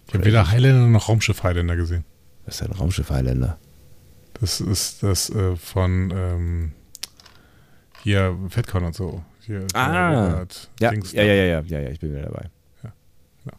Ich 0.08 0.14
habe 0.14 0.26
weder 0.26 0.52
Highlander 0.52 0.88
noch 0.88 1.10
Raumschiff 1.10 1.42
Highlander 1.42 1.76
gesehen. 1.76 2.04
Was 2.46 2.56
ist 2.56 2.68
ein 2.68 2.74
Raumschiff 2.74 3.10
Highlander? 3.10 3.58
Das 4.40 4.62
ist 4.62 5.04
das 5.04 5.30
äh, 5.30 5.56
von 5.56 6.14
ähm, 6.16 6.72
hier 8.04 8.38
Fatcon 8.50 8.84
und 8.84 8.96
so. 8.96 9.24
Hier, 9.42 9.66
ah, 9.74 10.46
ja, 10.80 10.92
ja, 10.92 10.94
ja, 11.14 11.24
ja, 11.24 11.34
ja, 11.34 11.62
ja, 11.62 11.80
ja, 11.80 11.90
ich 11.90 12.00
bin 12.00 12.12
wieder 12.12 12.24
dabei. 12.24 12.50
Ja, 12.84 12.94
ja. 13.46 13.54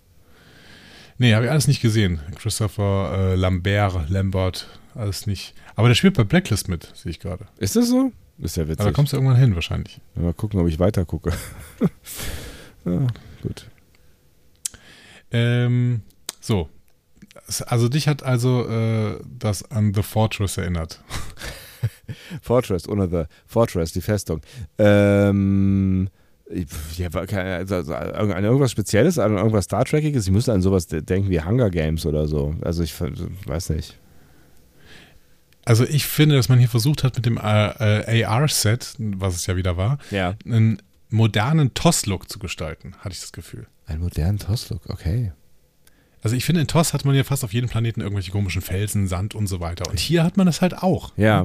Nee, 1.16 1.34
habe 1.34 1.46
ich 1.46 1.50
alles 1.50 1.66
nicht 1.66 1.80
gesehen. 1.80 2.20
Christopher 2.36 3.14
äh, 3.16 3.34
Lambert, 3.34 4.10
Lambert, 4.10 4.77
alles 4.98 5.26
nicht. 5.26 5.54
Aber 5.74 5.88
der 5.88 5.94
spielt 5.94 6.14
bei 6.14 6.24
Blacklist 6.24 6.68
mit, 6.68 6.92
sehe 6.94 7.10
ich 7.10 7.20
gerade. 7.20 7.46
Ist 7.58 7.76
das 7.76 7.88
so? 7.88 8.12
Ist 8.38 8.56
ja 8.56 8.68
witzig. 8.68 8.80
Aber 8.80 8.90
da 8.90 8.94
kommst 8.94 9.12
du 9.12 9.16
irgendwann 9.16 9.36
hin 9.36 9.54
wahrscheinlich. 9.54 10.00
Mal 10.14 10.34
gucken, 10.34 10.60
ob 10.60 10.68
ich 10.68 10.78
weiter 10.78 11.04
gucke. 11.04 11.32
ja, 12.84 13.06
gut. 13.42 13.66
Ähm, 15.30 16.02
so. 16.40 16.68
Also 17.66 17.88
dich 17.88 18.08
hat 18.08 18.22
also 18.22 18.68
äh, 18.68 19.18
das 19.38 19.70
an 19.70 19.94
The 19.94 20.02
Fortress 20.02 20.56
erinnert. 20.58 21.00
Fortress, 22.42 22.88
ohne 22.88 23.08
The 23.08 23.24
Fortress, 23.46 23.92
die 23.92 24.00
Festung. 24.00 24.40
Ähm, 24.78 26.08
ja, 26.96 27.08
also, 27.10 27.74
also, 27.74 27.94
an 27.94 28.44
irgendwas 28.44 28.70
Spezielles, 28.70 29.18
an 29.18 29.36
irgendwas 29.36 29.66
Star 29.66 29.84
Trekiges. 29.84 30.26
Ich 30.26 30.32
müsste 30.32 30.52
an 30.52 30.62
sowas 30.62 30.86
denken 30.86 31.28
wie 31.28 31.40
Hunger 31.40 31.70
Games 31.70 32.06
oder 32.06 32.26
so. 32.26 32.54
Also 32.62 32.82
ich 32.82 32.94
weiß 32.98 33.70
nicht. 33.70 33.98
Also 35.68 35.84
ich 35.84 36.06
finde, 36.06 36.34
dass 36.34 36.48
man 36.48 36.58
hier 36.58 36.70
versucht 36.70 37.04
hat, 37.04 37.16
mit 37.16 37.26
dem 37.26 37.36
äh, 37.36 38.24
AR-Set, 38.24 38.94
was 38.96 39.36
es 39.36 39.44
ja 39.44 39.54
wieder 39.54 39.76
war, 39.76 39.98
ja. 40.10 40.34
einen 40.46 40.80
modernen 41.10 41.74
TOS-Look 41.74 42.30
zu 42.30 42.38
gestalten, 42.38 42.94
hatte 43.00 43.12
ich 43.12 43.20
das 43.20 43.32
Gefühl. 43.32 43.66
Einen 43.84 44.00
modernen 44.00 44.38
TOS-Look, 44.38 44.88
okay. 44.88 45.32
Also 46.22 46.36
ich 46.36 46.46
finde, 46.46 46.62
in 46.62 46.68
TOS 46.68 46.94
hat 46.94 47.04
man 47.04 47.14
ja 47.14 47.22
fast 47.22 47.44
auf 47.44 47.52
jedem 47.52 47.68
Planeten 47.68 48.00
irgendwelche 48.00 48.30
komischen 48.30 48.62
Felsen, 48.62 49.08
Sand 49.08 49.34
und 49.34 49.46
so 49.46 49.60
weiter. 49.60 49.90
Und 49.90 50.00
hier 50.00 50.24
hat 50.24 50.38
man 50.38 50.46
das 50.46 50.62
halt 50.62 50.72
auch. 50.78 51.12
Ja. 51.18 51.44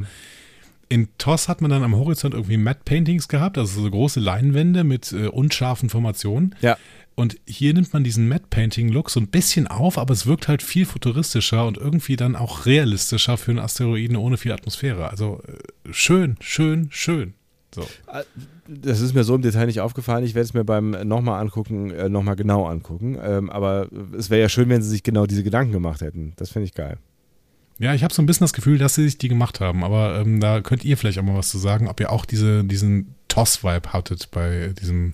in 0.87 1.09
TOS 1.17 1.49
hat 1.49 1.59
man 1.59 1.69
dann 1.69 1.83
am 1.83 1.93
Horizont 1.93 2.33
irgendwie 2.33 2.55
Matte 2.55 2.83
Paintings 2.85 3.27
gehabt, 3.27 3.57
also 3.57 3.81
so 3.81 3.91
große 3.91 4.21
Leinwände 4.21 4.85
mit 4.85 5.11
äh, 5.11 5.27
unscharfen 5.27 5.89
Formationen. 5.89 6.55
Ja. 6.61 6.77
Und 7.15 7.37
hier 7.45 7.73
nimmt 7.73 7.93
man 7.93 8.03
diesen 8.03 8.27
Matte 8.27 8.45
Painting 8.49 8.89
Look 8.89 9.09
so 9.09 9.19
ein 9.19 9.27
bisschen 9.27 9.67
auf, 9.67 9.97
aber 9.97 10.13
es 10.13 10.25
wirkt 10.25 10.47
halt 10.47 10.63
viel 10.63 10.85
futuristischer 10.85 11.65
und 11.67 11.77
irgendwie 11.77 12.15
dann 12.15 12.35
auch 12.35 12.65
realistischer 12.65 13.37
für 13.37 13.51
einen 13.51 13.59
Asteroiden 13.59 14.15
ohne 14.17 14.37
viel 14.37 14.51
Atmosphäre. 14.51 15.09
Also 15.09 15.41
äh, 15.47 15.93
schön, 15.93 16.37
schön, 16.39 16.87
schön. 16.91 17.33
So. 17.73 17.87
Das 18.67 19.01
ist 19.01 19.13
mir 19.13 19.23
so 19.23 19.35
im 19.35 19.41
Detail 19.41 19.65
nicht 19.65 19.81
aufgefallen. 19.81 20.23
Ich 20.23 20.35
werde 20.35 20.45
es 20.45 20.53
mir 20.53 20.63
beim 20.63 20.91
nochmal 20.91 21.41
angucken, 21.41 21.91
äh, 21.91 22.09
nochmal 22.09 22.35
genau 22.35 22.65
angucken. 22.65 23.17
Ähm, 23.21 23.49
aber 23.49 23.87
es 24.17 24.29
wäre 24.29 24.41
ja 24.41 24.49
schön, 24.49 24.69
wenn 24.69 24.81
sie 24.81 24.89
sich 24.89 25.03
genau 25.03 25.25
diese 25.25 25.43
Gedanken 25.43 25.71
gemacht 25.71 26.01
hätten. 26.01 26.33
Das 26.37 26.49
finde 26.49 26.65
ich 26.65 26.73
geil. 26.73 26.97
Ja, 27.79 27.93
ich 27.93 28.03
habe 28.03 28.13
so 28.13 28.21
ein 28.21 28.25
bisschen 28.25 28.45
das 28.45 28.53
Gefühl, 28.53 28.77
dass 28.77 28.95
sie 28.95 29.03
sich 29.03 29.17
die 29.17 29.27
gemacht 29.27 29.59
haben, 29.59 29.83
aber 29.83 30.19
ähm, 30.19 30.39
da 30.39 30.61
könnt 30.61 30.85
ihr 30.85 30.95
vielleicht 30.95 31.17
auch 31.17 31.23
mal 31.23 31.35
was 31.35 31.49
zu 31.49 31.57
sagen, 31.57 31.87
ob 31.87 31.99
ihr 31.99 32.11
auch 32.11 32.25
diese, 32.25 32.63
diesen 32.63 33.15
Toss-Vibe 33.27 33.91
hattet 33.91 34.29
bei 34.31 34.73
diesem 34.79 35.11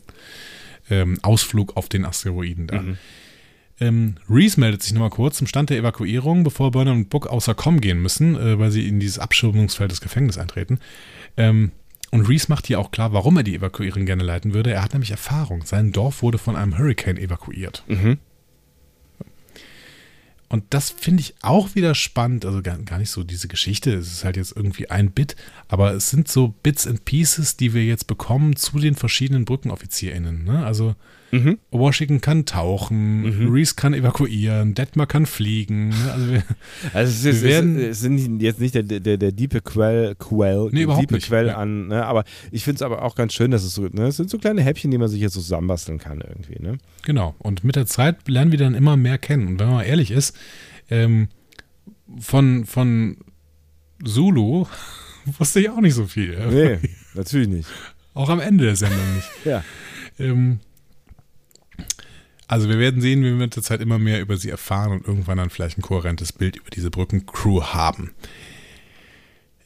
ähm, 0.89 1.17
Ausflug 1.21 1.77
auf 1.77 1.89
den 1.89 2.05
Asteroiden 2.05 2.67
da. 2.67 2.81
Mhm. 2.81 2.97
Ähm, 3.81 4.15
Reese 4.29 4.59
meldet 4.59 4.83
sich 4.83 4.93
nochmal 4.93 5.09
kurz 5.09 5.37
zum 5.37 5.47
Stand 5.47 5.69
der 5.69 5.77
Evakuierung, 5.77 6.43
bevor 6.43 6.71
Burnham 6.71 6.97
und 6.97 7.09
Book 7.09 7.27
außer 7.27 7.55
Com 7.55 7.79
gehen 7.79 8.01
müssen, 8.01 8.35
äh, 8.35 8.59
weil 8.59 8.71
sie 8.71 8.87
in 8.87 8.99
dieses 8.99 9.19
Abschirmungsfeld 9.19 9.91
des 9.91 10.01
Gefängnisses 10.01 10.41
eintreten. 10.41 10.79
Ähm, 11.37 11.71
und 12.11 12.27
Reese 12.27 12.47
macht 12.49 12.67
hier 12.67 12.79
auch 12.79 12.91
klar, 12.91 13.13
warum 13.13 13.37
er 13.37 13.43
die 13.43 13.55
Evakuierung 13.55 14.05
gerne 14.05 14.23
leiten 14.23 14.53
würde. 14.53 14.71
Er 14.71 14.83
hat 14.83 14.93
nämlich 14.93 15.11
Erfahrung. 15.11 15.63
Sein 15.63 15.91
Dorf 15.91 16.21
wurde 16.21 16.39
von 16.39 16.55
einem 16.55 16.77
Hurricane 16.77 17.17
evakuiert. 17.17 17.83
Mhm. 17.87 18.17
Und 20.49 20.63
das 20.71 20.89
finde 20.89 21.21
ich 21.21 21.35
auch 21.41 21.75
wieder 21.75 21.93
spannend. 21.93 22.43
Also 22.43 22.61
gar, 22.63 22.77
gar, 22.79 22.97
nicht 22.97 23.11
so 23.11 23.23
diese 23.23 23.47
Geschichte. 23.47 23.93
Es 23.93 24.11
ist 24.11 24.23
halt 24.23 24.35
jetzt 24.35 24.55
irgendwie 24.55 24.89
ein 24.89 25.11
Bit, 25.11 25.35
aber 25.67 25.93
es 25.93 26.09
sind 26.09 26.27
so 26.27 26.49
Bits 26.63 26.87
and 26.87 27.05
Pieces, 27.05 27.55
die 27.55 27.73
wir 27.75 27.85
jetzt 27.85 28.07
bekommen 28.07 28.55
zu 28.55 28.79
den 28.79 28.95
verschiedenen 28.95 29.45
BrückenoffizierInnen. 29.45 30.43
Ne? 30.43 30.65
Also 30.65 30.95
mhm. 31.31 31.57
Washington 31.71 32.21
kann 32.21 32.45
tauchen, 32.45 33.21
mhm. 33.21 33.51
Reese 33.51 33.75
kann 33.75 33.93
evakuieren, 33.93 34.73
Detmar 34.73 35.07
kann 35.07 35.25
fliegen. 35.25 35.89
Ne? 35.89 36.11
Also, 36.11 36.31
wir, 36.31 36.43
also 36.93 37.29
es, 37.29 37.35
ist, 37.35 37.43
werden, 37.43 37.79
es, 37.79 37.99
sind 37.99 38.41
jetzt 38.41 38.59
nicht 38.59 38.75
der, 38.75 38.83
der, 38.83 39.17
der 39.17 39.31
diepe 39.31 39.61
Quell, 39.61 40.15
Quell, 40.15 40.69
nee, 40.71 40.83
überhaupt 40.83 41.11
nicht. 41.11 41.27
Quell 41.27 41.47
ja. 41.47 41.57
an, 41.57 41.87
ne? 41.87 42.05
aber 42.05 42.23
ich 42.51 42.63
finde 42.63 42.77
es 42.77 42.81
aber 42.81 43.03
auch 43.03 43.15
ganz 43.15 43.33
schön, 43.33 43.51
dass 43.51 43.63
es 43.63 43.73
so, 43.73 43.83
ne? 43.83 44.07
es 44.07 44.17
sind 44.17 44.29
so 44.29 44.37
kleine 44.37 44.61
Häppchen, 44.61 44.91
die 44.91 44.97
man 44.97 45.09
sich 45.09 45.21
jetzt 45.21 45.33
so 45.33 45.41
zusammenbasteln 45.41 45.99
kann 45.99 46.21
irgendwie. 46.21 46.61
Ne? 46.61 46.77
Genau. 47.03 47.35
Und 47.39 47.63
mit 47.63 47.75
der 47.75 47.85
Zeit 47.85 48.27
lernen 48.27 48.51
wir 48.51 48.59
dann 48.59 48.75
immer 48.75 48.97
mehr 48.97 49.17
kennen. 49.17 49.47
Und 49.47 49.59
wenn 49.59 49.67
man 49.67 49.75
mal 49.77 49.83
ehrlich 49.83 50.11
ist, 50.11 50.35
ähm, 50.89 51.29
von, 52.19 52.65
von 52.65 53.17
Zulu 54.03 54.65
wusste 55.37 55.59
ich 55.59 55.69
auch 55.69 55.81
nicht 55.81 55.93
so 55.93 56.05
viel. 56.05 56.37
Nee, 56.49 56.89
natürlich 57.13 57.47
nicht. 57.47 57.69
Auch 58.15 58.29
am 58.29 58.39
Ende 58.39 58.65
der 58.65 58.75
Sendung 58.75 59.15
nicht. 59.15 59.29
ja. 59.45 59.63
Ähm, 60.17 60.59
also 62.49 62.67
wir 62.67 62.79
werden 62.79 62.99
sehen, 62.99 63.21
wie 63.21 63.25
wir 63.25 63.35
mit 63.35 63.55
der 63.55 63.61
Zeit 63.61 63.79
immer 63.79 63.99
mehr 63.99 64.19
über 64.21 64.35
sie 64.35 64.49
erfahren 64.49 64.91
und 64.91 65.07
irgendwann 65.07 65.37
dann 65.37 65.51
vielleicht 65.51 65.77
ein 65.77 65.83
kohärentes 65.83 66.33
Bild 66.33 66.55
über 66.55 66.71
diese 66.71 66.89
Brückencrew 66.89 67.61
haben. 67.61 68.11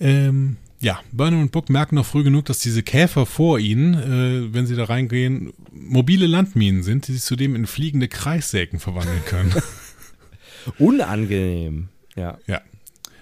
Ähm, 0.02 0.58
ja, 0.82 1.00
Burnham 1.14 1.40
und 1.40 1.54
Book 1.54 1.70
merken 1.70 1.96
noch 1.96 2.06
früh 2.06 2.24
genug, 2.24 2.44
dass 2.44 2.60
diese 2.60 2.84
Käfer 2.84 3.26
vor 3.26 3.58
ihnen, 3.58 3.94
äh, 3.94 4.54
wenn 4.54 4.68
sie 4.68 4.76
da 4.76 4.84
reingehen, 4.84 5.54
mobile 5.72 6.28
Landminen 6.28 6.84
sind, 6.84 7.08
die 7.08 7.14
sich 7.14 7.22
zudem 7.22 7.56
in 7.56 7.68
fliegende 7.68 8.10
Kreissägen 8.10 8.82
verwandeln 8.82 9.24
können. 9.26 9.54
Unangenehm. 10.78 11.88
Ja. 12.18 12.38
Ja. 12.48 12.62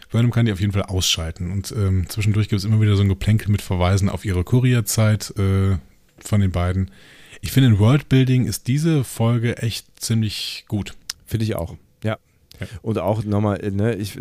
Burnham 0.10 0.32
kann 0.32 0.48
die 0.48 0.54
auf 0.54 0.60
jeden 0.60 0.74
Fall 0.74 0.84
ausschalten. 0.84 1.52
Und 1.52 1.72
ähm, 1.78 2.10
zwischendurch 2.10 2.50
gibt 2.50 2.58
es 2.58 2.66
immer 2.66 2.82
wieder 2.82 2.96
so 2.96 3.04
ein 3.04 3.10
Geplänkel 3.10 3.52
mit 3.52 3.62
Verweisen 3.62 4.10
auf 4.10 4.26
ihre 4.26 4.44
Kurierzeit 4.44 5.32
äh, 5.38 5.78
von 6.18 6.42
den 6.42 6.52
beiden. 6.52 6.90
Ich 7.42 7.52
finde, 7.52 7.70
in 7.70 7.80
Worldbuilding 7.80 8.46
ist 8.46 8.68
diese 8.68 9.04
Folge 9.04 9.58
echt 9.58 10.00
ziemlich 10.00 10.66
gut. 10.68 10.94
Finde 11.26 11.46
ich 11.46 11.56
auch. 11.56 11.76
Ja. 12.04 12.18
Und 12.82 13.00
auch 13.00 13.24
nochmal, 13.24 13.60
ne, 13.72 13.96
ich, 13.96 14.18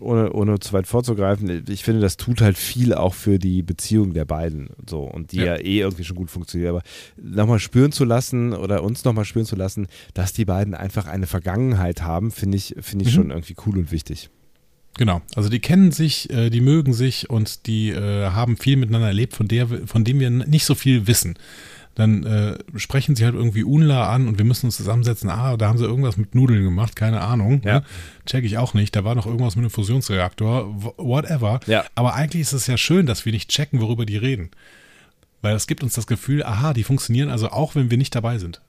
ohne, 0.00 0.32
ohne 0.32 0.58
zu 0.60 0.72
weit 0.72 0.86
vorzugreifen, 0.86 1.64
ich 1.68 1.84
finde, 1.84 2.00
das 2.00 2.16
tut 2.16 2.40
halt 2.40 2.56
viel 2.56 2.94
auch 2.94 3.14
für 3.14 3.38
die 3.38 3.62
Beziehung 3.62 4.14
der 4.14 4.24
beiden. 4.24 4.70
So, 4.88 5.02
und 5.02 5.32
die 5.32 5.38
ja, 5.38 5.44
ja 5.44 5.56
eh 5.56 5.80
irgendwie 5.80 6.04
schon 6.04 6.16
gut 6.16 6.30
funktioniert. 6.30 6.70
Aber 6.70 6.82
nochmal 7.16 7.58
spüren 7.58 7.92
zu 7.92 8.04
lassen 8.04 8.54
oder 8.54 8.82
uns 8.82 9.04
nochmal 9.04 9.26
spüren 9.26 9.46
zu 9.46 9.56
lassen, 9.56 9.86
dass 10.14 10.32
die 10.32 10.46
beiden 10.46 10.74
einfach 10.74 11.06
eine 11.06 11.26
Vergangenheit 11.26 12.02
haben, 12.02 12.30
finde 12.30 12.56
ich, 12.56 12.74
finde 12.80 13.04
ich 13.04 13.10
mhm. 13.12 13.16
schon 13.16 13.30
irgendwie 13.30 13.56
cool 13.66 13.78
und 13.78 13.92
wichtig. 13.92 14.30
Genau, 14.98 15.22
also 15.34 15.48
die 15.48 15.60
kennen 15.60 15.90
sich, 15.90 16.28
äh, 16.30 16.50
die 16.50 16.60
mögen 16.60 16.92
sich 16.92 17.30
und 17.30 17.66
die 17.66 17.90
äh, 17.90 18.30
haben 18.30 18.58
viel 18.58 18.76
miteinander 18.76 19.08
erlebt, 19.08 19.34
von, 19.34 19.48
der, 19.48 19.66
von 19.66 20.04
dem 20.04 20.20
wir 20.20 20.28
nicht 20.28 20.66
so 20.66 20.74
viel 20.74 21.06
wissen 21.06 21.34
dann 21.94 22.24
äh, 22.24 22.58
sprechen 22.76 23.16
sie 23.16 23.24
halt 23.24 23.34
irgendwie 23.34 23.64
Unla 23.64 24.08
an 24.08 24.26
und 24.26 24.38
wir 24.38 24.44
müssen 24.44 24.66
uns 24.66 24.76
zusammensetzen. 24.76 25.28
Ah, 25.28 25.56
da 25.56 25.68
haben 25.68 25.78
sie 25.78 25.84
irgendwas 25.84 26.16
mit 26.16 26.34
Nudeln 26.34 26.64
gemacht, 26.64 26.96
keine 26.96 27.20
Ahnung. 27.20 27.60
Ja. 27.64 27.80
Ne? 27.80 27.84
Check 28.24 28.44
ich 28.44 28.56
auch 28.56 28.74
nicht. 28.74 28.96
Da 28.96 29.04
war 29.04 29.14
noch 29.14 29.26
irgendwas 29.26 29.56
mit 29.56 29.64
einem 29.64 29.70
Fusionsreaktor, 29.70 30.74
whatever. 30.96 31.60
Ja. 31.66 31.84
Aber 31.94 32.14
eigentlich 32.14 32.42
ist 32.42 32.52
es 32.52 32.66
ja 32.66 32.76
schön, 32.76 33.06
dass 33.06 33.24
wir 33.24 33.32
nicht 33.32 33.50
checken, 33.50 33.80
worüber 33.80 34.06
die 34.06 34.16
reden. 34.16 34.50
Weil 35.42 35.54
das 35.54 35.66
gibt 35.66 35.82
uns 35.82 35.94
das 35.94 36.06
Gefühl, 36.06 36.42
aha, 36.44 36.72
die 36.72 36.84
funktionieren 36.84 37.28
also 37.28 37.48
auch, 37.48 37.74
wenn 37.74 37.90
wir 37.90 37.98
nicht 37.98 38.14
dabei 38.14 38.38
sind. 38.38 38.60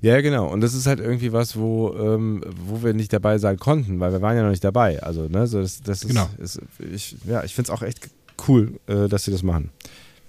Ja, 0.00 0.20
genau. 0.20 0.48
Und 0.48 0.60
das 0.60 0.74
ist 0.74 0.86
halt 0.86 1.00
irgendwie 1.00 1.32
was, 1.32 1.56
wo, 1.56 1.94
ähm, 1.98 2.42
wo 2.66 2.82
wir 2.82 2.94
nicht 2.94 3.12
dabei 3.12 3.38
sein 3.38 3.58
konnten, 3.58 4.00
weil 4.00 4.12
wir 4.12 4.22
waren 4.22 4.36
ja 4.36 4.42
noch 4.42 4.50
nicht 4.50 4.64
dabei. 4.64 5.02
Also, 5.02 5.28
ne, 5.28 5.46
so 5.46 5.60
das, 5.60 5.82
das 5.82 6.02
ist, 6.02 6.08
genau. 6.08 6.28
ist 6.38 6.60
ich, 6.92 7.16
ja, 7.26 7.42
ich 7.42 7.54
finde 7.54 7.72
es 7.72 7.78
auch 7.78 7.82
echt 7.82 8.08
cool, 8.48 8.78
äh, 8.86 9.08
dass 9.08 9.24
sie 9.24 9.30
das 9.30 9.42
machen. 9.42 9.70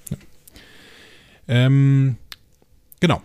Ja. 0.09 0.17
Ähm, 1.47 2.17
Genau. 3.03 3.21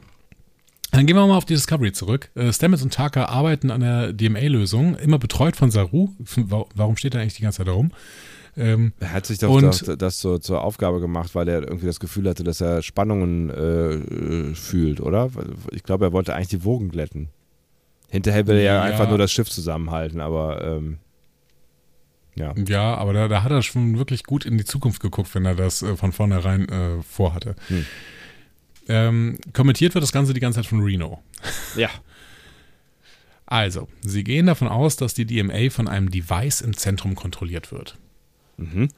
Dann 0.90 1.06
gehen 1.06 1.14
wir 1.14 1.24
mal 1.24 1.36
auf 1.36 1.44
die 1.44 1.54
Discovery 1.54 1.92
zurück. 1.92 2.30
Äh, 2.34 2.52
Stamets 2.52 2.82
und 2.82 2.92
Tucker 2.92 3.28
arbeiten 3.28 3.70
an 3.70 3.80
der 3.80 4.12
DMA-Lösung, 4.12 4.96
immer 4.96 5.20
betreut 5.20 5.54
von 5.54 5.70
Saru. 5.70 6.08
Warum 6.74 6.96
steht 6.96 7.14
er 7.14 7.20
eigentlich 7.20 7.34
die 7.34 7.42
ganze 7.42 7.58
Zeit 7.58 7.68
da 7.68 7.72
rum? 7.72 7.92
Ähm, 8.56 8.92
er 8.98 9.12
hat 9.12 9.26
sich 9.26 9.38
doch 9.38 9.50
und, 9.50 9.62
das, 9.62 9.84
das 9.96 10.18
so, 10.18 10.38
zur 10.38 10.64
Aufgabe 10.64 10.98
gemacht, 10.98 11.36
weil 11.36 11.46
er 11.46 11.62
irgendwie 11.62 11.86
das 11.86 12.00
Gefühl 12.00 12.28
hatte, 12.28 12.42
dass 12.42 12.60
er 12.60 12.82
Spannungen 12.82 13.50
äh, 14.50 14.54
fühlt, 14.56 15.00
oder? 15.00 15.30
Ich 15.70 15.84
glaube, 15.84 16.06
er 16.06 16.12
wollte 16.12 16.34
eigentlich 16.34 16.48
die 16.48 16.64
Wogen 16.64 16.88
glätten. 16.88 17.28
Hinterher 18.08 18.48
will 18.48 18.56
er 18.56 18.62
ja, 18.62 18.74
ja 18.74 18.82
einfach 18.82 19.08
nur 19.08 19.18
das 19.18 19.30
Schiff 19.30 19.48
zusammenhalten, 19.48 20.20
aber 20.20 20.64
ähm, 20.64 20.98
ja. 22.34 22.52
Ja, 22.66 22.96
aber 22.96 23.12
da, 23.12 23.28
da, 23.28 23.44
hat 23.44 23.52
er 23.52 23.62
schon 23.62 23.96
wirklich 23.96 24.24
gut 24.24 24.44
in 24.44 24.58
die 24.58 24.64
Zukunft 24.64 25.00
geguckt, 25.00 25.32
wenn 25.36 25.44
er 25.44 25.54
das 25.54 25.82
äh, 25.82 25.96
von 25.96 26.10
vornherein 26.10 26.68
äh, 26.68 27.00
vorhatte. 27.04 27.54
Hm. 27.68 27.86
Ähm, 28.88 29.38
kommentiert 29.52 29.94
wird 29.94 30.02
das 30.02 30.12
Ganze 30.12 30.34
die 30.34 30.40
ganze 30.40 30.58
Zeit 30.60 30.66
von 30.66 30.80
Reno. 30.80 31.22
Ja. 31.76 31.90
Also, 33.46 33.88
sie 34.02 34.24
gehen 34.24 34.46
davon 34.46 34.68
aus, 34.68 34.96
dass 34.96 35.14
die 35.14 35.24
DMA 35.24 35.70
von 35.70 35.88
einem 35.88 36.10
Device 36.10 36.60
im 36.60 36.76
Zentrum 36.76 37.14
kontrolliert 37.14 37.72
wird. 37.72 37.96
Mhm. 38.56 38.88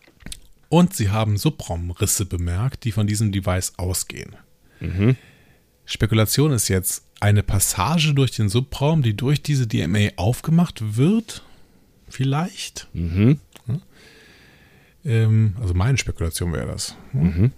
Und 0.69 0.95
sie 0.95 1.11
haben 1.11 1.37
Subraumrisse 1.37 2.27
bemerkt, 2.27 2.85
die 2.85 2.93
von 2.93 3.07
diesem 3.07 3.33
Device 3.33 3.75
ausgehen. 3.77 4.37
Mhm. 4.81 5.17
Spekulation 5.85 6.53
ist 6.53 6.69
jetzt 6.69 7.05
eine 7.21 7.43
Passage 7.43 8.15
durch 8.15 8.31
den 8.31 8.49
Subraum, 8.49 9.03
die 9.03 9.17
durch 9.17 9.43
diese 9.43 9.67
DMA 9.67 10.11
aufgemacht 10.17 10.97
wird. 10.97 11.45
Vielleicht. 12.09 12.89
Mhm. 12.93 13.41
Ähm, 15.05 15.57
also 15.61 15.75
meine 15.75 15.99
Spekulation 15.99 16.53
wäre 16.53 16.67
das. 16.67 16.97
Mhm. 17.13 17.53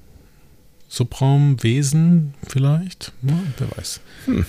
Subraumwesen 0.93 2.35
vielleicht? 2.47 3.15
Ja, 3.23 3.33
wer 3.57 3.79
weiß. 3.79 4.01
Hm. 4.27 4.45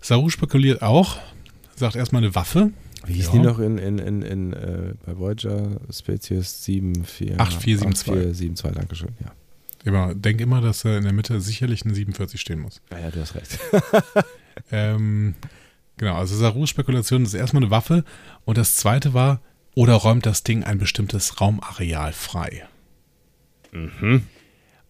Saru 0.00 0.30
spekuliert 0.30 0.82
auch, 0.82 1.18
sagt 1.76 1.94
erstmal 1.94 2.24
eine 2.24 2.34
Waffe. 2.34 2.72
Wie 3.06 3.12
hieß 3.12 3.26
ja. 3.26 3.32
die 3.34 3.38
noch 3.38 3.60
in, 3.60 3.78
in, 3.78 3.98
in, 3.98 4.22
in 4.22 4.52
äh, 4.52 4.94
bei 5.06 5.16
Voyager 5.16 5.80
Spezies 5.92 6.64
74? 6.64 7.38
8472. 7.38 8.12
8472, 8.12 8.72
Dankeschön, 8.74 9.10
ja. 9.20 9.32
Immer, 9.84 10.12
denk 10.16 10.40
immer, 10.40 10.60
dass 10.60 10.84
er 10.84 10.98
in 10.98 11.04
der 11.04 11.12
Mitte 11.12 11.40
sicherlich 11.40 11.84
eine 11.84 11.94
47 11.94 12.40
stehen 12.40 12.58
muss. 12.58 12.80
Ja, 12.90 12.98
ja, 12.98 13.10
du 13.12 13.20
hast 13.20 13.36
recht. 13.36 13.60
ähm, 14.72 15.36
genau, 15.98 16.16
also 16.16 16.36
Sarus 16.36 16.68
Spekulation 16.68 17.22
ist 17.22 17.34
erstmal 17.34 17.62
eine 17.62 17.70
Waffe 17.70 18.04
und 18.44 18.58
das 18.58 18.74
zweite 18.74 19.14
war, 19.14 19.40
oder 19.76 19.94
räumt 19.94 20.26
das 20.26 20.42
Ding 20.42 20.64
ein 20.64 20.78
bestimmtes 20.78 21.40
Raumareal 21.40 22.12
frei? 22.12 22.64
Mhm. 23.70 24.24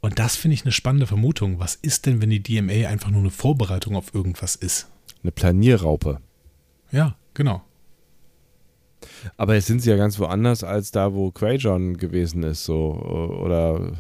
Und 0.03 0.19
das 0.19 0.35
finde 0.35 0.57
ich 0.57 0.65
eine 0.65 0.73
spannende 0.73 1.07
Vermutung. 1.07 1.61
Was 1.61 1.77
ist 1.77 2.07
denn, 2.07 2.21
wenn 2.21 2.29
die 2.29 2.43
DMA 2.43 2.89
einfach 2.89 3.11
nur 3.11 3.21
eine 3.21 3.31
Vorbereitung 3.31 3.95
auf 3.95 4.13
irgendwas 4.13 4.57
ist? 4.57 4.89
Eine 5.23 5.31
Planierraupe. 5.31 6.19
Ja, 6.91 7.15
genau. 7.35 7.63
Aber 9.37 9.55
jetzt 9.55 9.69
sind 9.69 9.81
sie 9.81 9.91
ja 9.91 9.97
ganz 9.97 10.19
woanders 10.19 10.65
als 10.65 10.91
da, 10.91 11.15
wo 11.15 11.31
Quajon 11.31 11.97
gewesen 11.97 12.43
ist, 12.43 12.65
so. 12.65 12.95
Oder 13.45 13.93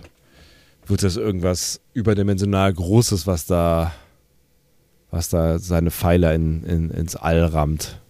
wird 0.86 1.04
das 1.04 1.16
irgendwas 1.16 1.80
überdimensional 1.94 2.72
Großes, 2.72 3.28
was 3.28 3.46
da, 3.46 3.92
was 5.12 5.28
da 5.28 5.60
seine 5.60 5.92
Pfeiler 5.92 6.34
in, 6.34 6.64
in, 6.64 6.90
ins 6.90 7.14
All 7.14 7.44
rammt? 7.44 8.00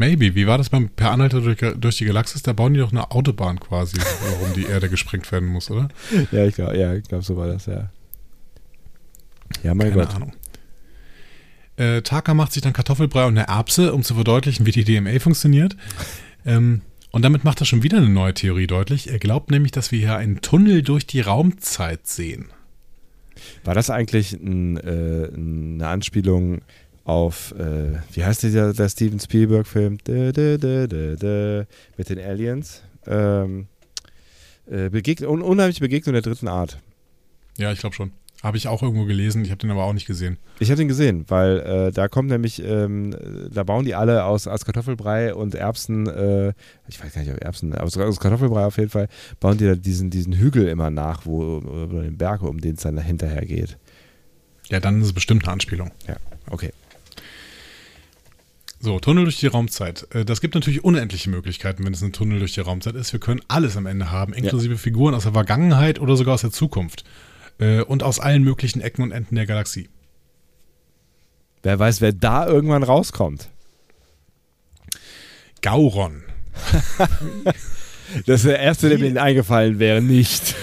Maybe. 0.00 0.34
Wie 0.34 0.46
war 0.46 0.56
das 0.56 0.70
beim 0.70 0.88
Per 0.88 1.10
Anhalter 1.10 1.42
durch, 1.42 1.58
durch, 1.58 1.98
die 1.98 2.06
Galaxis? 2.06 2.42
Da 2.42 2.54
bauen 2.54 2.72
die 2.72 2.80
doch 2.80 2.90
eine 2.90 3.10
Autobahn 3.10 3.60
quasi, 3.60 3.98
warum 3.98 4.54
die 4.54 4.64
Erde 4.64 4.88
gesprengt 4.88 5.30
werden 5.30 5.46
muss, 5.46 5.70
oder? 5.70 5.88
Ja, 6.32 6.46
ich 6.46 6.54
glaube, 6.54 6.78
ja, 6.78 6.98
glaub, 7.00 7.22
so 7.22 7.36
war 7.36 7.46
das, 7.46 7.66
ja. 7.66 7.90
Ja, 9.62 9.74
mein 9.74 9.90
Keine 9.90 10.06
Gott. 10.06 10.14
Ahnung. 10.14 10.32
Äh, 11.76 12.00
Taka 12.00 12.32
macht 12.32 12.52
sich 12.52 12.62
dann 12.62 12.72
Kartoffelbrei 12.72 13.26
und 13.26 13.36
eine 13.36 13.48
Erbse, 13.48 13.92
um 13.92 14.02
zu 14.02 14.14
verdeutlichen, 14.14 14.64
wie 14.64 14.70
die 14.70 14.84
DMA 14.84 15.18
funktioniert. 15.18 15.76
Ähm, 16.46 16.80
und 17.10 17.20
damit 17.20 17.44
macht 17.44 17.60
er 17.60 17.66
schon 17.66 17.82
wieder 17.82 17.98
eine 17.98 18.08
neue 18.08 18.32
Theorie 18.32 18.66
deutlich. 18.66 19.10
Er 19.10 19.18
glaubt 19.18 19.50
nämlich, 19.50 19.72
dass 19.72 19.92
wir 19.92 19.98
hier 19.98 20.16
einen 20.16 20.40
Tunnel 20.40 20.80
durch 20.80 21.06
die 21.06 21.20
Raumzeit 21.20 22.06
sehen. 22.06 22.46
War 23.64 23.74
das 23.74 23.90
eigentlich 23.90 24.32
ein, 24.32 24.78
äh, 24.78 25.28
eine 25.34 25.88
Anspielung 25.88 26.62
auf, 27.04 27.54
äh, 27.58 27.98
wie 28.12 28.24
heißt 28.24 28.42
dieser, 28.42 28.72
der 28.72 28.88
Steven 28.88 29.18
Spielberg-Film? 29.18 29.98
Mit 30.06 30.36
den 32.08 32.18
Aliens? 32.18 32.82
Ähm, 33.06 33.66
äh, 34.70 34.88
Begegn 34.90 35.26
un 35.26 35.42
unheimliche 35.42 35.80
Begegnung 35.80 36.12
der 36.12 36.22
dritten 36.22 36.48
Art. 36.48 36.78
Ja, 37.56 37.72
ich 37.72 37.80
glaube 37.80 37.94
schon. 37.94 38.12
Habe 38.42 38.56
ich 38.56 38.68
auch 38.68 38.82
irgendwo 38.82 39.04
gelesen, 39.04 39.44
ich 39.44 39.50
habe 39.50 39.58
den 39.58 39.70
aber 39.70 39.84
auch 39.84 39.92
nicht 39.92 40.06
gesehen. 40.06 40.38
Ich 40.60 40.70
habe 40.70 40.78
den 40.78 40.88
gesehen, 40.88 41.26
weil 41.28 41.58
äh, 41.58 41.92
da 41.92 42.08
kommt 42.08 42.30
nämlich, 42.30 42.62
ähm, 42.64 43.14
da 43.52 43.64
bauen 43.64 43.84
die 43.84 43.94
alle 43.94 44.24
aus, 44.24 44.46
aus 44.46 44.64
Kartoffelbrei 44.64 45.34
und 45.34 45.54
Erbsen, 45.54 46.06
äh, 46.06 46.54
ich 46.88 47.02
weiß 47.02 47.12
gar 47.12 47.20
nicht, 47.20 47.32
ob 47.34 47.42
Erbsen, 47.42 47.74
aus, 47.74 47.98
aus 47.98 48.18
Kartoffelbrei 48.18 48.64
auf 48.64 48.78
jeden 48.78 48.88
Fall, 48.88 49.08
bauen 49.40 49.58
die 49.58 49.66
da 49.66 49.74
diesen, 49.74 50.08
diesen 50.08 50.32
Hügel 50.32 50.68
immer 50.68 50.88
nach, 50.88 51.26
wo, 51.26 51.58
oder 51.58 52.02
den 52.02 52.16
Berg, 52.16 52.42
um 52.42 52.62
den 52.62 52.76
es 52.76 52.82
dann 52.82 52.96
hinterher 52.96 53.44
geht. 53.44 53.76
Ja, 54.70 54.80
dann 54.80 55.00
ist 55.00 55.08
es 55.08 55.12
bestimmt 55.12 55.44
eine 55.44 55.52
Anspielung. 55.52 55.90
Ja, 56.08 56.16
okay. 56.48 56.70
So, 58.82 58.98
Tunnel 58.98 59.24
durch 59.24 59.36
die 59.36 59.46
Raumzeit. 59.46 60.06
Äh, 60.14 60.24
das 60.24 60.40
gibt 60.40 60.54
natürlich 60.54 60.82
unendliche 60.82 61.28
Möglichkeiten, 61.28 61.84
wenn 61.84 61.92
es 61.92 62.00
ein 62.02 62.14
Tunnel 62.14 62.38
durch 62.38 62.54
die 62.54 62.60
Raumzeit 62.60 62.94
ist. 62.94 63.12
Wir 63.12 63.20
können 63.20 63.42
alles 63.46 63.76
am 63.76 63.84
Ende 63.84 64.10
haben, 64.10 64.32
inklusive 64.32 64.74
ja. 64.74 64.78
Figuren 64.78 65.14
aus 65.14 65.24
der 65.24 65.32
Vergangenheit 65.32 66.00
oder 66.00 66.16
sogar 66.16 66.34
aus 66.34 66.40
der 66.40 66.50
Zukunft. 66.50 67.04
Äh, 67.58 67.82
und 67.82 68.02
aus 68.02 68.18
allen 68.18 68.42
möglichen 68.42 68.80
Ecken 68.80 69.02
und 69.02 69.12
Enden 69.12 69.34
der 69.34 69.44
Galaxie. 69.44 69.90
Wer 71.62 71.78
weiß, 71.78 72.00
wer 72.00 72.14
da 72.14 72.46
irgendwann 72.46 72.82
rauskommt. 72.82 73.50
Gauron. 75.60 76.22
das 78.26 78.40
ist 78.40 78.46
der 78.46 78.60
erste, 78.60 78.88
der 78.88 78.98
mir 78.98 79.22
eingefallen 79.22 79.78
wäre, 79.78 80.00
nicht. 80.00 80.54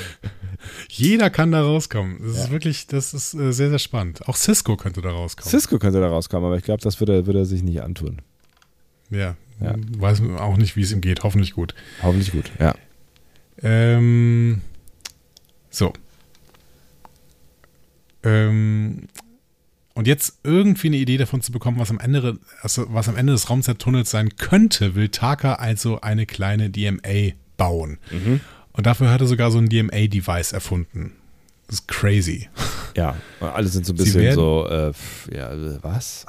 Jeder 0.97 1.29
kann 1.29 1.51
da 1.51 1.61
rauskommen. 1.61 2.17
Das 2.21 2.37
ja. 2.37 2.43
ist 2.43 2.51
wirklich, 2.51 2.87
das 2.87 3.13
ist 3.13 3.33
äh, 3.33 3.51
sehr, 3.51 3.69
sehr 3.69 3.79
spannend. 3.79 4.27
Auch 4.27 4.35
Cisco 4.35 4.75
könnte 4.77 5.01
da 5.01 5.09
rauskommen. 5.09 5.49
Cisco 5.49 5.79
könnte 5.79 5.99
da 5.99 6.07
rauskommen, 6.07 6.45
aber 6.45 6.57
ich 6.57 6.63
glaube, 6.63 6.81
das 6.81 6.99
würde, 6.99 7.25
würde 7.25 7.39
er 7.39 7.45
sich 7.45 7.63
nicht 7.63 7.81
antun. 7.81 8.21
Ja, 9.09 9.35
ja. 9.61 9.75
Weiß 9.97 10.21
auch 10.37 10.57
nicht, 10.57 10.75
wie 10.75 10.81
es 10.81 10.91
ihm 10.91 11.01
geht. 11.01 11.23
Hoffentlich 11.23 11.53
gut. 11.53 11.73
Hoffentlich 12.03 12.31
gut, 12.31 12.51
ja. 12.59 12.75
Ähm, 13.61 14.61
so. 15.69 15.93
Ähm, 18.23 19.07
und 19.93 20.05
jetzt 20.05 20.39
irgendwie 20.43 20.87
eine 20.87 20.97
Idee 20.97 21.17
davon 21.17 21.41
zu 21.41 21.51
bekommen, 21.51 21.79
was 21.79 21.89
am 21.89 21.99
Ende, 21.99 22.37
also 22.61 22.85
was 22.89 23.09
am 23.09 23.15
Ende 23.15 23.33
des 23.33 23.49
Raumzeittunnels 23.49 24.11
sein 24.11 24.35
könnte, 24.37 24.93
will 24.93 25.09
Taka 25.09 25.55
also 25.55 26.01
eine 26.01 26.25
kleine 26.25 26.69
DMA 26.69 27.33
bauen. 27.57 27.97
Mhm. 28.11 28.41
Und 28.77 28.85
dafür 28.85 29.09
hat 29.09 29.21
er 29.21 29.27
sogar 29.27 29.51
so 29.51 29.57
ein 29.57 29.69
DMA-Device 29.69 30.53
erfunden. 30.53 31.13
Das 31.65 31.79
ist 31.79 31.87
crazy. 31.87 32.47
Ja, 32.95 33.15
alle 33.39 33.67
sind 33.67 33.85
so 33.85 33.93
ein 33.93 33.97
bisschen 33.97 34.21
werden, 34.21 34.35
so, 34.35 34.67
äh, 34.69 34.91
ja, 35.35 35.51
was? 35.83 36.25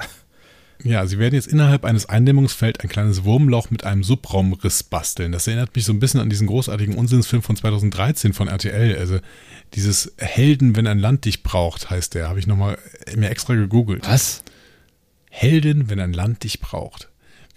Ja, 0.83 1.05
sie 1.05 1.19
werden 1.19 1.35
jetzt 1.35 1.47
innerhalb 1.47 1.83
eines 1.83 2.07
Eindämmungsfelds 2.07 2.79
ein 2.79 2.89
kleines 2.89 3.25
Wurmloch 3.25 3.69
mit 3.69 3.83
einem 3.83 4.01
Subraumriss 4.01 4.83
basteln. 4.83 5.33
Das 5.33 5.45
erinnert 5.45 5.75
mich 5.75 5.83
so 5.83 5.91
ein 5.91 5.99
bisschen 5.99 6.21
an 6.21 6.29
diesen 6.29 6.47
großartigen 6.47 6.95
Unsinnsfilm 6.95 7.41
von 7.41 7.57
2013 7.57 8.31
von 8.33 8.47
RTL. 8.47 8.97
Also 8.97 9.19
dieses 9.73 10.13
Helden, 10.17 10.77
wenn 10.77 10.87
ein 10.87 10.99
Land 10.99 11.25
dich 11.25 11.43
braucht, 11.43 11.89
heißt 11.89 12.13
der. 12.13 12.29
Habe 12.29 12.39
ich 12.39 12.47
nochmal 12.47 12.77
mir 13.15 13.29
extra 13.29 13.55
gegoogelt. 13.55 14.07
Was? 14.07 14.43
Helden, 15.29 15.89
wenn 15.89 15.99
ein 15.99 16.13
Land 16.13 16.45
dich 16.45 16.61
braucht. 16.61 17.08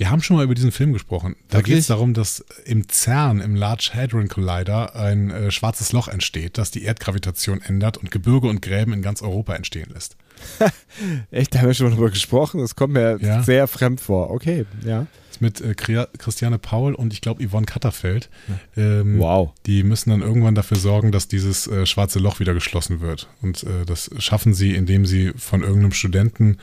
Wir 0.03 0.11
haben 0.11 0.21
schon 0.21 0.37
mal 0.37 0.43
über 0.43 0.57
diesen 0.57 0.73
Film 0.73 0.93
gesprochen. 0.93 1.37
Da 1.49 1.61
geht 1.61 1.79
es 1.79 1.87
darum, 1.87 2.13
dass 2.13 2.45
im 2.65 2.89
CERN, 2.89 3.41
im 3.41 3.55
Large 3.55 3.93
Hadron 3.95 4.27
Collider, 4.27 4.97
ein 4.97 5.31
äh, 5.31 5.53
schwarzes 5.53 5.93
Loch 5.93 6.09
entsteht, 6.09 6.59
das 6.59 6.73
die 6.73 6.83
Erdgravitation 6.83 7.63
ändert 7.63 7.99
und 7.99 8.11
Gebirge 8.11 8.49
und 8.49 8.63
Gräben 8.63 8.93
in 8.93 9.01
ganz 9.01 9.23
Europa 9.23 9.55
entstehen 9.55 9.91
lässt. 9.95 10.17
Echt, 11.31 11.55
da 11.55 11.61
haben 11.61 11.69
wir 11.69 11.75
schon 11.75 11.87
mal 11.87 11.95
drüber 11.95 12.11
gesprochen. 12.11 12.59
Das 12.59 12.75
kommt 12.75 12.95
mir 12.95 13.21
ja. 13.21 13.45
sehr 13.45 13.69
fremd 13.69 14.01
vor. 14.01 14.33
Okay, 14.33 14.67
ja 14.85 15.07
mit 15.39 15.61
äh, 15.61 15.75
Christiane 15.75 16.59
Paul 16.59 16.95
und 16.95 17.13
ich 17.13 17.21
glaube 17.21 17.45
Yvonne 17.45 17.67
Katterfeld. 17.67 18.29
Ähm, 18.77 19.19
wow. 19.19 19.51
Die 19.67 19.83
müssen 19.83 20.11
dann 20.11 20.21
irgendwann 20.21 20.55
dafür 20.55 20.77
sorgen, 20.77 21.11
dass 21.11 21.27
dieses 21.27 21.67
äh, 21.67 21.85
schwarze 21.85 22.21
Loch 22.21 22.39
wieder 22.39 22.55
geschlossen 22.55 23.01
wird. 23.01 23.29
Und 23.41 23.65
äh, 23.65 23.85
das 23.85 24.11
schaffen 24.19 24.55
sie, 24.55 24.75
indem 24.77 25.05
sie 25.05 25.33
von 25.37 25.63
irgendeinem 25.63 25.93
Studenten, 25.93 26.59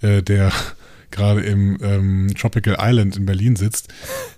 äh, 0.00 0.22
der 0.22 0.52
gerade 1.14 1.40
im 1.42 1.78
ähm, 1.80 2.34
Tropical 2.36 2.76
Island 2.78 3.16
in 3.16 3.24
Berlin 3.24 3.56
sitzt, 3.56 3.92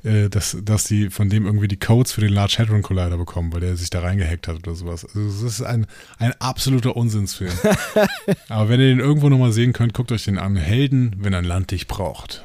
äh, 0.04 0.28
dass, 0.28 0.56
dass 0.62 0.84
sie 0.84 1.10
von 1.10 1.28
dem 1.28 1.46
irgendwie 1.46 1.68
die 1.68 1.78
Codes 1.78 2.12
für 2.12 2.20
den 2.20 2.32
Large 2.32 2.56
Hadron 2.58 2.82
Collider 2.82 3.16
bekommen, 3.16 3.52
weil 3.52 3.60
der 3.60 3.76
sich 3.76 3.90
da 3.90 4.00
reingehackt 4.00 4.46
hat 4.46 4.56
oder 4.58 4.74
sowas. 4.74 5.04
Also 5.04 5.24
das 5.24 5.42
ist 5.42 5.62
ein, 5.62 5.86
ein 6.18 6.32
absoluter 6.38 6.96
Unsinnsfilm. 6.96 7.52
Aber 8.48 8.68
wenn 8.68 8.80
ihr 8.80 8.88
den 8.88 9.00
irgendwo 9.00 9.28
nochmal 9.28 9.52
sehen 9.52 9.72
könnt, 9.72 9.94
guckt 9.94 10.12
euch 10.12 10.24
den 10.24 10.38
an. 10.38 10.56
Helden, 10.56 11.16
wenn 11.18 11.34
ein 11.34 11.44
Land 11.44 11.70
dich 11.70 11.88
braucht. 11.88 12.44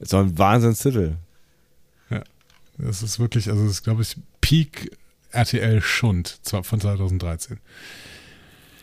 So 0.00 0.18
ein 0.18 0.38
Wahnsinnstitel. 0.38 1.16
Ja, 2.10 2.22
das 2.76 3.02
ist 3.02 3.18
wirklich, 3.18 3.48
also 3.48 3.62
das 3.62 3.72
ist, 3.72 3.84
glaube 3.84 4.02
ich, 4.02 4.16
Peak 4.40 4.96
RTL 5.30 5.80
Schund 5.80 6.38
von 6.44 6.80
2013. 6.80 7.58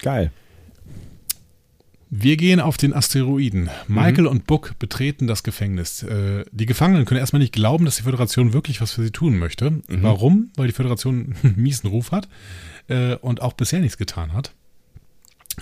Geil. 0.01 0.31
Wir 2.11 2.37
gehen 2.37 2.59
auf 2.59 2.77
den 2.77 2.93
Asteroiden. 2.93 3.69
Michael 3.87 4.23
mhm. 4.23 4.29
und 4.29 4.47
Book 4.47 4.73
betreten 4.79 5.27
das 5.27 5.43
Gefängnis. 5.43 6.01
Äh, 6.01 6.43
die 6.51 6.65
Gefangenen 6.65 7.05
können 7.05 7.19
erstmal 7.19 7.41
nicht 7.41 7.53
glauben, 7.53 7.85
dass 7.85 7.97
die 7.97 8.03
Föderation 8.03 8.51
wirklich 8.51 8.81
was 8.81 8.93
für 8.93 9.03
sie 9.03 9.11
tun 9.11 9.37
möchte. 9.37 9.69
Mhm. 9.71 9.83
Warum? 10.01 10.51
Weil 10.55 10.67
die 10.67 10.73
Föderation 10.73 11.35
einen 11.43 11.55
miesen 11.61 11.87
Ruf 11.87 12.11
hat 12.11 12.27
äh, 12.87 13.15
und 13.15 13.41
auch 13.41 13.53
bisher 13.53 13.79
nichts 13.79 13.97
getan 13.97 14.33
hat. 14.33 14.53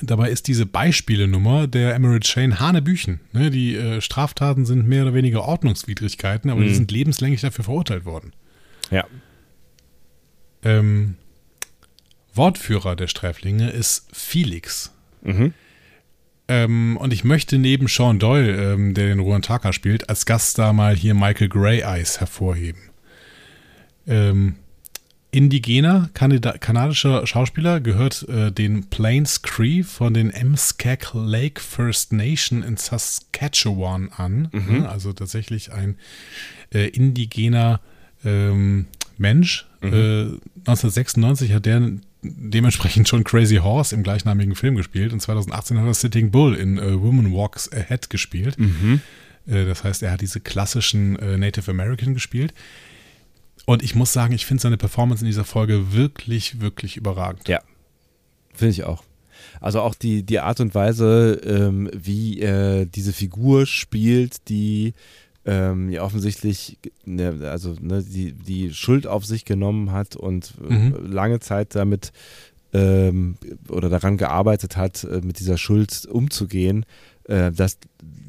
Dabei 0.02 0.30
ist 0.30 0.48
diese 0.48 0.66
Beispiele-Nummer 0.66 1.68
der 1.68 1.96
Emerald 1.96 2.24
Chain 2.24 2.60
Hanebüchen. 2.60 3.20
Ne, 3.34 3.50
die 3.50 3.76
äh, 3.76 4.00
Straftaten 4.00 4.66
sind 4.66 4.88
mehr 4.88 5.04
oder 5.04 5.14
weniger 5.14 5.44
Ordnungswidrigkeiten, 5.44 6.50
aber 6.50 6.62
mhm. 6.62 6.68
die 6.68 6.76
sind 6.76 6.92
lebenslänglich 6.92 7.42
dafür 7.42 7.66
verurteilt 7.66 8.06
worden. 8.06 8.32
Ja. 8.90 9.06
Ähm, 10.64 11.16
Wortführer 12.34 12.96
der 12.96 13.08
Sträflinge 13.08 13.70
ist 13.70 14.08
Felix. 14.14 14.94
Mhm. 15.24 15.54
Ähm, 16.48 16.98
und 16.98 17.14
ich 17.14 17.24
möchte 17.24 17.58
neben 17.58 17.88
Sean 17.88 18.20
Doyle, 18.20 18.74
ähm, 18.74 18.94
der 18.94 19.08
den 19.08 19.20
Ruan 19.20 19.42
Taka 19.42 19.74
spielt, 19.74 20.10
als 20.10 20.26
Gast 20.26 20.58
da 20.58 20.74
mal 20.74 20.96
hier 20.96 21.14
Michael 21.14 21.50
Grey 21.50 21.82
Eyes 21.82 22.20
hervorheben. 22.20 22.82
Ähm, 24.08 24.56
indigener 25.32 26.10
Kanada 26.14 26.58
kanadischer 26.58 27.28
Schauspieler, 27.28 27.82
gehört 27.82 28.28
äh, 28.30 28.52
den 28.52 28.90
Plains 28.90 29.42
Cree 29.42 29.84
von 29.84 30.14
den 30.14 30.30
Mskak 30.30 31.12
Lake 31.14 31.62
First 31.62 32.14
Nation 32.14 32.64
in 32.64 32.78
Saskatchewan 32.78 34.10
an. 34.16 34.48
Mhm. 34.52 34.86
Also 34.86 35.12
tatsächlich 35.12 35.74
ein 35.74 35.98
äh, 36.74 36.88
indigener 36.88 37.82
ähm, 38.24 38.88
Mensch. 39.18 39.68
Mhm. 39.82 39.94
Äh, 39.94 40.22
1996 40.66 41.54
hat 41.54 41.66
der 41.66 41.92
dementsprechend 42.22 43.08
schon 43.08 43.24
Crazy 43.24 43.58
Horse 43.58 43.94
im 43.96 44.04
gleichnamigen 44.04 44.56
Film 44.56 44.76
gespielt 44.76 45.14
und 45.14 45.20
2018 45.22 45.78
hat 45.80 45.86
er 45.86 45.94
Sitting 45.94 46.32
Bull 46.32 46.56
in 46.56 46.78
äh, 46.78 47.02
Woman 47.02 47.34
Walks 47.34 47.72
Ahead 47.72 48.10
gespielt. 48.10 48.58
Mhm. 48.60 49.02
Äh, 49.48 49.66
das 49.66 49.84
heißt, 49.84 50.04
er 50.04 50.12
hat 50.12 50.22
diese 50.22 50.40
klassischen 50.40 51.18
äh, 51.18 51.38
Native 51.38 51.70
American 51.70 52.14
gespielt. 52.14 52.54
Und 53.66 53.84
ich 53.84 53.96
muss 53.96 54.14
sagen, 54.14 54.34
ich 54.34 54.46
finde 54.46 54.62
seine 54.62 54.78
Performance 54.78 55.24
in 55.24 55.28
dieser 55.28 55.44
Folge 55.44 55.92
wirklich, 55.92 56.62
wirklich 56.62 56.96
überragend. 56.96 57.48
Ja, 57.48 57.62
finde 58.54 58.72
ich 58.72 58.84
auch. 58.84 59.04
Also 59.60 59.82
auch 59.82 59.96
die, 59.96 60.24
die 60.24 60.40
Art 60.40 60.60
und 60.60 60.74
Weise, 60.76 61.42
ähm, 61.44 61.90
wie 61.94 62.40
er 62.40 62.86
diese 62.86 63.14
Figur 63.14 63.66
spielt, 63.66 64.50
die 64.50 64.94
ähm, 65.48 65.90
ja 65.90 66.04
offensichtlich 66.04 66.78
ne, 67.06 67.34
also 67.50 67.76
ne, 67.80 68.04
die, 68.04 68.34
die 68.34 68.74
Schuld 68.74 69.08
auf 69.08 69.26
sich 69.26 69.46
genommen 69.46 69.92
hat 69.92 70.16
und 70.16 70.54
äh, 70.70 70.74
mhm. 70.74 71.12
lange 71.12 71.40
Zeit 71.40 71.74
damit 71.74 72.12
ähm, 72.74 73.38
oder 73.70 73.90
daran 73.90 74.18
gearbeitet 74.18 74.76
hat, 74.76 75.06
äh, 75.06 75.22
mit 75.24 75.40
dieser 75.40 75.58
Schuld 75.58 76.06
umzugehen, 76.06 76.86
äh, 77.24 77.52
dass 77.52 77.78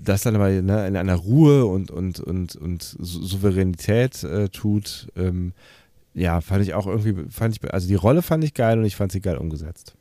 das 0.04 0.22
dann 0.22 0.36
aber 0.36 0.48
ne, 0.48 0.86
in 0.86 0.96
einer 0.96 1.16
Ruhe 1.16 1.66
und, 1.66 1.90
und, 1.90 2.20
und, 2.20 2.54
und 2.54 2.96
Souveränität 3.00 4.22
äh, 4.22 4.48
tut, 4.48 5.08
ähm, 5.16 5.52
ja, 6.14 6.40
fand 6.40 6.62
ich 6.62 6.74
auch 6.74 6.86
irgendwie, 6.86 7.30
fand 7.30 7.56
ich, 7.56 7.72
also 7.74 7.88
die 7.88 7.94
Rolle 7.96 8.22
fand 8.22 8.44
ich 8.44 8.54
geil 8.54 8.78
und 8.78 8.84
ich 8.84 8.96
fand 8.96 9.10
sie 9.10 9.20
geil 9.20 9.36
umgesetzt. 9.36 9.94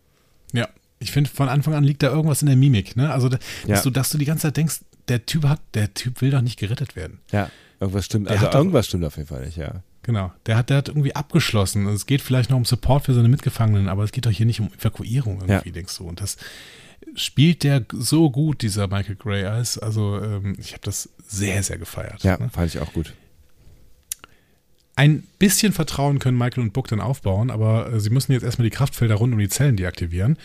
Ja, 0.54 0.68
ich 1.00 1.12
finde, 1.12 1.30
von 1.30 1.50
Anfang 1.50 1.74
an 1.74 1.84
liegt 1.84 2.04
da 2.04 2.12
irgendwas 2.12 2.42
in 2.42 2.48
der 2.48 2.56
Mimik, 2.56 2.96
ne? 2.96 3.12
Also, 3.12 3.30
dass, 3.30 3.40
ja. 3.68 3.82
du, 3.82 3.90
dass 3.90 4.10
du 4.10 4.18
die 4.18 4.26
ganze 4.26 4.44
Zeit 4.44 4.58
denkst, 4.58 4.80
der 5.08 5.26
Typ 5.26 5.46
hat, 5.46 5.62
der 5.74 5.94
Typ 5.94 6.22
will 6.22 6.32
doch 6.32 6.42
nicht 6.42 6.60
gerettet 6.60 6.96
werden. 6.96 7.20
Ja. 7.32 7.50
Irgendwas 7.80 8.06
stimmt, 8.06 8.28
Der 8.28 8.34
also 8.34 8.46
hat 8.48 8.54
doch- 8.54 8.60
irgendwas 8.60 8.88
stimmt 8.88 9.06
auf 9.06 9.18
jeden 9.18 9.28
Fall 9.28 9.46
nicht, 9.46 9.58
ja. 9.58 9.84
Genau. 10.04 10.32
Der 10.46 10.56
hat, 10.58 10.70
der 10.70 10.78
hat 10.78 10.88
irgendwie 10.88 11.16
abgeschlossen. 11.16 11.86
Es 11.88 12.06
geht 12.06 12.22
vielleicht 12.22 12.50
noch 12.50 12.58
um 12.58 12.64
Support 12.66 13.06
für 13.06 13.14
seine 13.14 13.28
Mitgefangenen, 13.28 13.90
aber 13.90 14.04
es 14.04 14.12
geht 14.14 14.26
doch 14.26 14.32
hier 14.32 14.46
nicht 14.46 14.60
um 14.62 14.70
Evakuierung 14.80 15.42
irgendwie, 15.42 15.70
Ja. 15.70 15.74
denkst 15.74 15.98
du. 15.98 16.06
Und 16.08 16.22
das 16.22 16.38
spielt 17.16 17.64
der 17.64 17.84
so 17.94 18.30
gut, 18.32 18.62
dieser 18.62 18.88
Michael 18.88 19.16
Gray 19.16 19.44
als. 19.46 19.78
Also 19.78 20.20
ähm, 20.22 20.56
ich 20.60 20.72
habe 20.72 20.82
das 20.84 21.10
sehr, 21.28 21.62
sehr 21.62 21.78
gefeiert. 21.78 22.24
Ja, 22.24 22.38
ne? 22.38 22.50
fand 22.50 22.68
ich 22.74 22.80
auch 22.80 22.94
gut. 22.94 23.14
Ein 24.96 25.22
bisschen 25.38 25.74
Vertrauen 25.74 26.18
können 26.18 26.38
Michael 26.38 26.64
und 26.64 26.74
Book 26.74 26.88
dann 26.88 27.02
aufbauen, 27.02 27.52
aber 27.52 27.92
äh, 27.94 28.00
sie 28.00 28.10
müssen 28.10 28.32
jetzt 28.32 28.42
erstmal 28.44 28.64
die 28.68 28.76
Kraftfelder 28.76 29.16
rund 29.16 29.32
um 29.34 29.40
die 29.40 29.48
Zellen 29.50 29.78
deaktivieren. 29.78 30.38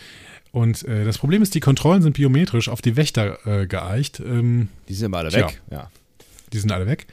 Und 0.53 0.83
äh, 0.87 1.03
das 1.03 1.17
Problem 1.17 1.41
ist, 1.41 1.55
die 1.55 1.59
Kontrollen 1.59 2.01
sind 2.01 2.13
biometrisch 2.15 2.69
auf 2.69 2.81
die 2.81 2.95
Wächter 2.95 3.45
äh, 3.45 3.67
geeicht. 3.67 4.19
Ähm, 4.21 4.69
Die 4.87 4.93
sind 4.93 5.07
immer 5.07 5.17
alle 5.17 5.29
Tja. 5.29 5.47
weg. 5.47 5.61
Ja. 5.69 5.91
die 6.53 6.59
sind 6.59 6.71
alle 6.71 6.85
weg. 6.85 7.07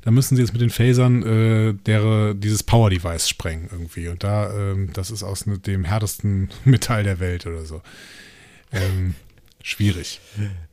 Da 0.00 0.10
müssen 0.10 0.34
sie 0.36 0.42
jetzt 0.42 0.52
mit 0.52 0.62
den 0.62 0.70
Phasern 0.70 1.22
äh, 1.22 1.74
der, 1.74 2.32
dieses 2.34 2.62
Power-Device 2.62 3.28
sprengen 3.28 3.68
irgendwie. 3.70 4.08
Und 4.08 4.24
da, 4.24 4.50
ähm, 4.52 4.90
das 4.94 5.10
ist 5.10 5.22
aus 5.22 5.44
ne- 5.46 5.58
dem 5.58 5.84
härtesten 5.84 6.48
Metall 6.64 7.02
der 7.04 7.20
Welt 7.20 7.46
oder 7.46 7.66
so. 7.66 7.82
Ähm, 8.72 9.14
schwierig. 9.62 10.20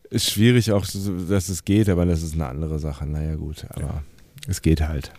Ist 0.10 0.32
schwierig 0.32 0.72
auch, 0.72 0.86
dass 0.86 1.50
es 1.50 1.66
geht, 1.66 1.90
aber 1.90 2.06
das 2.06 2.22
ist 2.24 2.36
eine 2.36 2.48
andere 2.48 2.80
Sache. 2.80 3.06
Naja, 3.06 3.36
gut, 3.36 3.66
aber 3.70 4.02
es 4.48 4.62
geht 4.62 4.80
halt. 4.82 5.12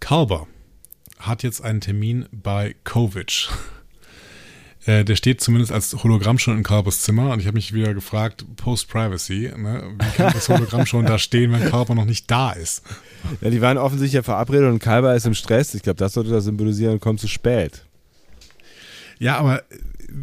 Kalber 0.00 0.46
hat 1.18 1.42
jetzt 1.42 1.60
einen 1.62 1.80
Termin 1.80 2.26
bei 2.32 2.76
Kovic. 2.84 3.48
Äh, 4.86 5.04
der 5.04 5.16
steht 5.16 5.40
zumindest 5.40 5.72
als 5.72 5.94
Hologramm 6.02 6.38
schon 6.38 6.58
in 6.58 6.62
Kalbers 6.62 7.00
Zimmer 7.00 7.30
und 7.30 7.40
ich 7.40 7.46
habe 7.46 7.54
mich 7.54 7.72
wieder 7.72 7.94
gefragt, 7.94 8.44
Post-Privacy, 8.56 9.52
ne? 9.56 9.94
wie 9.98 10.16
kann 10.16 10.32
das 10.32 10.48
Hologramm 10.48 10.84
schon 10.84 11.06
da 11.06 11.18
stehen, 11.18 11.52
wenn 11.52 11.70
Kalber 11.70 11.94
noch 11.94 12.04
nicht 12.04 12.30
da 12.30 12.52
ist? 12.52 12.82
Ja, 13.40 13.48
die 13.48 13.62
waren 13.62 13.78
offensichtlich 13.78 14.12
ja 14.12 14.22
verabredet 14.22 14.70
und 14.70 14.80
Kalber 14.80 15.14
ist 15.14 15.24
im 15.24 15.34
Stress. 15.34 15.74
Ich 15.74 15.82
glaube, 15.82 15.96
das 15.96 16.12
sollte 16.12 16.30
das 16.30 16.44
symbolisieren 16.44 16.94
und 16.94 17.00
kommt 17.00 17.20
zu 17.20 17.28
spät. 17.28 17.86
Ja, 19.18 19.38
aber 19.38 19.62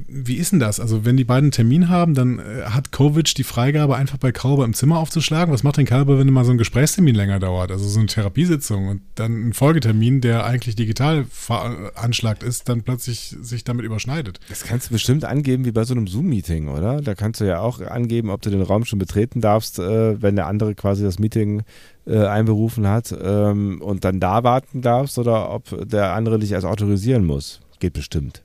wie 0.08 0.36
ist 0.36 0.52
denn 0.52 0.60
das? 0.60 0.80
Also, 0.80 1.06
wenn 1.06 1.18
die 1.18 1.24
beiden 1.24 1.46
einen 1.46 1.52
Termin 1.52 1.90
haben, 1.90 2.14
dann 2.14 2.40
äh, 2.40 2.64
hat 2.66 2.92
Kovic 2.92 3.36
die 3.36 3.44
Freigabe, 3.44 3.96
einfach 3.96 4.18
bei 4.18 4.32
Kalber 4.32 4.64
im 4.66 4.74
Zimmer 4.74 5.00
aufzuschlagen. 5.00 5.54
Was 5.54 5.64
macht 5.64 5.78
denn 5.78 5.86
Kalber, 5.86 6.18
wenn 6.18 6.32
mal 6.32 6.46
so 6.46 6.52
ein 6.52 6.58
Gesprächstermin 6.58 7.16
länger 7.16 7.40
dauert? 7.40 7.72
Also 7.72 7.88
so 7.88 8.00
eine 8.00 8.08
Therapiesitzung 8.08 8.88
und 8.88 9.02
dann 9.16 9.50
ein 9.50 9.54
Folgetermin, 9.54 10.22
der 10.22 10.46
eigentlich 10.46 10.76
digital 10.76 11.26
veranschlagt 11.30 12.44
ist, 12.44 12.70
dann 12.70 12.84
plötzlich 12.84 13.36
sich 13.42 13.64
damit 13.64 13.86
überschneidet. 13.86 14.40
Das 14.50 14.64
kannst 14.64 14.90
du 14.90 14.94
bestimmt 14.94 15.26
angeben 15.26 15.66
wie 15.66 15.72
bei 15.72 15.84
so 15.84 15.94
einem 15.94 16.08
Zoom-Meeting, 16.08 16.70
oder? 16.70 17.02
Da 17.02 17.16
kannst 17.16 17.42
du 17.42 17.46
ja 17.46 17.60
auch 17.60 17.82
angeben, 17.82 18.30
ob 18.30 18.42
du 18.42 18.50
den 18.50 18.62
Raum 18.62 18.86
schon 18.86 19.00
betreten 19.00 19.42
darfst, 19.42 19.80
äh, 19.80 20.22
wenn 20.22 20.36
der 20.36 20.48
andere 20.48 20.76
quasi 20.76 21.04
das 21.04 21.20
Meeting 21.20 21.64
äh, 22.06 22.26
einberufen 22.26 22.88
hat 22.88 23.14
ähm, 23.22 23.82
und 23.82 24.06
dann 24.06 24.20
da 24.20 24.44
warten 24.44 24.82
darfst 24.82 25.18
oder 25.18 25.52
ob 25.52 25.88
der 25.88 26.14
andere 26.14 26.40
dich 26.40 26.52
erst 26.52 26.66
autorisieren 26.66 27.26
muss. 27.26 27.62
Geht 27.80 27.94
bestimmt. 27.94 28.44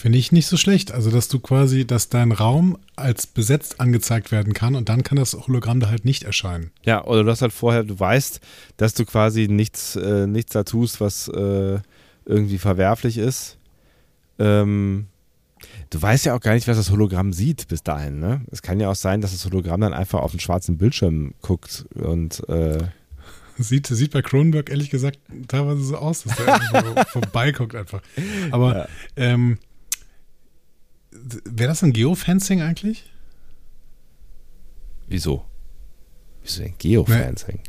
Finde 0.00 0.16
ich 0.16 0.30
nicht 0.30 0.46
so 0.46 0.56
schlecht. 0.56 0.92
Also, 0.92 1.10
dass 1.10 1.26
du 1.26 1.40
quasi, 1.40 1.84
dass 1.84 2.08
dein 2.08 2.30
Raum 2.30 2.78
als 2.94 3.26
besetzt 3.26 3.80
angezeigt 3.80 4.30
werden 4.30 4.52
kann 4.52 4.76
und 4.76 4.88
dann 4.88 5.02
kann 5.02 5.16
das 5.16 5.34
Hologramm 5.34 5.80
da 5.80 5.88
halt 5.90 6.04
nicht 6.04 6.22
erscheinen. 6.22 6.70
Ja, 6.84 7.04
oder 7.04 7.24
du 7.24 7.30
hast 7.32 7.42
halt 7.42 7.52
vorher, 7.52 7.82
du 7.82 7.98
weißt, 7.98 8.38
dass 8.76 8.94
du 8.94 9.04
quasi 9.04 9.48
nichts, 9.48 9.96
äh, 9.96 10.28
nichts 10.28 10.52
da 10.52 10.62
tust, 10.62 11.00
was 11.00 11.26
äh, 11.26 11.80
irgendwie 12.26 12.58
verwerflich 12.58 13.18
ist. 13.18 13.58
Ähm, 14.38 15.06
du 15.90 16.00
weißt 16.00 16.26
ja 16.26 16.36
auch 16.36 16.40
gar 16.40 16.54
nicht, 16.54 16.68
was 16.68 16.76
das 16.76 16.92
Hologramm 16.92 17.32
sieht 17.32 17.66
bis 17.66 17.82
dahin, 17.82 18.20
ne? 18.20 18.42
Es 18.52 18.62
kann 18.62 18.78
ja 18.78 18.90
auch 18.90 18.94
sein, 18.94 19.20
dass 19.20 19.32
das 19.32 19.44
Hologramm 19.46 19.80
dann 19.80 19.94
einfach 19.94 20.20
auf 20.20 20.30
den 20.30 20.38
schwarzen 20.38 20.78
Bildschirm 20.78 21.34
guckt 21.42 21.86
und 21.96 22.48
äh, 22.48 22.78
Sieht, 23.60 23.88
sieht 23.88 24.12
bei 24.12 24.22
Cronenberg 24.22 24.70
ehrlich 24.70 24.90
gesagt 24.90 25.18
teilweise 25.48 25.82
so 25.82 25.96
aus, 25.96 26.22
dass 26.22 26.36
so 26.36 26.94
vorbeiguckt 27.20 27.74
einfach. 27.74 28.00
Aber 28.52 28.76
Ja. 28.76 28.88
ähm, 29.16 29.58
wäre 31.44 31.68
das 31.68 31.82
ein 31.82 31.92
Geofencing 31.92 32.60
eigentlich? 32.62 33.04
wieso? 35.08 35.44
Wieso 36.42 36.62
denn 36.62 36.74
Geofencing? 36.78 37.60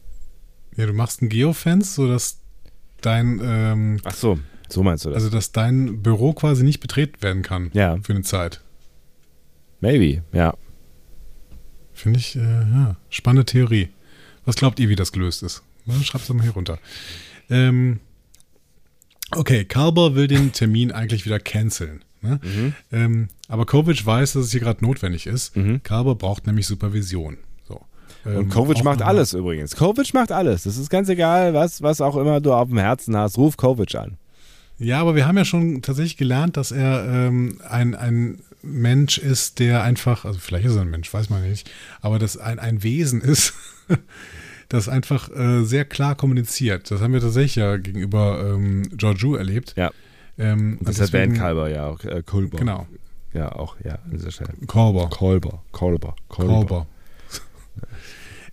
Ja, 0.76 0.86
du 0.86 0.94
machst 0.94 1.22
ein 1.22 1.30
Geofence, 1.30 1.96
sodass 1.96 2.40
dein, 3.02 3.40
ähm, 3.44 4.00
Ach 4.04 4.14
so, 4.14 4.40
so 4.70 4.84
meinst 4.84 5.06
du 5.06 5.10
das? 5.10 5.24
also 5.24 5.30
dass 5.30 5.52
dein 5.52 6.02
Büro 6.02 6.34
quasi 6.34 6.64
nicht 6.64 6.80
betreten 6.80 7.22
werden 7.22 7.42
kann 7.42 7.72
ja, 7.74 7.98
für 8.02 8.14
eine 8.14 8.24
Zeit. 8.24 8.62
maybe, 9.82 10.24
ja. 10.32 10.56
Finde 11.94 12.20
ich, 12.20 12.36
äh, 12.36 12.42
ja, 12.42 12.96
spannende 13.10 13.46
Theorie. 13.46 13.90
Was 14.46 14.56
glaubt 14.56 14.80
ihr, 14.80 14.88
wie 14.90 14.96
das 14.96 15.12
gelöst 15.12 15.44
ist? 15.44 15.64
Schreibt 16.04 16.24
es 16.24 16.30
mal 16.30 16.44
hier 16.44 16.54
runter. 16.54 16.80
Ähm, 17.50 18.00
okay, 19.32 19.66
Kalber 19.66 20.16
will 20.16 20.28
den 20.28 20.54
Termin 20.54 20.92
eigentlich 20.92 21.26
wieder 21.26 21.40
canceln. 21.40 22.06
Ne? 22.22 22.40
Mhm. 22.44 22.74
Ähm, 22.92 23.28
aber 23.50 23.66
Kovic 23.66 24.06
weiß, 24.06 24.34
dass 24.34 24.46
es 24.46 24.52
hier 24.52 24.62
gerade 24.62 24.86
notwendig 24.86 25.28
ist. 25.28 25.58
Mhm. 25.58 25.84
Kalber 25.84 26.16
braucht 26.16 26.48
nämlich 26.48 26.68
Supervision. 26.68 27.38
So. 27.68 27.82
Und 28.24 28.34
Ähm, 28.34 28.50
Kovic 28.50 28.84
macht 28.84 29.02
alles 29.02 29.34
übrigens. 29.34 29.76
Kovic 29.76 30.14
macht 30.14 30.32
alles. 30.32 30.64
Das 30.64 30.78
ist 30.78 30.90
ganz 30.90 31.10
egal, 31.10 31.54
was, 31.54 31.82
was 31.82 32.00
auch 32.00 32.16
immer 32.16 32.40
du 32.40 32.54
auf 32.54 32.70
dem 32.70 32.78
Herzen 32.78 33.18
hast. 33.18 33.38
Ruf 33.38 33.58
Kovic 33.58 33.96
an. 33.96 34.18
Ja, 34.78 35.02
aber 35.02 35.16
wir 35.16 35.28
haben 35.28 35.36
ja 35.36 35.44
schon 35.44 35.82
tatsächlich 35.82 36.16
gelernt, 36.16 36.56
dass 36.56 36.72
er 36.72 37.06
ähm, 37.06 37.60
ein, 37.68 37.96
ein 37.96 38.40
Mensch 38.62 39.18
ist, 39.18 39.60
der 39.60 39.84
einfach, 39.84 40.26
also 40.26 40.40
vielleicht 40.40 40.66
ist 40.68 40.76
er 40.76 40.84
ein 40.84 40.90
Mensch, 40.90 41.14
weiß 41.14 41.30
man 41.30 41.42
nicht, 41.42 41.70
aber 42.02 42.20
dass 42.20 42.38
ein, 42.38 42.60
ein 42.60 42.82
Wesen 42.84 43.20
ist, 43.22 43.54
das 44.70 44.88
einfach 44.88 45.30
äh, 45.36 45.64
sehr 45.64 45.84
klar 45.86 46.16
kommuniziert. 46.16 46.92
Das 46.92 47.02
haben 47.02 47.14
wir 47.14 47.20
tatsächlich 47.20 47.56
ja 47.56 47.78
gegenüber 47.78 48.54
ähm, 48.54 48.84
Georgiou 48.96 49.36
erlebt. 49.36 49.74
Ja. 49.76 49.92
Ähm, 50.38 50.78
Und 50.80 50.88
das 50.88 51.02
hat 51.02 51.12
Van 51.12 51.34
Kalber 51.34 51.70
ja 51.70 51.88
auch. 51.88 52.04
Äh, 52.06 52.22
Kolber. 52.26 52.58
Genau, 52.58 52.88
Ja, 53.34 53.52
auch, 53.52 53.76
ja, 53.84 53.96
an 54.06 54.12
dieser 54.12 54.32
Stelle. 54.32 54.54
Kolber. 54.68 55.10
Kolber. 55.10 55.62
Kolber. 55.72 56.16
Kolber. 56.28 56.88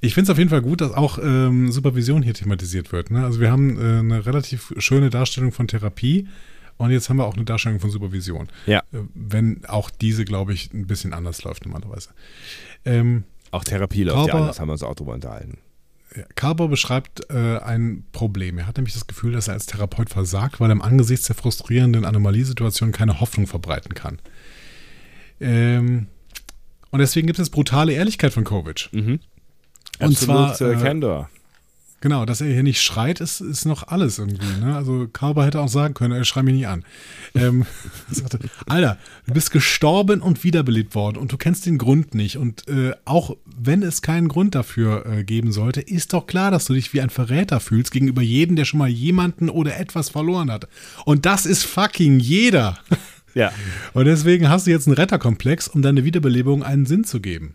Ich 0.01 0.15
finde 0.15 0.25
es 0.25 0.31
auf 0.31 0.39
jeden 0.39 0.51
Fall 0.51 0.63
gut, 0.63 0.81
dass 0.83 0.93
auch 0.93 1.19
ähm, 1.19 1.73
Supervision 1.73 2.23
hier 2.23 2.35
thematisiert 2.35 2.93
wird. 2.93 3.11
Ne? 3.11 3.25
Also 3.25 3.41
wir 3.41 3.51
haben 3.51 3.79
äh, 3.79 3.99
eine 4.01 4.27
relativ 4.27 4.73
schöne 4.79 5.11
Darstellung 5.11 5.53
von 5.53 5.67
Therapie 5.69 6.29
und 6.77 6.91
jetzt 6.91 7.09
haben 7.09 7.17
wir 7.17 7.25
auch 7.25 7.35
eine 7.35 7.45
Darstellung 7.45 7.81
von 7.81 7.91
Supervision. 7.91 8.49
Ja. 8.67 8.81
Äh, 8.93 8.99
wenn 9.15 9.65
auch 9.67 9.89
diese, 9.91 10.25
glaube 10.27 10.53
ich, 10.53 10.73
ein 10.75 10.87
bisschen 10.87 11.13
anders 11.15 11.43
läuft 11.45 11.65
normalerweise. 11.65 12.11
Ähm, 12.85 13.25
Auch 13.51 13.65
Therapie 13.65 14.05
läuft 14.05 14.19
ja 14.19 14.23
Kolber- 14.25 14.39
anders, 14.43 14.61
haben 14.61 14.69
wir 14.69 14.73
uns 14.75 14.83
auch 14.83 14.95
drüber 14.95 15.15
unterhalten. 15.15 15.59
ja, 16.15 16.25
Carver 16.35 16.69
beschreibt 16.69 17.29
äh, 17.31 17.59
ein 17.59 18.05
Problem. 18.13 18.59
Er 18.59 18.67
hat 18.67 18.77
nämlich 18.77 18.95
das 18.95 19.07
Gefühl, 19.07 19.33
dass 19.33 19.49
er 19.49 19.55
als 19.55 19.65
Therapeut 19.67 20.11
versagt, 20.11 20.61
weil 20.61 20.69
er 20.71 20.73
im 20.73 20.83
Angesichts 20.83 21.27
der 21.27 21.37
frustrierenden 21.37 22.05
Anomaliesituation 22.05 22.93
keine 22.93 23.19
Hoffnung 23.21 23.47
verbreiten 23.47 23.95
kann. 23.95 24.19
Ähm, 25.41 26.07
und 26.91 27.01
deswegen 27.01 27.27
gibt 27.27 27.39
es 27.39 27.51
brutale 27.51 27.93
Ehrlichkeit 27.93 28.33
von 28.33 28.45
Kovic. 28.45 28.89
Mhm. 28.93 29.21
Und 29.99 30.19
zwar, 30.19 30.51
Absolute 30.51 30.79
äh, 30.79 30.83
Candor. 30.83 31.31
Genau, 32.03 32.27
dass 32.27 32.43
er 32.43 32.53
hier 32.53 32.63
nicht 32.63 32.83
schreit, 32.83 33.21
ist, 33.21 33.41
ist 33.41 33.65
noch 33.65 33.89
alles 33.89 34.19
irgendwie. 34.19 34.61
Ne? 34.61 34.77
Also 34.77 35.09
Carver 35.11 35.47
hätte 35.47 35.61
auch 35.61 35.69
sagen 35.69 35.95
können, 35.95 36.13
ey, 36.13 36.25
schrei 36.27 36.43
mich 36.43 36.55
nicht 36.55 36.69
an. 36.69 36.85
Ähm, 37.35 37.65
er 38.09 38.15
sagte, 38.15 38.39
Alter, 38.67 38.99
du 39.27 39.33
bist 39.33 39.51
gestorben 39.51 40.21
und 40.21 40.45
wiederbelebt 40.45 40.95
worden 40.95 41.17
und 41.17 41.33
du 41.33 41.39
kennst 41.39 41.65
den 41.65 41.79
Grund 41.79 42.15
nicht. 42.15 42.37
Und 42.37 42.69
äh, 42.69 42.93
auch 43.07 43.37
wenn 43.45 43.83
es 43.83 44.03
keinen 44.03 44.29
Grund 44.29 44.55
dafür 44.55 45.07
äh, 45.07 45.25
geben 45.25 45.53
sollte, 45.53 45.81
ist 45.81 46.13
doch 46.13 46.27
klar, 46.27 46.51
dass 46.51 46.67
du 46.67 46.75
dich 46.75 46.93
wie 46.93 47.01
ein 47.01 47.11
Verräter 47.11 47.61
fühlst 47.61 47.93
gegenüber 47.93 48.23
jedem, 48.23 48.57
der 48.57 48.67
schon 48.67 48.79
mal 48.79 48.89
jemanden 48.89 49.49
oder 49.49 49.79
etwas 49.79 50.11
verloren 50.11 50.51
hat. 50.51 50.69
Und 51.07 51.25
das 51.25 51.47
ist 51.47 51.65
fucking 51.65 52.21
jeder. 52.21 52.79
Ja. 53.37 53.53
Und 53.93 54.07
deswegen 54.07 54.49
hast 54.49 54.67
du 54.67 54.71
jetzt 54.71 54.89
einen 54.89 54.97
Retterkomplex, 54.97 55.69
um 55.69 55.83
deine 55.83 56.05
Wiederbelebung 56.05 56.63
einen 56.63 56.87
Sinn 56.87 57.05
zu 57.05 57.21
geben. 57.21 57.55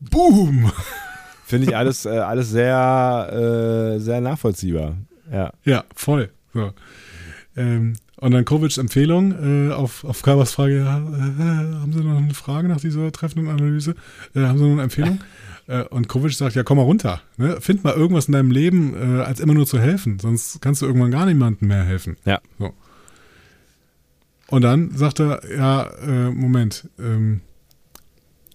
Boom! 0.00 0.70
Finde 1.46 1.68
ich 1.68 1.76
alles, 1.76 2.04
äh, 2.04 2.10
alles 2.10 2.50
sehr, 2.50 3.94
äh, 3.96 4.00
sehr 4.00 4.20
nachvollziehbar. 4.20 4.96
Ja. 5.32 5.52
Ja, 5.64 5.84
voll. 5.94 6.30
So. 6.52 6.72
Ähm, 7.56 7.94
und 8.16 8.32
dann 8.32 8.44
Kovics 8.44 8.76
Empfehlung 8.76 9.70
äh, 9.70 9.72
auf, 9.72 10.04
auf 10.04 10.22
Kabas 10.22 10.52
Frage, 10.52 10.78
ja, 10.78 10.98
äh, 10.98 11.80
haben 11.80 11.92
Sie 11.92 12.04
noch 12.04 12.18
eine 12.18 12.34
Frage 12.34 12.68
nach 12.68 12.80
dieser 12.80 13.10
treffenden 13.12 13.50
Analyse? 13.50 13.94
Äh, 14.34 14.40
haben 14.40 14.58
Sie 14.58 14.64
noch 14.64 14.72
eine 14.72 14.82
Empfehlung? 14.82 15.20
äh, 15.68 15.84
und 15.84 16.08
Kovic 16.08 16.34
sagt, 16.34 16.54
ja, 16.54 16.62
komm 16.62 16.76
mal 16.76 16.84
runter. 16.84 17.22
Ne? 17.38 17.60
Find 17.60 17.82
mal 17.82 17.94
irgendwas 17.94 18.26
in 18.26 18.32
deinem 18.32 18.50
Leben, 18.50 18.94
äh, 18.94 19.22
als 19.22 19.40
immer 19.40 19.54
nur 19.54 19.66
zu 19.66 19.78
helfen. 19.78 20.18
Sonst 20.18 20.60
kannst 20.60 20.82
du 20.82 20.86
irgendwann 20.86 21.10
gar 21.10 21.24
niemandem 21.24 21.68
mehr 21.68 21.84
helfen. 21.84 22.16
Ja. 22.26 22.40
So. 22.58 22.74
Und 24.54 24.62
dann 24.62 24.96
sagt 24.96 25.18
er, 25.18 25.40
ja, 25.52 25.82
äh, 26.06 26.30
Moment, 26.30 26.88
ähm, 27.00 27.40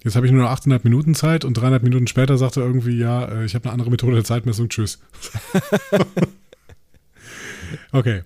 jetzt 0.01 0.15
habe 0.15 0.25
ich 0.25 0.31
nur 0.31 0.43
noch 0.43 0.49
8,5 0.49 0.79
Minuten 0.83 1.13
Zeit 1.13 1.43
und 1.43 1.55
dreieinhalb 1.55 1.83
Minuten 1.83 2.07
später 2.07 2.37
sagt 2.37 2.55
er 2.55 2.63
irgendwie, 2.63 2.97
ja, 2.97 3.25
äh, 3.25 3.43
ich 3.45 3.53
habe 3.53 3.65
eine 3.65 3.73
andere 3.73 3.91
Methode 3.91 4.15
der 4.15 4.23
Zeitmessung, 4.23 4.69
tschüss. 4.69 4.99
okay. 7.91 8.23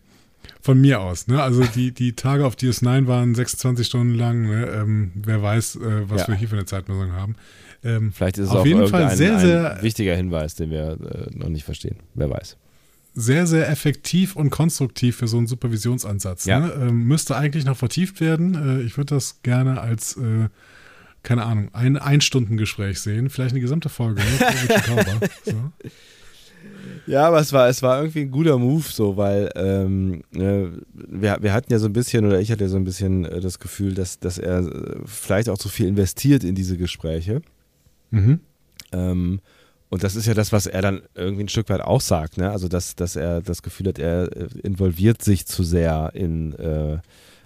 von 0.61 0.79
mir 0.79 1.01
aus. 1.01 1.27
Ne? 1.27 1.41
Also 1.41 1.63
die, 1.65 1.91
die 1.91 2.13
Tage 2.15 2.45
auf 2.45 2.55
DS9 2.55 3.07
waren 3.07 3.35
26 3.35 3.85
Stunden 3.87 4.13
lang. 4.13 4.43
Ne? 4.43 4.65
Ähm, 4.67 5.11
wer 5.15 5.41
weiß, 5.41 5.75
äh, 5.77 6.09
was 6.09 6.21
Ja. 6.21 6.27
wir 6.29 6.35
hier 6.35 6.47
für 6.47 6.55
eine 6.55 6.65
Zeitmessung 6.65 7.11
haben. 7.11 7.35
Ähm, 7.83 8.13
Vielleicht 8.13 8.37
ist 8.37 8.45
es 8.45 8.51
Auf 8.51 8.59
auch 8.61 8.65
jeden 8.65 8.87
Fall 8.87 9.13
sehr, 9.17 9.33
ein 9.33 9.39
sehr- 9.39 9.79
wichtiger 9.81 10.15
Hinweis, 10.15 10.55
den 10.55 10.69
wir 10.69 10.91
äh, 11.01 11.35
noch 11.35 11.49
nicht 11.49 11.65
verstehen. 11.65 11.97
Wer 12.13 12.29
weiß. 12.29 12.55
Sehr, 13.13 13.45
sehr 13.45 13.69
effektiv 13.69 14.35
und 14.35 14.49
konstruktiv 14.49 15.17
für 15.17 15.27
so 15.27 15.37
einen 15.37 15.47
Supervisionsansatz. 15.47 16.45
Ja. 16.45 16.59
Ne? 16.59 16.73
Ähm, 16.73 17.03
müsste 17.05 17.35
eigentlich 17.35 17.65
noch 17.65 17.77
vertieft 17.77 18.19
werden. 18.21 18.55
Äh, 18.55 18.81
ich 18.81 18.97
würde 18.97 19.15
das 19.15 19.41
gerne 19.43 19.79
als, 19.79 20.17
äh, 20.17 20.49
keine 21.21 21.43
Ahnung, 21.43 21.69
ein 21.73 21.97
Ein-Stunden-Gespräch 21.97 22.99
sehen. 22.99 23.29
Vielleicht 23.29 23.51
eine 23.51 23.61
gesamte 23.61 23.89
Folge. 23.89 24.21
Ne? 24.21 25.29
So. 25.45 25.71
Ja, 27.05 27.27
aber 27.27 27.39
es 27.39 27.51
war, 27.51 27.67
es 27.67 27.81
war 27.83 27.99
irgendwie 27.99 28.21
ein 28.21 28.31
guter 28.31 28.57
Move, 28.57 28.85
so, 28.89 29.17
weil 29.17 29.49
ähm, 29.55 30.23
äh, 30.33 30.67
wir, 30.93 31.37
wir 31.41 31.53
hatten 31.53 31.71
ja 31.71 31.79
so 31.79 31.87
ein 31.87 31.93
bisschen, 31.93 32.25
oder 32.25 32.39
ich 32.39 32.49
hatte 32.49 32.63
ja 32.63 32.69
so 32.69 32.77
ein 32.77 32.85
bisschen 32.85 33.25
äh, 33.25 33.41
das 33.41 33.59
Gefühl, 33.59 33.93
dass, 33.93 34.19
dass 34.19 34.37
er 34.37 34.59
äh, 34.59 34.95
vielleicht 35.05 35.49
auch 35.49 35.57
zu 35.57 35.67
viel 35.67 35.87
investiert 35.87 36.45
in 36.45 36.55
diese 36.55 36.77
Gespräche. 36.77 37.41
Mhm. 38.11 38.39
Ähm, 38.93 39.41
und 39.93 40.03
das 40.03 40.15
ist 40.15 40.25
ja 40.25 40.33
das, 40.33 40.51
was 40.51 40.65
er 40.65 40.81
dann 40.81 41.03
irgendwie 41.13 41.43
ein 41.43 41.49
Stück 41.49 41.69
weit 41.69 41.81
auch 41.81 42.01
sagt, 42.01 42.37
ne? 42.37 42.49
Also, 42.49 42.67
dass, 42.67 42.95
dass 42.95 43.15
er 43.15 43.41
das 43.41 43.61
Gefühl 43.61 43.89
hat, 43.89 43.99
er 43.99 44.23
äh, 44.35 44.47
involviert 44.63 45.21
sich 45.21 45.45
zu 45.45 45.61
sehr 45.63 46.09
in, 46.15 46.53
äh, 46.53 46.97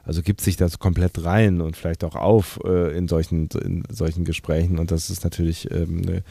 also 0.05 0.21
gibt 0.21 0.39
sich 0.39 0.55
da 0.55 0.69
so 0.69 0.77
komplett 0.77 1.25
rein 1.25 1.59
und 1.59 1.75
vielleicht 1.75 2.05
auch 2.05 2.15
auf 2.15 2.57
äh, 2.63 2.97
in, 2.97 3.09
solchen, 3.09 3.49
in 3.61 3.83
solchen 3.89 4.23
Gesprächen. 4.23 4.79
Und 4.79 4.91
das 4.91 5.09
ist 5.09 5.25
natürlich 5.25 5.69
ähm, 5.71 6.03
eine, 6.07 6.23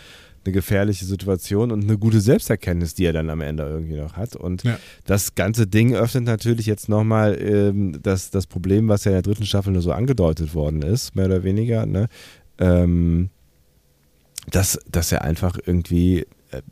eine 0.47 0.53
gefährliche 0.55 1.05
Situation 1.05 1.71
und 1.71 1.85
eine 1.85 1.99
gute 1.99 2.23
Selbsterkenntnis, 2.23 2.95
die 2.95 3.05
er 3.05 3.13
dann 3.13 3.29
am 3.29 3.43
Ende 3.43 3.65
irgendwie 3.65 3.97
noch 3.97 4.15
hat. 4.17 4.37
Und 4.37 4.65
Ja. 4.65 4.79
das 5.05 5.35
ganze 5.35 5.67
Ding 5.67 5.95
öffnet 5.95 6.25
natürlich 6.25 6.65
jetzt 6.65 6.89
nochmal 6.89 7.37
ähm, 7.39 7.99
das, 8.03 8.31
das 8.31 8.47
Problem, 8.47 8.89
was 8.89 9.05
ja 9.05 9.11
in 9.11 9.17
der 9.17 9.23
dritten 9.23 9.45
Staffel 9.45 9.75
nur 9.75 9.83
so 9.83 9.93
angedeutet 9.93 10.55
worden 10.55 10.81
ist, 10.81 11.15
mehr 11.15 11.27
oder 11.27 11.45
weniger, 11.45 11.85
ne? 11.85 12.09
Ähm, 12.59 13.29
dass, 14.51 14.79
dass 14.91 15.13
er 15.13 15.23
einfach 15.23 15.59
irgendwie 15.65 16.27
äh, 16.51 16.63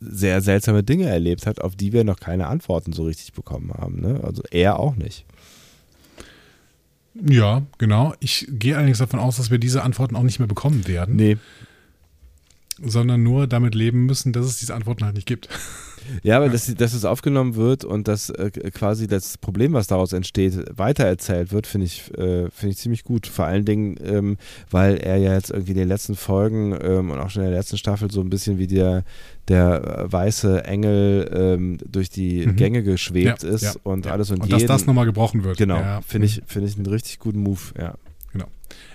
sehr 0.00 0.40
seltsame 0.40 0.82
Dinge 0.82 1.06
erlebt 1.08 1.46
hat, 1.46 1.60
auf 1.60 1.74
die 1.76 1.92
wir 1.92 2.04
noch 2.04 2.20
keine 2.20 2.46
Antworten 2.46 2.92
so 2.92 3.04
richtig 3.04 3.32
bekommen 3.32 3.72
haben. 3.72 4.00
Ne? 4.00 4.20
Also 4.22 4.42
er 4.50 4.78
auch 4.78 4.96
nicht. 4.96 5.24
Ja, 7.14 7.62
genau. 7.78 8.14
Ich 8.20 8.46
gehe 8.50 8.76
allerdings 8.76 8.98
davon 8.98 9.18
aus, 9.18 9.36
dass 9.36 9.50
wir 9.50 9.58
diese 9.58 9.82
Antworten 9.82 10.16
auch 10.16 10.22
nicht 10.22 10.38
mehr 10.38 10.48
bekommen 10.48 10.86
werden, 10.86 11.16
Nee. 11.16 11.38
sondern 12.82 13.22
nur 13.22 13.46
damit 13.46 13.74
leben 13.74 14.06
müssen, 14.06 14.32
dass 14.32 14.46
es 14.46 14.58
diese 14.58 14.74
Antworten 14.74 15.04
halt 15.04 15.16
nicht 15.16 15.26
gibt. 15.26 15.48
Ja, 16.22 16.36
aber 16.36 16.48
dass, 16.48 16.72
dass 16.74 16.92
es 16.94 17.04
aufgenommen 17.04 17.54
wird 17.56 17.84
und 17.84 18.08
dass 18.08 18.30
äh, 18.30 18.50
quasi 18.72 19.06
das 19.06 19.38
Problem, 19.38 19.72
was 19.72 19.86
daraus 19.86 20.12
entsteht, 20.12 20.54
weitererzählt 20.76 21.52
wird, 21.52 21.66
finde 21.66 21.86
ich, 21.86 22.10
äh, 22.18 22.50
finde 22.50 22.72
ich 22.72 22.76
ziemlich 22.78 23.04
gut. 23.04 23.26
Vor 23.26 23.44
allen 23.46 23.64
Dingen, 23.64 23.96
ähm, 24.04 24.36
weil 24.70 24.96
er 24.96 25.16
ja 25.16 25.34
jetzt 25.34 25.50
irgendwie 25.50 25.72
in 25.72 25.78
den 25.78 25.88
letzten 25.88 26.16
Folgen 26.16 26.76
ähm, 26.82 27.10
und 27.10 27.18
auch 27.18 27.30
schon 27.30 27.42
in 27.42 27.50
der 27.50 27.58
letzten 27.58 27.78
Staffel 27.78 28.10
so 28.10 28.20
ein 28.20 28.30
bisschen 28.30 28.58
wie 28.58 28.66
der, 28.66 29.04
der 29.48 29.98
äh, 30.06 30.12
weiße 30.12 30.64
Engel 30.64 31.30
ähm, 31.32 31.78
durch 31.86 32.10
die 32.10 32.46
Mhm. 32.46 32.56
Gänge 32.56 32.82
geschwebt 32.82 33.42
Ja, 33.42 33.48
ist 33.50 33.62
ja, 33.62 33.72
und 33.82 34.06
ja. 34.06 34.12
alles 34.12 34.30
und, 34.30 34.40
Und 34.40 34.48
jeden. 34.48 34.66
dass 34.66 34.80
das 34.80 34.86
nochmal 34.86 35.06
gebrochen 35.06 35.44
wird. 35.44 35.58
Genau, 35.58 36.00
finde 36.06 36.26
ich, 36.26 36.42
finde 36.46 36.68
ich 36.68 36.76
einen 36.76 36.86
richtig 36.86 37.18
guten 37.18 37.40
Move, 37.40 37.60
ja. 37.78 37.94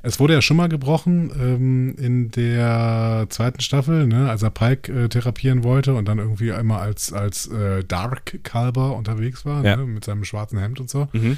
Es 0.05 0.19
wurde 0.19 0.33
ja 0.33 0.41
schon 0.41 0.57
mal 0.57 0.69
gebrochen 0.69 1.31
ähm, 1.35 1.95
in 1.97 2.29
der 2.31 3.25
zweiten 3.29 3.59
Staffel, 3.59 4.05
ne, 4.05 4.29
als 4.29 4.43
er 4.43 4.51
Pike 4.51 4.91
äh, 5.05 5.09
therapieren 5.09 5.63
wollte 5.63 5.95
und 5.95 6.07
dann 6.07 6.19
irgendwie 6.19 6.51
einmal 6.51 6.81
als, 6.81 7.11
als 7.11 7.47
äh, 7.47 7.83
Dark 7.83 8.39
Kalber 8.43 8.95
unterwegs 8.95 9.45
war, 9.45 9.65
Ja. 9.65 9.77
ne, 9.77 9.85
mit 9.85 10.05
seinem 10.05 10.23
schwarzen 10.23 10.59
Hemd 10.59 10.79
und 10.79 10.89
so. 10.91 11.07
Mhm. 11.13 11.37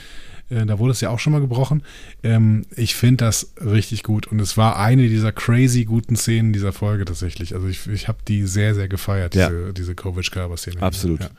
Äh, 0.49 0.65
da 0.65 0.79
wurde 0.79 0.91
es 0.91 0.99
ja 1.01 1.09
auch 1.09 1.19
schon 1.19 1.31
mal 1.33 1.39
gebrochen. 1.39 1.81
Ähm, 2.23 2.65
ich 2.75 2.95
finde 2.95 3.23
das 3.25 3.53
richtig 3.63 4.03
gut 4.03 4.27
und 4.27 4.39
es 4.41 4.57
war 4.57 4.77
eine 4.77 5.07
dieser 5.07 5.31
crazy 5.31 5.85
guten 5.85 6.15
Szenen 6.17 6.51
dieser 6.51 6.73
Folge 6.73 7.05
tatsächlich. 7.05 7.55
Also 7.55 7.67
ich, 7.67 7.87
ich 7.87 8.07
habe 8.09 8.17
die 8.27 8.43
sehr, 8.45 8.75
sehr 8.75 8.89
gefeiert, 8.89 9.33
Ja. 9.33 9.47
diese, 9.49 9.73
diese 9.73 9.95
Kovic-Kalber-Szene. 9.95 10.81
Absolut, 10.81 11.21
Ja. 11.21 11.29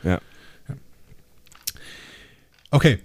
ja. 0.69 0.75
Okay. 2.71 2.99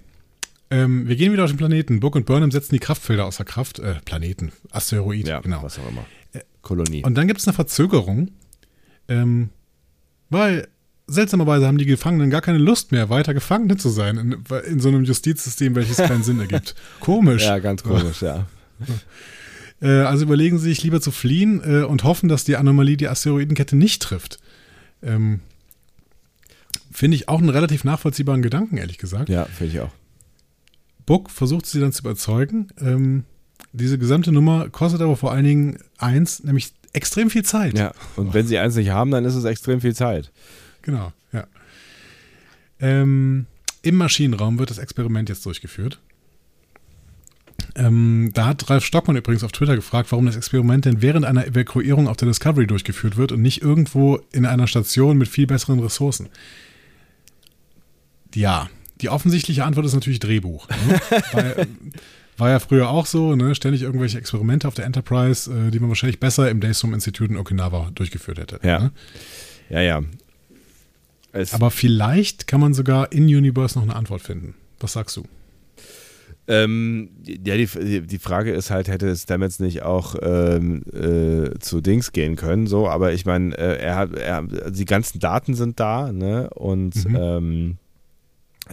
Ähm, 0.74 1.08
wir 1.08 1.16
gehen 1.16 1.32
wieder 1.32 1.44
auf 1.44 1.52
den 1.52 1.58
Planeten. 1.58 2.00
Book 2.00 2.16
und 2.16 2.26
Burnham 2.26 2.50
setzen 2.52 2.74
die 2.74 2.80
Kraftfelder 2.80 3.26
außer 3.26 3.45
Kraft. 3.45 3.78
Äh, 3.80 3.95
Planeten. 4.06 4.52
Asteroid, 4.72 5.28
Ja, 5.28 5.40
genau. 5.40 5.62
was 5.62 5.78
auch 5.78 5.88
immer. 5.88 6.06
Kolonie. 6.64 7.04
Und 7.04 7.16
dann 7.16 7.28
gibt 7.28 7.40
es 7.40 7.48
eine 7.48 7.54
Verzögerung, 7.54 8.32
ähm, 9.08 9.50
weil 10.30 10.68
seltsamerweise 11.06 11.68
haben 11.68 11.78
die 11.78 11.86
Gefangenen 11.86 12.30
gar 12.30 12.41
keine 12.41 12.58
Lust 12.58 12.91
mehr, 12.91 13.10
weiter 13.10 13.34
Gefangene 13.34 13.78
zu 13.78 13.90
sein 13.90 14.18
in, 14.18 14.44
in 14.66 14.80
so 14.80 14.88
einem 14.90 15.04
Justizsystem, 15.04 15.76
welches 15.76 15.98
keinen 15.98 16.24
Sinn 16.24 16.40
ergibt. 16.40 16.74
Komisch. 17.02 17.44
ja, 17.44 17.60
ganz 17.60 17.84
komisch, 17.84 18.22
ja. 18.22 18.48
Äh, 19.82 20.04
also 20.04 20.24
überlegen 20.24 20.60
sie 20.60 20.70
sich 20.70 20.82
lieber 20.84 21.02
zu 21.02 21.12
fliehen 21.12 21.62
äh, 21.66 21.84
und 21.84 22.06
hoffen, 22.06 22.30
dass 22.30 22.45
die 22.45 22.56
Anomalie 22.56 22.95
die 22.95 23.10
Asteroidenkette 23.10 23.76
nicht 23.76 24.02
trifft. 24.02 24.40
Ähm, 25.02 25.41
Finde 26.90 27.18
ich 27.18 27.28
auch 27.28 27.40
einen 27.40 27.50
relativ 27.50 27.84
nachvollziehbaren 27.84 28.41
Gedanken, 28.41 28.78
ehrlich 28.78 28.98
gesagt. 28.98 29.28
Ja, 29.28 29.44
finde 29.44 29.74
ich 29.74 29.80
auch. 29.82 29.91
Book 31.06 31.30
versucht 31.30 31.66
sie 31.66 31.80
dann 31.80 31.92
zu 31.92 32.02
überzeugen. 32.02 32.68
Ähm, 32.80 33.24
diese 33.72 33.98
gesamte 33.98 34.32
Nummer 34.32 34.70
kostet 34.70 35.02
aber 35.02 35.16
vor 35.16 35.32
allen 35.32 35.46
Dingen 35.46 35.80
eins, 35.98 36.44
nämlich 36.44 36.74
extrem 36.94 37.30
viel 37.30 37.44
Zeit. 37.44 37.78
Ja, 37.78 37.92
und 38.16 38.34
wenn 38.34 38.48
sie 38.48 38.58
eins 38.58 38.76
nicht 38.76 38.92
haben, 38.92 39.12
dann 39.12 39.26
ist 39.26 39.36
es 39.36 39.46
extrem 39.46 39.82
viel 39.82 39.96
Zeit. 39.96 40.32
Genau, 40.84 41.12
ja. 41.32 41.48
Ähm, 42.80 43.48
Im 43.82 43.96
Maschinenraum 43.96 44.60
wird 44.60 44.70
das 44.70 44.78
Experiment 44.78 45.30
jetzt 45.30 45.46
durchgeführt. 45.46 46.00
Ähm, 47.76 48.32
da 48.34 48.46
hat 48.46 48.70
Ralf 48.70 48.86
Stockmann 48.86 49.18
übrigens 49.18 49.44
auf 49.44 49.52
Twitter 49.52 49.76
gefragt, 49.76 50.12
warum 50.12 50.26
das 50.26 50.36
Experiment 50.36 50.86
denn 50.86 51.02
während 51.02 51.26
einer 51.26 51.48
Evakuierung 51.48 52.08
auf 52.08 52.18
der 52.18 52.28
Discovery 52.28 52.68
durchgeführt 52.68 53.18
wird 53.18 53.32
und 53.32 53.42
nicht 53.42 53.62
irgendwo 53.62 54.20
in 54.32 54.46
einer 54.46 54.68
Station 54.68 55.18
mit 55.18 55.28
viel 55.28 55.48
besseren 55.48 55.80
Ressourcen. 55.80 56.30
Ja, 58.36 58.70
die 59.04 59.10
offensichtliche 59.10 59.64
Antwort 59.66 59.86
ist 59.86 59.94
natürlich 59.94 60.20
Drehbuch. 60.20 60.68
Ne? 60.70 61.00
Weil, 61.34 61.68
war 62.38 62.50
ja 62.50 62.60
früher 62.60 62.90
auch 62.90 63.06
so, 63.06 63.36
ne? 63.36 63.54
ständig 63.54 63.84
irgendwelche 63.84 64.18
Experimente 64.18 64.68
auf 64.68 64.74
der 64.74 64.86
Enterprise, 64.86 65.52
äh, 65.52 65.70
die 65.70 65.80
man 65.80 65.90
wahrscheinlich 65.90 66.20
besser 66.20 66.50
im 66.50 66.60
Daystrom 66.62 66.94
Institute 66.94 67.32
in 67.32 67.38
Okinawa 67.38 67.92
durchgeführt 67.94 68.40
hätte. 68.40 68.60
Ja. 68.64 68.80
Ne? 68.80 68.92
Ja, 69.70 69.82
ja. 69.82 70.02
Es, 71.32 71.54
Aber 71.54 71.70
vielleicht 71.70 72.48
kann 72.48 72.60
man 72.60 72.74
sogar 72.74 73.12
in 73.12 73.26
Universe 73.26 73.78
noch 73.78 73.84
eine 73.84 73.96
Antwort 73.96 74.22
finden. 74.22 74.56
Was 74.80 74.94
sagst 74.94 75.18
du? 75.18 75.26
ähm, 76.48 77.10
ja, 77.26 77.56
die, 77.56 78.02
die 78.02 78.20
Frage 78.20 78.52
ist 78.52 78.70
halt, 78.70 78.88
hätte 78.90 79.16
Stamets 79.16 79.60
nicht 79.60 79.84
auch 79.84 80.16
ähm, 80.22 80.84
äh, 80.92 81.58
zu 81.60 81.80
Dings 81.80 82.12
gehen 82.12 82.36
können, 82.36 82.68
so, 82.68 82.90
aber 82.90 83.14
ich 83.14 83.26
meine, 83.26 83.58
äh, 83.58 83.78
er 83.80 83.96
hat, 83.96 84.14
er, 84.14 84.44
die 84.44 84.86
ganzen 84.86 85.20
Daten 85.20 85.54
sind 85.54 85.80
da, 85.80 86.12
ne, 86.12 86.50
und 86.50 86.96
Mhm. 87.08 87.16
ähm, 87.18 87.78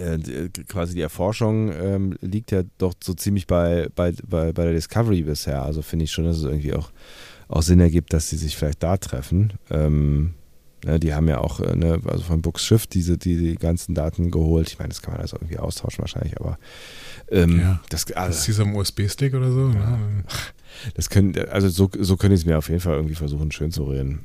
äh, 0.01 0.18
die- 0.18 0.64
quasi 0.64 0.94
die 0.94 1.01
Erforschung 1.01 1.72
ähm, 1.72 2.16
liegt 2.20 2.51
ja 2.51 2.62
doch 2.78 2.94
so 3.02 3.14
ziemlich 3.14 3.47
bei, 3.47 3.89
bei, 3.94 4.12
bei, 4.27 4.52
bei 4.52 4.64
der 4.64 4.72
Discovery 4.72 5.22
bisher, 5.22 5.62
also 5.62 5.82
finde 5.82 6.05
ich 6.05 6.12
schon, 6.12 6.24
dass 6.24 6.39
es 6.39 6.44
irgendwie 6.44 6.74
auch, 6.74 6.90
auch 7.48 7.62
Sinn 7.62 7.81
ergibt, 7.81 8.12
dass 8.12 8.31
sie 8.31 8.36
sich 8.36 8.56
vielleicht 8.56 8.82
da 8.82 8.97
treffen. 8.97 9.52
Ähm, 9.70 10.35
Ne, 10.82 10.98
die 10.98 11.12
haben 11.12 11.28
ja 11.28 11.36
auch 11.43 11.60
äh, 11.60 11.77
ne, 11.77 12.01
also 12.06 12.22
von 12.24 12.40
Books 12.40 12.64
Schiff 12.64 12.86
diese, 12.86 13.18
die, 13.18 13.36
die 13.36 13.56
ganzen 13.56 13.94
Daten 13.94 14.31
geholt. 14.31 14.70
Ich 14.70 14.78
meine, 14.78 14.89
das 14.89 15.02
kann 15.02 15.12
man 15.12 15.20
also 15.20 15.36
irgendwie 15.36 15.59
austauschen 15.59 15.98
wahrscheinlich, 15.98 16.40
aber 16.40 16.59
ähm, 17.31 17.60
Ja. 17.60 17.81
das, 17.90 18.06
Das 18.06 18.16
also, 18.16 18.39
ist 18.39 18.44
hier 18.47 18.55
so 18.55 18.62
ein 18.62 18.74
USB-Stick 18.74 19.35
oder 19.35 19.52
so. 19.52 19.68
Ne? 19.68 20.24
das 20.94 21.10
können, 21.10 21.35
also 21.51 21.68
so, 21.68 21.90
so 21.98 22.16
könnte 22.16 22.32
ich 22.35 22.40
es 22.40 22.47
mir 22.47 22.56
auf 22.56 22.70
jeden 22.70 22.81
Fall 22.81 22.94
irgendwie 22.94 23.14
versuchen, 23.14 23.52
schön 23.52 23.70
zu 23.72 23.85
reden. 23.85 24.24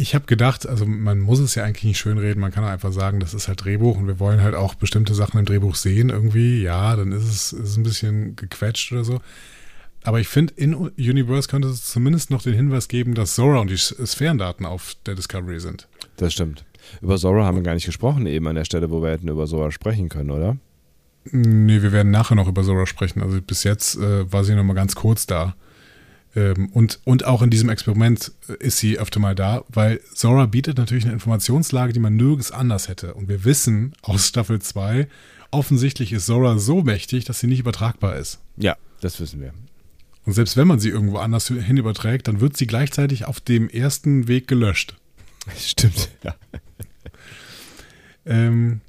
Ich 0.00 0.14
habe 0.14 0.26
gedacht, 0.26 0.64
also 0.68 0.86
man 0.86 1.18
muss 1.18 1.40
es 1.40 1.56
ja 1.56 1.64
eigentlich 1.64 1.84
nicht 1.84 1.98
schönreden, 1.98 2.40
man 2.40 2.52
kann 2.52 2.62
einfach 2.62 2.92
sagen, 2.92 3.18
das 3.18 3.34
ist 3.34 3.48
halt 3.48 3.64
Drehbuch 3.64 3.96
und 3.96 4.06
wir 4.06 4.20
wollen 4.20 4.40
halt 4.40 4.54
auch 4.54 4.74
bestimmte 4.74 5.12
Sachen 5.12 5.40
im 5.40 5.44
Drehbuch 5.44 5.74
sehen 5.74 6.10
irgendwie. 6.10 6.62
Ja, 6.62 6.94
dann 6.94 7.10
ist 7.10 7.24
es 7.24 7.52
ist 7.52 7.76
ein 7.76 7.82
bisschen 7.82 8.36
gequetscht 8.36 8.92
oder 8.92 9.02
so. 9.02 9.20
Aber 10.04 10.20
ich 10.20 10.28
finde, 10.28 10.54
in 10.54 10.74
Universe 10.74 11.48
könnte 11.48 11.66
es 11.66 11.84
zumindest 11.84 12.30
noch 12.30 12.42
den 12.42 12.54
Hinweis 12.54 12.86
geben, 12.86 13.14
dass 13.14 13.34
Zora 13.34 13.58
und 13.58 13.70
die 13.70 13.76
Sphärendaten 13.76 14.66
auf 14.66 14.94
der 15.04 15.16
Discovery 15.16 15.58
sind. 15.58 15.88
Das 16.16 16.32
stimmt. 16.32 16.64
Über 17.02 17.18
Zora 17.18 17.44
haben 17.44 17.56
wir 17.56 17.64
gar 17.64 17.74
nicht 17.74 17.86
gesprochen, 17.86 18.24
eben 18.26 18.46
an 18.46 18.54
der 18.54 18.64
Stelle, 18.64 18.90
wo 18.90 19.02
wir 19.02 19.10
hätten 19.10 19.28
über 19.28 19.46
Zora 19.46 19.72
sprechen 19.72 20.08
können, 20.08 20.30
oder? 20.30 20.56
Nee, 21.32 21.82
wir 21.82 21.90
werden 21.90 22.12
nachher 22.12 22.36
noch 22.36 22.46
über 22.46 22.62
Zora 22.62 22.86
sprechen. 22.86 23.20
Also 23.20 23.42
bis 23.42 23.64
jetzt 23.64 23.96
äh, 23.96 24.32
war 24.32 24.44
sie 24.44 24.54
noch 24.54 24.62
mal 24.62 24.74
ganz 24.74 24.94
kurz 24.94 25.26
da. 25.26 25.56
Ähm, 26.36 26.68
und, 26.72 27.00
und 27.04 27.24
auch 27.24 27.42
in 27.42 27.50
diesem 27.50 27.68
Experiment 27.68 28.32
äh, 28.48 28.54
ist 28.64 28.78
sie 28.78 28.98
öfter 28.98 29.20
mal 29.20 29.34
da, 29.34 29.64
weil 29.68 30.00
Zora 30.14 30.46
bietet 30.46 30.78
natürlich 30.78 31.04
eine 31.04 31.14
Informationslage, 31.14 31.92
die 31.92 32.00
man 32.00 32.16
nirgends 32.16 32.50
anders 32.50 32.88
hätte. 32.88 33.14
Und 33.14 33.28
wir 33.28 33.44
wissen 33.44 33.94
aus 34.02 34.28
Staffel 34.28 34.60
2, 34.60 35.08
offensichtlich 35.50 36.12
ist 36.12 36.26
Zora 36.26 36.58
so 36.58 36.82
mächtig, 36.82 37.24
dass 37.24 37.40
sie 37.40 37.46
nicht 37.46 37.60
übertragbar 37.60 38.16
ist. 38.16 38.40
Ja, 38.56 38.76
das 39.00 39.20
wissen 39.20 39.40
wir. 39.40 39.52
Und 40.24 40.34
selbst 40.34 40.56
wenn 40.58 40.68
man 40.68 40.78
sie 40.78 40.90
irgendwo 40.90 41.16
anders 41.16 41.48
hin 41.48 41.78
überträgt, 41.78 42.28
dann 42.28 42.40
wird 42.40 42.56
sie 42.56 42.66
gleichzeitig 42.66 43.24
auf 43.24 43.40
dem 43.40 43.70
ersten 43.70 44.28
Weg 44.28 44.46
gelöscht. 44.46 44.96
Stimmt, 45.56 46.10
ja. 46.22 46.34
Ähm, 48.26 48.82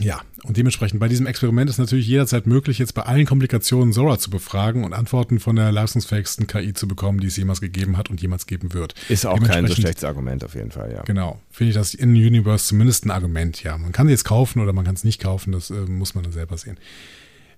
Ja, 0.00 0.20
und 0.44 0.56
dementsprechend 0.56 1.00
bei 1.00 1.08
diesem 1.08 1.26
Experiment 1.26 1.68
ist 1.68 1.78
natürlich 1.78 2.06
jederzeit 2.06 2.46
möglich, 2.46 2.78
jetzt 2.78 2.94
bei 2.94 3.02
allen 3.02 3.26
Komplikationen 3.26 3.92
Zora 3.92 4.18
zu 4.18 4.30
befragen 4.30 4.84
und 4.84 4.92
Antworten 4.92 5.40
von 5.40 5.56
der 5.56 5.72
leistungsfähigsten 5.72 6.46
KI 6.46 6.72
zu 6.72 6.86
bekommen, 6.86 7.20
die 7.20 7.26
es 7.26 7.36
jemals 7.36 7.60
gegeben 7.60 7.96
hat 7.96 8.08
und 8.08 8.20
jemals 8.20 8.46
geben 8.46 8.74
wird. 8.74 8.94
Ist 9.08 9.26
auch 9.26 9.42
kein 9.42 9.66
so 9.66 9.74
schlechtes 9.74 10.04
Argument 10.04 10.44
auf 10.44 10.54
jeden 10.54 10.70
Fall, 10.70 10.92
ja. 10.92 11.02
Genau. 11.02 11.40
Finde 11.50 11.70
ich 11.70 11.76
das 11.76 11.94
in 11.94 12.10
Universe 12.10 12.66
zumindest 12.66 13.06
ein 13.06 13.10
Argument, 13.10 13.62
ja. 13.62 13.76
Man 13.76 13.92
kann 13.92 14.08
jetzt 14.08 14.24
kaufen 14.24 14.60
oder 14.60 14.72
man 14.72 14.84
kann 14.84 14.94
es 14.94 15.04
nicht 15.04 15.20
kaufen, 15.20 15.52
das 15.52 15.70
äh, 15.70 15.74
muss 15.74 16.14
man 16.14 16.24
dann 16.24 16.32
selber 16.32 16.56
sehen. 16.56 16.78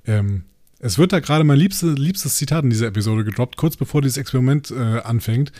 Ähm, 0.06 0.44
es 0.78 0.96
wird 0.96 1.12
da 1.12 1.20
gerade 1.20 1.44
mein 1.44 1.58
liebstes, 1.58 1.98
liebstes 1.98 2.36
Zitat 2.36 2.64
in 2.64 2.70
dieser 2.70 2.86
Episode 2.86 3.24
gedroppt, 3.24 3.58
kurz 3.58 3.76
bevor 3.76 4.00
dieses 4.00 4.16
Experiment 4.16 4.70
äh, 4.70 5.00
anfängt. 5.00 5.52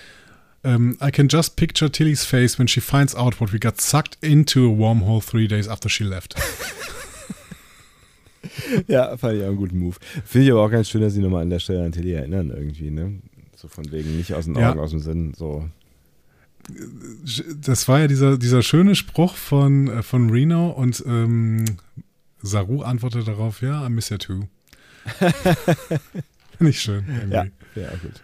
Um, 0.63 0.99
I 1.01 1.11
can 1.11 1.29
just 1.29 1.57
picture 1.57 1.89
Tilly's 1.89 2.25
face 2.25 2.59
when 2.59 2.67
she 2.67 2.81
finds 2.81 3.15
out 3.15 3.41
what 3.41 3.51
we 3.51 3.59
got 3.59 3.81
sucked 3.81 4.19
into 4.23 4.67
a 4.67 4.71
wormhole 4.71 5.23
three 5.23 5.47
days 5.47 5.67
after 5.67 5.89
she 5.89 6.05
left. 6.05 6.35
ja, 8.87 9.17
fand 9.17 9.37
ich 9.37 9.43
auch 9.43 9.49
einen 9.49 9.57
guten 9.57 9.79
Move. 9.79 9.97
Finde 10.25 10.47
ich 10.47 10.53
aber 10.53 10.63
auch 10.63 10.71
ganz 10.71 10.91
schön, 10.91 11.01
dass 11.01 11.15
sie 11.15 11.21
nochmal 11.21 11.43
an 11.43 11.51
der 11.51 11.61
Stelle 11.61 11.85
an 11.85 11.93
Tilly 11.93 12.13
erinnern, 12.13 12.51
irgendwie, 12.51 12.91
ne? 12.91 13.21
So 13.57 13.69
von 13.69 13.91
wegen 13.91 14.19
nicht 14.19 14.35
aus 14.35 14.45
den 14.45 14.57
Augen, 14.57 14.79
ja. 14.79 14.83
aus 14.83 14.91
dem 14.91 15.01
Sinn, 15.01 15.33
so. 15.35 15.67
Das 17.63 17.89
war 17.89 18.01
ja 18.01 18.07
dieser, 18.07 18.37
dieser 18.37 18.63
schöne 18.63 18.95
Spruch 18.95 19.37
von, 19.37 19.89
äh, 19.89 20.03
von 20.03 20.29
Reno 20.29 20.71
und 20.71 21.03
ähm, 21.07 21.65
Saru 22.43 22.83
antwortet 22.83 23.29
darauf, 23.29 23.63
ja, 23.63 23.87
I 23.87 23.91
miss 23.91 24.11
you 24.11 24.19
too. 24.19 24.43
Nicht 26.59 26.83
schön. 26.83 27.05
Irgendwie. 27.09 27.35
Ja, 27.35 27.47
ja, 27.75 27.89
gut. 28.03 28.21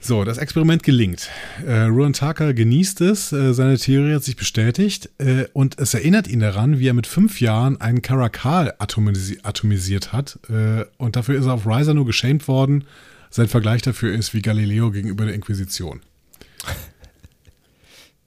So, 0.00 0.22
das 0.22 0.38
Experiment 0.38 0.84
gelingt. 0.84 1.28
Äh, 1.66 1.82
Ruan 1.82 2.12
Tucker 2.12 2.54
genießt 2.54 3.00
es, 3.00 3.32
äh, 3.32 3.52
seine 3.52 3.76
Theorie 3.78 4.14
hat 4.14 4.22
sich 4.22 4.36
bestätigt 4.36 5.10
äh, 5.18 5.46
und 5.52 5.78
es 5.80 5.92
erinnert 5.92 6.28
ihn 6.28 6.38
daran, 6.38 6.78
wie 6.78 6.86
er 6.86 6.94
mit 6.94 7.08
fünf 7.08 7.40
Jahren 7.40 7.80
einen 7.80 8.00
Karakal 8.00 8.74
atomisi 8.78 9.40
atomisiert 9.42 10.12
hat 10.12 10.38
äh, 10.48 10.84
und 10.98 11.16
dafür 11.16 11.36
ist 11.36 11.46
er 11.46 11.54
auf 11.54 11.66
Riser 11.66 11.94
nur 11.94 12.06
geschämt 12.06 12.46
worden. 12.46 12.84
Sein 13.30 13.48
Vergleich 13.48 13.82
dafür 13.82 14.14
ist 14.14 14.32
wie 14.34 14.40
Galileo 14.40 14.92
gegenüber 14.92 15.24
der 15.24 15.34
Inquisition. 15.34 16.00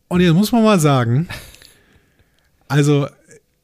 Und 0.09 0.19
jetzt 0.19 0.33
muss 0.33 0.51
man 0.51 0.63
mal 0.63 0.79
sagen, 0.79 1.29
also 2.67 3.07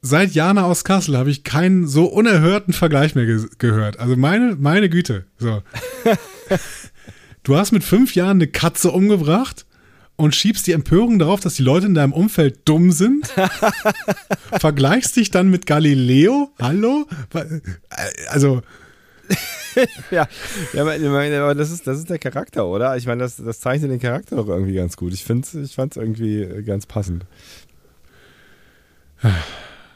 seit 0.02 0.32
Jana 0.32 0.64
aus 0.64 0.86
Kassel 0.86 1.18
habe 1.18 1.30
ich 1.30 1.44
keinen 1.44 1.88
so 1.88 2.06
unerhörten 2.06 2.74
Vergleich 2.74 3.16
mehr 3.16 3.26
ge 3.26 3.46
gehört. 3.58 4.00
Also 4.00 4.16
meine, 4.16 4.56
meine 4.56 4.90
Güte. 4.90 5.26
So. 5.38 5.62
Du 7.48 7.56
hast 7.56 7.72
mit 7.72 7.86
fünf 7.86 8.14
Jahren 8.14 8.40
eine 8.40 8.48
Katze 8.48 8.92
umgebracht 8.92 9.66
und 10.18 10.36
schiebst 10.36 10.68
die 10.68 10.74
Empörung 10.74 11.18
darauf, 11.18 11.40
dass 11.40 11.54
die 11.54 11.64
Leute 11.64 11.86
in 11.86 11.94
deinem 11.94 12.12
Umfeld 12.12 12.60
dumm 12.66 12.92
sind. 12.92 13.34
Vergleichst 14.60 15.16
dich 15.16 15.32
dann 15.32 15.50
mit 15.50 15.66
Galileo? 15.66 16.52
Hallo? 16.60 17.08
Also. 18.28 18.64
ja, 20.12 20.28
ja 20.74 20.82
aber 20.82 21.56
das 21.56 21.72
ist, 21.72 21.88
das 21.88 22.00
ist 22.00 22.10
der 22.10 22.20
Charakter, 22.20 22.66
oder? 22.66 22.98
Ich 22.98 23.08
meine, 23.08 23.24
das, 23.24 23.38
das 23.38 23.62
zeichnet 23.62 23.92
den 23.92 24.02
Charakter 24.02 24.36
doch 24.36 24.50
irgendwie 24.50 24.74
ganz 24.74 24.98
gut. 24.98 25.14
Ich, 25.14 25.22
ich 25.22 25.74
fand 25.74 25.92
es 25.92 25.96
irgendwie 25.96 26.64
ganz 26.66 26.86
passend. 26.86 27.24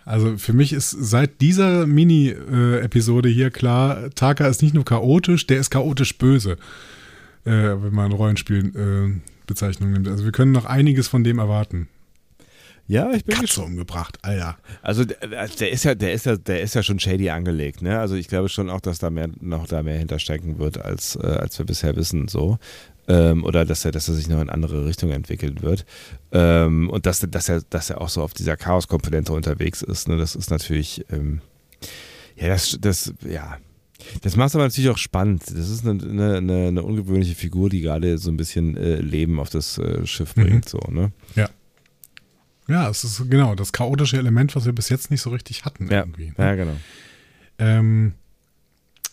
Also 0.05 0.37
für 0.37 0.53
mich 0.53 0.71
ist 0.71 0.91
seit 0.91 1.41
dieser 1.41 1.85
Mini-Episode 1.85 3.27
hier 3.27 3.51
klar, 3.51 4.09
Taka 4.15 4.47
ist 4.47 4.61
nicht 4.61 4.73
nur 4.73 4.85
chaotisch, 4.85 5.47
der 5.47 5.59
ist 5.59 5.69
chaotisch 5.69 6.17
böse 6.17 6.57
äh, 7.45 7.51
wenn 7.51 7.93
man 7.93 8.11
Rollenspiel 8.11 8.75
äh, 8.75 9.21
Bezeichnung 9.47 9.91
nimmt. 9.91 10.07
Also 10.07 10.23
wir 10.23 10.31
können 10.31 10.51
noch 10.51 10.65
einiges 10.65 11.07
von 11.07 11.23
dem 11.23 11.39
erwarten. 11.39 11.87
Ja, 12.87 13.11
ich 13.13 13.23
bin 13.23 13.35
Katze 13.35 13.61
umgebracht, 13.61 14.17
Alter. 14.21 14.57
Also 14.81 15.05
der, 15.05 15.47
der, 15.47 15.71
ist 15.71 15.85
ja, 15.85 15.95
der 15.95 16.13
ist 16.13 16.25
ja, 16.25 16.35
der 16.35 16.61
ist 16.61 16.75
ja 16.75 16.83
schon 16.83 16.99
shady 16.99 17.29
angelegt, 17.29 17.81
ne? 17.81 17.99
Also 17.99 18.15
ich 18.15 18.27
glaube 18.27 18.49
schon 18.49 18.69
auch, 18.69 18.81
dass 18.81 18.99
da 18.99 19.09
mehr 19.09 19.29
noch 19.39 19.67
da 19.67 19.81
mehr 19.81 19.97
hinterstecken 19.97 20.59
wird, 20.59 20.77
als, 20.77 21.15
äh, 21.15 21.25
als 21.25 21.57
wir 21.57 21.65
bisher 21.65 21.95
wissen, 21.95 22.27
so. 22.27 22.57
Ähm, 23.07 23.45
oder 23.45 23.63
dass 23.65 23.85
er, 23.85 23.91
dass 23.91 24.09
er 24.09 24.15
sich 24.15 24.27
noch 24.27 24.41
in 24.41 24.49
andere 24.49 24.85
Richtungen 24.85 25.13
entwickeln 25.13 25.61
wird. 25.61 25.85
Ähm, 26.33 26.89
und 26.89 27.05
dass, 27.05 27.21
dass, 27.21 27.49
er, 27.49 27.61
dass 27.69 27.89
er 27.89 28.01
auch 28.01 28.09
so 28.09 28.21
auf 28.23 28.33
dieser 28.33 28.57
Chaos-Komponente 28.57 29.31
unterwegs 29.31 29.81
ist, 29.81 30.09
ne? 30.09 30.17
Das 30.17 30.35
ist 30.35 30.49
natürlich, 30.51 31.05
ähm, 31.11 31.39
ja, 32.35 32.49
das, 32.49 32.77
das, 32.81 33.13
ja, 33.25 33.57
das 34.21 34.35
macht 34.35 34.49
es 34.49 34.55
aber 34.55 34.65
natürlich 34.65 34.89
auch 34.89 34.97
spannend. 34.97 35.43
Das 35.47 35.69
ist 35.69 35.85
eine, 35.85 36.37
eine, 36.37 36.67
eine, 36.67 36.83
ungewöhnliche 36.83 37.35
Figur, 37.35 37.69
die 37.69 37.81
gerade 37.81 38.17
so 38.17 38.29
ein 38.31 38.37
bisschen 38.37 38.77
äh, 38.77 38.95
Leben 38.95 39.39
auf 39.39 39.49
das 39.49 39.77
äh, 39.77 40.05
Schiff 40.05 40.35
mhm. 40.35 40.43
bringt. 40.43 40.65
Mhm. 40.65 40.69
So, 40.69 40.79
ne? 40.91 41.11
Ja. 41.35 41.49
Ja, 42.67 42.89
es 42.89 43.03
ist 43.03 43.29
genau 43.29 43.55
das 43.55 43.73
chaotische 43.73 44.17
Element, 44.17 44.55
was 44.55 44.65
wir 44.65 44.73
bis 44.73 44.89
jetzt 44.89 45.11
nicht 45.11 45.21
so 45.21 45.31
richtig 45.31 45.65
hatten. 45.65 45.89
Ja, 45.89 45.99
irgendwie, 45.99 46.27
ne? 46.27 46.35
ja 46.37 46.55
genau. 46.55 46.77
Ähm, 47.57 48.13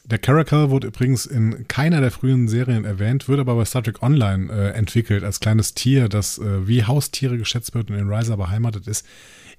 der 0.04 0.18
Caracal 0.18 0.70
wurde 0.70 0.86
übrigens 0.86 1.26
in 1.26 1.68
keiner 1.68 2.00
der 2.00 2.10
frühen 2.10 2.48
Serien 2.48 2.84
erwähnt, 2.84 3.28
wird 3.28 3.40
aber 3.40 3.56
bei 3.56 3.64
Star 3.64 3.82
Trek 3.82 4.02
Online 4.02 4.50
äh, 4.50 4.70
entwickelt 4.70 5.22
als 5.22 5.38
kleines 5.38 5.74
Tier, 5.74 6.08
das 6.08 6.38
äh, 6.38 6.66
wie 6.66 6.84
Haustiere 6.84 7.36
geschätzt 7.36 7.74
wird 7.74 7.90
und 7.90 7.98
in 7.98 8.08
Riser 8.10 8.36
beheimatet 8.36 8.86
ist. 8.86 9.04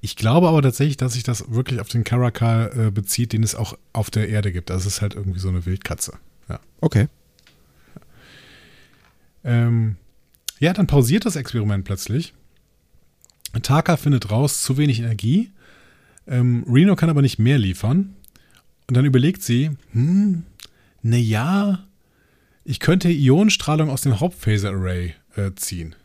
Ich 0.01 0.15
glaube 0.15 0.47
aber 0.47 0.61
tatsächlich, 0.61 0.97
dass 0.97 1.13
sich 1.13 1.23
das 1.23 1.51
wirklich 1.51 1.81
auf 1.81 1.89
den 1.89 2.03
Caracal 2.03 2.71
äh, 2.87 2.91
bezieht, 2.91 3.33
den 3.33 3.43
es 3.43 3.55
auch 3.55 3.77
auf 3.91 4.09
der 4.09 4.29
Erde 4.29 4.51
gibt. 4.51 4.69
Das 4.69 4.85
ist 4.85 5.01
halt 5.01 5.13
irgendwie 5.13 5.39
so 5.39 5.49
eine 5.49 5.65
Wildkatze. 5.65 6.13
Ja. 6.47 6.59
Okay. 6.79 7.07
Ähm, 9.43 9.97
ja, 10.59 10.73
dann 10.73 10.87
pausiert 10.87 11.25
das 11.25 11.35
Experiment 11.35 11.85
plötzlich. 11.85 12.33
Taka 13.61 13.97
findet 13.97 14.31
raus, 14.31 14.61
zu 14.61 14.77
wenig 14.77 14.99
Energie. 14.99 15.51
Ähm, 16.27 16.65
Reno 16.69 16.95
kann 16.95 17.09
aber 17.09 17.21
nicht 17.21 17.39
mehr 17.39 17.57
liefern. 17.57 18.15
Und 18.87 18.95
dann 18.95 19.05
überlegt 19.05 19.43
sie, 19.43 19.71
hm, 19.91 20.43
na 21.01 21.17
ja, 21.17 21.85
ich 22.63 22.79
könnte 22.79 23.09
Ionenstrahlung 23.09 23.89
aus 23.89 24.01
dem 24.01 24.19
Hauptphaser-Array 24.19 25.15
äh, 25.35 25.51
ziehen. 25.55 25.95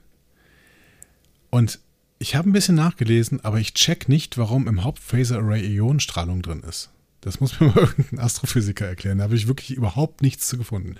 Und 1.50 1.78
ich 2.18 2.34
habe 2.36 2.48
ein 2.48 2.52
bisschen 2.52 2.74
nachgelesen, 2.74 3.44
aber 3.44 3.60
ich 3.60 3.74
check 3.74 4.08
nicht, 4.08 4.38
warum 4.38 4.68
im 4.68 4.84
Hauptphaser-Array 4.84 5.66
Ionenstrahlung 5.74 6.42
drin 6.42 6.62
ist. 6.68 6.90
Das 7.20 7.40
muss 7.40 7.58
mir 7.60 7.68
mal 7.68 7.78
irgendein 7.78 8.20
Astrophysiker 8.20 8.86
erklären. 8.86 9.18
Da 9.18 9.24
habe 9.24 9.36
ich 9.36 9.48
wirklich 9.48 9.72
überhaupt 9.72 10.22
nichts 10.22 10.48
zu 10.48 10.58
gefunden. 10.58 10.96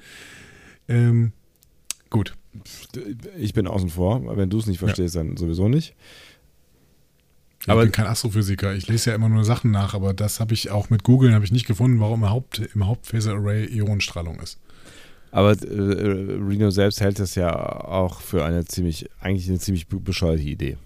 Ähm, 0.89 1.33
gut. 2.11 2.35
Ich 3.37 3.53
bin 3.53 3.67
außen 3.67 3.91
vor. 3.91 4.37
Wenn 4.37 4.51
du 4.51 4.59
es 4.59 4.67
nicht 4.67 4.79
verstehst, 4.79 5.15
ja. 5.15 5.23
dann 5.23 5.37
sowieso 5.37 5.69
nicht. 5.69 5.95
Ich 7.61 7.69
aber 7.69 7.83
bin 7.83 7.93
kein 7.93 8.07
Astrophysiker. 8.07 8.75
Ich 8.75 8.89
lese 8.89 9.11
ja 9.11 9.17
immer 9.17 9.29
nur 9.29 9.45
Sachen 9.45 9.71
nach, 9.71 9.95
aber 9.95 10.13
das 10.13 10.39
habe 10.39 10.53
ich 10.53 10.71
auch 10.71 10.91
mit 10.91 11.03
Google 11.03 11.33
habe 11.33 11.45
ich 11.45 11.53
nicht 11.53 11.67
gefunden, 11.67 11.99
warum 11.99 12.23
im, 12.23 12.31
Haupt, 12.31 12.59
im 12.59 12.87
Hauptphaser-Array 12.87 13.67
Ionenstrahlung 13.75 14.39
ist. 14.41 14.59
Aber 15.31 15.53
äh, 15.53 15.65
Reno 15.67 16.71
selbst 16.71 17.01
hält 17.01 17.19
das 17.19 17.35
ja 17.35 17.53
auch 17.55 18.21
für 18.21 18.45
eine 18.45 18.67
ziemlich, 18.67 19.09
eigentlich 19.19 19.49
eine 19.49 19.59
ziemlich 19.59 19.89
bescheuerte 19.89 20.45
Idee. 20.45 20.77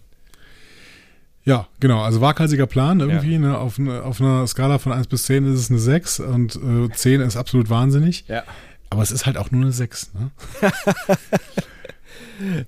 Ja, 1.48 1.66
genau. 1.80 2.02
Also 2.02 2.20
waghalsiger 2.20 2.66
Plan 2.66 3.00
irgendwie. 3.00 3.32
Ja. 3.32 3.38
Ne, 3.38 3.56
auf, 3.56 3.78
ne, 3.78 4.02
auf, 4.02 4.20
einer 4.20 4.46
Skala 4.46 4.78
von 4.78 4.92
1 4.92 5.06
bis 5.06 5.22
10 5.24 5.46
ist 5.46 5.58
es 5.58 5.70
eine 5.70 5.78
6 5.78 6.20
und 6.20 6.56
äh, 6.56 6.90
10 6.92 7.22
ist 7.22 7.38
absolut 7.38 7.70
wahnsinnig. 7.70 8.26
Ja. 8.28 8.44
Aber 8.90 9.02
es 9.02 9.10
ist 9.10 9.24
halt 9.24 9.38
auch 9.38 9.50
nur 9.50 9.62
eine 9.62 9.72
6. 9.72 10.12
Ne? 10.12 10.30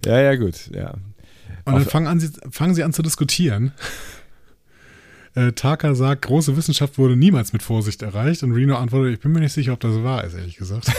ja, 0.07 0.23
ja, 0.23 0.35
gut. 0.36 0.70
Ja. 0.74 0.94
Und 1.66 1.74
dann 1.74 1.85
fangen, 1.85 2.07
an, 2.07 2.20
fangen 2.51 2.74
sie 2.74 2.82
an 2.82 2.94
zu 2.94 3.02
diskutieren. 3.02 3.73
Äh, 5.36 5.52
Taka 5.52 5.94
sagt, 5.94 6.23
große 6.23 6.57
Wissenschaft 6.57 6.98
wurde 6.98 7.15
niemals 7.15 7.52
mit 7.52 7.62
Vorsicht 7.62 8.02
erreicht. 8.02 8.43
Und 8.43 8.51
Reno 8.51 8.77
antwortet, 8.77 9.15
ich 9.15 9.20
bin 9.20 9.31
mir 9.31 9.39
nicht 9.39 9.52
sicher, 9.52 9.74
ob 9.74 9.78
das 9.78 10.02
wahr 10.02 10.24
ist, 10.24 10.35
ehrlich 10.35 10.57
gesagt. 10.57 10.89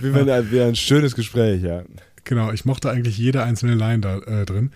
Wie 0.00 0.14
wenn 0.14 0.52
wieder 0.52 0.66
ein 0.66 0.76
schönes 0.76 1.16
Gespräch, 1.16 1.64
ja. 1.64 1.82
Genau, 2.22 2.52
ich 2.52 2.64
mochte 2.64 2.92
eigentlich 2.92 3.18
jede 3.18 3.42
einzelne 3.42 3.74
Line 3.74 3.98
da 3.98 4.18
äh, 4.18 4.46
drin. 4.46 4.70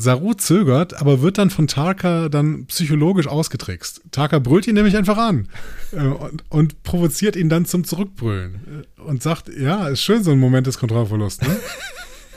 Saru 0.00 0.34
zögert, 0.34 1.00
aber 1.00 1.22
wird 1.22 1.38
dann 1.38 1.50
von 1.50 1.66
Tarka 1.66 2.28
dann 2.28 2.66
psychologisch 2.66 3.26
ausgetrickst. 3.26 4.02
Tarka 4.10 4.38
brüllt 4.38 4.66
ihn 4.66 4.74
nämlich 4.74 4.96
einfach 4.96 5.18
an 5.18 5.48
äh, 5.92 6.00
und, 6.00 6.44
und, 6.48 6.82
provoziert 6.82 7.36
ihn 7.36 7.48
dann 7.48 7.66
zum 7.66 7.84
Zurückbrüllen 7.84 8.84
äh, 8.98 9.00
und 9.02 9.22
sagt, 9.22 9.48
ja, 9.48 9.88
ist 9.88 10.02
schön 10.02 10.22
so 10.22 10.32
ein 10.32 10.38
Moment 10.38 10.66
des 10.66 10.78
Kontrollverlusts. 10.78 11.46
Ne? 11.46 11.56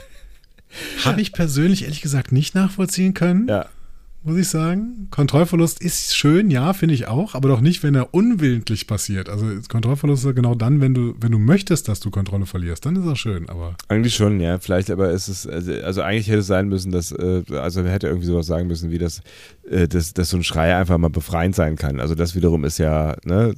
Habe 1.04 1.20
ich 1.20 1.32
persönlich 1.32 1.84
ehrlich 1.84 2.00
gesagt 2.00 2.32
nicht 2.32 2.54
nachvollziehen 2.54 3.14
können. 3.14 3.48
Ja 3.48 3.66
muss 4.24 4.38
ich 4.38 4.48
sagen. 4.48 5.08
Kontrollverlust 5.10 5.80
ist 5.82 6.16
schön, 6.16 6.50
ja, 6.50 6.72
finde 6.72 6.94
ich 6.94 7.06
auch, 7.06 7.34
aber 7.34 7.48
doch 7.48 7.60
nicht, 7.60 7.82
wenn 7.82 7.94
er 7.94 8.14
unwillentlich 8.14 8.86
passiert. 8.86 9.28
Also 9.28 9.46
Kontrollverlust 9.68 10.24
ist 10.24 10.34
genau 10.34 10.54
dann, 10.54 10.80
wenn 10.80 10.94
du, 10.94 11.14
wenn 11.20 11.30
du 11.30 11.38
möchtest, 11.38 11.88
dass 11.88 12.00
du 12.00 12.10
Kontrolle 12.10 12.46
verlierst, 12.46 12.86
dann 12.86 12.96
ist 12.96 13.06
er 13.06 13.16
schön, 13.16 13.48
aber. 13.48 13.76
Eigentlich 13.88 14.14
schon, 14.14 14.40
ja. 14.40 14.58
Vielleicht 14.58 14.90
aber 14.90 15.10
ist 15.10 15.28
es, 15.28 15.46
also, 15.46 15.72
also 15.72 16.02
eigentlich 16.02 16.28
hätte 16.28 16.38
es 16.38 16.46
sein 16.46 16.68
müssen, 16.68 16.90
dass, 16.90 17.12
äh, 17.12 17.42
also 17.52 17.84
hätte 17.84 18.08
irgendwie 18.08 18.26
sowas 18.26 18.46
sagen 18.46 18.66
müssen, 18.66 18.90
wie 18.90 18.98
das, 18.98 19.20
äh, 19.68 19.86
dass, 19.86 20.14
dass 20.14 20.30
so 20.30 20.38
ein 20.38 20.44
Schrei 20.44 20.74
einfach 20.74 20.96
mal 20.96 21.10
befreiend 21.10 21.54
sein 21.54 21.76
kann. 21.76 22.00
Also 22.00 22.14
das 22.14 22.34
wiederum 22.34 22.64
ist 22.64 22.78
ja, 22.78 23.16
ne, 23.24 23.54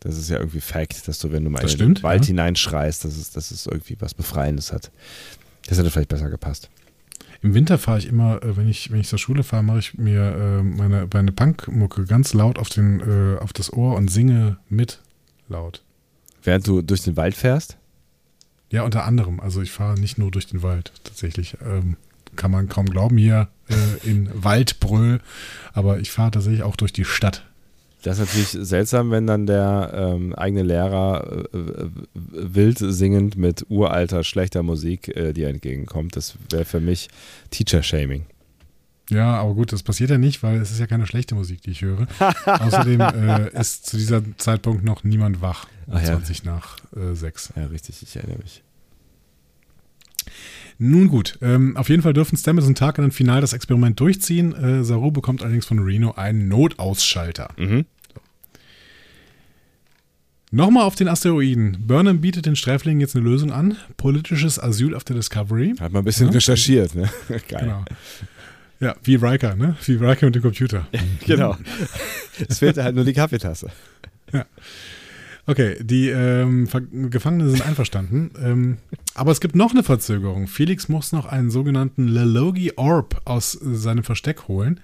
das 0.00 0.16
ist 0.16 0.30
ja 0.30 0.38
irgendwie 0.38 0.60
Fact, 0.60 1.06
dass 1.08 1.18
du, 1.18 1.30
wenn 1.30 1.44
du 1.44 1.50
mal 1.50 1.62
in 1.70 1.78
den 1.78 2.02
Wald 2.02 2.22
ja. 2.22 2.28
hineinschreist, 2.28 3.04
dass 3.04 3.16
es, 3.16 3.32
dass 3.32 3.50
es 3.50 3.66
irgendwie 3.66 3.96
was 4.00 4.14
Befreiendes 4.14 4.72
hat. 4.72 4.90
Das 5.68 5.78
hätte 5.78 5.90
vielleicht 5.90 6.08
besser 6.08 6.30
gepasst. 6.30 6.70
Im 7.46 7.54
Winter 7.54 7.78
fahre 7.78 7.98
ich 7.98 8.08
immer, 8.08 8.42
äh, 8.42 8.56
wenn 8.56 8.68
ich, 8.68 8.90
wenn 8.90 8.98
ich 8.98 9.06
zur 9.06 9.20
Schule 9.20 9.44
fahre, 9.44 9.62
mache 9.62 9.78
ich 9.78 9.94
mir 9.94 10.20
äh, 10.20 10.62
meine, 10.64 11.06
meine 11.14 11.30
Punkmucke 11.30 12.04
ganz 12.04 12.34
laut 12.34 12.58
auf, 12.58 12.68
den, 12.70 12.98
äh, 12.98 13.38
auf 13.38 13.52
das 13.52 13.72
Ohr 13.72 13.94
und 13.94 14.08
singe 14.08 14.56
mit 14.68 15.00
laut. 15.48 15.84
Während 16.42 16.66
du 16.66 16.82
durch 16.82 17.02
den 17.02 17.16
Wald 17.16 17.36
fährst? 17.36 17.76
Ja, 18.72 18.82
unter 18.82 19.04
anderem. 19.04 19.38
Also 19.38 19.62
ich 19.62 19.70
fahre 19.70 19.94
nicht 19.94 20.18
nur 20.18 20.32
durch 20.32 20.48
den 20.48 20.64
Wald, 20.64 20.90
tatsächlich. 21.04 21.56
Ähm, 21.64 21.96
kann 22.34 22.50
man 22.50 22.68
kaum 22.68 22.86
glauben 22.86 23.16
hier 23.16 23.46
äh, 23.68 24.08
in 24.10 24.28
Waldbrüll. 24.34 25.20
Aber 25.72 26.00
ich 26.00 26.10
fahre 26.10 26.32
tatsächlich 26.32 26.64
auch 26.64 26.74
durch 26.74 26.92
die 26.92 27.04
Stadt. 27.04 27.46
Das 28.06 28.20
ist 28.20 28.26
natürlich 28.28 28.68
seltsam, 28.68 29.10
wenn 29.10 29.26
dann 29.26 29.46
der 29.46 29.90
ähm, 29.92 30.32
eigene 30.36 30.62
Lehrer 30.62 31.48
äh, 31.52 31.58
äh 31.58 31.90
wild 32.14 32.78
singend 32.78 33.36
mit 33.36 33.66
uralter, 33.68 34.22
schlechter 34.22 34.62
Musik 34.62 35.08
äh, 35.08 35.32
dir 35.32 35.48
entgegenkommt. 35.48 36.14
Das 36.14 36.36
wäre 36.50 36.64
für 36.64 36.78
mich 36.78 37.08
Teacher-Shaming. 37.50 38.26
Ja, 39.10 39.34
aber 39.34 39.54
gut, 39.54 39.72
das 39.72 39.82
passiert 39.82 40.10
ja 40.10 40.18
nicht, 40.18 40.44
weil 40.44 40.60
es 40.60 40.70
ist 40.70 40.78
ja 40.78 40.86
keine 40.86 41.08
schlechte 41.08 41.34
Musik, 41.34 41.62
die 41.62 41.72
ich 41.72 41.82
höre. 41.82 42.06
Außerdem 42.44 43.00
äh, 43.00 43.60
ist 43.60 43.86
zu 43.86 43.96
diesem 43.96 44.38
Zeitpunkt 44.38 44.84
noch 44.84 45.02
niemand 45.02 45.40
wach. 45.40 45.66
Um 45.88 45.98
20 46.00 46.44
ja. 46.44 46.52
nach 46.52 46.78
äh, 46.94 47.12
6. 47.12 47.54
Ja, 47.56 47.66
richtig, 47.66 48.02
ich 48.02 48.14
erinnere 48.14 48.38
mich. 48.38 48.62
Nun 50.78 51.08
gut, 51.08 51.38
ähm, 51.40 51.76
auf 51.76 51.88
jeden 51.88 52.02
Fall 52.02 52.12
dürfen 52.12 52.36
Stamets 52.36 52.66
und 52.66 52.76
Tarkin 52.76 53.02
dann 53.02 53.10
final 53.10 53.40
das 53.40 53.54
Experiment 53.54 53.98
durchziehen. 53.98 54.52
Äh, 54.54 54.84
Saru 54.84 55.10
bekommt 55.10 55.42
allerdings 55.42 55.64
von 55.64 55.78
Reno 55.78 56.12
einen 56.12 56.48
Notausschalter. 56.48 57.48
Mhm. 57.56 57.86
Nochmal 60.52 60.84
auf 60.84 60.94
den 60.94 61.08
Asteroiden. 61.08 61.76
Burnham 61.86 62.20
bietet 62.20 62.46
den 62.46 62.54
Sträflingen 62.54 63.00
jetzt 63.00 63.16
eine 63.16 63.24
Lösung 63.24 63.50
an. 63.50 63.76
Politisches 63.96 64.62
Asyl 64.62 64.94
auf 64.94 65.02
der 65.02 65.16
Discovery. 65.16 65.74
Hat 65.80 65.92
man 65.92 66.02
ein 66.02 66.04
bisschen 66.04 66.28
ja. 66.28 66.32
recherchiert, 66.34 66.94
ne? 66.94 67.10
Geil. 67.28 67.44
Genau. 67.48 67.84
Ja, 68.78 68.94
wie 69.02 69.16
Riker, 69.16 69.56
ne? 69.56 69.76
Wie 69.84 69.94
Riker 69.94 70.26
mit 70.26 70.34
dem 70.36 70.42
Computer. 70.42 70.86
genau. 71.26 71.56
Es 72.48 72.60
fehlte 72.60 72.84
halt 72.84 72.94
nur 72.94 73.04
die 73.04 73.14
Kaffeetasse. 73.14 73.70
Ja. 74.32 74.44
Okay, 75.46 75.76
die 75.80 76.08
ähm, 76.08 76.68
Gefangenen 77.10 77.50
sind 77.50 77.62
einverstanden. 77.66 78.30
ähm, 78.42 78.76
aber 79.14 79.32
es 79.32 79.40
gibt 79.40 79.54
noch 79.56 79.70
eine 79.70 79.82
Verzögerung. 79.82 80.46
Felix 80.46 80.88
muss 80.88 81.12
noch 81.12 81.26
einen 81.26 81.50
sogenannten 81.50 82.08
Lalogi 82.08 82.72
Orb 82.76 83.22
aus 83.24 83.52
seinem 83.52 84.04
Versteck 84.04 84.48
holen. 84.48 84.80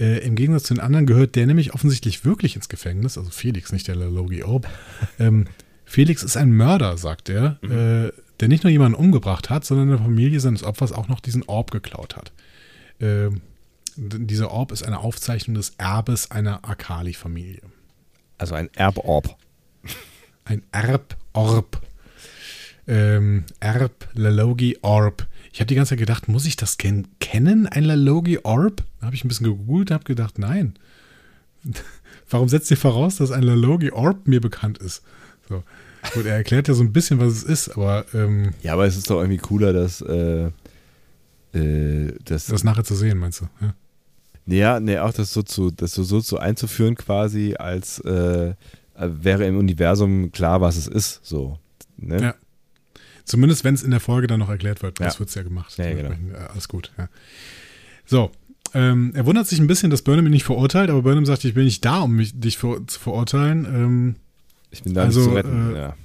Äh, 0.00 0.18
Im 0.18 0.36
Gegensatz 0.36 0.64
zu 0.64 0.74
den 0.74 0.82
anderen 0.82 1.06
gehört 1.06 1.36
der 1.36 1.46
nämlich 1.46 1.74
offensichtlich 1.74 2.24
wirklich 2.24 2.56
ins 2.56 2.68
Gefängnis. 2.68 3.18
Also 3.18 3.30
Felix, 3.30 3.72
nicht 3.72 3.88
der 3.88 3.96
Lalogi 3.96 4.42
Orb. 4.42 4.68
Ähm, 5.18 5.46
Felix 5.84 6.22
ist 6.22 6.36
ein 6.36 6.52
Mörder, 6.52 6.98
sagt 6.98 7.30
er, 7.30 7.58
mhm. 7.62 7.70
äh, 7.72 8.12
der 8.40 8.48
nicht 8.48 8.62
nur 8.62 8.70
jemanden 8.70 8.98
umgebracht 8.98 9.48
hat, 9.48 9.64
sondern 9.64 9.88
der 9.88 9.98
Familie 9.98 10.38
seines 10.38 10.62
Opfers 10.62 10.92
auch 10.92 11.08
noch 11.08 11.20
diesen 11.20 11.42
Orb 11.44 11.70
geklaut 11.70 12.14
hat. 12.14 12.30
Äh, 13.00 13.30
dieser 13.96 14.50
Orb 14.50 14.70
ist 14.70 14.82
eine 14.82 15.00
Aufzeichnung 15.00 15.54
des 15.54 15.74
Erbes 15.78 16.30
einer 16.30 16.68
Akali-Familie. 16.68 17.62
Also 18.36 18.54
ein 18.54 18.68
Erborb 18.74 19.36
ein 20.48 20.62
Erb-Orb. 20.72 21.80
Ähm, 22.86 23.44
Erb, 23.60 24.08
Lalogi, 24.14 24.78
Orb. 24.82 25.26
Ich 25.52 25.60
habe 25.60 25.66
die 25.66 25.74
ganze 25.74 25.90
Zeit 25.90 25.98
gedacht, 25.98 26.28
muss 26.28 26.46
ich 26.46 26.56
das 26.56 26.78
ken 26.78 27.08
kennen, 27.20 27.66
ein 27.66 27.84
Lalogi 27.84 28.38
Orb? 28.42 28.84
Da 29.00 29.06
habe 29.06 29.16
ich 29.16 29.24
ein 29.24 29.28
bisschen 29.28 29.46
gegoogelt 29.46 29.90
und 29.90 29.94
habe 29.94 30.04
gedacht, 30.04 30.38
nein. 30.38 30.74
Warum 32.30 32.48
setzt 32.48 32.70
ihr 32.70 32.76
voraus, 32.76 33.16
dass 33.16 33.30
ein 33.30 33.42
Lalogi 33.42 33.90
Orb 33.90 34.26
mir 34.26 34.40
bekannt 34.40 34.78
ist? 34.78 35.02
So. 35.48 35.62
Gut, 36.14 36.26
er 36.26 36.36
erklärt 36.36 36.68
ja 36.68 36.74
so 36.74 36.82
ein 36.82 36.92
bisschen, 36.92 37.18
was 37.20 37.32
es 37.32 37.42
ist, 37.42 37.70
aber. 37.70 38.04
Ähm, 38.14 38.52
ja, 38.62 38.74
aber 38.74 38.86
es 38.86 38.96
ist 38.96 39.10
doch 39.10 39.20
irgendwie 39.20 39.38
cooler, 39.38 39.72
dass. 39.72 40.00
Äh, 40.00 40.50
äh, 41.54 42.12
das, 42.24 42.46
das 42.46 42.64
nachher 42.64 42.84
zu 42.84 42.94
sehen, 42.94 43.18
meinst 43.18 43.40
du? 43.40 43.48
Ja. 43.60 43.74
Ja, 44.46 44.80
nee, 44.80 44.98
auch 44.98 45.12
das 45.12 45.32
so 45.34 45.42
zu, 45.42 45.70
das 45.70 45.92
so, 45.92 46.02
so 46.02 46.22
zu 46.22 46.38
einzuführen 46.38 46.94
quasi 46.94 47.54
als 47.58 47.98
äh, 48.00 48.54
wäre 48.98 49.46
im 49.46 49.58
Universum 49.58 50.32
klar, 50.32 50.62
was 50.62 50.76
es 50.76 50.86
ist. 50.86 51.20
So, 51.22 51.58
ne? 51.98 52.22
Ja. 52.22 52.34
Zumindest, 53.28 53.62
wenn 53.62 53.74
es 53.74 53.82
in 53.82 53.90
der 53.90 54.00
Folge 54.00 54.26
dann 54.26 54.40
noch 54.40 54.48
erklärt 54.48 54.82
wird. 54.82 55.00
Das 55.00 55.14
ja. 55.14 55.20
wird 55.20 55.28
es 55.28 55.34
ja 55.34 55.42
gemacht. 55.42 55.76
Ja, 55.76 55.92
genau. 55.92 56.14
Alles 56.52 56.68
gut. 56.68 56.92
Ja. 56.96 57.08
So, 58.06 58.32
ähm, 58.74 59.12
er 59.14 59.26
wundert 59.26 59.46
sich 59.46 59.60
ein 59.60 59.66
bisschen, 59.66 59.90
dass 59.90 60.02
Burnham 60.02 60.26
ihn 60.26 60.32
nicht 60.32 60.44
verurteilt, 60.44 60.90
aber 60.90 61.02
Burnham 61.02 61.26
sagt, 61.26 61.44
ich 61.44 61.54
bin 61.54 61.64
nicht 61.64 61.84
da, 61.84 62.00
um 62.00 62.16
mich, 62.16 62.38
dich 62.38 62.58
für, 62.58 62.86
zu 62.86 62.98
verurteilen. 62.98 63.64
Ähm, 63.66 64.14
ich 64.70 64.82
bin 64.82 64.94
da 64.94 65.04
also, 65.04 65.24
zu 65.24 65.30
retten. 65.30 65.74
Äh, 65.74 65.78
ja. 65.78 65.96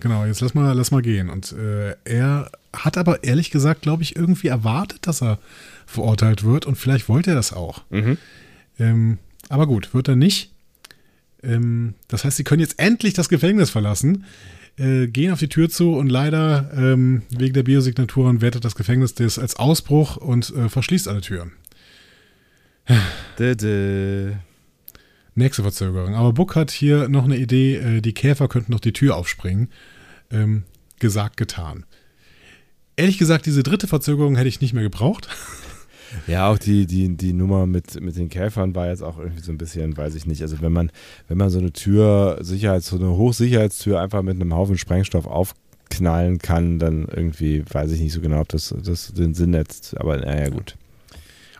Genau, 0.00 0.24
jetzt 0.24 0.40
lass 0.40 0.54
mal, 0.54 0.72
lass 0.72 0.92
mal 0.92 1.02
gehen. 1.02 1.28
Und 1.28 1.52
äh, 1.52 1.96
er 2.04 2.50
hat 2.72 2.96
aber 2.96 3.24
ehrlich 3.24 3.50
gesagt, 3.50 3.82
glaube 3.82 4.04
ich, 4.04 4.14
irgendwie 4.14 4.48
erwartet, 4.48 5.06
dass 5.06 5.22
er 5.22 5.38
verurteilt 5.86 6.44
wird 6.44 6.66
und 6.66 6.76
vielleicht 6.76 7.08
wollte 7.08 7.30
er 7.30 7.36
das 7.36 7.52
auch. 7.52 7.82
Mhm. 7.90 8.18
Ähm, 8.78 9.18
aber 9.48 9.66
gut, 9.66 9.94
wird 9.94 10.06
er 10.08 10.16
nicht. 10.16 10.52
Ähm, 11.42 11.94
das 12.06 12.24
heißt, 12.24 12.36
sie 12.36 12.44
können 12.44 12.60
jetzt 12.60 12.78
endlich 12.78 13.14
das 13.14 13.28
Gefängnis 13.28 13.70
verlassen, 13.70 14.24
äh, 14.78 15.06
gehen 15.06 15.32
auf 15.32 15.38
die 15.38 15.48
Tür 15.48 15.68
zu 15.68 15.94
und 15.94 16.08
leider 16.08 16.70
ähm, 16.74 17.22
wegen 17.30 17.54
der 17.54 17.62
Biosignaturen 17.62 18.40
wertet 18.40 18.64
das 18.64 18.74
Gefängnis 18.74 19.14
das 19.14 19.38
als 19.38 19.56
Ausbruch 19.56 20.16
und 20.16 20.54
äh, 20.54 20.68
verschließt 20.68 21.08
alle 21.08 21.20
Türen. 21.20 21.52
Nächste 25.38 25.62
Verzögerung. 25.62 26.16
Aber 26.16 26.32
Buck 26.32 26.56
hat 26.56 26.72
hier 26.72 27.08
noch 27.08 27.22
eine 27.22 27.36
Idee, 27.36 27.76
äh, 27.76 28.00
die 28.00 28.12
Käfer 28.12 28.48
könnten 28.48 28.72
noch 28.72 28.80
die 28.80 28.92
Tür 28.92 29.14
aufspringen. 29.14 29.68
Ähm, 30.32 30.64
gesagt, 30.98 31.36
getan. 31.36 31.86
Ehrlich 32.96 33.18
gesagt, 33.18 33.46
diese 33.46 33.62
dritte 33.62 33.86
Verzögerung 33.86 34.34
hätte 34.34 34.48
ich 34.48 34.60
nicht 34.60 34.72
mehr 34.72 34.82
gebraucht. 34.82 35.28
Ja, 36.26 36.50
auch 36.50 36.58
die, 36.58 36.86
die, 36.86 37.16
die 37.16 37.32
Nummer 37.32 37.66
mit, 37.66 38.00
mit 38.00 38.16
den 38.16 38.28
Käfern 38.28 38.74
war 38.74 38.88
jetzt 38.88 39.02
auch 39.02 39.18
irgendwie 39.18 39.42
so 39.42 39.52
ein 39.52 39.58
bisschen, 39.58 39.96
weiß 39.96 40.14
ich 40.14 40.26
nicht. 40.26 40.42
Also 40.42 40.60
wenn 40.60 40.72
man, 40.72 40.90
wenn 41.28 41.38
man 41.38 41.50
so 41.50 41.58
eine 41.58 41.72
Tür, 41.72 42.38
Sicherheits, 42.40 42.88
so 42.88 42.96
eine 42.96 43.10
Hochsicherheitstür 43.10 44.00
einfach 44.00 44.22
mit 44.22 44.36
einem 44.36 44.54
Haufen 44.54 44.78
Sprengstoff 44.78 45.26
aufknallen 45.26 46.38
kann, 46.38 46.78
dann 46.78 47.06
irgendwie 47.08 47.64
weiß 47.68 47.92
ich 47.92 48.00
nicht 48.00 48.12
so 48.12 48.20
genau, 48.20 48.40
ob 48.40 48.48
das, 48.48 48.74
das 48.82 49.12
den 49.12 49.34
Sinn 49.34 49.50
netzt. 49.50 49.98
Aber 49.98 50.16
naja, 50.16 50.48
gut. 50.48 50.76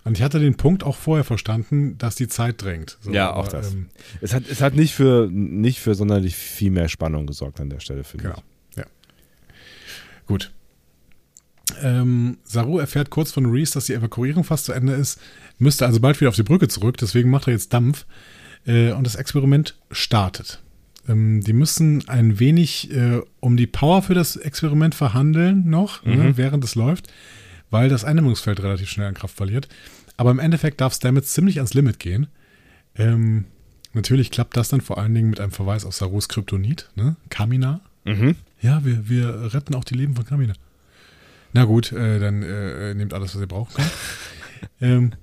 Und 0.05 0.17
ich 0.17 0.23
hatte 0.23 0.41
den 0.41 0.57
Punkt 0.57 0.85
auch 0.85 0.97
vorher 0.97 1.25
verstanden, 1.25 1.99
dass 1.99 2.15
die 2.15 2.29
Zeit 2.29 2.63
drängt. 2.63 2.97
So, 3.03 3.13
ja, 3.13 3.35
auch 3.35 3.49
aber, 3.49 3.59
das. 3.59 3.73
Ähm, 3.75 3.89
es, 4.23 4.33
hat, 4.33 4.45
es 4.49 4.63
hat 4.63 4.75
nicht 4.75 4.95
für, 4.95 5.29
nicht 5.31 5.81
für 5.81 5.95
sonderlich 5.95 6.35
viel 6.35 6.71
mehr 6.71 6.89
Spannung 6.89 7.27
gesorgt 7.27 7.61
an 7.61 7.69
der 7.69 7.81
Stelle, 7.81 8.05
finde 8.05 8.29
genau. 8.29 8.43
ich. 8.71 8.77
Ja. 8.79 8.85
Gut. 10.27 10.51
Ähm, 11.83 12.39
Saru 12.45 12.79
erfährt 12.79 13.11
kurz 13.11 13.33
von 13.33 13.47
Reese, 13.47 13.75
dass 13.75 13.87
die 13.87 13.95
Evakuierung 13.95 14.45
fast 14.45 14.65
zu 14.67 14.73
Ende 14.73 14.95
ist, 14.95 15.21
müsste 15.59 15.87
also 15.87 16.01
bald 16.01 16.21
wieder 16.21 16.29
auf 16.29 16.37
die 16.37 16.43
Brücke 16.43 16.69
zurück, 16.69 16.97
deswegen 16.97 17.31
macht 17.31 17.47
er 17.47 17.53
jetzt 17.53 17.73
Dampf 17.73 18.07
äh, 18.67 18.93
und 18.93 19.05
das 19.05 19.17
Experiment 19.17 19.77
startet. 19.91 20.63
Ähm, 21.09 21.41
die 21.43 21.53
müssen 21.53 22.09
ein 22.09 22.39
wenig 22.39 22.91
äh, 22.93 23.21
um 23.41 23.57
die 23.57 23.67
Power 23.67 24.03
für 24.03 24.15
das 24.15 24.37
Experiment 24.37 24.95
verhandeln 24.95 25.69
noch, 25.69 26.05
ne, 26.05 26.17
mhm. 26.17 26.23
ne, 26.23 26.37
während 26.37 26.65
es 26.65 26.75
läuft, 26.75 27.13
weil 27.71 27.89
das 27.89 28.05
Eindämmungsfeld 28.05 28.63
relativ 28.63 28.89
schnell 28.89 29.09
an 29.09 29.15
Kraft 29.15 29.37
verliert. 29.37 29.69
Aber 30.17 30.31
im 30.31 30.39
Endeffekt 30.39 30.81
darf 30.81 30.95
Stamets 30.95 31.33
ziemlich 31.33 31.59
ans 31.59 31.75
Limit 31.75 31.99
gehen. 31.99 32.27
Ähm, 32.97 33.45
natürlich 33.93 34.31
klappt 34.31 34.57
das 34.57 34.69
dann 34.69 34.81
vor 34.81 34.99
allen 34.99 35.15
Dingen 35.15 35.31
mit 35.31 35.41
einem 35.41 35.53
Verweis 35.53 35.85
auf 35.85 35.95
Sarus 35.95 36.29
Kryptonit, 36.29 36.91
ne? 36.97 37.17
Kamina. 37.31 37.81
Mhm. 38.05 38.35
Ja, 38.61 38.85
wir, 38.85 39.09
wir 39.09 39.55
retten 39.55 39.75
auch 39.75 39.85
die 39.85 39.95
Leben 39.95 40.17
von 40.17 40.25
Kamina. 40.25 40.55
Na 41.59 41.65
gut, 41.65 41.91
äh, 41.91 42.21
dann 42.21 42.45
äh, 42.45 42.95
nehmt 42.95 43.13
alles, 43.13 43.35
was 43.35 43.41
ihr 43.41 43.49
braucht. 43.49 43.75
ähm, 44.81 45.15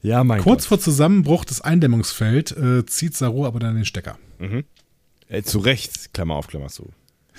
ja, 0.00 0.24
mein 0.24 0.40
Kurz 0.40 0.62
Gott. 0.62 0.68
vor 0.68 0.80
Zusammenbruch 0.80 1.44
des 1.44 1.60
Eindämmungsfelds 1.60 2.52
äh, 2.52 2.86
zieht 2.86 3.14
Saru 3.14 3.44
aber 3.44 3.60
dann 3.60 3.74
den 3.74 3.84
Stecker. 3.84 4.16
Mhm. 4.38 4.64
Äh, 5.28 5.42
zu 5.42 5.58
Recht, 5.58 6.14
Klammer 6.14 6.36
auf, 6.36 6.46
Klammer 6.46 6.68
zu. 6.68 6.88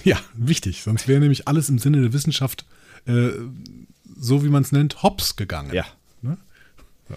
Ja, 0.03 0.19
wichtig. 0.35 0.83
Sonst 0.83 1.07
wäre 1.07 1.19
nämlich 1.19 1.47
alles 1.47 1.69
im 1.69 1.79
Sinne 1.79 2.01
der 2.01 2.13
Wissenschaft, 2.13 2.67
äh, 3.07 3.29
so 4.15 4.43
wie 4.43 4.49
man 4.49 4.61
es 4.61 4.71
nennt, 4.71 5.01
hops 5.01 5.35
gegangen. 5.35 5.73
Ja. 5.73 5.85
Ne? 6.21 6.37
So. 7.09 7.15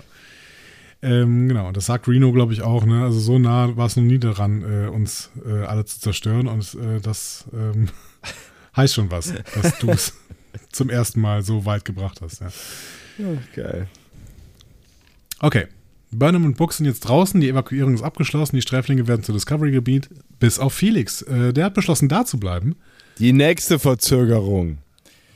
Ähm, 1.02 1.46
genau, 1.46 1.72
das 1.72 1.84
sagt 1.84 2.08
Reno, 2.08 2.32
glaube 2.32 2.54
ich, 2.54 2.62
auch. 2.62 2.86
Ne? 2.86 3.02
Also 3.02 3.20
so 3.20 3.38
nah 3.38 3.76
war 3.76 3.84
es 3.84 3.96
noch 3.96 4.02
nie 4.02 4.18
daran, 4.18 4.62
äh, 4.62 4.88
uns 4.88 5.30
äh, 5.44 5.64
alle 5.64 5.84
zu 5.84 6.00
zerstören. 6.00 6.48
Und 6.48 6.74
äh, 6.74 7.00
das 7.02 7.44
ähm, 7.52 7.90
heißt 8.76 8.94
schon 8.94 9.10
was, 9.10 9.34
dass 9.54 9.78
du 9.78 9.90
es 9.90 10.14
zum 10.72 10.90
ersten 10.90 11.20
Mal 11.20 11.42
so 11.42 11.64
weit 11.64 11.84
gebracht 11.84 12.20
hast. 12.20 12.40
Ja. 12.40 12.48
Oh, 13.20 13.38
geil. 13.54 13.88
Okay. 15.38 15.66
Burnham 16.10 16.44
und 16.44 16.56
Book 16.56 16.72
sind 16.72 16.86
jetzt 16.86 17.00
draußen, 17.00 17.40
die 17.40 17.48
Evakuierung 17.48 17.94
ist 17.94 18.02
abgeschlossen, 18.02 18.56
die 18.56 18.62
Sträflinge 18.62 19.08
werden 19.08 19.22
zu 19.22 19.32
Discovery-Gebiet, 19.32 20.10
bis 20.38 20.58
auf 20.58 20.74
Felix. 20.74 21.22
Äh, 21.22 21.52
der 21.52 21.66
hat 21.66 21.74
beschlossen, 21.74 22.08
da 22.08 22.24
zu 22.24 22.38
bleiben. 22.38 22.76
Die 23.18 23.32
nächste 23.32 23.78
Verzögerung. 23.78 24.78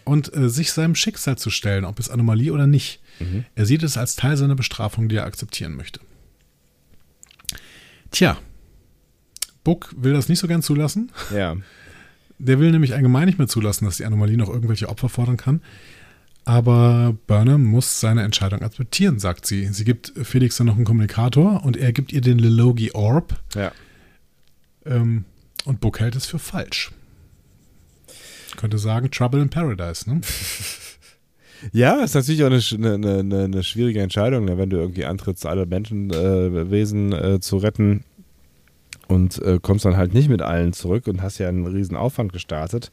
Und 0.05 0.35
äh, 0.35 0.49
sich 0.49 0.73
seinem 0.73 0.95
Schicksal 0.95 1.39
zu 1.39 1.51
stellen, 1.51 1.85
ob 1.85 1.99
es 1.99 2.11
Anomalie 2.11 2.53
oder 2.53 2.67
nicht. 2.67 3.01
Mhm. 3.21 3.45
Er 3.55 3.67
sieht 3.67 3.83
es 3.83 3.97
als 3.97 4.17
Teil 4.17 4.37
seiner 4.37 4.55
Bestrafung, 4.55 5.09
die 5.09 5.17
er 5.17 5.25
akzeptieren 5.25 5.77
möchte. 5.77 6.01
Tja, 8.11 8.39
Book 9.65 9.95
will 9.97 10.13
das 10.13 10.29
nicht 10.29 10.39
so 10.39 10.47
gern 10.47 10.63
zulassen. 10.63 11.11
Ja. 11.35 11.57
Der 12.39 12.59
will 12.61 12.71
nämlich 12.71 12.95
allgemein 12.95 13.27
nicht 13.27 13.39
mehr 13.39 13.49
zulassen, 13.49 13.85
dass 13.87 13.97
die 13.97 14.05
Anomalie 14.05 14.37
noch 14.37 14.49
irgendwelche 14.49 14.89
Opfer 14.89 15.09
fordern 15.09 15.37
kann. 15.37 15.63
Aber 16.45 17.17
Burnham 17.27 17.65
muss 17.65 17.99
seine 17.99 18.23
Entscheidung 18.23 18.63
akzeptieren, 18.63 19.19
sagt 19.19 19.47
sie. 19.47 19.67
Sie 19.67 19.85
gibt 19.85 20.13
Felix 20.23 20.57
dann 20.57 20.69
noch 20.69 20.77
einen 20.77 20.85
Kommunikator 20.85 21.65
und 21.65 21.77
er 21.77 21.93
gibt 21.93 22.13
ihr 22.13 22.21
den 22.21 22.39
Lilogi 22.39 22.93
Orb. 22.93 23.41
Ja. 23.55 23.73
Ähm, 24.85 25.25
und 25.65 25.81
Book 25.81 25.99
hält 25.99 26.15
es 26.15 26.27
für 26.27 26.39
falsch. 26.39 26.93
Könnte 28.57 28.79
sagen, 28.79 29.11
Trouble 29.11 29.43
in 29.43 29.51
Paradise, 29.51 30.09
ne? 30.09 30.21
Ja, 31.73 32.03
ist 32.03 32.15
natürlich 32.15 32.43
auch 32.45 32.51
eine, 32.51 32.61
eine, 32.93 33.19
eine, 33.19 33.45
eine 33.45 33.63
schwierige 33.63 34.03
Entscheidung, 34.03 34.45
ne, 34.45 34.59
wenn 34.59 34.71
du 34.71 34.77
irgendwie 34.77 35.07
antrittst, 35.07 35.47
alle 35.47 35.65
Menschenwesen 35.65 37.13
äh, 37.13 37.35
äh, 37.35 37.41
zu 37.41 37.57
retten 37.57 38.05
und 39.09 39.41
äh, 39.43 39.59
kommst 39.61 39.85
dann 39.85 39.97
halt 39.97 40.15
nicht 40.15 40.29
mit 40.29 40.43
allen 40.43 40.73
zurück 40.73 41.07
und 41.07 41.23
hast 41.23 41.39
ja 41.39 41.49
einen 41.49 41.67
riesen 41.67 41.97
Aufwand 41.97 42.33
gestartet 42.33 42.91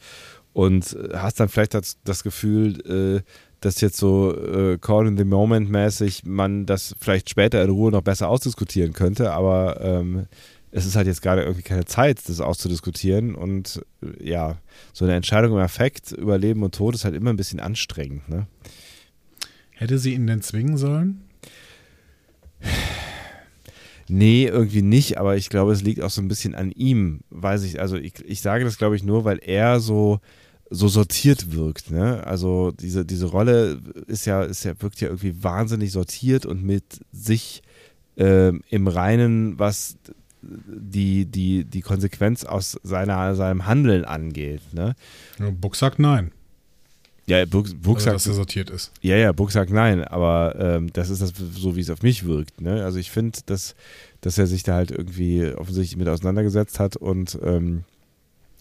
und 0.53 0.97
hast 1.13 1.39
dann 1.39 1.49
vielleicht 1.49 1.73
das, 1.73 1.97
das 2.03 2.23
Gefühl, 2.23 2.79
äh, 2.87 3.21
dass 3.59 3.81
jetzt 3.81 3.97
so 3.97 4.35
äh, 4.35 4.77
Call 4.77 5.07
in 5.07 5.17
the 5.17 5.23
Moment 5.23 5.69
mäßig 5.69 6.25
man 6.25 6.65
das 6.65 6.95
vielleicht 6.99 7.29
später 7.29 7.63
in 7.63 7.69
Ruhe 7.69 7.91
noch 7.91 8.01
besser 8.01 8.29
ausdiskutieren 8.29 8.93
könnte, 8.93 9.31
aber 9.31 9.79
ähm, 9.81 10.27
es 10.71 10.85
ist 10.85 10.95
halt 10.95 11.07
jetzt 11.07 11.21
gerade 11.21 11.43
irgendwie 11.43 11.61
keine 11.61 11.85
Zeit, 11.85 12.27
das 12.27 12.41
auszudiskutieren 12.41 13.35
und 13.35 13.81
äh, 14.01 14.29
ja, 14.29 14.57
so 14.91 15.05
eine 15.05 15.15
Entscheidung 15.15 15.53
im 15.53 15.59
Affekt 15.59 16.11
über 16.11 16.37
Leben 16.37 16.63
und 16.63 16.75
Tod 16.75 16.95
ist 16.95 17.05
halt 17.05 17.15
immer 17.15 17.29
ein 17.29 17.37
bisschen 17.37 17.59
anstrengend. 17.59 18.27
Ne? 18.27 18.47
Hätte 19.71 19.97
sie 19.97 20.13
ihn 20.13 20.27
denn 20.27 20.41
zwingen 20.41 20.77
sollen? 20.77 21.23
Nee, 24.15 24.45
irgendwie 24.45 24.83
nicht, 24.83 25.17
aber 25.17 25.37
ich 25.37 25.49
glaube, 25.49 25.71
es 25.71 25.81
liegt 25.81 25.99
auch 26.03 26.11
so 26.11 26.21
ein 26.21 26.27
bisschen 26.27 26.53
an 26.53 26.69
ihm, 26.69 27.21
weiß 27.31 27.63
ich, 27.63 27.81
also 27.81 27.97
ich, 27.97 28.13
ich 28.23 28.41
sage 28.41 28.63
das 28.63 28.77
glaube 28.77 28.95
ich 28.95 29.03
nur, 29.03 29.25
weil 29.25 29.39
er 29.39 29.79
so 29.79 30.19
so 30.69 30.87
sortiert 30.87 31.55
wirkt, 31.55 31.89
ne? 31.89 32.23
Also 32.27 32.71
diese, 32.71 33.05
diese 33.05 33.25
Rolle 33.25 33.81
ist 34.05 34.25
ja, 34.25 34.43
ist 34.43 34.65
ja, 34.65 34.79
wirkt 34.79 35.01
ja 35.01 35.07
irgendwie 35.07 35.43
wahnsinnig 35.43 35.91
sortiert 35.91 36.45
und 36.45 36.63
mit 36.63 37.01
sich 37.11 37.63
äh, 38.15 38.49
im 38.69 38.87
Reinen, 38.87 39.57
was 39.57 39.97
die, 40.43 41.25
die, 41.25 41.65
die 41.65 41.81
Konsequenz 41.81 42.43
aus 42.43 42.79
seiner, 42.83 43.33
seinem 43.33 43.65
Handeln 43.65 44.05
angeht. 44.05 44.61
Ne? 44.73 44.93
Ja, 45.39 45.49
Buck 45.49 45.75
sagt 45.75 45.97
nein. 45.97 46.31
Ja, 47.25 47.45
Buck, 47.45 47.67
Buck 47.81 47.95
also, 47.95 48.05
sagt, 48.05 48.15
dass 48.15 48.27
er 48.27 48.33
sortiert 48.33 48.69
ist. 48.69 48.91
Ja, 49.01 49.15
ja, 49.15 49.31
Buck 49.31 49.51
sagt 49.51 49.71
nein, 49.71 50.03
aber 50.03 50.55
ähm, 50.59 50.91
das 50.91 51.09
ist 51.09 51.21
das 51.21 51.33
so, 51.53 51.75
wie 51.75 51.81
es 51.81 51.89
auf 51.89 52.01
mich 52.01 52.25
wirkt. 52.25 52.59
Ne? 52.59 52.83
Also 52.83 52.99
ich 52.99 53.11
finde, 53.11 53.39
dass, 53.45 53.75
dass 54.21 54.37
er 54.37 54.47
sich 54.47 54.63
da 54.63 54.75
halt 54.75 54.91
irgendwie 54.91 55.51
offensichtlich 55.53 55.97
mit 55.97 56.09
auseinandergesetzt 56.09 56.79
hat 56.79 56.97
und 56.97 57.39
ähm, 57.43 57.83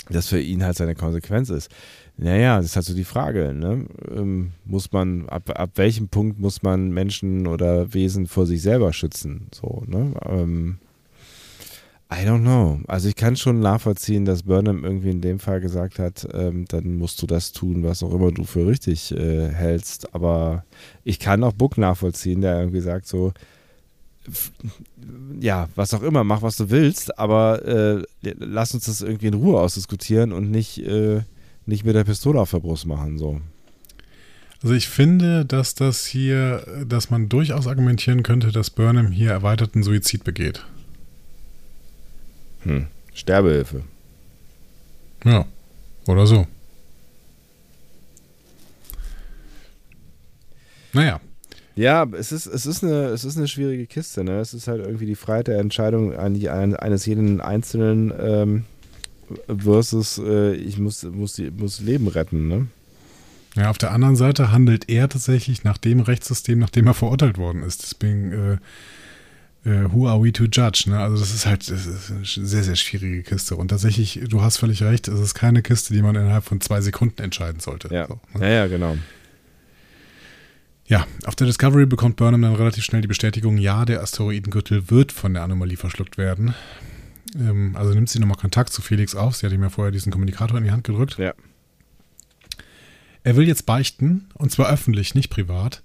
das 0.09 0.29
für 0.29 0.41
ihn 0.41 0.65
halt 0.65 0.77
seine 0.77 0.95
Konsequenz 0.95 1.51
ist. 1.51 1.71
Naja, 2.17 2.57
das 2.57 2.67
ist 2.67 2.77
halt 2.77 2.87
so 2.87 2.95
die 2.95 3.05
Frage. 3.05 3.53
Ne? 3.53 3.87
Ähm, 4.11 4.53
muss 4.65 4.93
man, 4.93 5.29
ab, 5.29 5.51
ab 5.59 5.71
welchem 5.75 6.09
Punkt 6.09 6.39
muss 6.39 6.63
man 6.63 6.91
Menschen 6.91 7.47
oder 7.47 7.95
Wesen 7.95 8.27
vor 8.27 8.47
sich 8.47 8.63
selber 8.63 8.93
schützen? 8.93 9.49
So, 9.53 9.83
ne? 9.87 10.13
Ähm, 10.27 10.79
I 12.13 12.27
don't 12.27 12.43
know. 12.43 12.81
Also 12.89 13.09
ich 13.09 13.17
kann 13.17 13.37
schon 13.37 13.61
nachvollziehen, 13.61 14.25
dass 14.25 14.43
Burnham 14.43 14.85
irgendwie 14.85 15.11
in 15.11 15.21
dem 15.21 15.39
Fall 15.39 15.61
gesagt 15.61 15.99
hat, 15.99 16.29
ähm, 16.33 16.67
dann 16.69 16.97
musst 16.97 17.23
du 17.23 17.27
das 17.27 17.53
tun, 17.53 17.83
was 17.85 18.03
auch 18.03 18.13
immer 18.13 18.31
du 18.33 18.45
für 18.45 18.67
richtig 18.67 19.13
äh, 19.13 19.49
hältst. 19.49 20.15
Aber 20.15 20.65
ich 21.05 21.19
kann 21.19 21.43
auch 21.43 21.53
Book 21.53 21.79
nachvollziehen, 21.79 22.43
der 22.43 22.59
irgendwie 22.59 22.81
sagt 22.81 23.07
so, 23.07 23.33
ja, 25.41 25.69
was 25.75 25.95
auch 25.95 26.03
immer, 26.03 26.23
mach 26.23 26.43
was 26.43 26.57
du 26.57 26.71
willst, 26.71 27.19
aber 27.19 27.65
äh, 27.65 28.03
lass 28.23 28.75
uns 28.75 28.85
das 28.87 29.01
irgendwie 29.01 29.29
in 29.29 29.35
Ruhe 29.35 29.61
ausdiskutieren 29.61 30.33
und 30.33 30.51
nicht, 30.51 30.79
äh, 30.79 31.23
nicht 31.67 31.85
mit 31.85 31.95
der 31.95 32.05
Pistole 32.05 32.41
auf 32.41 32.51
der 32.51 32.61
Brust 32.61 32.87
machen. 32.87 33.19
So. 33.19 33.41
Also 34.63 34.75
ich 34.75 34.89
finde, 34.89 35.45
dass 35.45 35.75
das 35.75 36.07
hier, 36.07 36.85
dass 36.87 37.11
man 37.11 37.29
durchaus 37.29 37.67
argumentieren 37.67 38.23
könnte, 38.23 38.53
dass 38.53 38.71
Burnham 38.71 39.11
hier 39.11 39.31
erweiterten 39.31 39.83
Suizid 39.83 40.23
begeht. 40.23 40.65
Hm. 42.65 42.87
Sterbehilfe. 43.15 43.83
Ja, 45.25 45.47
oder 46.07 46.27
so. 46.27 46.47
Naja. 50.93 51.21
Ja, 51.75 52.07
es 52.13 52.33
ist, 52.33 52.47
es 52.47 52.67
ist, 52.67 52.85
eine, 52.85 53.07
es 53.07 53.25
ist 53.25 53.39
eine 53.39 53.49
schwierige 53.49 53.87
Kiste. 53.87 54.25
Ne? 54.25 54.41
Es 54.41 54.53
ist 54.53 54.69
halt 54.69 54.85
irgendwie 54.85 55.07
die 55.07 55.15
Freiheit 55.15 55.47
der 55.47 55.59
Entscheidung 55.59 56.15
eines 56.15 57.07
jeden 57.07 57.41
Einzelnen 57.41 58.13
ähm, 58.19 58.65
versus 59.47 60.19
äh, 60.19 60.55
ich 60.55 60.79
muss, 60.79 61.03
muss, 61.03 61.41
muss 61.57 61.81
Leben 61.81 62.09
retten. 62.09 62.49
Ne? 62.49 62.67
Ja, 63.57 63.71
auf 63.71 63.79
der 63.79 63.93
anderen 63.93 64.17
Seite 64.17 64.53
handelt 64.53 64.91
er 64.91 65.09
tatsächlich 65.09 65.65
nach 65.65 65.79
dem 65.79 66.01
Rechtssystem, 66.01 66.59
nach 66.59 66.71
dem 66.71 66.87
er 66.87 66.95
verurteilt 66.95 67.39
worden 67.39 67.63
ist. 67.63 67.83
Deswegen 67.83 68.33
äh, 68.33 68.57
who 69.65 70.09
are 70.09 70.23
we 70.23 70.33
to 70.33 70.45
judge? 70.45 70.85
Ne? 70.89 70.99
Also 70.99 71.19
das 71.19 71.33
ist 71.33 71.47
halt 71.47 71.71
das 71.71 71.87
ist 71.87 72.11
eine 72.11 72.25
sehr, 72.25 72.65
sehr 72.65 72.77
schwierige 72.77 73.23
Kiste. 73.23 73.57
Und 73.57 73.69
tatsächlich, 73.69 74.21
du 74.29 74.43
hast 74.43 74.59
völlig 74.59 74.83
recht, 74.83 75.09
es 75.09 75.21
ist 75.21 75.35
keine 75.35 75.63
Kiste, 75.63 75.95
die 75.95 76.03
man 76.03 76.17
innerhalb 76.17 76.45
von 76.45 76.61
zwei 76.61 76.81
Sekunden 76.81 77.23
entscheiden 77.23 77.61
sollte. 77.61 77.93
Ja, 77.95 78.07
so, 78.07 78.21
ne? 78.35 78.47
ja, 78.47 78.51
ja, 78.51 78.67
genau. 78.67 78.97
Ja, 80.87 81.07
auf 81.25 81.37
der 81.37 81.47
Discovery 81.47 81.87
bekommt 81.87 82.17
Burnham 82.17 82.43
dann 82.43 82.55
relativ 82.55 82.85
schnell 82.85 83.03
die 83.03 83.09
Bestätigung, 83.09 83.57
ja, 83.57 83.85
der 83.85 84.03
Asteroidengürtel 84.03 84.91
wird 84.91 85.13
von 85.13 85.33
der 85.33 85.43
Anomalie 85.43 85.77
verschluckt 85.77 86.19
werden. 86.19 86.55
Ähm, 87.39 87.77
also 87.77 87.95
nimmt 87.95 88.11
sie 88.11 88.19
nochmal 88.19 88.37
Kontakt 88.37 88.73
zu 88.73 88.83
Felix 88.83 89.15
auf. 89.15 89.37
Sie 89.37 89.47
hat 89.47 89.53
ihm 89.53 89.63
ja 89.63 89.71
vorher 89.71 89.93
diesen 89.93 90.13
Kommunikator 90.13 90.59
in 90.59 90.65
die 90.65 90.71
Hand 90.71 90.85
gedrückt. 90.85 91.19
Ja. 91.19 91.35
Er 93.25 93.37
will 93.37 93.47
jetzt 93.47 93.67
beichten, 93.67 94.29
und 94.35 94.51
zwar 94.51 94.71
öffentlich, 94.71 95.15
nicht 95.15 95.31
privat. 95.31 95.83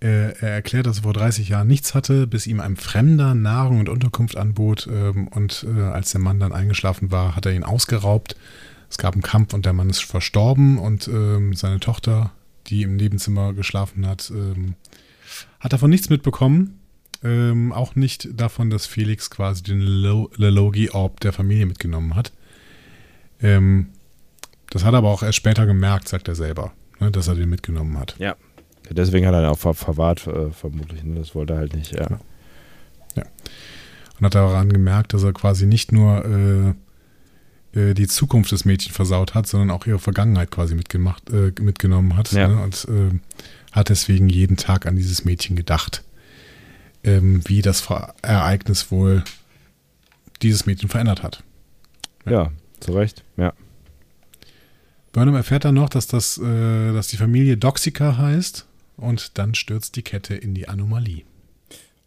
Äh, 0.00 0.38
er 0.38 0.50
erklärt, 0.50 0.86
dass 0.86 0.98
er 0.98 1.02
vor 1.02 1.12
30 1.12 1.48
Jahren 1.48 1.66
nichts 1.66 1.94
hatte, 1.94 2.28
bis 2.28 2.46
ihm 2.46 2.60
ein 2.60 2.76
Fremder 2.76 3.34
Nahrung 3.34 3.80
und 3.80 3.88
Unterkunft 3.88 4.36
anbot. 4.36 4.88
Ähm, 4.90 5.26
und 5.28 5.66
äh, 5.68 5.80
als 5.80 6.12
der 6.12 6.20
Mann 6.20 6.38
dann 6.38 6.52
eingeschlafen 6.52 7.10
war, 7.10 7.34
hat 7.34 7.46
er 7.46 7.52
ihn 7.52 7.64
ausgeraubt. 7.64 8.36
Es 8.88 8.98
gab 8.98 9.14
einen 9.14 9.22
Kampf 9.22 9.54
und 9.54 9.66
der 9.66 9.72
Mann 9.72 9.90
ist 9.90 10.04
verstorben. 10.04 10.78
Und 10.78 11.08
ähm, 11.08 11.54
seine 11.54 11.80
Tochter, 11.80 12.30
die 12.68 12.82
im 12.82 12.94
Nebenzimmer 12.96 13.54
geschlafen 13.54 14.06
hat, 14.06 14.30
ähm, 14.30 14.74
hat 15.58 15.72
davon 15.72 15.90
nichts 15.90 16.10
mitbekommen. 16.10 16.74
auch 17.72 17.96
nicht 17.96 18.28
davon, 18.40 18.70
dass 18.70 18.86
Felix 18.86 19.28
quasi 19.28 19.64
den 19.64 19.80
Lelogi-Orb 19.80 21.18
der 21.18 21.32
Familie 21.32 21.66
mitgenommen 21.66 22.14
hat. 22.14 22.32
das 23.40 24.84
hat 24.84 24.94
er 24.94 24.98
aber 24.98 25.08
auch 25.08 25.24
erst 25.24 25.36
später 25.36 25.66
gemerkt, 25.66 26.06
sagt 26.06 26.28
er 26.28 26.36
selber, 26.36 26.72
ne, 27.00 27.10
dass 27.10 27.26
er 27.26 27.34
den 27.34 27.50
mitgenommen 27.50 27.98
hat. 27.98 28.14
Ja, 28.20 28.36
Deswegen 28.90 29.26
hat 29.26 29.34
er 29.34 29.42
ihn 29.42 29.46
auch 29.46 29.58
ver 29.58 29.74
verwahrt, 29.74 30.26
äh, 30.26 30.50
vermutlich. 30.50 31.02
Ne? 31.04 31.16
Das 31.16 31.34
wollte 31.34 31.54
er 31.54 31.58
halt 31.60 31.74
nicht, 31.74 31.94
ja. 31.94 32.18
ja. 33.16 33.24
Und 34.18 34.26
hat 34.26 34.34
daran 34.34 34.72
gemerkt, 34.72 35.12
dass 35.12 35.22
er 35.22 35.32
quasi 35.32 35.66
nicht 35.66 35.92
nur 35.92 36.24
äh, 37.74 37.78
äh, 37.78 37.94
die 37.94 38.06
Zukunft 38.06 38.52
des 38.52 38.64
Mädchens 38.64 38.94
versaut 38.94 39.34
hat, 39.34 39.46
sondern 39.46 39.70
auch 39.70 39.86
ihre 39.86 39.98
Vergangenheit 39.98 40.50
quasi 40.50 40.74
mitgemacht, 40.74 41.30
äh, 41.30 41.52
mitgenommen 41.60 42.16
hat. 42.16 42.32
Ja. 42.32 42.48
Ne? 42.48 42.62
Und 42.62 42.86
äh, 42.88 43.18
hat 43.72 43.90
deswegen 43.90 44.28
jeden 44.28 44.56
Tag 44.56 44.86
an 44.86 44.96
dieses 44.96 45.24
Mädchen 45.24 45.56
gedacht. 45.56 46.04
Ähm, 47.04 47.42
wie 47.46 47.62
das 47.62 47.86
Ereignis 48.22 48.90
wohl 48.90 49.22
dieses 50.42 50.66
Mädchen 50.66 50.88
verändert 50.88 51.22
hat. 51.22 51.44
Ja, 52.24 52.32
ja 52.32 52.52
zu 52.80 52.92
Recht, 52.92 53.24
ja. 53.36 53.52
Burnham 55.12 55.36
erfährt 55.36 55.64
dann 55.64 55.74
noch, 55.74 55.88
dass, 55.88 56.06
das, 56.06 56.38
äh, 56.38 56.92
dass 56.92 57.06
die 57.08 57.16
Familie 57.16 57.56
Doxica 57.56 58.16
heißt 58.18 58.67
und 58.98 59.38
dann 59.38 59.54
stürzt 59.54 59.96
die 59.96 60.02
Kette 60.02 60.34
in 60.34 60.54
die 60.54 60.68
Anomalie. 60.68 61.22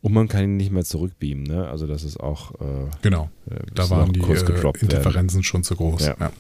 Und 0.01 0.13
man 0.13 0.27
kann 0.27 0.43
ihn 0.43 0.57
nicht 0.57 0.71
mehr 0.71 0.83
zurückbeamen, 0.83 1.43
ne? 1.43 1.67
Also 1.67 1.85
das 1.87 2.03
ist 2.03 2.19
auch. 2.19 2.59
Äh, 2.59 2.89
genau. 3.01 3.29
Äh, 3.49 3.59
da 3.73 3.89
waren 3.89 4.13
die 4.13 4.19
äh, 4.19 4.33
Interferenzen 4.79 5.37
werden. 5.37 5.43
schon 5.43 5.63
zu 5.63 5.75
groß. 5.75 6.07
Ja. 6.07 6.15
ja. 6.19 6.31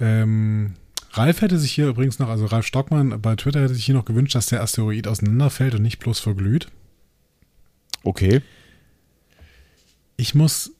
Ähm, 0.00 0.74
Ralf 1.12 1.40
hätte 1.40 1.58
sich 1.58 1.72
hier 1.72 1.88
übrigens 1.88 2.18
noch, 2.18 2.28
also 2.28 2.46
Ralf 2.46 2.66
Stockmann 2.66 3.20
bei 3.20 3.36
Twitter 3.36 3.62
hätte 3.62 3.74
sich 3.74 3.84
hier 3.84 3.94
noch 3.94 4.04
gewünscht, 4.04 4.34
dass 4.34 4.46
der 4.46 4.62
Asteroid 4.62 5.06
auseinanderfällt 5.06 5.74
und 5.74 5.82
nicht 5.82 5.98
bloß 5.98 6.20
verglüht. 6.20 6.68
Okay. 8.02 8.40
Ich 10.16 10.34
muss 10.34 10.72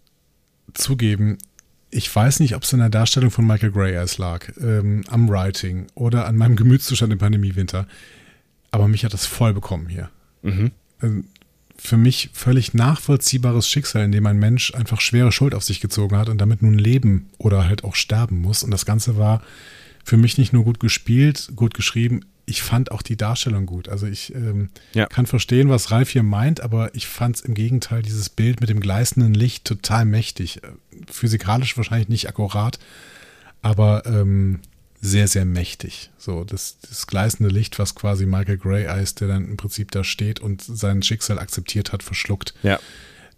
zugeben, 0.73 1.39
ich 1.95 2.15
weiß 2.15 2.41
nicht, 2.41 2.57
ob 2.57 2.65
es 2.65 2.75
an 2.75 2.81
der 2.81 2.89
Darstellung 2.89 3.31
von 3.31 3.47
Michael 3.47 3.71
Gray 3.71 3.93
erst 3.93 4.19
lag, 4.19 4.49
ähm, 4.61 5.05
am 5.09 5.29
Writing 5.29 5.87
oder 5.95 6.27
an 6.27 6.37
meinem 6.37 6.57
Gemütszustand 6.57 7.13
im 7.13 7.21
Pandemiewinter. 7.21 7.87
Aber 8.73 8.89
mich 8.89 9.05
hat 9.05 9.15
das 9.15 9.27
voll 9.27 9.55
bekommen 9.55 9.89
hier. 9.89 10.11
Mhm. 10.43 10.73
Ähm, 11.01 11.25
für 11.77 11.97
mich 11.97 12.31
völlig 12.33 12.75
nachvollziehbares 12.75 13.69
Schicksal, 13.69 14.05
in 14.05 14.13
dem 14.13 14.27
ein 14.27 14.39
Mensch 14.39 14.75
einfach 14.75 15.01
schwere 15.01 15.31
Schuld 15.31 15.55
auf 15.55 15.63
sich 15.63 15.81
gezogen 15.81 16.17
hat 16.17 16.29
und 16.29 16.39
damit 16.39 16.63
nun 16.63 16.79
leben 16.79 17.31
oder 17.39 17.69
halt 17.69 17.85
auch 17.85 17.95
sterben 17.95 18.41
muss. 18.41 18.65
Und 18.65 18.73
das 18.73 18.87
Ganze 18.87 19.17
war 19.17 19.43
für 20.05 20.17
mich 20.17 20.39
nicht 20.39 20.53
nur 20.53 20.65
gut 20.65 20.81
gespielt, 20.81 21.51
gut 21.57 21.75
geschrieben, 21.75 22.21
ich 22.47 22.63
fand 22.63 22.91
auch 22.91 23.03
die 23.03 23.17
Darstellung 23.17 23.67
gut. 23.67 23.89
Also 23.89 24.07
ich 24.07 24.35
ähm, 24.35 24.71
ja. 24.93 25.07
kann 25.07 25.27
verstehen, 25.27 25.71
was 25.71 25.91
Ralf 25.91 26.11
hier 26.11 26.23
meint, 26.23 26.61
aber 26.61 26.95
ich 26.95 27.07
fand 27.07 27.37
es 27.37 27.43
im 27.43 27.55
Gegenteil, 27.55 28.03
dieses 28.03 28.29
Bild 28.29 28.61
mit 28.61 28.69
dem 28.69 28.81
gleißenden 28.81 29.35
Licht 29.35 29.65
total 29.65 30.05
mächtig. 30.05 30.61
Physikalisch 31.11 31.77
wahrscheinlich 31.77 32.09
nicht 32.09 32.29
akkurat, 32.29 32.79
aber 33.63 34.05
ähm, 34.07 34.61
sehr, 35.01 35.29
sehr 35.29 35.45
mächtig. 35.45 36.11
So, 36.19 36.45
das, 36.45 36.79
das 36.81 37.07
gleißende 37.07 37.53
Licht, 37.53 37.79
was 37.79 37.95
quasi 37.95 38.27
Michael 38.27 38.59
Gray 38.59 38.85
Eyes, 38.85 39.15
der 39.15 39.29
dann 39.29 39.49
im 39.49 39.57
Prinzip 39.57 39.91
da 39.91 40.05
steht 40.05 40.41
und 40.41 40.63
sein 40.63 41.03
Schicksal 41.03 41.39
akzeptiert 41.39 41.93
hat, 41.93 42.03
verschluckt. 42.03 42.55
Ja. 42.63 42.79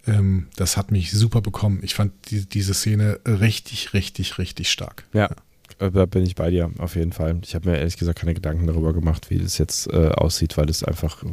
Ähm, 0.05 0.47
das 0.55 0.77
hat 0.77 0.91
mich 0.91 1.11
super 1.11 1.41
bekommen. 1.41 1.79
Ich 1.81 1.93
fand 1.93 2.13
die, 2.29 2.45
diese 2.45 2.73
Szene 2.73 3.19
richtig, 3.25 3.93
richtig, 3.93 4.37
richtig 4.37 4.69
stark. 4.69 5.05
Ja. 5.13 5.25
Äh, 5.27 5.35
da 5.77 6.05
bin 6.05 6.23
ich 6.23 6.35
bei 6.35 6.49
dir, 6.49 6.71
auf 6.79 6.95
jeden 6.95 7.11
Fall. 7.11 7.39
Ich 7.43 7.55
habe 7.55 7.69
mir 7.69 7.77
ehrlich 7.77 7.97
gesagt 7.97 8.19
keine 8.19 8.33
Gedanken 8.33 8.67
darüber 8.67 8.93
gemacht, 8.93 9.29
wie 9.29 9.37
das 9.37 9.57
jetzt 9.57 9.87
äh, 9.91 10.09
aussieht, 10.09 10.57
weil 10.57 10.69
es 10.69 10.83
einfach, 10.83 11.23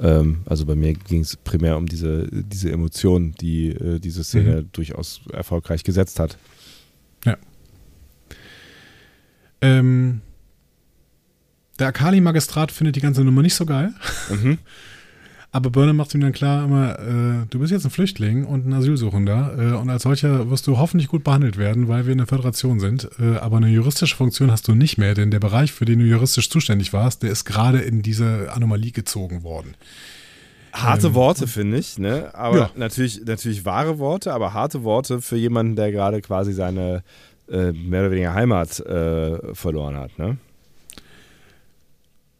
ähm, 0.00 0.40
also 0.46 0.66
bei 0.66 0.74
mir 0.74 0.94
ging 0.94 1.20
es 1.20 1.36
primär 1.36 1.76
um 1.76 1.86
diese, 1.86 2.28
diese 2.30 2.70
Emotion, 2.72 3.32
die 3.40 3.68
äh, 3.68 4.00
diese 4.00 4.24
Szene 4.24 4.62
mhm. 4.62 4.72
durchaus 4.72 5.20
erfolgreich 5.32 5.84
gesetzt 5.84 6.18
hat. 6.18 6.38
Ja. 7.24 7.36
Ähm, 9.60 10.22
der 11.78 11.88
Akali-Magistrat 11.88 12.72
findet 12.72 12.96
die 12.96 13.00
ganze 13.00 13.22
Nummer 13.22 13.42
nicht 13.42 13.54
so 13.54 13.66
geil. 13.66 13.92
Mhm. 14.30 14.58
Aber 15.50 15.70
Burnham 15.70 15.96
macht 15.96 16.14
ihm 16.14 16.20
dann 16.20 16.32
klar 16.32 16.64
immer, 16.64 16.98
äh, 16.98 17.46
du 17.48 17.58
bist 17.58 17.72
jetzt 17.72 17.86
ein 17.86 17.90
Flüchtling 17.90 18.44
und 18.44 18.66
ein 18.66 18.72
Asylsuchender 18.74 19.54
äh, 19.58 19.76
und 19.76 19.88
als 19.88 20.02
solcher 20.02 20.50
wirst 20.50 20.66
du 20.66 20.76
hoffentlich 20.76 21.08
gut 21.08 21.24
behandelt 21.24 21.56
werden, 21.56 21.88
weil 21.88 22.04
wir 22.04 22.12
in 22.12 22.18
der 22.18 22.26
Föderation 22.26 22.80
sind. 22.80 23.08
Äh, 23.18 23.38
aber 23.38 23.56
eine 23.56 23.68
juristische 23.68 24.14
Funktion 24.14 24.50
hast 24.50 24.68
du 24.68 24.74
nicht 24.74 24.98
mehr, 24.98 25.14
denn 25.14 25.30
der 25.30 25.40
Bereich, 25.40 25.72
für 25.72 25.86
den 25.86 26.00
du 26.00 26.04
juristisch 26.04 26.50
zuständig 26.50 26.92
warst, 26.92 27.22
der 27.22 27.30
ist 27.30 27.46
gerade 27.46 27.80
in 27.80 28.02
diese 28.02 28.52
Anomalie 28.52 28.92
gezogen 28.92 29.42
worden. 29.42 29.74
Harte 30.74 31.08
ähm, 31.08 31.14
Worte, 31.14 31.46
finde 31.46 31.78
ich, 31.78 31.98
ne? 31.98 32.34
Aber 32.34 32.58
ja. 32.58 32.70
natürlich, 32.76 33.24
natürlich 33.24 33.64
wahre 33.64 33.98
Worte, 33.98 34.34
aber 34.34 34.52
harte 34.52 34.84
Worte 34.84 35.22
für 35.22 35.36
jemanden, 35.36 35.76
der 35.76 35.92
gerade 35.92 36.20
quasi 36.20 36.52
seine 36.52 37.02
äh, 37.50 37.72
mehr 37.72 38.02
oder 38.02 38.10
weniger 38.10 38.34
Heimat 38.34 38.80
äh, 38.80 39.54
verloren 39.54 39.96
hat, 39.96 40.18
ne? 40.18 40.36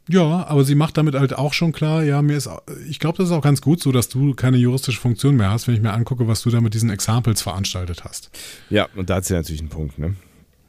Ja, 0.08 0.46
aber 0.46 0.64
sie 0.64 0.74
macht 0.74 0.96
damit 0.96 1.14
halt 1.14 1.36
auch 1.36 1.52
schon 1.52 1.72
klar, 1.72 2.02
ja, 2.02 2.22
mir 2.22 2.36
ist, 2.36 2.48
ich 2.88 2.98
glaube, 2.98 3.18
das 3.18 3.28
ist 3.28 3.32
auch 3.32 3.42
ganz 3.42 3.60
gut 3.60 3.82
so, 3.82 3.92
dass 3.92 4.08
du 4.08 4.34
keine 4.34 4.56
juristische 4.56 5.00
Funktion 5.00 5.36
mehr 5.36 5.50
hast, 5.50 5.68
wenn 5.68 5.74
ich 5.74 5.82
mir 5.82 5.92
angucke, 5.92 6.26
was 6.26 6.42
du 6.42 6.50
da 6.50 6.60
mit 6.60 6.74
diesen 6.74 6.90
Examples 6.90 7.42
veranstaltet 7.42 8.04
hast. 8.04 8.30
Ja, 8.70 8.88
und 8.96 9.10
da 9.10 9.16
hat 9.16 9.26
sie 9.26 9.34
natürlich 9.34 9.60
einen 9.60 9.68
Punkt, 9.68 9.98
ne? 9.98 10.14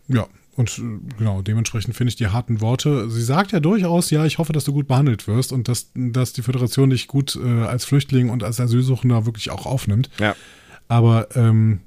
Ja, 0.10 0.28
und 0.60 0.78
äh, 0.78 0.82
genau, 1.18 1.42
dementsprechend 1.42 1.96
finde 1.96 2.10
ich 2.10 2.18
die 2.18 2.28
harten 2.28 2.60
Worte. 2.60 3.10
Sie 3.10 3.22
sagt 3.22 3.54
ja 3.54 3.62
durchaus, 3.62 4.10
ja, 4.10 4.26
ich 4.26 4.40
hoffe, 4.40 4.52
dass 4.52 4.66
du 4.66 4.74
gut 4.74 4.90
behandelt 4.90 5.26
wirst 5.26 5.54
und 5.54 5.70
dass, 5.70 5.92
dass 5.96 6.34
die 6.34 6.42
Föderation 6.42 6.90
dich 6.90 7.08
gut 7.08 7.40
äh, 7.42 7.64
als 7.64 7.86
Flüchtling 7.86 8.30
und 8.30 8.44
als 8.44 8.60
Asylsuchender 8.60 9.26
wirklich 9.26 9.52
auch 9.52 9.66
aufnimmt. 9.66 10.10
Ja. 10.20 10.36
Aber 10.90 11.34
ähm, 11.38 11.80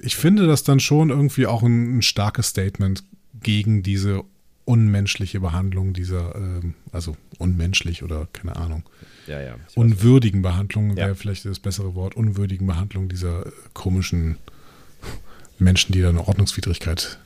ich 0.00 0.16
finde 0.16 0.48
das 0.48 0.64
dann 0.64 0.80
schon 0.80 1.10
irgendwie 1.10 1.46
auch 1.46 1.62
ein, 1.62 1.98
ein 1.98 2.02
starkes 2.02 2.48
Statement 2.48 3.04
gegen 3.40 3.84
diese 3.84 4.24
unmenschliche 4.64 5.40
Behandlung 5.40 5.92
dieser, 5.92 6.34
äh, 6.36 6.60
also 6.92 7.16
unmenschlich 7.38 8.02
oder 8.02 8.28
keine 8.32 8.56
Ahnung. 8.56 8.84
Ja, 9.26 9.40
ja. 9.40 9.56
Unwürdigen 9.74 10.42
Behandlung 10.42 10.96
wäre 10.96 11.08
ja. 11.08 11.14
vielleicht 11.14 11.44
das 11.44 11.58
bessere 11.58 11.94
Wort. 11.94 12.14
Unwürdigen 12.14 12.66
Behandlung 12.66 13.08
dieser 13.08 13.46
äh, 13.46 13.50
komischen 13.72 14.38
Menschen, 15.58 15.92
die 15.92 16.00
da 16.00 16.08
eine 16.08 16.26
Ordnungswidrigkeit 16.26 17.18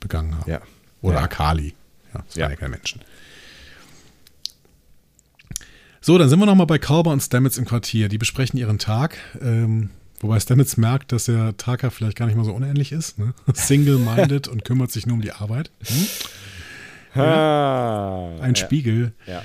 begangen 0.00 0.36
haben. 0.36 0.50
Ja. 0.50 0.60
Oder. 1.02 1.22
Akali. 1.22 1.74
Ja, 2.12 2.24
das 2.26 2.36
waren 2.36 2.50
ja 2.50 2.56
keine 2.56 2.70
Menschen. 2.70 3.00
So, 6.00 6.18
dann 6.18 6.28
sind 6.28 6.38
wir 6.38 6.46
nochmal 6.46 6.66
bei 6.66 6.78
Kalber 6.78 7.12
und 7.12 7.20
Stamets 7.20 7.56
im 7.56 7.64
Quartier. 7.64 8.08
Die 8.08 8.18
besprechen 8.18 8.58
ihren 8.58 8.78
Tag. 8.78 9.16
Ähm, 9.40 9.90
Wobei 10.20 10.40
Stamets 10.40 10.78
merkt, 10.78 11.12
dass 11.12 11.26
der 11.26 11.54
Taka 11.58 11.90
vielleicht 11.90 12.16
gar 12.16 12.24
nicht 12.24 12.36
mal 12.36 12.44
so 12.44 12.52
unähnlich 12.52 12.92
ist. 12.92 13.18
Ne? 13.18 13.34
Single-minded 13.52 14.48
und 14.48 14.64
kümmert 14.64 14.90
sich 14.90 15.06
nur 15.06 15.16
um 15.16 15.20
die 15.20 15.32
Arbeit. 15.32 15.70
Hm? 15.84 16.06
Ja, 17.14 18.30
ein 18.40 18.56
Spiegel. 18.56 19.12
Ja. 19.26 19.42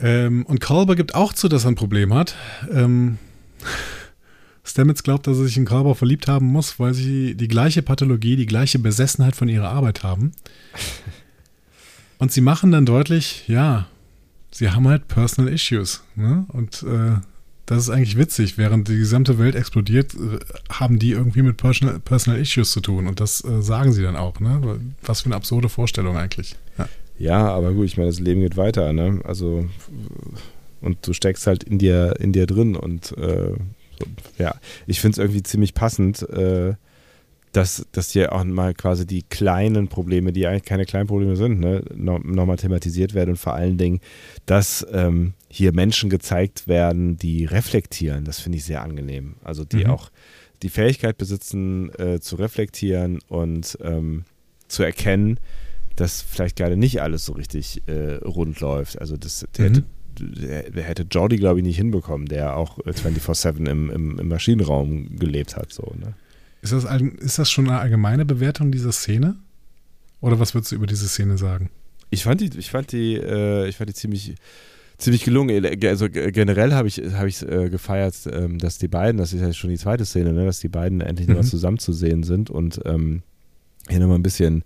Ähm, 0.00 0.46
und 0.46 0.60
Kalber 0.60 0.96
gibt 0.96 1.14
auch 1.14 1.32
zu, 1.32 1.48
dass 1.48 1.64
er 1.64 1.72
ein 1.72 1.74
Problem 1.74 2.14
hat. 2.14 2.34
Ähm, 2.72 3.18
Stamets 4.64 5.02
glaubt, 5.02 5.26
dass 5.26 5.38
er 5.38 5.44
sich 5.44 5.56
in 5.56 5.64
Kalber 5.64 5.94
verliebt 5.94 6.28
haben 6.28 6.46
muss, 6.46 6.78
weil 6.78 6.94
sie 6.94 7.34
die 7.34 7.48
gleiche 7.48 7.82
Pathologie, 7.82 8.36
die 8.36 8.46
gleiche 8.46 8.78
Besessenheit 8.78 9.34
von 9.34 9.48
ihrer 9.48 9.70
Arbeit 9.70 10.02
haben. 10.02 10.32
Und 12.18 12.32
sie 12.32 12.40
machen 12.40 12.70
dann 12.70 12.84
deutlich, 12.84 13.44
ja, 13.48 13.86
sie 14.50 14.70
haben 14.70 14.86
halt 14.88 15.08
Personal 15.08 15.52
Issues. 15.52 16.02
Ne? 16.16 16.44
Und 16.48 16.82
äh, 16.82 17.16
das 17.68 17.82
ist 17.82 17.90
eigentlich 17.90 18.16
witzig. 18.16 18.56
Während 18.56 18.88
die 18.88 18.96
gesamte 18.96 19.38
Welt 19.38 19.54
explodiert, 19.54 20.14
äh, 20.14 20.38
haben 20.70 20.98
die 20.98 21.10
irgendwie 21.10 21.42
mit 21.42 21.58
Personal, 21.58 21.98
Personal 21.98 22.40
Issues 22.40 22.70
zu 22.70 22.80
tun. 22.80 23.06
Und 23.06 23.20
das 23.20 23.44
äh, 23.44 23.60
sagen 23.60 23.92
sie 23.92 24.02
dann 24.02 24.16
auch. 24.16 24.40
Ne? 24.40 24.80
Was 25.02 25.20
für 25.20 25.26
eine 25.26 25.36
absurde 25.36 25.68
Vorstellung 25.68 26.16
eigentlich. 26.16 26.56
Ja, 26.78 26.88
ja 27.18 27.48
aber 27.48 27.74
gut, 27.74 27.84
ich 27.84 27.98
meine, 27.98 28.08
das 28.08 28.20
Leben 28.20 28.40
geht 28.40 28.56
weiter. 28.56 28.94
Ne? 28.94 29.20
Also, 29.24 29.68
und 30.80 31.06
du 31.06 31.12
steckst 31.12 31.46
halt 31.46 31.62
in 31.62 31.78
dir, 31.78 32.16
in 32.18 32.32
dir 32.32 32.46
drin. 32.46 32.74
Und 32.74 33.14
äh, 33.18 33.52
ja, 34.38 34.54
ich 34.86 35.02
finde 35.02 35.12
es 35.12 35.18
irgendwie 35.18 35.42
ziemlich 35.42 35.74
passend. 35.74 36.22
Äh, 36.30 36.74
dass, 37.52 37.86
dass 37.92 38.10
hier 38.10 38.32
auch 38.32 38.44
mal 38.44 38.74
quasi 38.74 39.06
die 39.06 39.22
kleinen 39.22 39.88
Probleme, 39.88 40.32
die 40.32 40.46
eigentlich 40.46 40.64
keine 40.64 40.84
kleinen 40.84 41.06
Probleme 41.06 41.36
sind, 41.36 41.60
ne, 41.60 41.82
nochmal 41.94 42.56
thematisiert 42.56 43.14
werden 43.14 43.30
und 43.30 43.36
vor 43.36 43.54
allen 43.54 43.78
Dingen, 43.78 44.00
dass 44.46 44.86
ähm, 44.92 45.34
hier 45.48 45.72
Menschen 45.72 46.10
gezeigt 46.10 46.68
werden, 46.68 47.16
die 47.16 47.44
reflektieren. 47.44 48.24
Das 48.24 48.38
finde 48.38 48.58
ich 48.58 48.64
sehr 48.64 48.82
angenehm. 48.82 49.36
Also 49.42 49.64
die 49.64 49.84
mhm. 49.84 49.90
auch 49.90 50.10
die 50.62 50.68
Fähigkeit 50.68 51.16
besitzen, 51.18 51.90
äh, 51.98 52.20
zu 52.20 52.36
reflektieren 52.36 53.20
und 53.28 53.78
ähm, 53.82 54.24
zu 54.66 54.82
erkennen, 54.82 55.38
dass 55.96 56.22
vielleicht 56.22 56.56
gerade 56.56 56.76
nicht 56.76 57.00
alles 57.02 57.24
so 57.24 57.32
richtig 57.32 57.82
äh, 57.86 58.16
rund 58.16 58.60
läuft. 58.60 59.00
Also 59.00 59.16
das 59.16 59.46
der 59.56 59.70
mhm. 59.70 59.74
hätte, 59.74 60.70
der 60.70 60.82
hätte 60.84 61.06
Jordi, 61.10 61.36
glaube 61.36 61.60
ich, 61.60 61.64
nicht 61.64 61.76
hinbekommen, 61.76 62.26
der 62.26 62.56
auch 62.56 62.78
24-7 62.80 63.66
äh, 63.66 63.70
im, 63.70 63.90
im, 63.90 64.18
im, 64.18 64.28
Maschinenraum 64.28 65.16
gelebt 65.16 65.56
hat. 65.56 65.72
So, 65.72 65.94
ne? 65.98 66.14
Ist 66.62 66.72
das, 66.72 66.84
ist 67.18 67.38
das 67.38 67.50
schon 67.50 67.68
eine 67.68 67.78
allgemeine 67.78 68.24
Bewertung 68.24 68.72
dieser 68.72 68.92
Szene? 68.92 69.36
Oder 70.20 70.40
was 70.40 70.54
würdest 70.54 70.72
du 70.72 70.76
über 70.76 70.86
diese 70.86 71.08
Szene 71.08 71.38
sagen? 71.38 71.70
Ich 72.10 72.24
fand 72.24 72.40
die, 72.40 72.50
ich 72.58 72.70
fand 72.70 72.92
die, 72.92 73.14
äh, 73.14 73.68
ich 73.68 73.76
fand 73.76 73.90
die 73.90 73.94
ziemlich, 73.94 74.34
ziemlich 74.96 75.24
gelungen. 75.24 75.64
Also 75.84 76.08
generell 76.08 76.72
habe 76.72 76.88
ich, 76.88 76.98
hab 76.98 77.26
ich 77.26 77.42
äh, 77.42 77.70
gefeiert, 77.70 78.14
ähm, 78.32 78.58
dass 78.58 78.78
die 78.78 78.88
beiden, 78.88 79.18
das 79.18 79.32
ist 79.32 79.40
ja 79.40 79.52
schon 79.52 79.70
die 79.70 79.78
zweite 79.78 80.04
Szene, 80.04 80.32
ne, 80.32 80.44
dass 80.44 80.58
die 80.58 80.68
beiden 80.68 81.00
endlich 81.00 81.28
mhm. 81.28 81.34
nochmal 81.34 81.48
zusammen 81.48 81.78
zu 81.78 81.92
sehen 81.92 82.22
sind 82.22 82.50
und 82.50 82.80
ähm, 82.84 83.22
hier 83.88 84.00
nochmal 84.00 84.18
ein 84.18 84.22
bisschen 84.22 84.64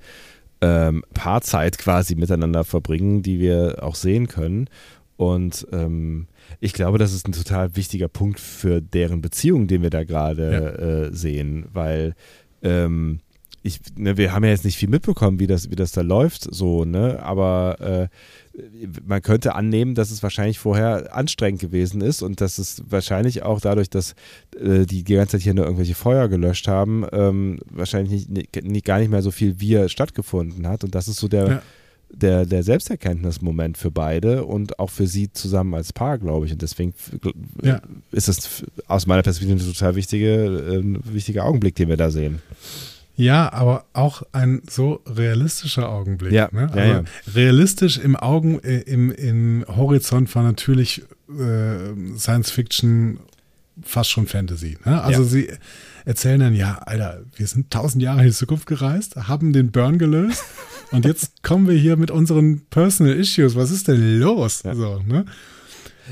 ähm, 0.60 1.04
Paarzeit 1.12 1.76
quasi 1.76 2.14
miteinander 2.14 2.64
verbringen, 2.64 3.22
die 3.22 3.38
wir 3.38 3.82
auch 3.82 3.96
sehen 3.96 4.28
können. 4.28 4.68
Und 5.16 5.66
ähm, 5.72 6.26
ich 6.60 6.72
glaube, 6.72 6.98
das 6.98 7.12
ist 7.12 7.26
ein 7.26 7.32
total 7.32 7.76
wichtiger 7.76 8.08
Punkt 8.08 8.40
für 8.40 8.80
deren 8.80 9.20
Beziehung, 9.20 9.66
den 9.66 9.82
wir 9.82 9.90
da 9.90 10.04
gerade 10.04 10.52
ja. 10.52 11.06
äh, 11.06 11.14
sehen, 11.14 11.66
weil 11.72 12.14
ähm, 12.62 13.20
ich, 13.64 13.80
ne, 13.96 14.16
wir 14.16 14.32
haben 14.32 14.44
ja 14.44 14.50
jetzt 14.50 14.64
nicht 14.64 14.76
viel 14.76 14.88
mitbekommen, 14.88 15.38
wie 15.38 15.46
das, 15.46 15.70
wie 15.70 15.76
das 15.76 15.92
da 15.92 16.00
läuft, 16.00 16.52
so, 16.52 16.84
ne? 16.84 17.22
Aber 17.22 17.76
äh, 17.80 18.60
man 19.06 19.22
könnte 19.22 19.54
annehmen, 19.54 19.94
dass 19.94 20.10
es 20.10 20.22
wahrscheinlich 20.22 20.58
vorher 20.58 21.14
anstrengend 21.14 21.60
gewesen 21.60 22.00
ist 22.00 22.22
und 22.22 22.40
dass 22.40 22.58
es 22.58 22.82
wahrscheinlich 22.88 23.44
auch 23.44 23.60
dadurch, 23.60 23.88
dass 23.88 24.14
äh, 24.60 24.84
die 24.84 25.04
die 25.04 25.14
ganze 25.14 25.32
Zeit 25.32 25.42
hier 25.42 25.54
nur 25.54 25.64
irgendwelche 25.64 25.94
Feuer 25.94 26.28
gelöscht 26.28 26.66
haben, 26.66 27.06
ähm, 27.12 27.60
wahrscheinlich 27.70 28.28
nicht, 28.28 28.64
nicht, 28.64 28.84
gar 28.84 28.98
nicht 28.98 29.10
mehr 29.10 29.22
so 29.22 29.30
viel 29.30 29.60
Wir 29.60 29.88
stattgefunden 29.88 30.66
hat. 30.66 30.82
Und 30.82 30.94
das 30.94 31.06
ist 31.06 31.16
so 31.16 31.28
der, 31.28 31.46
ja 31.46 31.62
der, 32.14 32.46
der 32.46 32.62
Selbsterkenntnismoment 32.62 33.78
für 33.78 33.90
beide 33.90 34.44
und 34.44 34.78
auch 34.78 34.90
für 34.90 35.06
sie 35.06 35.32
zusammen 35.32 35.74
als 35.74 35.92
Paar, 35.92 36.18
glaube 36.18 36.46
ich. 36.46 36.52
Und 36.52 36.62
deswegen 36.62 36.94
ja. 37.62 37.80
ist 38.10 38.28
das 38.28 38.64
aus 38.86 39.06
meiner 39.06 39.22
Perspektive 39.22 39.58
ein 39.58 39.64
total 39.64 39.96
wichtige, 39.96 40.44
äh, 40.44 41.14
wichtiger 41.14 41.44
Augenblick, 41.44 41.74
den 41.74 41.88
wir 41.88 41.96
da 41.96 42.10
sehen. 42.10 42.40
Ja, 43.14 43.52
aber 43.52 43.84
auch 43.92 44.22
ein 44.32 44.62
so 44.68 45.02
realistischer 45.06 45.88
Augenblick. 45.88 46.32
Ja, 46.32 46.48
ne? 46.50 46.68
also 46.72 46.78
ja, 46.78 46.86
ja. 46.86 47.04
Realistisch 47.34 47.98
im 47.98 48.16
Augen, 48.16 48.58
äh, 48.60 48.80
im, 48.80 49.12
im 49.12 49.64
Horizont 49.68 50.34
war 50.34 50.42
natürlich 50.42 51.02
äh, 51.28 52.16
Science 52.16 52.50
Fiction 52.50 53.20
fast 53.82 54.10
schon 54.10 54.26
Fantasy. 54.26 54.78
Ne? 54.84 55.02
Also 55.02 55.24
sie 55.24 55.48
erzählen 56.04 56.40
dann, 56.40 56.54
ja, 56.54 56.78
Alter, 56.78 57.22
wir 57.36 57.46
sind 57.46 57.70
tausend 57.70 58.02
Jahre 58.02 58.20
in 58.20 58.26
die 58.26 58.32
Zukunft 58.32 58.66
gereist, 58.66 59.16
haben 59.16 59.52
den 59.52 59.70
Burn 59.70 59.98
gelöst 59.98 60.44
und 60.90 61.04
jetzt 61.04 61.42
kommen 61.42 61.68
wir 61.68 61.76
hier 61.76 61.96
mit 61.96 62.10
unseren 62.10 62.62
Personal 62.70 63.14
Issues. 63.14 63.56
Was 63.56 63.70
ist 63.70 63.88
denn 63.88 64.20
los? 64.20 64.62
Ja. 64.64 64.74
So, 64.74 65.00
ne? 65.06 65.24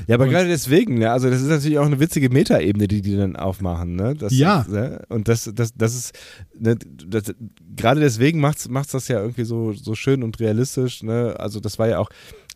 Ja, 0.07 0.15
aber 0.15 0.25
und, 0.25 0.31
gerade 0.31 0.47
deswegen, 0.47 0.99
ne? 0.99 1.11
also 1.11 1.29
das 1.29 1.41
ist 1.41 1.49
natürlich 1.49 1.77
auch 1.77 1.85
eine 1.85 1.99
witzige 1.99 2.29
Metaebene, 2.29 2.87
die 2.87 3.01
die 3.01 3.17
dann 3.17 3.35
aufmachen. 3.35 3.95
Ne? 3.95 4.15
Das 4.15 4.35
ja. 4.35 4.61
Ist, 4.61 4.69
ne? 4.69 5.03
Und 5.09 5.27
das, 5.27 5.51
das, 5.53 5.73
das 5.75 5.95
ist, 5.95 6.17
ne, 6.57 6.75
das, 7.07 7.33
gerade 7.75 7.99
deswegen 7.99 8.39
macht 8.39 8.57
es 8.59 8.91
das 8.91 9.07
ja 9.07 9.19
irgendwie 9.19 9.43
so, 9.43 9.73
so 9.73 9.95
schön 9.95 10.23
und 10.23 10.39
realistisch. 10.39 11.03
Ne? 11.03 11.35
Also 11.37 11.59
das 11.59 11.77
war 11.77 11.87
ja 11.89 11.99
auch 11.99 12.09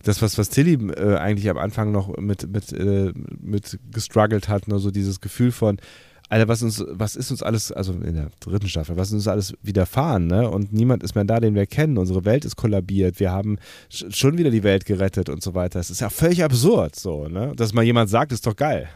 das, 0.04 0.22
was, 0.22 0.38
was 0.38 0.50
Tilly 0.50 0.74
äh, 0.94 1.16
eigentlich 1.18 1.50
am 1.50 1.58
Anfang 1.58 1.92
noch 1.92 2.18
mit, 2.18 2.48
mit, 2.52 2.72
äh, 2.72 3.12
mit 3.42 3.80
gestruggelt 3.92 4.48
hat, 4.48 4.68
nur 4.68 4.78
ne? 4.78 4.84
so 4.84 4.92
dieses 4.92 5.20
Gefühl 5.20 5.52
von, 5.52 5.78
Alter, 6.28 6.48
was 6.48 6.64
uns, 6.64 6.84
was 6.88 7.16
ist 7.16 7.30
uns 7.30 7.44
alles, 7.44 7.72
also 7.72 7.94
in 7.94 8.16
der 8.16 8.30
dritten 8.40 8.68
Staffel, 8.68 8.98
was 8.98 9.10
ist 9.10 9.14
uns 9.14 9.28
alles 9.28 9.54
widerfahren, 9.62 10.26
ne? 10.26 10.50
Und 10.50 10.74
niemand 10.74 11.04
ist 11.04 11.14
mehr 11.14 11.24
da, 11.24 11.40
den 11.40 11.54
wir 11.54 11.68
kennen. 11.68 11.98
Unsere 12.00 12.26
Welt 12.26 12.46
ist 12.46 12.56
kollabiert. 12.56 13.20
Wir 13.20 13.32
haben 13.32 13.58
schon 13.90 14.38
wieder 14.38 14.50
die 14.50 14.64
Welt 14.64 14.86
gerettet 14.86 15.30
und 15.30 15.44
so 15.44 15.54
weiter. 15.54 15.80
Es 15.80 15.92
ist 15.92 16.02
ja 16.02 16.10
völlig 16.10 16.44
absurd, 16.44 16.96
so, 16.96 17.28
ne? 17.28 17.54
Dass 17.56 17.74
mal 17.74 17.84
jemand 17.84 18.10
sagt, 18.10 18.32
ist 18.32 18.48
doch 18.48 18.56
geil. 18.56 18.90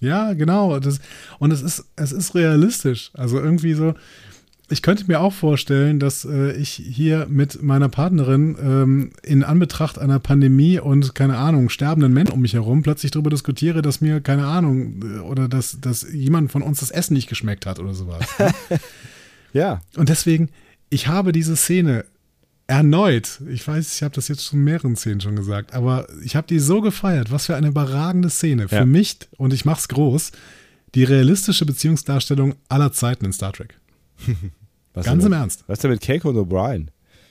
Ja, 0.00 0.32
genau. 0.32 0.80
Das, 0.80 0.98
und 1.38 1.52
es 1.52 1.60
ist, 1.60 1.84
es 1.96 2.10
ist 2.10 2.34
realistisch. 2.34 3.10
Also 3.12 3.38
irgendwie 3.38 3.74
so, 3.74 3.94
ich 4.70 4.82
könnte 4.82 5.04
mir 5.08 5.20
auch 5.20 5.32
vorstellen, 5.32 5.98
dass 5.98 6.24
äh, 6.24 6.52
ich 6.52 6.70
hier 6.70 7.26
mit 7.28 7.60
meiner 7.62 7.88
Partnerin 7.88 8.56
ähm, 8.62 9.10
in 9.22 9.42
Anbetracht 9.42 9.98
einer 9.98 10.20
Pandemie 10.20 10.78
und, 10.78 11.14
keine 11.16 11.36
Ahnung, 11.38 11.68
sterbenden 11.68 12.12
Menschen 12.12 12.32
um 12.32 12.40
mich 12.40 12.54
herum 12.54 12.82
plötzlich 12.82 13.10
darüber 13.10 13.30
diskutiere, 13.30 13.82
dass 13.82 14.00
mir, 14.00 14.20
keine 14.20 14.46
Ahnung, 14.46 15.02
äh, 15.02 15.18
oder 15.18 15.48
dass, 15.48 15.80
dass 15.80 16.06
jemand 16.12 16.52
von 16.52 16.62
uns 16.62 16.80
das 16.80 16.92
Essen 16.92 17.14
nicht 17.14 17.28
geschmeckt 17.28 17.66
hat 17.66 17.80
oder 17.80 17.94
sowas. 17.94 18.24
ja. 19.52 19.80
Und 19.96 20.08
deswegen, 20.08 20.50
ich 20.88 21.08
habe 21.08 21.32
diese 21.32 21.56
Szene 21.56 22.04
erneut, 22.68 23.40
ich 23.48 23.66
weiß, 23.66 23.96
ich 23.96 24.02
habe 24.04 24.14
das 24.14 24.28
jetzt 24.28 24.44
schon 24.44 24.62
mehreren 24.62 24.94
Szenen 24.94 25.20
schon 25.20 25.34
gesagt, 25.34 25.74
aber 25.74 26.06
ich 26.24 26.36
habe 26.36 26.46
die 26.46 26.60
so 26.60 26.80
gefeiert. 26.80 27.32
Was 27.32 27.46
für 27.46 27.56
eine 27.56 27.68
überragende 27.68 28.30
Szene. 28.30 28.68
Für 28.68 28.86
mich, 28.86 29.18
und 29.36 29.52
ich 29.52 29.64
mache 29.64 29.80
es 29.80 29.88
groß, 29.88 30.30
die 30.94 31.02
realistische 31.02 31.66
Beziehungsdarstellung 31.66 32.54
aller 32.68 32.92
Zeiten 32.92 33.24
in 33.24 33.32
Star 33.32 33.52
Trek. 33.52 33.74
Was 34.94 35.06
Ganz 35.06 35.24
im 35.24 35.32
Ernst. 35.32 35.64
Was 35.66 35.78
ist 35.78 35.84
denn 35.84 35.90
mit 35.92 36.00
Keiko 36.00 36.30
und 36.30 36.36
O'Brien? 36.36 36.88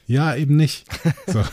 Ja, 0.08 0.36
eben 0.36 0.56
nicht. 0.56 0.86
So. 1.28 1.44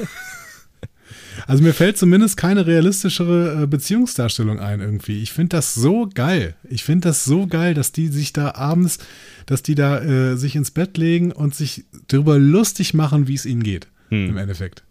Also 1.46 1.62
mir 1.62 1.74
fällt 1.74 1.98
zumindest 1.98 2.36
keine 2.36 2.66
realistischere 2.66 3.62
äh, 3.62 3.66
Beziehungsdarstellung 3.66 4.58
ein 4.58 4.80
irgendwie. 4.80 5.22
Ich 5.22 5.32
finde 5.32 5.56
das 5.56 5.74
so 5.74 6.08
geil. 6.12 6.56
Ich 6.68 6.84
finde 6.84 7.08
das 7.08 7.24
so 7.24 7.46
geil, 7.46 7.74
dass 7.74 7.92
die 7.92 8.08
sich 8.08 8.32
da 8.32 8.54
abends, 8.54 8.98
dass 9.44 9.62
die 9.62 9.74
da 9.74 10.00
äh, 10.00 10.36
sich 10.36 10.56
ins 10.56 10.70
Bett 10.70 10.96
legen 10.96 11.32
und 11.32 11.54
sich 11.54 11.84
darüber 12.08 12.38
lustig 12.38 12.94
machen, 12.94 13.28
wie 13.28 13.34
es 13.34 13.46
ihnen 13.46 13.62
geht. 13.62 13.86
Hm. 14.08 14.30
Im 14.30 14.36
Endeffekt. 14.38 14.82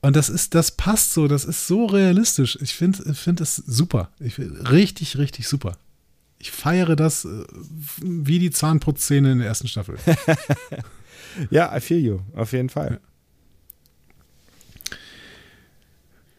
Und 0.00 0.16
das 0.16 0.28
ist, 0.28 0.54
das 0.54 0.72
passt 0.72 1.12
so, 1.12 1.28
das 1.28 1.44
ist 1.44 1.68
so 1.68 1.86
realistisch. 1.86 2.58
Ich 2.60 2.74
finde 2.74 3.14
find 3.14 3.40
es 3.40 3.56
super. 3.56 4.10
Ich, 4.18 4.38
richtig, 4.38 5.16
richtig 5.16 5.46
super. 5.46 5.76
Ich 6.42 6.50
feiere 6.50 6.96
das 6.96 7.24
äh, 7.24 7.44
wie 8.02 8.40
die 8.40 8.50
Zahnputzszene 8.50 9.30
in 9.30 9.38
der 9.38 9.46
ersten 9.46 9.68
Staffel. 9.68 9.94
ja, 11.50 11.74
I 11.74 11.78
feel 11.78 12.00
you, 12.00 12.18
auf 12.34 12.50
jeden 12.50 12.68
Fall. 12.68 12.98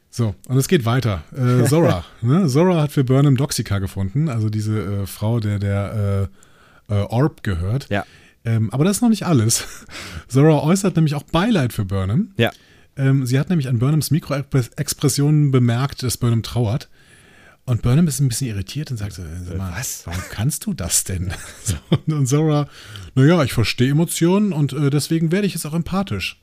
So, 0.10 0.36
und 0.50 0.58
es 0.58 0.68
geht 0.68 0.84
weiter. 0.84 1.24
Äh, 1.32 1.64
Zora. 1.70 2.04
ne? 2.22 2.50
Zora 2.50 2.82
hat 2.82 2.92
für 2.92 3.06
Burnham 3.06 3.38
Doxica 3.38 3.80
gefunden, 3.80 4.28
also 4.28 4.50
diese 4.50 5.04
äh, 5.04 5.08
Frau, 5.08 5.40
der 5.40 5.58
der 5.58 6.30
äh, 6.90 6.94
äh 6.94 7.06
Orb 7.06 7.42
gehört. 7.42 7.88
Ja. 7.90 8.06
Ähm, 8.44 8.72
aber 8.72 8.84
das 8.84 8.98
ist 8.98 9.02
noch 9.02 9.10
nicht 9.10 9.26
alles. 9.26 9.66
Zora 10.28 10.64
äußert 10.64 10.98
nämlich 10.98 11.16
auch 11.16 11.24
Beileid 11.24 11.72
für 11.72 11.86
Burnham. 11.86 12.34
Ja. 12.36 12.52
Ähm, 12.98 13.26
sie 13.26 13.40
hat 13.40 13.50
nämlich 13.50 13.70
an 13.70 13.80
Burnhams 13.80 14.12
Mikroexpressionen 14.12 15.52
bemerkt, 15.52 16.04
dass 16.04 16.18
Burnham 16.18 16.44
trauert. 16.44 16.90
Und 17.66 17.82
Burnham 17.82 18.08
ist 18.08 18.20
ein 18.20 18.28
bisschen 18.28 18.48
irritiert 18.48 18.92
und 18.92 18.98
sagt 18.98 19.14
so, 19.14 19.22
mal, 19.22 19.72
was? 19.78 20.06
Warum 20.06 20.22
kannst 20.30 20.66
du 20.66 20.74
das 20.74 21.04
denn? 21.06 21.32
So, 21.64 21.76
und 22.14 22.28
Zora, 22.28 22.68
naja, 23.16 23.42
ich 23.44 23.54
verstehe 23.54 23.92
Emotionen 23.92 24.52
und 24.52 24.74
äh, 24.74 24.90
deswegen 24.90 25.32
werde 25.32 25.48
ich 25.48 25.54
jetzt 25.54 25.66
auch 25.66 25.74
empathisch. 25.74 26.42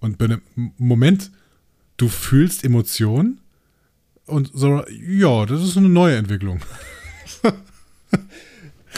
Und 0.00 0.18
Burnham, 0.18 0.42
Moment, 0.76 1.30
du 1.96 2.08
fühlst 2.08 2.62
Emotionen? 2.62 3.40
Und 4.26 4.56
Zora, 4.56 4.84
ja, 4.90 5.46
das 5.46 5.62
ist 5.62 5.78
eine 5.78 5.88
neue 5.88 6.16
Entwicklung. 6.16 6.60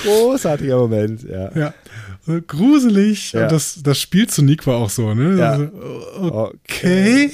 Großartiger 0.02 0.78
Moment, 0.78 1.22
ja. 1.22 1.56
Ja. 1.56 1.74
Gruselig. 2.46 3.32
Ja. 3.32 3.44
Und 3.44 3.52
das, 3.52 3.82
das 3.82 4.00
spielt 4.00 4.30
zu 4.30 4.42
Nico 4.42 4.74
auch 4.74 4.90
so, 4.90 5.14
ne? 5.14 5.38
Ja. 5.38 5.52
Also, 5.52 5.70
okay. 6.18 7.26
okay. 7.26 7.30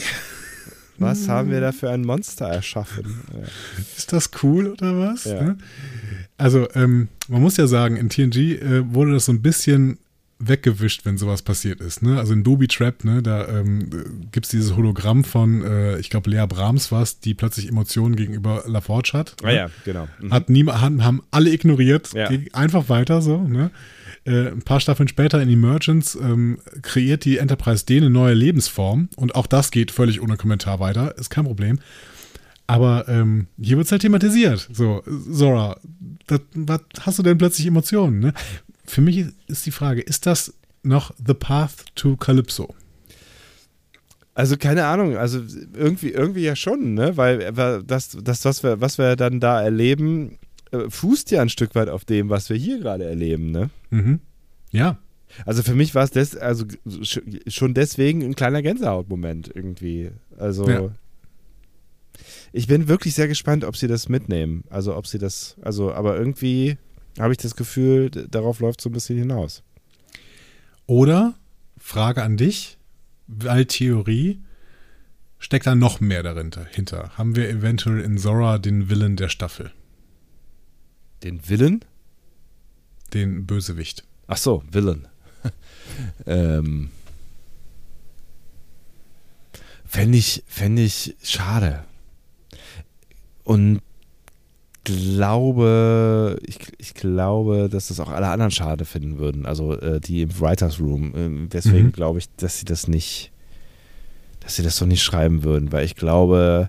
Was 0.99 1.29
haben 1.29 1.51
wir 1.51 1.61
da 1.61 1.73
für 1.73 1.91
ein 1.91 2.03
Monster 2.03 2.47
erschaffen? 2.47 3.23
Ja. 3.33 3.47
Ist 3.97 4.13
das 4.13 4.31
cool 4.43 4.69
oder 4.69 4.99
was? 4.99 5.25
Ja. 5.25 5.43
Ne? 5.43 5.59
Also, 6.37 6.69
ähm, 6.75 7.09
man 7.29 7.43
muss 7.43 7.57
ja 7.57 7.67
sagen, 7.67 7.97
in 7.97 8.09
TNG 8.09 8.61
äh, 8.61 8.95
wurde 8.95 9.13
das 9.13 9.27
so 9.27 9.33
ein 9.33 9.43
bisschen 9.43 9.99
weggewischt, 10.41 11.05
wenn 11.05 11.19
sowas 11.19 11.43
passiert 11.43 11.81
ist. 11.81 12.03
Ne? 12.03 12.19
Also 12.19 12.33
in 12.33 12.45
Doobie 12.45 12.69
Trap, 12.69 13.05
ne, 13.05 13.23
da 13.23 13.49
ähm, 13.49 13.91
gibt 14.31 14.47
es 14.47 14.51
dieses 14.51 14.77
Hologramm 14.77 15.25
von, 15.25 15.65
äh, 15.65 15.99
ich 15.99 16.11
glaube, 16.11 16.31
Lea 16.31 16.45
Brahms 16.49 16.93
was, 16.93 17.19
die 17.19 17.35
plötzlich 17.35 17.69
Emotionen 17.69 18.15
gegenüber 18.15 18.63
LaForge 18.67 19.11
hat. 19.15 19.35
Ah 19.43 19.49
ne? 19.49 19.55
ja, 19.57 19.71
genau. 19.85 20.09
Mhm. 20.21 20.33
Hat 20.33 20.49
niemand, 20.49 21.03
haben 21.03 21.23
alle 21.31 21.51
ignoriert, 21.51 22.13
ja. 22.13 22.31
einfach 22.53 22.89
weiter 22.89 23.21
so. 23.21 23.43
Ne? 23.43 23.71
Äh, 24.29 24.51
ein 24.51 24.61
paar 24.61 24.79
Staffeln 24.79 25.09
später 25.09 25.41
in 25.41 25.49
Emergence 25.49 26.15
ähm, 26.21 26.59
kreiert 26.83 27.25
die 27.25 27.39
Enterprise 27.39 27.87
D 27.87 27.97
eine 27.97 28.11
neue 28.11 28.35
Lebensform 28.35 29.09
und 29.17 29.35
auch 29.35 29.47
das 29.47 29.71
geht 29.71 29.91
völlig 29.91 30.21
ohne 30.21 30.37
Kommentar 30.37 30.81
weiter, 30.81 31.17
ist 31.17 31.31
kein 31.31 31.47
Problem. 31.47 31.79
Aber 32.67 33.09
ähm, 33.09 33.47
hier 33.59 33.79
wird 33.79 33.87
es 33.87 33.93
halt 33.93 34.03
thematisiert. 34.03 34.69
So, 34.71 35.03
Zora, 35.33 35.81
was 36.53 36.81
hast 37.01 37.19
du 37.19 37.23
denn 37.23 37.39
plötzlich 37.39 37.67
Emotionen? 37.67 38.19
Ne? 38.19 38.35
Für 38.85 39.01
mich 39.01 39.25
ist 39.47 39.65
die 39.65 39.71
Frage, 39.71 40.03
ist 40.03 40.27
das 40.27 40.53
noch 40.83 41.15
The 41.27 41.33
Path 41.33 41.87
to 41.95 42.17
Calypso? 42.17 42.75
Also 44.35 44.59
keine 44.59 44.85
Ahnung, 44.85 45.17
also 45.17 45.41
irgendwie, 45.75 46.11
irgendwie 46.11 46.43
ja 46.43 46.55
schon, 46.55 46.93
ne? 46.93 47.17
Weil 47.17 47.51
das, 47.85 48.17
das 48.23 48.45
was, 48.45 48.63
wir, 48.63 48.81
was 48.81 48.99
wir 48.99 49.17
dann 49.17 49.41
da 49.41 49.63
erleben, 49.63 50.33
äh, 50.33 50.48
fußt 50.89 51.31
ja 51.31 51.43
ein 51.43 51.49
Stück 51.49 51.75
weit 51.75 51.89
auf 51.89 52.05
dem, 52.05 52.29
was 52.29 52.51
wir 52.51 52.57
hier 52.57 52.79
gerade 52.79 53.05
erleben, 53.05 53.51
ne? 53.51 53.71
Mhm. 53.91 54.21
Ja. 54.71 54.99
Also 55.45 55.63
für 55.63 55.75
mich 55.75 55.95
war 55.95 56.05
es 56.05 56.11
des, 56.11 56.37
also 56.37 56.65
schon 57.47 57.75
deswegen 57.75 58.23
ein 58.23 58.35
kleiner 58.35 58.63
Gänsehautmoment 58.63 59.51
irgendwie. 59.55 60.11
Also 60.39 60.69
ja. 60.69 60.91
ich 62.53 62.67
bin 62.67 62.89
wirklich 62.89 63.15
sehr 63.15 63.29
gespannt, 63.29 63.65
ob 63.65 63.77
sie 63.77 63.89
das 63.89 64.09
mitnehmen. 64.09 64.65
Also 64.71 64.97
ob 64.97 65.07
sie 65.07 65.19
das, 65.19 65.57
also 65.63 65.93
aber 65.93 66.17
irgendwie 66.17 66.79
habe 67.19 67.33
ich 67.33 67.39
das 67.39 67.57
Gefühl, 67.57 68.11
darauf 68.11 68.61
läuft 68.61 68.81
so 68.81 68.89
ein 68.89 68.93
bisschen 68.93 69.19
hinaus. 69.19 69.63
Oder 70.87 71.35
Frage 71.77 72.23
an 72.23 72.37
dich, 72.37 72.79
weil 73.27 73.67
Theorie 73.67 74.41
steckt 75.39 75.67
da 75.67 75.75
noch 75.75 76.01
mehr 76.01 76.23
dahinter. 76.23 76.65
Hinter. 76.71 77.11
Haben 77.17 77.37
wir 77.37 77.49
eventuell 77.49 78.01
in 78.01 78.19
Zora 78.19 78.59
den 78.59 78.89
Willen 78.89 79.17
der 79.17 79.29
Staffel? 79.29 79.73
Den 81.23 81.49
Willen? 81.49 81.85
Den 83.13 83.47
Bösewicht. 83.47 84.05
Ach 84.27 84.37
so, 84.37 84.63
Willen. 84.71 85.09
ähm, 86.27 86.91
Fände 89.89 90.19
ich, 90.19 90.45
fänd 90.47 90.79
ich 90.79 91.17
schade. 91.23 91.83
Und 93.43 93.81
glaube, 94.85 96.39
ich, 96.43 96.59
ich 96.77 96.93
glaube, 96.93 97.71
dass 97.71 97.89
das 97.89 97.99
auch 97.99 98.11
alle 98.11 98.29
anderen 98.29 98.51
schade 98.51 98.85
finden 98.85 99.19
würden. 99.19 99.47
Also 99.47 99.79
äh, 99.81 99.99
die 99.99 100.23
im 100.23 100.41
Writers 100.41 100.79
Room. 100.79 101.15
Äh, 101.45 101.49
deswegen 101.49 101.87
mhm. 101.87 101.93
glaube 101.93 102.19
ich, 102.19 102.29
dass 102.37 102.59
sie 102.59 102.67
das 102.67 102.87
nicht, 102.87 103.33
dass 104.41 104.57
sie 104.57 104.63
das 104.63 104.77
so 104.77 104.85
nicht 104.85 105.03
schreiben 105.03 105.43
würden, 105.43 105.73
weil 105.73 105.87
ich 105.87 105.97
glaube, 105.97 106.69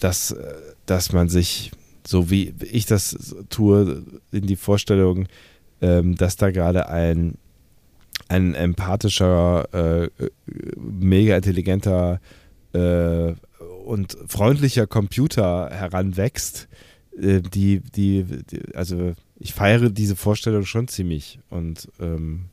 dass, 0.00 0.30
äh, 0.30 0.54
dass 0.86 1.12
man 1.12 1.28
sich 1.28 1.72
so 2.08 2.30
wie 2.30 2.54
ich 2.62 2.86
das 2.86 3.36
tue, 3.50 4.02
in 4.32 4.46
die 4.46 4.56
Vorstellung, 4.56 5.28
ähm, 5.82 6.14
dass 6.14 6.36
da 6.36 6.50
gerade 6.50 6.88
ein, 6.88 7.34
ein 8.28 8.54
empathischer, 8.54 10.06
äh, 10.06 10.08
mega 10.76 11.36
intelligenter 11.36 12.18
äh, 12.72 13.34
und 13.84 14.16
freundlicher 14.26 14.86
Computer 14.86 15.68
heranwächst, 15.70 16.68
äh, 17.20 17.42
die, 17.42 17.80
die, 17.80 18.24
die, 18.24 18.74
also 18.74 19.12
ich 19.38 19.52
feiere 19.52 19.90
diese 19.90 20.16
Vorstellung 20.16 20.64
schon 20.64 20.88
ziemlich 20.88 21.40
und 21.50 21.90
ähm, 22.00 22.46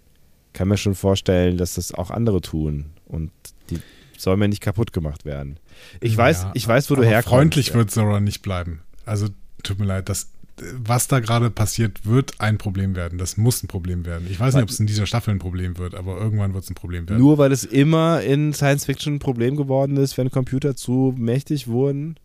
kann 0.51 0.67
mir 0.67 0.75
schon 0.75 0.95
vorstellen, 0.95 1.55
dass 1.55 1.75
das 1.75 1.93
auch 1.93 2.11
andere 2.11 2.41
tun 2.41 2.87
und 3.05 3.31
die 3.69 3.79
soll 4.17 4.35
mir 4.35 4.49
nicht 4.49 4.61
kaputt 4.61 4.91
gemacht 4.91 5.23
werden. 5.23 5.59
Ich 6.01 6.13
ja, 6.13 6.17
weiß, 6.17 6.47
ich 6.55 6.67
weiß, 6.67 6.91
wo 6.91 6.95
du 6.95 7.03
herkommst. 7.03 7.29
Freundlich 7.29 7.73
wird 7.73 7.89
Zora 7.89 8.19
nicht 8.19 8.41
bleiben. 8.41 8.81
Also 9.05 9.27
tut 9.65 9.79
mir 9.79 9.85
leid, 9.85 10.09
das, 10.09 10.29
was 10.57 11.07
da 11.07 11.19
gerade 11.19 11.49
passiert, 11.49 12.05
wird 12.05 12.39
ein 12.39 12.57
Problem 12.57 12.95
werden. 12.95 13.17
Das 13.17 13.37
muss 13.37 13.61
ein 13.63 13.67
Problem 13.67 14.05
werden. 14.05 14.27
Ich 14.29 14.39
weiß 14.39 14.53
nicht, 14.55 14.63
ob 14.63 14.69
es 14.69 14.79
in 14.79 14.87
dieser 14.87 15.05
Staffel 15.05 15.31
ein 15.31 15.39
Problem 15.39 15.77
wird, 15.77 15.95
aber 15.95 16.17
irgendwann 16.17 16.53
wird 16.53 16.63
es 16.63 16.69
ein 16.69 16.75
Problem 16.75 17.09
werden. 17.09 17.19
Nur 17.19 17.37
weil 17.37 17.51
es 17.51 17.63
immer 17.63 18.21
in 18.21 18.53
Science 18.53 18.85
Fiction 18.85 19.15
ein 19.15 19.19
Problem 19.19 19.57
geworden 19.57 19.97
ist, 19.97 20.17
wenn 20.17 20.31
Computer 20.31 20.75
zu 20.75 21.13
mächtig 21.17 21.67
wurden? 21.67 22.15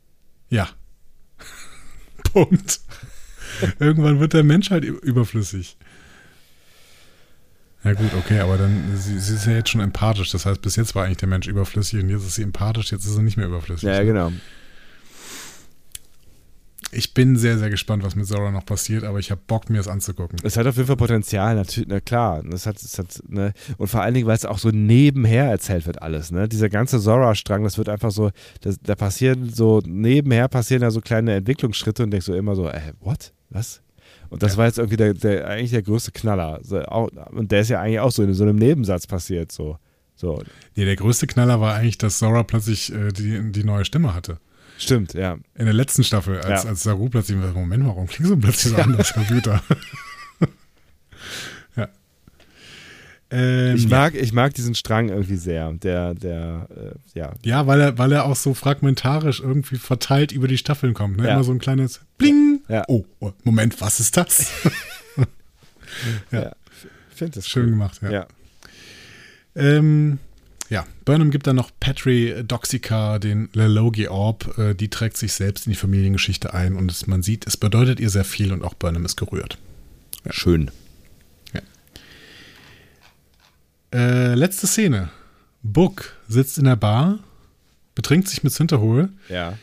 Ja. 0.49 0.69
Punkt. 2.33 2.81
irgendwann 3.81 4.21
wird 4.21 4.33
der 4.33 4.45
Mensch 4.45 4.71
halt 4.71 4.85
überflüssig. 4.85 5.77
Ja 7.83 7.95
gut, 7.95 8.11
okay, 8.19 8.41
aber 8.41 8.59
dann, 8.59 8.95
sie, 8.97 9.19
sie, 9.19 9.35
ist 9.35 9.47
ja 9.47 9.53
jetzt 9.53 9.71
schon 9.71 9.81
empathisch. 9.81 10.31
Das 10.31 10.45
heißt, 10.45 10.61
bis 10.61 10.77
jetzt 10.77 10.95
war 10.95 11.05
eigentlich 11.05 11.17
der 11.17 11.29
Mensch 11.29 11.47
überflüssig 11.47 12.03
und 12.03 12.11
jetzt 12.11 12.27
ist 12.27 12.35
sie 12.35 12.43
empathisch, 12.43 12.93
jetzt 12.93 13.07
ist 13.07 13.17
er 13.17 13.23
nicht 13.23 13.39
mehr 13.39 13.47
überflüssig. 13.47 13.89
Ja, 13.89 14.03
genau. 14.03 14.33
Ich 16.93 17.15
bin 17.15 17.36
sehr, 17.36 17.59
sehr 17.59 17.70
gespannt, 17.70 18.02
was 18.02 18.16
mit 18.16 18.27
Zora 18.27 18.51
noch 18.51 18.65
passiert, 18.65 19.05
aber 19.05 19.19
ich 19.19 19.31
habe 19.31 19.40
Bock, 19.47 19.70
mir 19.70 19.77
das 19.77 19.89
anzugucken. 19.89 20.39
Es 20.43 20.57
hat 20.57 20.66
auf 20.66 20.77
jeden 20.77 20.86
Fall 20.86 20.97
Potenzial, 20.97 21.55
natürlich, 21.55 21.89
na 21.89 22.01
klar. 22.01 22.43
Das 22.43 22.66
hat, 22.66 22.82
das 22.82 22.98
hat, 22.98 23.23
ne? 23.28 23.52
Und 23.78 23.89
vor 23.89 24.02
allen 24.02 24.15
Dingen, 24.15 24.27
weil 24.27 24.36
es 24.36 24.44
auch 24.44 24.59
so 24.59 24.70
nebenher 24.70 25.44
erzählt 25.44 25.86
wird, 25.86 26.02
alles. 26.02 26.32
Ne? 26.32 26.48
Dieser 26.48 26.69
ganze 26.69 26.98
Zora-Strang, 27.01 27.62
das 27.62 27.78
wird 27.78 27.89
einfach 27.89 28.11
so, 28.11 28.31
das, 28.61 28.78
da 28.82 28.94
passieren 28.94 29.51
so, 29.51 29.81
nebenher 29.86 30.48
passieren 30.48 30.82
da 30.82 30.90
so 30.90 31.01
kleine 31.01 31.35
Entwicklungsschritte 31.35 32.02
und 32.02 32.11
denkst 32.11 32.27
so 32.27 32.35
immer 32.35 32.57
so, 32.57 32.69
äh, 32.69 32.93
what? 33.01 33.32
Was? 33.51 33.82
Und 34.28 34.43
das 34.43 34.52
ja. 34.52 34.59
war 34.59 34.66
jetzt 34.66 34.78
irgendwie 34.78 34.97
der, 34.97 35.15
der, 35.15 35.48
eigentlich 35.48 35.70
der 35.70 35.82
größte 35.82 36.12
Knaller. 36.12 36.61
Und 37.32 37.52
der 37.52 37.61
ist 37.61 37.69
ja 37.69 37.81
eigentlich 37.81 38.01
auch 38.01 38.12
so 38.12 38.23
in 38.23 38.32
so 38.32 38.44
einem 38.44 38.57
Nebensatz 38.57 39.07
passiert. 39.07 39.52
So. 39.52 39.78
So. 40.15 40.43
Nee, 40.77 40.85
der 40.85 40.97
größte 40.97 41.27
Knaller 41.27 41.61
war 41.61 41.74
eigentlich, 41.74 41.98
dass 41.98 42.19
Zora 42.19 42.43
plötzlich 42.43 42.93
äh, 42.93 43.09
die, 43.09 43.52
die 43.52 43.65
neue 43.65 43.85
Stimme 43.85 44.15
hatte. 44.15 44.39
Stimmt, 44.81 45.12
ja. 45.12 45.39
In 45.55 45.66
der 45.66 45.74
letzten 45.74 46.05
Staffel, 46.05 46.40
als, 46.40 46.65
ja. 46.65 46.70
als 46.70 46.82
Saru 46.82 47.11
plötzlich, 47.11 47.36
Moment, 47.36 47.85
warum 47.85 48.07
klingt 48.07 48.28
so 48.28 48.36
plötzlich 48.36 48.73
ja. 48.73 48.85
anders, 48.85 49.12
Computer? 49.12 49.62
ja. 51.77 51.89
Ähm, 53.31 53.77
ich, 53.77 53.89
mag, 53.89 54.15
ja. 54.15 54.23
ich 54.23 54.32
mag 54.32 54.55
diesen 54.55 54.74
Strang 54.74 55.11
irgendwie 55.11 55.36
sehr. 55.36 55.70
Der, 55.74 56.15
der, 56.15 56.66
äh, 56.74 57.19
ja. 57.19 57.35
Ja, 57.44 57.66
weil 57.66 57.81
er, 57.81 57.98
weil 57.98 58.11
er 58.11 58.24
auch 58.24 58.36
so 58.36 58.55
fragmentarisch 58.55 59.40
irgendwie 59.40 59.77
verteilt 59.77 60.32
über 60.32 60.48
die 60.48 60.59
Staffeln 60.59 60.94
kommt. 60.94 61.19
Ne? 61.19 61.27
Ja. 61.27 61.35
Immer 61.35 61.44
so 61.44 61.52
ein 61.52 61.59
kleines 61.59 62.01
Bling. 62.16 62.62
Ja. 62.69 62.85
Oh, 62.89 63.05
oh, 63.20 63.32
Moment, 63.44 63.81
was 63.82 64.01
ist 64.01 64.16
das? 64.16 64.51
ja. 66.32 66.43
ja. 66.43 66.52
Finde 67.15 67.35
das 67.35 67.47
schön 67.47 67.65
cool. 67.65 67.70
gemacht, 67.73 68.01
ja. 68.02 68.27
Ähm, 69.55 70.19
ja, 70.71 70.87
Burnham 71.05 71.33
gibt 71.33 71.49
dann 71.49 71.57
noch 71.57 71.71
Petri 71.81 72.45
Doxica, 72.47 73.19
den 73.19 73.51
Lelogi 73.53 74.07
Orb. 74.07 74.57
Äh, 74.57 74.75
die 74.75 74.89
trägt 74.89 75.17
sich 75.17 75.33
selbst 75.33 75.67
in 75.67 75.73
die 75.73 75.77
Familiengeschichte 75.77 76.55
ein 76.55 76.77
und 76.77 76.91
es, 76.91 77.09
man 77.09 77.25
sieht, 77.25 77.47
es 77.47 77.57
bedeutet 77.57 77.99
ihr 77.99 78.09
sehr 78.09 78.25
viel 78.25 78.53
und 78.53 78.63
auch 78.63 78.75
Burnham 78.75 79.05
ist 79.05 79.17
gerührt. 79.17 79.59
Ja. 80.25 80.33
Schön. 80.33 80.71
Ja. 81.53 81.61
Äh, 83.93 84.35
letzte 84.35 84.69
Szene. 84.69 85.11
Book 85.65 86.15
sitzt 86.29 86.57
in 86.57 86.65
der 86.65 86.77
Bar, 86.77 87.19
betrinkt 87.97 88.29
sich 88.29 88.45
mit 88.45 88.53
Hinterhol. 88.57 89.09
Ja. 89.29 89.59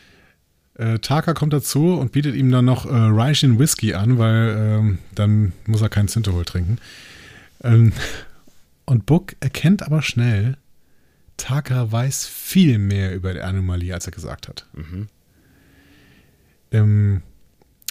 Äh, 0.74 0.98
Taka 0.98 1.32
kommt 1.32 1.54
dazu 1.54 1.94
und 1.94 2.12
bietet 2.12 2.34
ihm 2.34 2.52
dann 2.52 2.66
noch 2.66 2.84
äh, 2.84 2.90
Raishin 2.92 3.58
Whisky 3.58 3.94
an, 3.94 4.18
weil 4.18 4.56
ähm, 4.58 4.98
dann 5.14 5.54
muss 5.66 5.80
er 5.80 5.88
keinen 5.88 6.08
Zinterhol 6.08 6.44
trinken. 6.44 6.76
Ähm, 7.64 7.94
und 8.84 9.06
Book 9.06 9.36
erkennt 9.40 9.82
aber 9.82 10.02
schnell, 10.02 10.58
Taka 11.38 11.90
weiß 11.90 12.26
viel 12.26 12.78
mehr 12.78 13.14
über 13.14 13.32
die 13.32 13.40
Anomalie, 13.40 13.94
als 13.94 14.04
er 14.06 14.12
gesagt 14.12 14.48
hat. 14.48 14.66
Mhm. 14.74 15.06
Ähm, 16.70 17.22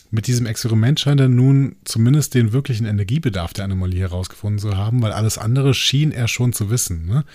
mit 0.10 0.28
diesem 0.28 0.46
Experiment 0.46 1.00
scheint 1.00 1.20
er 1.20 1.28
nun 1.28 1.76
zumindest 1.84 2.34
den 2.34 2.54
wirklichen 2.54 2.86
Energiebedarf 2.86 3.54
der 3.54 3.66
Anomalie 3.66 4.00
herausgefunden 4.00 4.60
zu 4.60 4.78
haben, 4.78 5.02
weil 5.02 5.12
alles 5.12 5.38
andere 5.38 5.74
schien 5.74 6.12
er 6.12 6.28
schon 6.28 6.54
zu 6.54 6.70
wissen. 6.70 7.06
Ne? 7.06 7.26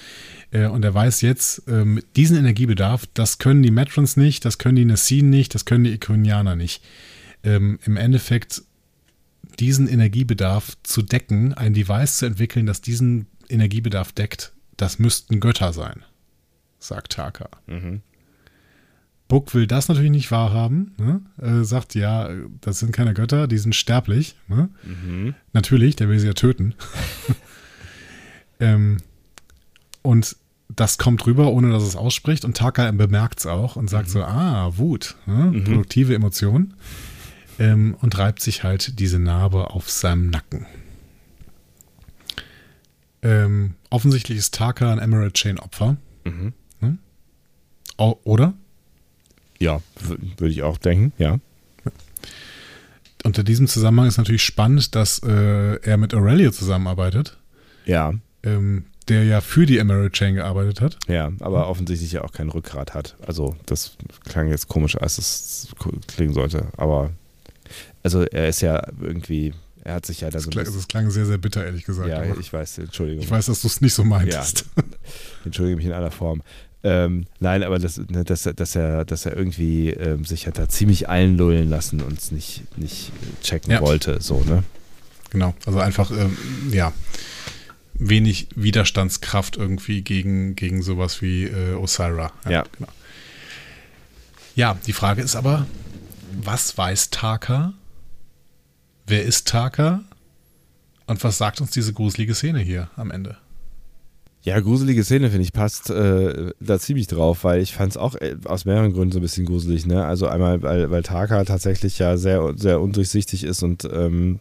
Äh, 0.52 0.66
und 0.66 0.84
er 0.84 0.94
weiß 0.94 1.20
jetzt, 1.20 1.68
äh, 1.68 1.84
diesen 2.16 2.36
Energiebedarf, 2.36 3.06
das 3.12 3.38
können 3.38 3.62
die 3.62 3.70
Metrons 3.70 4.16
nicht, 4.16 4.44
das 4.44 4.58
können 4.58 4.76
die 4.76 4.84
Nessin 4.84 5.28
nicht, 5.28 5.54
das 5.54 5.64
können 5.64 5.84
die 5.84 5.92
Ikonianer 5.92 6.56
nicht. 6.56 6.82
Ähm, 7.44 7.78
Im 7.84 7.96
Endeffekt 7.96 8.62
diesen 9.58 9.88
Energiebedarf 9.88 10.78
zu 10.82 11.02
decken, 11.02 11.52
ein 11.52 11.74
Device 11.74 12.18
zu 12.18 12.26
entwickeln, 12.26 12.66
das 12.66 12.80
diesen 12.80 13.26
Energiebedarf 13.48 14.12
deckt, 14.12 14.51
das 14.76 14.98
müssten 14.98 15.40
Götter 15.40 15.72
sein, 15.72 16.04
sagt 16.78 17.12
Taka. 17.12 17.48
Mhm. 17.66 18.02
Buck 19.32 19.54
will 19.54 19.66
das 19.66 19.88
natürlich 19.88 20.10
nicht 20.10 20.30
wahrhaben. 20.30 20.94
Ne? 20.98 21.22
Äh, 21.40 21.64
sagt, 21.64 21.94
ja, 21.94 22.28
das 22.60 22.80
sind 22.80 22.92
keine 22.92 23.14
Götter, 23.14 23.46
die 23.46 23.56
sind 23.56 23.74
sterblich. 23.74 24.36
Ne? 24.46 24.68
Mhm. 24.84 25.34
Natürlich, 25.54 25.96
der 25.96 26.10
will 26.10 26.18
sie 26.18 26.26
ja 26.26 26.34
töten. 26.34 26.74
ähm, 28.60 28.98
und 30.02 30.36
das 30.68 30.98
kommt 30.98 31.26
rüber, 31.26 31.50
ohne 31.50 31.70
dass 31.70 31.82
es 31.82 31.96
ausspricht. 31.96 32.44
Und 32.44 32.58
Taka 32.58 32.90
bemerkt 32.90 33.38
es 33.38 33.46
auch 33.46 33.76
und 33.76 33.88
sagt 33.88 34.08
mhm. 34.08 34.12
so, 34.12 34.22
ah, 34.22 34.76
Wut, 34.76 35.16
ne? 35.24 35.52
mhm. 35.52 35.64
produktive 35.64 36.14
Emotion. 36.14 36.74
Ähm, 37.58 37.96
und 38.02 38.18
reibt 38.18 38.42
sich 38.42 38.64
halt 38.64 38.98
diese 38.98 39.18
Narbe 39.18 39.70
auf 39.70 39.90
seinem 39.90 40.28
Nacken. 40.28 40.66
Ähm, 43.22 43.76
offensichtlich 43.92 44.38
ist 44.38 44.54
Taka 44.54 44.92
ein 44.92 44.98
Emerald 44.98 45.34
Chain 45.34 45.58
Opfer. 45.58 45.96
Mhm. 46.24 46.52
Hm? 46.80 46.98
O 47.98 48.16
oder? 48.24 48.54
Ja, 49.58 49.80
würde 50.38 50.52
ich 50.52 50.62
auch 50.62 50.78
denken, 50.78 51.12
ja. 51.18 51.38
Unter 53.24 53.44
diesem 53.44 53.68
Zusammenhang 53.68 54.08
ist 54.08 54.18
natürlich 54.18 54.42
spannend, 54.42 54.96
dass 54.96 55.20
äh, 55.20 55.76
er 55.76 55.96
mit 55.96 56.12
Aurelio 56.12 56.50
zusammenarbeitet. 56.50 57.38
Ja. 57.84 58.14
Ähm, 58.42 58.86
der 59.08 59.24
ja 59.24 59.40
für 59.40 59.66
die 59.66 59.78
Emerald 59.78 60.12
Chain 60.14 60.34
gearbeitet 60.34 60.80
hat. 60.80 60.98
Ja, 61.08 61.32
aber 61.40 61.68
offensichtlich 61.68 62.12
ja 62.12 62.22
auch 62.22 62.32
kein 62.32 62.48
Rückgrat 62.48 62.94
hat. 62.94 63.16
Also 63.26 63.56
das 63.66 63.96
klang 64.24 64.48
jetzt 64.48 64.68
komisch, 64.68 64.96
als 64.96 65.18
es 65.18 65.68
klingen 66.06 66.34
sollte. 66.34 66.68
Aber 66.76 67.10
also 68.02 68.22
er 68.22 68.48
ist 68.48 68.60
ja 68.60 68.84
irgendwie 69.00 69.54
er 69.84 69.94
hat 69.94 70.06
sich 70.06 70.20
ja 70.20 70.28
da 70.28 70.34
das 70.34 70.44
so. 70.44 70.50
Klang, 70.50 70.64
das 70.64 70.88
klang 70.88 71.10
sehr, 71.10 71.26
sehr 71.26 71.38
bitter, 71.38 71.64
ehrlich 71.64 71.84
gesagt. 71.84 72.08
Ja, 72.08 72.22
ich 72.38 72.52
weiß, 72.52 72.78
Entschuldigung. 72.78 73.24
Ich 73.24 73.30
weiß, 73.30 73.46
dass 73.46 73.62
du 73.62 73.68
es 73.68 73.80
nicht 73.80 73.94
so 73.94 74.04
meintest. 74.04 74.66
Ja, 74.76 74.82
entschuldige 75.44 75.76
mich 75.76 75.86
in 75.86 75.92
aller 75.92 76.12
Form. 76.12 76.42
Ähm, 76.84 77.26
nein, 77.38 77.62
aber 77.62 77.78
das, 77.78 77.98
ne, 77.98 78.24
dass, 78.24 78.42
dass, 78.42 78.74
er, 78.74 79.04
dass 79.04 79.26
er 79.26 79.36
irgendwie 79.36 79.90
ähm, 79.90 80.24
sich 80.24 80.46
hat 80.46 80.58
da 80.58 80.68
ziemlich 80.68 81.08
einlullen 81.08 81.68
lassen 81.68 82.00
und 82.00 82.18
es 82.18 82.32
nicht, 82.32 82.62
nicht 82.76 83.12
checken 83.42 83.72
ja. 83.72 83.80
wollte, 83.80 84.20
so, 84.20 84.42
ne? 84.42 84.64
Genau, 85.30 85.54
also 85.64 85.78
einfach, 85.78 86.10
ähm, 86.10 86.36
ja, 86.70 86.92
wenig 87.94 88.48
Widerstandskraft 88.54 89.56
irgendwie 89.56 90.02
gegen, 90.02 90.56
gegen 90.56 90.82
sowas 90.82 91.22
wie 91.22 91.44
äh, 91.44 91.74
Osira. 91.74 92.32
Ja, 92.44 92.50
ja. 92.50 92.64
Genau. 92.76 92.90
Ja, 94.54 94.76
die 94.86 94.92
Frage 94.92 95.22
ist 95.22 95.36
aber, 95.36 95.66
was 96.42 96.76
weiß 96.76 97.10
Taka 97.10 97.74
Wer 99.12 99.24
ist 99.24 99.46
Taka? 99.46 100.00
Und 101.04 101.22
was 101.22 101.36
sagt 101.36 101.60
uns 101.60 101.70
diese 101.70 101.92
gruselige 101.92 102.34
Szene 102.34 102.60
hier 102.60 102.88
am 102.96 103.10
Ende? 103.10 103.36
Ja, 104.40 104.58
gruselige 104.58 105.04
Szene, 105.04 105.28
finde 105.28 105.42
ich, 105.42 105.52
passt 105.52 105.90
äh, 105.90 106.54
da 106.60 106.78
ziemlich 106.78 107.08
drauf, 107.08 107.44
weil 107.44 107.60
ich 107.60 107.74
fand 107.74 107.90
es 107.90 107.98
auch 107.98 108.14
äh, 108.14 108.36
aus 108.46 108.64
mehreren 108.64 108.94
Gründen 108.94 109.12
so 109.12 109.18
ein 109.18 109.22
bisschen 109.22 109.44
gruselig. 109.44 109.84
Ne? 109.84 110.02
Also 110.02 110.28
einmal, 110.28 110.62
weil, 110.62 110.90
weil 110.90 111.02
Taka 111.02 111.44
tatsächlich 111.44 111.98
ja 111.98 112.16
sehr, 112.16 112.54
sehr 112.56 112.80
undurchsichtig 112.80 113.44
ist 113.44 113.62
und 113.62 113.86
ähm, 113.92 114.40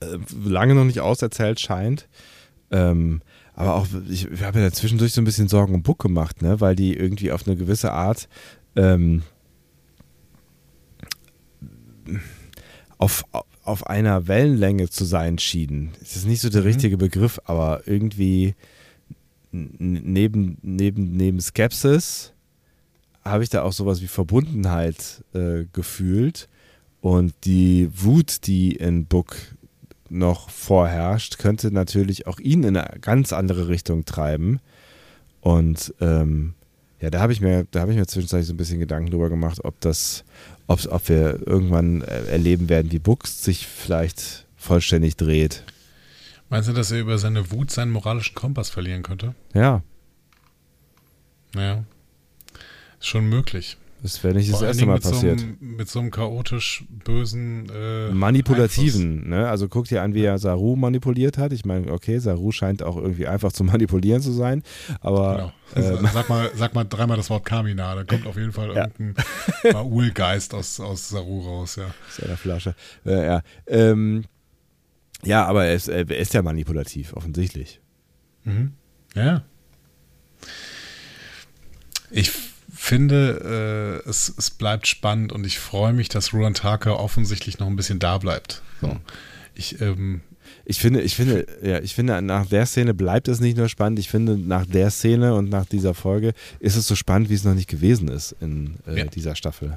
äh, 0.00 0.18
lange 0.44 0.74
noch 0.74 0.84
nicht 0.84 1.00
auserzählt 1.00 1.58
scheint. 1.58 2.06
Ähm, 2.70 3.22
aber 3.54 3.76
auch, 3.76 3.86
ich, 4.10 4.30
ich 4.30 4.42
habe 4.42 4.60
ja 4.60 4.70
zwischendurch 4.72 5.14
so 5.14 5.22
ein 5.22 5.24
bisschen 5.24 5.48
Sorgen 5.48 5.74
um 5.74 5.82
Buck 5.82 6.00
gemacht, 6.00 6.42
ne? 6.42 6.60
weil 6.60 6.76
die 6.76 6.94
irgendwie 6.94 7.32
auf 7.32 7.46
eine 7.46 7.56
gewisse 7.56 7.92
Art 7.92 8.28
ähm, 8.76 9.22
auf, 12.98 13.24
auf 13.64 13.86
einer 13.86 14.28
Wellenlänge 14.28 14.88
zu 14.88 15.04
sein 15.04 15.38
schienen. 15.38 15.92
Das 16.00 16.16
ist 16.16 16.26
nicht 16.26 16.40
so 16.40 16.48
der 16.48 16.62
mhm. 16.62 16.66
richtige 16.68 16.96
Begriff, 16.96 17.40
aber 17.44 17.82
irgendwie 17.86 18.54
neben, 19.52 20.58
neben, 20.62 21.16
neben 21.16 21.40
Skepsis 21.40 22.32
habe 23.24 23.42
ich 23.42 23.50
da 23.50 23.62
auch 23.62 23.72
sowas 23.72 24.00
wie 24.00 24.06
Verbundenheit 24.06 25.24
äh, 25.34 25.64
gefühlt. 25.72 26.48
Und 27.00 27.34
die 27.44 27.88
Wut, 27.94 28.46
die 28.46 28.76
in 28.76 29.06
Book 29.06 29.36
noch 30.08 30.50
vorherrscht, 30.50 31.38
könnte 31.38 31.70
natürlich 31.70 32.26
auch 32.26 32.38
ihn 32.38 32.62
in 32.64 32.76
eine 32.76 32.98
ganz 33.00 33.32
andere 33.32 33.68
Richtung 33.68 34.04
treiben. 34.04 34.60
Und 35.40 35.94
ähm, 36.00 36.54
ja, 37.00 37.10
da 37.10 37.20
habe 37.20 37.32
ich 37.32 37.40
mir, 37.40 37.66
da 37.70 37.80
habe 37.80 37.92
ich 37.92 37.98
mir 37.98 38.06
zwischenzeitlich 38.06 38.46
so 38.46 38.52
ein 38.52 38.58
bisschen 38.58 38.78
Gedanken 38.78 39.10
drüber 39.10 39.30
gemacht, 39.30 39.64
ob 39.64 39.80
das, 39.80 40.24
ob, 40.66 40.80
ob 40.90 41.08
wir 41.08 41.46
irgendwann 41.46 42.02
äh, 42.02 42.26
erleben 42.26 42.68
werden, 42.68 42.92
wie 42.92 42.98
Bux 42.98 43.42
sich 43.42 43.66
vielleicht 43.66 44.46
vollständig 44.56 45.16
dreht. 45.16 45.64
Meinst 46.50 46.68
du, 46.68 46.72
dass 46.72 46.90
er 46.90 47.00
über 47.00 47.16
seine 47.16 47.50
Wut 47.52 47.70
seinen 47.70 47.90
moralischen 47.92 48.34
Kompass 48.34 48.70
verlieren 48.70 49.02
könnte? 49.02 49.34
Ja. 49.54 49.82
Naja. 51.54 51.84
Ist 52.98 53.06
schon 53.06 53.28
möglich. 53.28 53.78
Das 54.02 54.24
wäre 54.24 54.34
nicht 54.34 54.50
das 54.50 54.62
erste 54.62 54.86
Mal 54.86 54.98
passiert. 54.98 55.40
So 55.40 55.46
einem, 55.46 55.58
mit 55.60 55.88
so 55.88 56.00
einem 56.00 56.10
chaotisch 56.10 56.84
bösen 57.04 57.68
äh, 57.68 58.10
Manipulativen, 58.10 59.28
ne? 59.28 59.48
Also 59.48 59.68
guck 59.68 59.86
dir 59.86 60.02
an, 60.02 60.14
wie 60.14 60.24
er 60.24 60.38
Saru 60.38 60.74
manipuliert 60.76 61.36
hat. 61.36 61.52
Ich 61.52 61.66
meine, 61.66 61.92
okay, 61.92 62.18
Saru 62.18 62.50
scheint 62.50 62.82
auch 62.82 62.96
irgendwie 62.96 63.26
einfach 63.26 63.52
zu 63.52 63.62
manipulieren 63.64 64.22
zu 64.22 64.32
sein, 64.32 64.62
aber 65.00 65.52
genau. 65.74 65.88
ähm, 65.88 66.08
sag 66.12 66.28
mal, 66.28 66.50
sag 66.54 66.74
mal 66.74 66.84
dreimal 66.84 67.18
das 67.18 67.28
Wort 67.28 67.44
Kamina, 67.44 67.94
da 67.94 68.04
kommt 68.04 68.26
auf 68.26 68.36
jeden 68.36 68.52
Fall 68.52 68.74
ja. 68.74 68.86
irgendein 68.86 69.24
Maul-Geist 69.72 70.54
aus, 70.54 70.80
aus 70.80 71.10
Saru 71.10 71.40
raus, 71.40 71.76
ja. 71.76 71.86
Aus 71.86 72.16
seiner 72.16 72.36
Flasche. 72.36 72.74
Äh, 73.04 73.26
ja. 73.26 73.42
Ähm, 73.66 74.24
ja, 75.22 75.44
aber 75.44 75.66
er 75.66 75.74
ist, 75.74 75.88
er 75.88 76.08
ist 76.10 76.32
ja 76.32 76.40
manipulativ, 76.40 77.12
offensichtlich. 77.12 77.80
Mhm. 78.44 78.72
Ja. 79.14 79.42
Ich 82.10 82.32
finde, 82.80 84.02
äh, 84.04 84.08
es, 84.08 84.32
es 84.36 84.50
bleibt 84.50 84.86
spannend 84.86 85.32
und 85.32 85.46
ich 85.46 85.58
freue 85.58 85.92
mich, 85.92 86.08
dass 86.08 86.32
Ruan 86.32 86.54
Tucker 86.54 86.98
offensichtlich 86.98 87.58
noch 87.58 87.66
ein 87.66 87.76
bisschen 87.76 87.98
da 87.98 88.18
bleibt. 88.18 88.62
So. 88.80 88.96
Ich, 89.54 89.80
ähm, 89.80 90.22
ich 90.64 90.78
finde, 90.78 91.02
ich 91.02 91.14
finde, 91.14 91.46
ja, 91.62 91.80
ich 91.80 91.94
finde, 91.94 92.22
nach 92.22 92.46
der 92.46 92.64
Szene 92.64 92.94
bleibt 92.94 93.28
es 93.28 93.40
nicht 93.40 93.56
nur 93.56 93.68
spannend. 93.68 93.98
Ich 93.98 94.08
finde, 94.08 94.36
nach 94.38 94.64
der 94.64 94.90
Szene 94.90 95.34
und 95.34 95.50
nach 95.50 95.66
dieser 95.66 95.94
Folge 95.94 96.32
ist 96.58 96.76
es 96.76 96.86
so 96.86 96.94
spannend, 96.94 97.28
wie 97.28 97.34
es 97.34 97.44
noch 97.44 97.54
nicht 97.54 97.68
gewesen 97.68 98.08
ist 98.08 98.34
in 98.40 98.76
äh, 98.86 98.98
ja. 98.98 99.04
dieser 99.04 99.36
Staffel. 99.36 99.76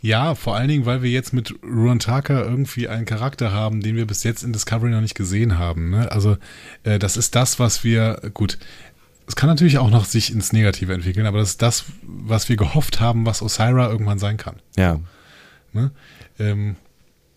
Ja, 0.00 0.36
vor 0.36 0.54
allen 0.54 0.68
Dingen, 0.68 0.86
weil 0.86 1.02
wir 1.02 1.10
jetzt 1.10 1.32
mit 1.32 1.52
Ruan 1.64 1.98
Tucker 1.98 2.44
irgendwie 2.44 2.86
einen 2.86 3.06
Charakter 3.06 3.50
haben, 3.50 3.80
den 3.80 3.96
wir 3.96 4.06
bis 4.06 4.22
jetzt 4.22 4.44
in 4.44 4.52
Discovery 4.52 4.90
noch 4.90 5.00
nicht 5.00 5.16
gesehen 5.16 5.58
haben. 5.58 5.90
Ne? 5.90 6.12
Also, 6.12 6.36
äh, 6.84 7.00
das 7.00 7.16
ist 7.16 7.34
das, 7.34 7.58
was 7.58 7.82
wir, 7.82 8.20
gut, 8.34 8.58
es 9.26 9.34
kann 9.34 9.48
natürlich 9.48 9.78
auch 9.78 9.90
noch 9.90 10.04
sich 10.04 10.32
ins 10.32 10.52
Negative 10.52 10.92
entwickeln, 10.94 11.26
aber 11.26 11.38
das 11.38 11.50
ist 11.50 11.62
das, 11.62 11.84
was 12.02 12.48
wir 12.48 12.56
gehofft 12.56 13.00
haben, 13.00 13.26
was 13.26 13.42
Osira 13.42 13.90
irgendwann 13.90 14.18
sein 14.18 14.36
kann. 14.36 14.56
Ja. 14.76 15.00
Ne? 15.72 15.90
Ähm, 16.38 16.76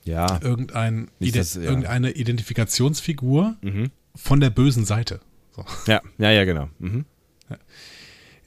ja. 0.03 0.39
Irgendein, 0.41 1.09
das, 1.19 1.55
ja. 1.55 1.61
Irgendeine 1.61 2.11
Identifikationsfigur 2.11 3.55
mhm. 3.61 3.91
von 4.15 4.39
der 4.39 4.49
bösen 4.49 4.85
Seite. 4.85 5.19
So. 5.55 5.65
Ja, 5.87 6.01
ja, 6.17 6.31
ja, 6.31 6.45
genau. 6.45 6.69
Mhm. 6.79 7.05
Ja. 7.49 7.57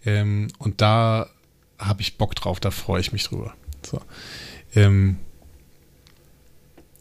Ähm, 0.05 0.49
und 0.59 0.81
da 0.81 1.29
habe 1.79 2.01
ich 2.01 2.19
Bock 2.19 2.35
drauf, 2.35 2.61
da 2.61 2.71
freue 2.71 3.01
ich 3.01 3.13
mich 3.13 3.25
drüber. 3.25 3.55
So. 3.85 4.01
Ähm, 4.75 5.19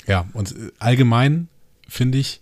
ja, 0.07 0.27
und 0.34 0.55
allgemein 0.80 1.47
finde 1.88 2.18
ich, 2.18 2.41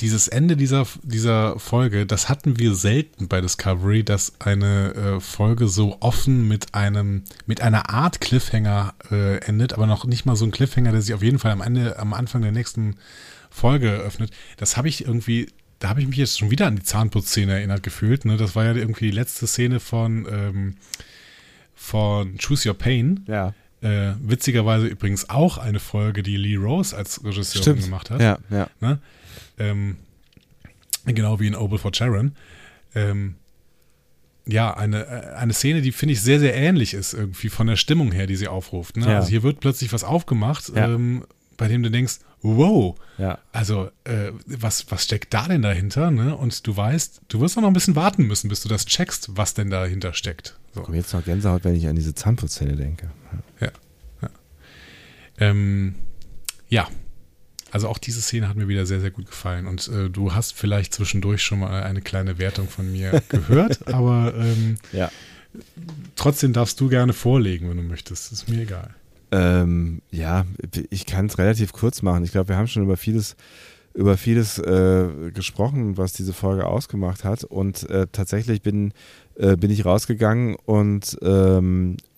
dieses 0.00 0.28
Ende 0.28 0.56
dieser, 0.56 0.86
dieser 1.02 1.58
Folge, 1.58 2.06
das 2.06 2.28
hatten 2.28 2.58
wir 2.58 2.74
selten 2.74 3.28
bei 3.28 3.40
Discovery, 3.40 4.04
dass 4.04 4.40
eine 4.40 4.94
äh, 4.94 5.20
Folge 5.20 5.68
so 5.68 5.98
offen 6.00 6.48
mit 6.48 6.74
einem, 6.74 7.22
mit 7.46 7.60
einer 7.60 7.90
Art 7.90 8.20
Cliffhanger 8.20 8.94
äh, 9.10 9.38
endet, 9.44 9.72
aber 9.72 9.86
noch 9.86 10.04
nicht 10.04 10.26
mal 10.26 10.36
so 10.36 10.44
ein 10.44 10.50
Cliffhanger, 10.50 10.92
der 10.92 11.02
sich 11.02 11.14
auf 11.14 11.22
jeden 11.22 11.38
Fall 11.38 11.52
am 11.52 11.60
Ende, 11.60 11.98
am 11.98 12.12
Anfang 12.14 12.42
der 12.42 12.52
nächsten 12.52 12.96
Folge 13.50 13.90
öffnet. 13.90 14.30
Das 14.56 14.76
habe 14.76 14.88
ich 14.88 15.04
irgendwie, 15.04 15.48
da 15.78 15.88
habe 15.88 16.00
ich 16.00 16.08
mich 16.08 16.16
jetzt 16.16 16.38
schon 16.38 16.50
wieder 16.50 16.66
an 16.66 16.76
die 16.76 16.82
Zahnputzszene 16.82 17.52
erinnert 17.52 17.82
gefühlt. 17.82 18.24
Ne? 18.24 18.36
Das 18.36 18.56
war 18.56 18.64
ja 18.64 18.74
irgendwie 18.74 19.06
die 19.06 19.16
letzte 19.16 19.46
Szene 19.46 19.80
von, 19.80 20.26
ähm, 20.30 20.74
von 21.74 22.36
Choose 22.38 22.68
Your 22.68 22.76
Pain. 22.76 23.24
Ja. 23.28 23.54
Äh, 23.80 24.14
witzigerweise 24.20 24.86
übrigens 24.86 25.28
auch 25.28 25.58
eine 25.58 25.78
Folge, 25.78 26.22
die 26.22 26.38
Lee 26.38 26.56
Rose 26.56 26.96
als 26.96 27.22
Regisseurin 27.22 27.82
gemacht 27.82 28.10
hat. 28.10 28.20
Ja, 28.20 28.38
ja. 28.50 28.68
Ne? 28.80 28.98
Ähm, 29.58 29.96
genau 31.04 31.40
wie 31.40 31.46
in 31.46 31.54
Oval 31.54 31.78
for 31.78 31.92
Sharon. 31.94 32.34
Ähm, 32.94 33.36
ja, 34.46 34.76
eine, 34.76 35.06
äh, 35.06 35.34
eine 35.36 35.52
Szene, 35.52 35.80
die 35.80 35.92
finde 35.92 36.12
ich 36.12 36.22
sehr, 36.22 36.38
sehr 36.38 36.54
ähnlich 36.54 36.94
ist, 36.94 37.14
irgendwie 37.14 37.48
von 37.48 37.66
der 37.66 37.76
Stimmung 37.76 38.12
her, 38.12 38.26
die 38.26 38.36
sie 38.36 38.48
aufruft. 38.48 38.96
Ne? 38.96 39.06
Ja. 39.06 39.16
Also 39.16 39.28
hier 39.28 39.42
wird 39.42 39.60
plötzlich 39.60 39.92
was 39.92 40.04
aufgemacht, 40.04 40.70
ja. 40.74 40.88
ähm, 40.88 41.24
bei 41.56 41.68
dem 41.68 41.82
du 41.82 41.90
denkst, 41.90 42.18
wow, 42.42 42.96
ja. 43.16 43.38
also 43.52 43.90
äh, 44.04 44.32
was, 44.46 44.90
was 44.90 45.04
steckt 45.04 45.32
da 45.32 45.48
denn 45.48 45.62
dahinter? 45.62 46.10
Ne? 46.10 46.36
Und 46.36 46.66
du 46.66 46.76
weißt, 46.76 47.22
du 47.28 47.40
wirst 47.40 47.56
auch 47.56 47.62
noch 47.62 47.68
ein 47.68 47.74
bisschen 47.74 47.96
warten 47.96 48.26
müssen, 48.26 48.48
bis 48.48 48.60
du 48.60 48.68
das 48.68 48.84
checkst, 48.84 49.36
was 49.36 49.54
denn 49.54 49.70
dahinter 49.70 50.12
steckt. 50.12 50.58
So. 50.74 50.80
Ich 50.80 50.86
komme 50.86 50.98
jetzt 50.98 51.14
noch 51.14 51.24
Gänsehaut, 51.24 51.64
wenn 51.64 51.74
ich 51.74 51.86
an 51.88 51.96
diese 51.96 52.14
Zahnputzszene 52.14 52.76
denke. 52.76 53.10
Ja. 53.60 53.68
Ja. 54.20 54.30
Ähm, 55.38 55.94
ja, 56.68 56.88
also 57.74 57.88
auch 57.88 57.98
diese 57.98 58.22
Szene 58.22 58.48
hat 58.48 58.56
mir 58.56 58.68
wieder 58.68 58.86
sehr, 58.86 59.00
sehr 59.00 59.10
gut 59.10 59.26
gefallen. 59.26 59.66
Und 59.66 59.88
äh, 59.88 60.08
du 60.08 60.32
hast 60.32 60.54
vielleicht 60.54 60.94
zwischendurch 60.94 61.42
schon 61.42 61.58
mal 61.58 61.82
eine 61.82 62.02
kleine 62.02 62.38
Wertung 62.38 62.68
von 62.68 62.90
mir 62.92 63.20
gehört, 63.28 63.92
aber 63.92 64.32
ähm, 64.36 64.76
ja. 64.92 65.10
trotzdem 66.14 66.52
darfst 66.52 66.80
du 66.80 66.88
gerne 66.88 67.12
vorlegen, 67.12 67.68
wenn 67.68 67.76
du 67.76 67.82
möchtest. 67.82 68.30
ist 68.30 68.48
mir 68.48 68.62
egal. 68.62 68.94
Ähm, 69.32 70.02
ja, 70.12 70.46
ich 70.90 71.04
kann 71.04 71.26
es 71.26 71.36
relativ 71.36 71.72
kurz 71.72 72.00
machen. 72.02 72.22
Ich 72.22 72.30
glaube, 72.30 72.50
wir 72.50 72.56
haben 72.56 72.68
schon 72.68 72.84
über 72.84 72.96
vieles 72.96 73.34
über 73.92 74.16
vieles 74.16 74.58
äh, 74.58 75.30
gesprochen, 75.32 75.96
was 75.96 76.12
diese 76.12 76.32
Folge 76.32 76.66
ausgemacht 76.66 77.24
hat. 77.24 77.42
Und 77.42 77.88
äh, 77.90 78.06
tatsächlich 78.10 78.62
bin, 78.62 78.92
äh, 79.36 79.56
bin 79.56 79.70
ich 79.70 79.84
rausgegangen 79.84 80.56
und 80.64 81.16
ähm, 81.22 81.96
äh, 81.96 82.13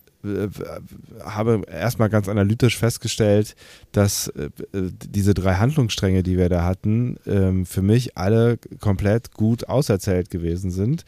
habe 1.23 1.61
erstmal 1.71 2.09
ganz 2.09 2.27
analytisch 2.29 2.77
festgestellt, 2.77 3.55
dass 3.91 4.27
äh, 4.29 4.49
diese 4.73 5.33
drei 5.33 5.55
Handlungsstränge, 5.55 6.23
die 6.23 6.37
wir 6.37 6.49
da 6.49 6.63
hatten, 6.63 7.17
ähm, 7.25 7.65
für 7.65 7.81
mich 7.81 8.17
alle 8.17 8.57
komplett 8.79 9.33
gut 9.33 9.67
auserzählt 9.67 10.29
gewesen 10.29 10.71
sind. 10.71 11.05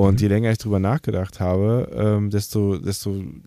Und 0.00 0.14
mhm. 0.14 0.18
je 0.18 0.28
länger 0.28 0.50
ich 0.50 0.56
drüber 0.56 0.78
nachgedacht 0.78 1.40
habe, 1.40 1.90
ähm, 1.94 2.30
desto, 2.30 2.78
desto 2.78 3.10
ähm, 3.10 3.42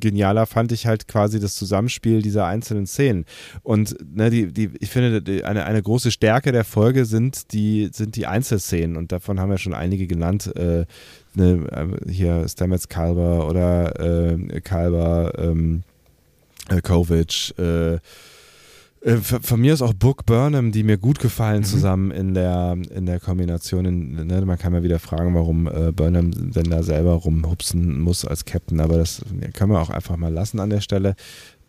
genialer 0.00 0.46
fand 0.46 0.72
ich 0.72 0.86
halt 0.86 1.06
quasi 1.08 1.40
das 1.40 1.56
Zusammenspiel 1.56 2.22
dieser 2.22 2.46
einzelnen 2.46 2.86
Szenen. 2.86 3.26
Und 3.62 3.94
ne, 4.16 4.30
die, 4.30 4.50
die, 4.50 4.70
ich 4.80 4.88
finde, 4.88 5.20
die, 5.20 5.44
eine, 5.44 5.66
eine 5.66 5.82
große 5.82 6.10
Stärke 6.10 6.52
der 6.52 6.64
Folge 6.64 7.04
sind 7.04 7.52
die, 7.52 7.90
sind 7.92 8.16
die 8.16 8.26
Einzelszenen. 8.26 8.96
Und 8.96 9.12
davon 9.12 9.38
haben 9.38 9.50
wir 9.50 9.58
schon 9.58 9.74
einige 9.74 10.06
genannt. 10.06 10.56
Äh, 10.56 10.86
ne, 11.34 11.66
äh, 11.70 12.10
hier 12.10 12.48
Stamets 12.48 12.88
Kalber 12.88 13.46
oder 13.46 14.00
äh, 14.00 14.60
Kalber, 14.62 15.34
ähm, 15.36 15.82
äh, 16.70 16.80
Kovic, 16.80 17.52
äh, 17.58 17.98
äh, 19.02 19.16
von 19.16 19.60
mir 19.60 19.74
ist 19.74 19.82
auch 19.82 19.94
Book 19.94 20.26
Burnham, 20.26 20.72
die 20.72 20.82
mir 20.82 20.98
gut 20.98 21.18
gefallen, 21.18 21.60
mhm. 21.60 21.64
zusammen 21.64 22.10
in 22.10 22.34
der, 22.34 22.76
in 22.94 23.06
der 23.06 23.20
Kombination. 23.20 23.84
In, 23.84 24.26
ne, 24.26 24.40
man 24.42 24.58
kann 24.58 24.72
mal 24.72 24.82
wieder 24.82 24.98
fragen, 24.98 25.34
warum 25.34 25.66
äh, 25.66 25.92
Burnham 25.92 26.30
denn 26.52 26.70
da 26.70 26.82
selber 26.82 27.12
rumhupsen 27.12 28.00
muss 28.00 28.24
als 28.24 28.44
Captain, 28.44 28.80
aber 28.80 28.98
das 28.98 29.22
können 29.54 29.72
wir 29.72 29.80
auch 29.80 29.90
einfach 29.90 30.16
mal 30.16 30.32
lassen 30.32 30.60
an 30.60 30.70
der 30.70 30.80
Stelle. 30.80 31.16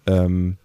Ähm, 0.05 0.57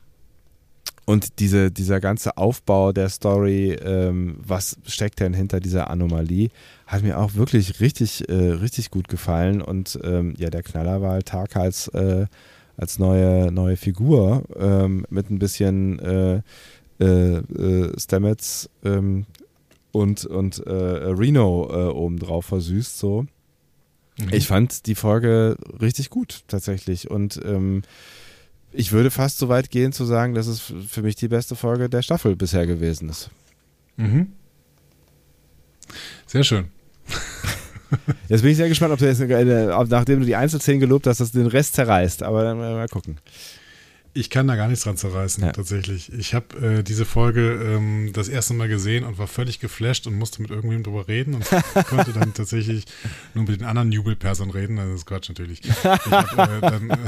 und 1.09 1.39
diese, 1.39 1.71
dieser 1.71 2.01
ganze 2.01 2.37
Aufbau 2.37 2.93
der 2.93 3.09
Story, 3.09 3.73
ähm, 3.73 4.37
was 4.47 4.77
steckt 4.85 5.21
denn 5.21 5.33
hinter 5.33 5.59
dieser 5.59 5.89
Anomalie, 5.89 6.51
hat 6.87 7.03
mir 7.03 7.19
auch 7.19 7.35
wirklich 7.35 7.81
richtig, 7.81 8.29
äh, 8.29 8.35
richtig 8.35 8.91
gut 8.91 9.09
gefallen. 9.09 9.63
Und 9.63 9.99
ähm, 10.05 10.35
ja, 10.37 10.51
der 10.51 10.63
Knaller 10.63 11.01
war 11.01 11.13
halt 11.13 11.25
Taka 11.25 11.63
als, 11.63 11.89
äh, 11.89 12.27
als 12.79 12.99
neue, 12.99 13.53
neue 13.53 13.77
Figur 13.77 14.45
ähm, 14.57 15.05
mit 15.11 15.31
ein 15.31 15.39
bisschen 15.39 15.99
äh, 15.99 16.43
äh, 17.01 17.39
äh 17.39 18.01
Stamets 18.01 18.71
ähm, 18.85 19.27
und, 19.93 20.25
und 20.25 20.59
äh, 20.67 20.73
Reno 20.73 21.91
obendrauf 21.93 22.47
versüßt 22.47 22.99
so. 22.99 23.27
Mhm. 24.19 24.29
Ich 24.33 24.47
fand 24.47 24.87
die 24.87 24.95
Folge 24.95 25.57
richtig 25.81 26.09
gut 26.09 26.45
tatsächlich 26.49 27.11
und 27.11 27.41
ähm, 27.45 27.83
ich 28.73 28.93
würde 28.93 29.11
fast 29.11 29.39
so 29.39 29.49
weit 29.49 29.71
gehen 29.71 29.93
zu 29.93 30.05
sagen, 30.05 30.35
dass 30.35 30.47
es 30.47 30.61
für 30.61 31.03
mich 31.03 31.17
die 31.17 31.29
beste 31.29 31.57
Folge 31.57 31.89
der 31.89 32.03
Staffel 32.03 32.37
bisher 32.37 32.67
gewesen 32.67 33.09
ist. 33.09 33.31
Mhm. 33.97 34.33
Sehr 36.27 36.45
schön. 36.45 36.69
Jetzt 38.29 38.43
bin 38.43 38.51
ich 38.51 38.57
sehr 38.57 38.69
gespannt, 38.69 38.93
ob 38.93 38.99
du 38.99 39.07
jetzt, 39.07 39.21
nachdem 39.21 40.21
du 40.21 40.27
die 40.27 40.37
Einzelszenen 40.37 40.81
gelobt 40.81 41.07
hast, 41.07 41.21
dass 41.21 41.33
du 41.33 41.39
den 41.39 41.47
Rest 41.47 41.75
zerreißt. 41.75 42.23
Aber 42.23 42.45
dann 42.45 42.59
mal 42.59 42.89
gucken. 42.89 43.19
Ich 44.15 44.31
kann 44.31 44.49
da 44.49 44.57
gar 44.57 44.69
nichts 44.69 44.85
dran 44.85 44.97
zerreißen, 44.97 45.45
ja. 45.45 45.53
tatsächlich. 45.53 46.13
Ich 46.13 46.35
habe 46.35 46.79
äh, 46.79 46.83
diese 46.83 47.05
Folge 47.05 47.53
ähm, 47.63 48.11
das 48.13 48.29
erste 48.29 48.55
Mal 48.55 48.69
gesehen 48.69 49.05
und 49.05 49.19
war 49.19 49.29
völlig 49.29 49.61
geflasht 49.61 50.07
und 50.07 50.19
musste 50.19 50.43
mit 50.43 50.51
irgendwem 50.51 50.83
drüber 50.83 51.07
reden 51.07 51.35
und 51.35 51.45
konnte 51.89 52.13
dann 52.13 52.35
tatsächlich 52.35 52.87
nur 53.35 53.45
mit 53.45 53.61
den 53.61 53.67
anderen 53.67 53.93
Jubelpersern 53.93 54.51
reden. 54.51 54.77
Das 54.77 54.89
ist 54.89 55.07
Quatsch 55.07 55.29
natürlich. 55.29 55.61
Ich 55.65 55.85
habe 55.85 56.43
äh, 56.43 56.61
dann. 56.61 56.99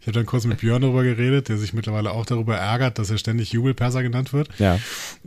Ich 0.00 0.06
habe 0.06 0.12
dann 0.12 0.26
kurz 0.26 0.46
mit 0.46 0.60
Björn 0.60 0.80
darüber 0.80 1.02
geredet, 1.02 1.48
der 1.48 1.58
sich 1.58 1.74
mittlerweile 1.74 2.12
auch 2.12 2.24
darüber 2.24 2.56
ärgert, 2.56 2.98
dass 2.98 3.10
er 3.10 3.18
ständig 3.18 3.52
Jubelperser 3.52 4.02
genannt 4.02 4.32
wird. 4.32 4.48
Ja. 4.58 4.78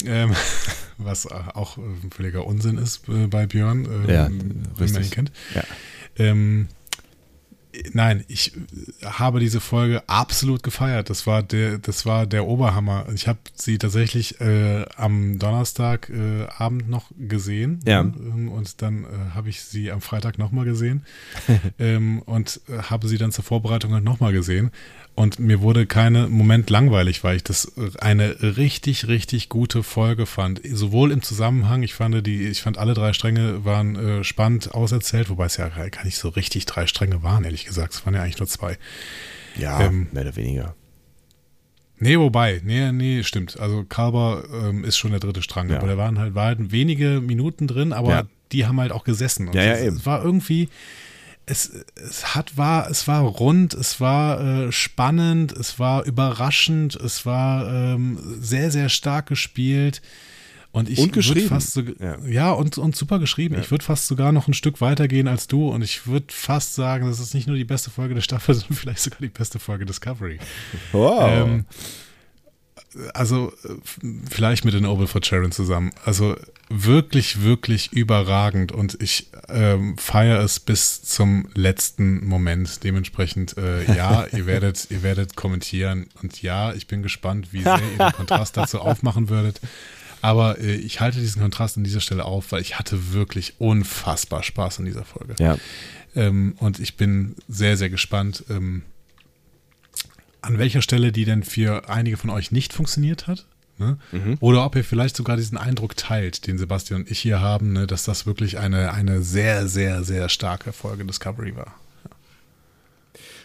Ähm, 0.03 0.31
was 0.97 1.27
auch 1.27 1.77
ein 1.77 2.09
völliger 2.15 2.45
Unsinn 2.47 2.77
ist 2.77 3.07
äh, 3.07 3.27
bei 3.27 3.45
Björn, 3.45 3.85
ähm, 3.85 4.09
ja, 4.09 4.29
wenn 4.77 4.91
man 4.91 5.03
ihn 5.03 5.11
kennt. 5.11 5.31
Ja. 5.53 5.63
Ähm, 6.17 6.67
nein, 7.93 8.23
ich 8.27 8.53
habe 9.03 9.39
diese 9.39 9.59
Folge 9.59 10.03
absolut 10.07 10.63
gefeiert. 10.63 11.09
Das 11.09 11.25
war 11.27 11.43
der, 11.43 11.77
das 11.77 12.05
war 12.05 12.25
der 12.25 12.47
Oberhammer. 12.47 13.07
Ich 13.13 13.27
habe 13.27 13.39
sie 13.55 13.77
tatsächlich 13.77 14.39
äh, 14.41 14.85
am 14.95 15.39
Donnerstagabend 15.39 16.83
äh, 16.83 16.89
noch 16.89 17.11
gesehen. 17.17 17.79
Ja. 17.85 18.03
Ne? 18.03 18.49
Und 18.49 18.81
dann 18.81 19.05
äh, 19.05 19.07
habe 19.33 19.49
ich 19.49 19.63
sie 19.63 19.91
am 19.91 20.01
Freitag 20.01 20.37
nochmal 20.37 20.65
gesehen 20.65 21.05
ähm, 21.79 22.21
und 22.23 22.61
äh, 22.67 22.83
habe 22.83 23.07
sie 23.07 23.17
dann 23.17 23.31
zur 23.31 23.43
Vorbereitung 23.43 23.93
halt 23.93 24.03
nochmal 24.03 24.33
gesehen. 24.33 24.71
Und 25.15 25.37
mir 25.37 25.61
wurde 25.61 25.85
keinen 25.85 26.31
Moment 26.31 26.71
langweilig, 26.71 27.23
weil 27.23 27.35
ich 27.35 27.43
das 27.43 27.71
eine 27.99 28.57
richtig, 28.57 29.07
richtig 29.07 29.47
gute 29.47 29.83
Folge 29.83 30.25
fand. 30.25 30.61
Sowohl 30.63 31.11
im 31.11 31.21
Zusammenhang, 31.21 31.83
ich 31.83 31.93
fand 31.93 32.25
die, 32.25 32.47
ich 32.47 32.61
fand 32.63 32.79
alle 32.79 32.95
drei 32.95 33.13
Stränge 33.13 33.63
waren 33.63 33.95
äh, 33.95 34.23
spannend 34.23 34.73
auserzählt, 34.73 35.29
wobei 35.29 35.45
es 35.45 35.57
ja 35.57 35.69
gar 35.69 36.03
nicht 36.03 36.17
so 36.17 36.29
richtig 36.29 36.65
drei 36.65 36.87
Stränge 36.87 37.21
waren, 37.21 37.43
ehrlich 37.43 37.65
gesagt. 37.65 37.93
Es 37.93 38.05
waren 38.05 38.15
ja 38.15 38.23
eigentlich 38.23 38.39
nur 38.39 38.47
zwei. 38.47 38.77
Ja, 39.55 39.81
ähm, 39.81 40.07
mehr 40.11 40.23
oder 40.23 40.35
weniger. 40.35 40.75
Nee, 41.99 42.17
wobei, 42.17 42.59
nee, 42.65 42.91
nee, 42.91 43.23
stimmt. 43.23 43.59
Also 43.59 43.85
Kalber 43.87 44.43
ähm, 44.51 44.83
ist 44.83 44.97
schon 44.97 45.11
der 45.11 45.19
dritte 45.19 45.41
Strang, 45.43 45.69
ja. 45.69 45.77
aber 45.77 45.87
da 45.87 45.97
waren 45.97 46.17
halt, 46.17 46.33
waren 46.33 46.57
halt 46.57 46.71
wenige 46.71 47.21
Minuten 47.21 47.67
drin, 47.67 47.93
aber 47.93 48.09
ja. 48.09 48.23
die 48.51 48.65
haben 48.65 48.79
halt 48.81 48.91
auch 48.91 49.03
gesessen. 49.03 49.47
Und 49.47 49.55
ja, 49.55 49.63
ja, 49.63 49.77
eben. 49.77 49.97
Es 49.97 50.05
war 50.05 50.23
irgendwie, 50.23 50.69
es, 51.45 51.71
es 51.95 52.35
hat 52.35 52.57
war, 52.57 52.89
es 52.89 53.07
war 53.07 53.21
rund, 53.21 53.73
es 53.73 53.99
war 53.99 54.41
äh, 54.41 54.71
spannend, 54.71 55.51
es 55.51 55.77
war 55.79 56.05
überraschend, 56.05 56.95
es 56.95 57.25
war 57.25 57.67
ähm, 57.67 58.19
sehr, 58.39 58.71
sehr 58.71 58.89
stark 58.89 59.27
gespielt. 59.27 60.01
Und 60.71 60.89
ich 60.89 60.97
und 60.97 61.13
geschrieben. 61.13 61.49
fast 61.49 61.73
so, 61.73 61.81
ja. 61.81 62.17
ja, 62.25 62.51
und, 62.51 62.79
und 62.79 62.95
super 62.95 63.19
geschrieben. 63.19 63.53
Ja. 63.53 63.61
Ich 63.61 63.69
würde 63.69 63.85
fast 63.85 64.07
sogar 64.07 64.31
noch 64.31 64.47
ein 64.47 64.55
Stück 64.55 64.81
weiter 64.81 65.07
gehen 65.07 65.27
als 65.27 65.45
du 65.45 65.69
und 65.69 65.83
ich 65.83 66.07
würde 66.07 66.25
fast 66.29 66.73
sagen, 66.73 67.05
das 67.05 67.19
ist 67.19 67.35
nicht 67.35 67.45
nur 67.45 67.55
die 67.55 67.63
beste 67.63 67.91
Folge 67.91 68.15
der 68.15 68.21
Staffel, 68.21 68.55
sondern 68.55 68.77
vielleicht 68.77 69.01
sogar 69.01 69.19
die 69.21 69.27
beste 69.27 69.59
Folge 69.59 69.85
Discovery. 69.85 70.39
Wow. 70.91 71.29
Ähm, 71.31 71.65
also 73.13 73.53
vielleicht 74.29 74.65
mit 74.65 74.73
den 74.73 74.85
Oval 74.85 75.07
for 75.07 75.23
Sharon 75.23 75.51
zusammen. 75.51 75.91
Also 76.05 76.35
wirklich, 76.69 77.41
wirklich 77.43 77.91
überragend 77.93 78.71
und 78.71 79.01
ich 79.01 79.29
ähm, 79.49 79.97
feiere 79.97 80.41
es 80.43 80.59
bis 80.59 81.01
zum 81.03 81.47
letzten 81.53 82.25
Moment. 82.25 82.83
Dementsprechend, 82.83 83.57
äh, 83.57 83.83
ja, 83.95 84.25
ihr 84.31 84.45
werdet, 84.45 84.87
ihr 84.89 85.03
werdet 85.03 85.35
kommentieren 85.35 86.07
und 86.21 86.41
ja, 86.41 86.73
ich 86.73 86.87
bin 86.87 87.03
gespannt, 87.03 87.49
wie 87.51 87.63
sehr 87.63 87.79
ihr 87.79 87.97
den 87.97 88.11
Kontrast 88.17 88.57
dazu 88.57 88.79
aufmachen 88.79 89.29
würdet. 89.29 89.59
Aber 90.21 90.57
äh, 90.59 90.75
ich 90.75 91.01
halte 91.01 91.19
diesen 91.19 91.41
Kontrast 91.41 91.77
an 91.77 91.83
dieser 91.83 91.99
Stelle 91.99 92.25
auf, 92.25 92.51
weil 92.51 92.61
ich 92.61 92.79
hatte 92.79 93.13
wirklich 93.13 93.55
unfassbar 93.59 94.41
Spaß 94.41 94.79
in 94.79 94.85
dieser 94.85 95.03
Folge. 95.03 95.35
Ja. 95.37 95.57
Ähm, 96.15 96.55
und 96.59 96.79
ich 96.79 96.95
bin 96.95 97.35
sehr, 97.47 97.75
sehr 97.75 97.89
gespannt. 97.89 98.45
Ähm, 98.49 98.83
an 100.43 100.59
welcher 100.59 100.81
Stelle 100.81 101.11
die 101.11 101.25
denn 101.25 101.43
für 101.43 101.89
einige 101.89 102.17
von 102.17 102.29
euch 102.29 102.51
nicht 102.51 102.73
funktioniert 102.73 103.27
hat. 103.27 103.47
Ne? 103.79 103.97
Mhm. 104.11 104.37
Oder 104.39 104.65
ob 104.65 104.75
ihr 104.75 104.83
vielleicht 104.83 105.15
sogar 105.15 105.37
diesen 105.37 105.57
Eindruck 105.57 105.97
teilt, 105.97 106.45
den 106.47 106.57
Sebastian 106.57 107.01
und 107.01 107.11
ich 107.11 107.19
hier 107.19 107.41
haben, 107.41 107.73
ne, 107.73 107.87
dass 107.87 108.03
das 108.03 108.25
wirklich 108.25 108.59
eine, 108.59 108.93
eine 108.93 109.21
sehr, 109.21 109.67
sehr, 109.67 110.03
sehr 110.03 110.29
starke 110.29 110.73
Folge 110.73 111.05
Discovery 111.05 111.55
war. 111.55 111.73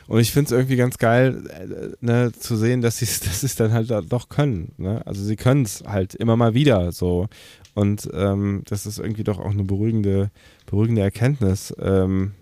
Und 0.06 0.20
ich 0.20 0.32
finde 0.32 0.46
es 0.46 0.52
irgendwie 0.52 0.76
ganz 0.76 0.96
geil, 0.96 1.44
äh, 1.48 1.94
ne, 2.00 2.32
zu 2.32 2.56
sehen, 2.56 2.82
dass 2.82 2.98
sie 2.98 3.04
es 3.46 3.54
dann 3.56 3.72
halt 3.72 3.90
doch 4.10 4.28
können. 4.28 4.72
Ne? 4.76 5.02
Also 5.06 5.22
sie 5.22 5.36
können 5.36 5.62
es 5.62 5.84
halt 5.86 6.14
immer 6.14 6.36
mal 6.36 6.54
wieder 6.54 6.92
so. 6.92 7.28
Und 7.74 8.08
ähm, 8.12 8.62
das 8.66 8.86
ist 8.86 8.98
irgendwie 8.98 9.24
doch 9.24 9.38
auch 9.38 9.50
eine 9.50 9.64
beruhigende, 9.64 10.30
beruhigende 10.66 11.02
Erkenntnis. 11.02 11.74
Ähm, 11.80 12.32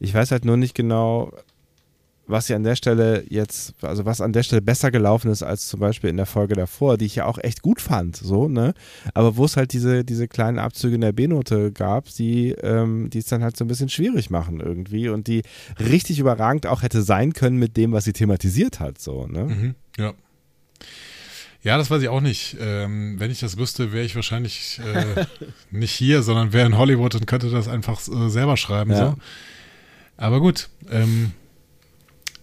ich 0.00 0.12
weiß 0.12 0.30
halt 0.30 0.44
nur 0.44 0.56
nicht 0.56 0.74
genau, 0.74 1.32
was 2.26 2.48
ja 2.48 2.56
an 2.56 2.62
der 2.62 2.76
Stelle 2.76 3.24
jetzt, 3.28 3.74
also 3.82 4.04
was 4.04 4.20
an 4.20 4.32
der 4.32 4.42
Stelle 4.42 4.62
besser 4.62 4.90
gelaufen 4.90 5.30
ist 5.30 5.42
als 5.42 5.68
zum 5.68 5.80
Beispiel 5.80 6.10
in 6.10 6.16
der 6.16 6.26
Folge 6.26 6.54
davor, 6.54 6.96
die 6.96 7.04
ich 7.04 7.16
ja 7.16 7.26
auch 7.26 7.38
echt 7.38 7.62
gut 7.62 7.80
fand, 7.80 8.16
so, 8.16 8.48
ne? 8.48 8.74
Aber 9.12 9.36
wo 9.36 9.44
es 9.44 9.56
halt 9.56 9.72
diese, 9.72 10.04
diese 10.04 10.28
kleinen 10.28 10.58
Abzüge 10.58 10.94
in 10.94 11.02
der 11.02 11.12
B-Note 11.12 11.72
gab, 11.72 12.06
die, 12.14 12.50
ähm, 12.62 13.10
die 13.10 13.18
es 13.18 13.26
dann 13.26 13.42
halt 13.42 13.56
so 13.56 13.64
ein 13.64 13.68
bisschen 13.68 13.88
schwierig 13.88 14.30
machen 14.30 14.60
irgendwie 14.60 15.08
und 15.08 15.26
die 15.26 15.42
richtig 15.78 16.18
überragend 16.18 16.66
auch 16.66 16.82
hätte 16.82 17.02
sein 17.02 17.32
können 17.32 17.58
mit 17.58 17.76
dem, 17.76 17.92
was 17.92 18.04
sie 18.04 18.12
thematisiert 18.12 18.80
hat, 18.80 19.00
so, 19.00 19.26
ne? 19.26 19.44
Mhm, 19.44 19.74
ja. 19.98 20.14
Ja, 21.62 21.78
das 21.78 21.90
weiß 21.90 22.02
ich 22.02 22.08
auch 22.08 22.20
nicht. 22.20 22.58
Ähm, 22.60 23.18
wenn 23.18 23.30
ich 23.30 23.40
das 23.40 23.56
wüsste, 23.56 23.90
wäre 23.90 24.04
ich 24.04 24.14
wahrscheinlich 24.14 24.80
äh, 24.80 25.24
nicht 25.70 25.92
hier, 25.92 26.22
sondern 26.22 26.52
wäre 26.52 26.66
in 26.66 26.76
Hollywood 26.76 27.14
und 27.14 27.26
könnte 27.26 27.48
das 27.50 27.68
einfach 27.68 28.00
äh, 28.06 28.28
selber 28.28 28.58
schreiben. 28.58 28.90
Ja. 28.90 28.98
So. 28.98 29.14
Aber 30.18 30.40
gut, 30.40 30.68
ähm, 30.90 31.32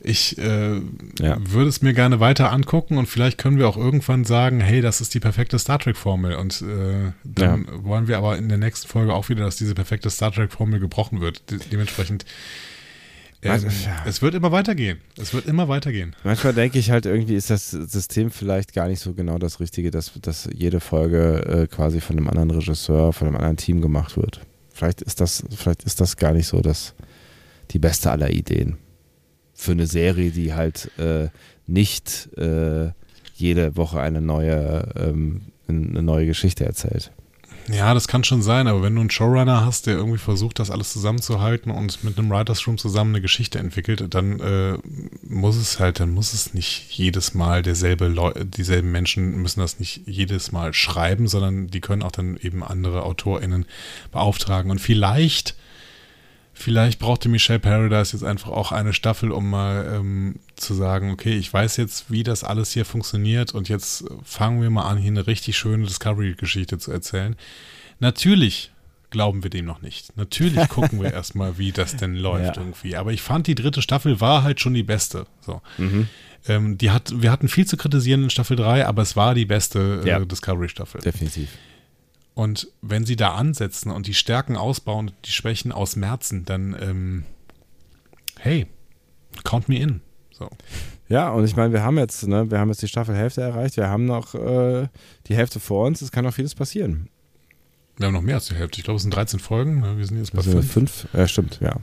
ich 0.03 0.37
äh, 0.37 0.81
ja. 1.19 1.37
würde 1.39 1.69
es 1.69 1.81
mir 1.81 1.93
gerne 1.93 2.19
weiter 2.19 2.51
angucken 2.51 2.97
und 2.97 3.07
vielleicht 3.07 3.37
können 3.37 3.57
wir 3.57 3.67
auch 3.67 3.77
irgendwann 3.77 4.25
sagen, 4.25 4.59
hey, 4.59 4.81
das 4.81 5.01
ist 5.01 5.13
die 5.13 5.19
perfekte 5.19 5.59
Star 5.59 5.79
Trek-Formel. 5.79 6.35
Und 6.35 6.61
äh, 6.61 7.11
dann 7.23 7.65
ja. 7.65 7.83
wollen 7.83 8.07
wir 8.07 8.17
aber 8.17 8.37
in 8.37 8.49
der 8.49 8.57
nächsten 8.57 8.87
Folge 8.87 9.13
auch 9.13 9.29
wieder, 9.29 9.43
dass 9.43 9.57
diese 9.57 9.75
perfekte 9.75 10.09
Star 10.09 10.31
Trek-Formel 10.31 10.79
gebrochen 10.79 11.21
wird. 11.21 11.49
De 11.51 11.59
dementsprechend. 11.71 12.25
Ähm, 13.43 13.51
also, 13.51 13.67
ja. 13.67 14.03
Es 14.05 14.21
wird 14.21 14.33
immer 14.33 14.51
weitergehen. 14.51 14.99
Es 15.17 15.33
wird 15.33 15.45
immer 15.45 15.67
weitergehen. 15.67 16.15
Manchmal 16.23 16.53
denke 16.53 16.79
ich 16.79 16.89
halt, 16.89 17.05
irgendwie 17.05 17.35
ist 17.35 17.49
das 17.49 17.71
System 17.71 18.31
vielleicht 18.31 18.73
gar 18.73 18.87
nicht 18.87 18.99
so 18.99 19.13
genau 19.13 19.37
das 19.37 19.59
Richtige, 19.59 19.91
dass, 19.91 20.11
dass 20.21 20.49
jede 20.53 20.79
Folge 20.79 21.45
äh, 21.45 21.67
quasi 21.67 22.01
von 22.01 22.17
einem 22.17 22.27
anderen 22.27 22.51
Regisseur, 22.51 23.13
von 23.13 23.27
einem 23.27 23.37
anderen 23.37 23.57
Team 23.57 23.81
gemacht 23.81 24.17
wird. 24.17 24.41
Vielleicht 24.73 25.01
ist 25.01 25.21
das, 25.21 25.43
vielleicht 25.55 25.83
ist 25.83 26.01
das 26.01 26.17
gar 26.17 26.33
nicht 26.33 26.47
so 26.47 26.61
das, 26.61 26.95
die 27.71 27.79
beste 27.79 28.09
aller 28.09 28.31
Ideen 28.31 28.77
für 29.61 29.73
eine 29.73 29.85
Serie, 29.85 30.31
die 30.31 30.55
halt 30.55 30.89
äh, 30.97 31.29
nicht 31.67 32.29
äh, 32.35 32.89
jede 33.35 33.77
Woche 33.77 33.99
eine 33.99 34.19
neue, 34.19 34.91
ähm, 34.95 35.41
eine 35.67 36.01
neue 36.01 36.25
Geschichte 36.25 36.65
erzählt. 36.65 37.11
Ja, 37.71 37.93
das 37.93 38.07
kann 38.07 38.23
schon 38.23 38.41
sein, 38.41 38.67
aber 38.67 38.81
wenn 38.81 38.95
du 38.95 39.01
einen 39.01 39.11
Showrunner 39.11 39.63
hast, 39.63 39.85
der 39.85 39.93
irgendwie 39.93 40.17
versucht, 40.17 40.57
das 40.57 40.71
alles 40.71 40.91
zusammenzuhalten 40.91 41.71
und 41.71 42.03
mit 42.03 42.17
einem 42.17 42.31
Writers 42.31 42.65
Room 42.65 42.79
zusammen 42.79 43.11
eine 43.11 43.21
Geschichte 43.21 43.59
entwickelt, 43.59 44.03
dann 44.15 44.39
äh, 44.39 44.79
muss 45.29 45.57
es 45.57 45.79
halt, 45.79 45.99
dann 45.99 46.09
muss 46.09 46.33
es 46.33 46.55
nicht 46.55 46.89
jedes 46.89 47.35
Mal 47.35 47.61
derselbe 47.61 48.07
Leu 48.07 48.33
dieselben 48.43 48.91
Menschen 48.91 49.39
müssen 49.43 49.59
das 49.59 49.79
nicht 49.79 50.01
jedes 50.07 50.51
Mal 50.51 50.73
schreiben, 50.73 51.27
sondern 51.27 51.67
die 51.67 51.81
können 51.81 52.01
auch 52.01 52.11
dann 52.11 52.35
eben 52.37 52.63
andere 52.63 53.03
AutorInnen 53.03 53.67
beauftragen. 54.11 54.71
Und 54.71 54.79
vielleicht 54.79 55.55
Vielleicht 56.61 56.99
brauchte 56.99 57.27
Michelle 57.27 57.59
Paradise 57.59 58.13
jetzt 58.13 58.23
einfach 58.23 58.51
auch 58.51 58.71
eine 58.71 58.93
Staffel, 58.93 59.31
um 59.31 59.49
mal 59.49 59.93
ähm, 59.95 60.35
zu 60.55 60.75
sagen, 60.75 61.11
okay, 61.11 61.35
ich 61.35 61.51
weiß 61.51 61.77
jetzt, 61.77 62.11
wie 62.11 62.21
das 62.21 62.43
alles 62.43 62.71
hier 62.71 62.85
funktioniert 62.85 63.55
und 63.55 63.67
jetzt 63.67 64.05
fangen 64.23 64.61
wir 64.61 64.69
mal 64.69 64.83
an, 64.83 64.99
hier 64.99 65.09
eine 65.09 65.25
richtig 65.25 65.57
schöne 65.57 65.87
Discovery-Geschichte 65.87 66.77
zu 66.77 66.91
erzählen. 66.91 67.35
Natürlich 67.99 68.71
glauben 69.09 69.41
wir 69.41 69.49
dem 69.49 69.65
noch 69.65 69.81
nicht. 69.81 70.15
Natürlich 70.17 70.69
gucken 70.69 71.01
wir 71.01 71.11
erstmal, 71.11 71.57
wie 71.57 71.71
das 71.71 71.97
denn 71.97 72.15
läuft 72.15 72.57
ja. 72.57 72.61
irgendwie. 72.61 72.95
Aber 72.95 73.11
ich 73.11 73.23
fand, 73.23 73.47
die 73.47 73.55
dritte 73.55 73.81
Staffel 73.81 74.21
war 74.21 74.43
halt 74.43 74.59
schon 74.59 74.75
die 74.75 74.83
beste. 74.83 75.25
So. 75.41 75.61
Mhm. 75.79 76.07
Ähm, 76.47 76.77
die 76.77 76.91
hat, 76.91 77.11
wir 77.15 77.31
hatten 77.31 77.47
viel 77.47 77.65
zu 77.65 77.75
kritisieren 77.75 78.23
in 78.23 78.29
Staffel 78.29 78.55
3, 78.55 78.85
aber 78.85 79.01
es 79.01 79.15
war 79.15 79.33
die 79.33 79.45
beste 79.45 80.01
äh, 80.03 80.07
ja. 80.07 80.19
Discovery-Staffel. 80.19 81.01
Definitiv. 81.01 81.49
Und 82.33 82.69
wenn 82.81 83.05
sie 83.05 83.15
da 83.15 83.35
ansetzen 83.35 83.91
und 83.91 84.07
die 84.07 84.13
Stärken 84.13 84.55
ausbauen 84.55 85.09
und 85.09 85.15
die 85.25 85.31
Schwächen 85.31 85.71
ausmerzen, 85.71 86.45
dann, 86.45 86.75
ähm, 86.79 87.23
hey, 88.39 88.67
count 89.43 89.67
me 89.69 89.79
in. 89.79 90.01
So. 90.31 90.49
Ja, 91.09 91.29
und 91.29 91.43
ich 91.43 91.55
meine, 91.55 91.73
wir 91.73 91.83
haben 91.83 91.97
jetzt, 91.97 92.25
ne, 92.27 92.49
wir 92.49 92.59
haben 92.59 92.69
jetzt 92.69 92.81
die 92.81 92.87
Staffelhälfte 92.87 93.41
erreicht, 93.41 93.75
wir 93.75 93.89
haben 93.89 94.05
noch 94.05 94.33
äh, 94.33 94.87
die 95.27 95.35
Hälfte 95.35 95.59
vor 95.59 95.85
uns, 95.85 96.01
es 96.01 96.11
kann 96.11 96.23
noch 96.23 96.33
vieles 96.33 96.55
passieren. 96.55 97.09
Wir 97.97 98.07
haben 98.07 98.13
noch 98.13 98.21
mehr 98.21 98.35
als 98.35 98.47
die 98.47 98.55
Hälfte. 98.55 98.79
Ich 98.79 98.85
glaube, 98.85 98.95
es 98.95 99.03
sind 99.03 99.13
13 99.13 99.39
Folgen. 99.39 99.81
Ne? 99.81 99.97
Wir 99.97 100.05
sind 100.05 100.17
jetzt 100.17 100.33
bei 100.33 100.41
fünf. 100.41 100.71
fünf. 100.71 101.07
Ja, 101.13 101.27
stimmt, 101.27 101.59
ja. 101.61 101.75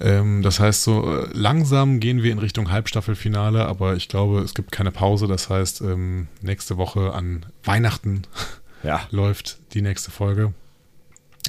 Ähm, 0.00 0.42
das 0.42 0.60
heißt, 0.60 0.84
so 0.84 1.16
äh, 1.16 1.28
langsam 1.32 2.00
gehen 2.00 2.22
wir 2.22 2.32
in 2.32 2.38
Richtung 2.38 2.70
Halbstaffelfinale, 2.70 3.66
aber 3.66 3.96
ich 3.96 4.08
glaube, 4.08 4.40
es 4.40 4.54
gibt 4.54 4.70
keine 4.72 4.92
Pause. 4.92 5.26
Das 5.26 5.48
heißt, 5.50 5.80
ähm, 5.80 6.28
nächste 6.40 6.76
Woche 6.76 7.12
an 7.12 7.46
Weihnachten 7.64 8.22
ja. 8.82 9.00
läuft 9.10 9.58
die 9.74 9.82
nächste 9.82 10.10
Folge. 10.10 10.52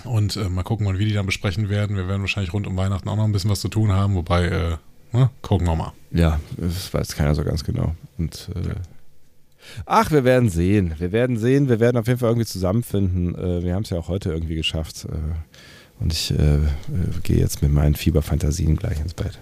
Und 0.03 0.37
äh, 0.37 0.49
mal 0.49 0.63
gucken, 0.63 0.87
wann 0.87 0.97
wir 0.97 1.05
die 1.05 1.13
dann 1.13 1.25
besprechen 1.25 1.69
werden. 1.69 1.95
Wir 1.95 2.07
werden 2.07 2.21
wahrscheinlich 2.21 2.53
rund 2.53 2.67
um 2.67 2.77
Weihnachten 2.77 3.09
auch 3.09 3.17
noch 3.17 3.25
ein 3.25 3.31
bisschen 3.31 3.49
was 3.49 3.59
zu 3.59 3.67
tun 3.67 3.91
haben, 3.91 4.15
wobei, 4.15 4.45
äh, 4.45 4.77
ne, 5.11 5.29
gucken 5.41 5.67
wir 5.67 5.75
mal. 5.75 5.93
Ja, 6.11 6.39
das 6.57 6.93
weiß 6.93 7.15
keiner 7.15 7.35
so 7.35 7.43
ganz 7.43 7.63
genau. 7.63 7.95
Und 8.17 8.49
äh, 8.55 8.75
Ach, 9.85 10.11
wir 10.11 10.23
werden 10.23 10.49
sehen. 10.49 10.95
Wir 10.97 11.11
werden 11.11 11.37
sehen. 11.37 11.69
Wir 11.69 11.79
werden 11.79 11.97
auf 11.97 12.07
jeden 12.07 12.19
Fall 12.19 12.29
irgendwie 12.29 12.47
zusammenfinden. 12.47 13.35
Äh, 13.35 13.63
wir 13.63 13.75
haben 13.75 13.83
es 13.83 13.89
ja 13.89 13.99
auch 13.99 14.07
heute 14.07 14.31
irgendwie 14.31 14.55
geschafft. 14.55 15.05
Äh, 15.05 15.17
und 15.99 16.13
ich 16.13 16.31
äh, 16.31 16.55
äh, 16.55 16.59
gehe 17.23 17.37
jetzt 17.37 17.61
mit 17.61 17.71
meinen 17.71 17.95
Fieberfantasien 17.95 18.75
gleich 18.77 18.99
ins 18.99 19.13
Bett. 19.13 19.39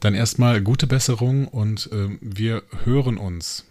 Dann 0.00 0.14
erstmal 0.14 0.60
gute 0.60 0.86
Besserung 0.86 1.48
und 1.48 1.90
äh, 1.92 2.08
wir 2.20 2.62
hören 2.84 3.18
uns. 3.18 3.64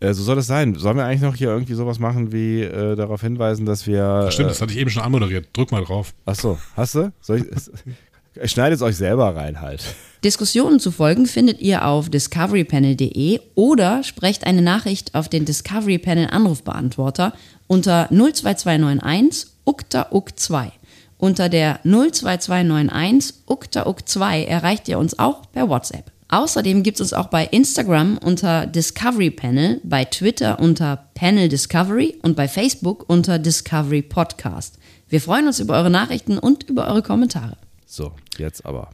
Äh, 0.00 0.12
so 0.12 0.22
soll 0.22 0.38
es 0.38 0.46
sein. 0.46 0.74
Sollen 0.74 0.96
wir 0.96 1.04
eigentlich 1.04 1.22
noch 1.22 1.36
hier 1.36 1.48
irgendwie 1.48 1.74
sowas 1.74 1.98
machen, 1.98 2.32
wie 2.32 2.62
äh, 2.62 2.96
darauf 2.96 3.20
hinweisen, 3.20 3.64
dass 3.64 3.86
wir. 3.86 4.24
Ach 4.26 4.32
stimmt, 4.32 4.50
das 4.50 4.60
hatte 4.60 4.72
ich 4.72 4.78
eben 4.78 4.90
schon 4.90 5.02
anmoderiert. 5.02 5.48
Drück 5.52 5.72
mal 5.72 5.84
drauf. 5.84 6.12
Ach 6.26 6.34
so, 6.34 6.58
hast 6.76 6.96
du? 6.96 7.12
Soll 7.20 7.38
ich, 7.38 8.50
schneidet 8.50 8.76
es 8.76 8.82
euch 8.82 8.96
selber 8.96 9.36
rein 9.36 9.60
halt. 9.60 9.84
Diskussionen 10.24 10.80
zu 10.80 10.90
folgen 10.90 11.26
findet 11.26 11.60
ihr 11.60 11.84
auf 11.86 12.08
discoverypanel.de 12.08 13.40
oder 13.54 14.02
sprecht 14.02 14.46
eine 14.46 14.62
Nachricht 14.62 15.14
auf 15.14 15.28
den 15.28 15.44
Discovery 15.44 15.98
Panel 15.98 16.28
Anrufbeantworter 16.30 17.32
unter 17.66 18.08
02291 18.10 19.46
ukta 19.64 20.08
uk 20.10 20.38
2 20.38 20.72
unter 21.18 21.48
der 21.48 21.80
02291 21.84 23.44
uktauk2 23.46 24.44
erreicht 24.44 24.88
ihr 24.88 24.98
uns 24.98 25.18
auch 25.18 25.50
per 25.52 25.68
WhatsApp. 25.68 26.10
Außerdem 26.28 26.82
gibt 26.82 26.96
es 26.96 27.00
uns 27.00 27.12
auch 27.12 27.28
bei 27.28 27.44
Instagram 27.44 28.18
unter 28.18 28.66
Discovery 28.66 29.30
Panel, 29.30 29.80
bei 29.84 30.04
Twitter 30.04 30.58
unter 30.58 31.08
Panel 31.14 31.48
Discovery 31.48 32.18
und 32.22 32.34
bei 32.34 32.48
Facebook 32.48 33.08
unter 33.08 33.38
Discovery 33.38 34.02
Podcast. 34.02 34.78
Wir 35.08 35.20
freuen 35.20 35.46
uns 35.46 35.60
über 35.60 35.74
eure 35.74 35.90
Nachrichten 35.90 36.38
und 36.38 36.64
über 36.64 36.88
eure 36.88 37.02
Kommentare. 37.02 37.56
So, 37.86 38.12
jetzt 38.38 38.66
aber. 38.66 38.90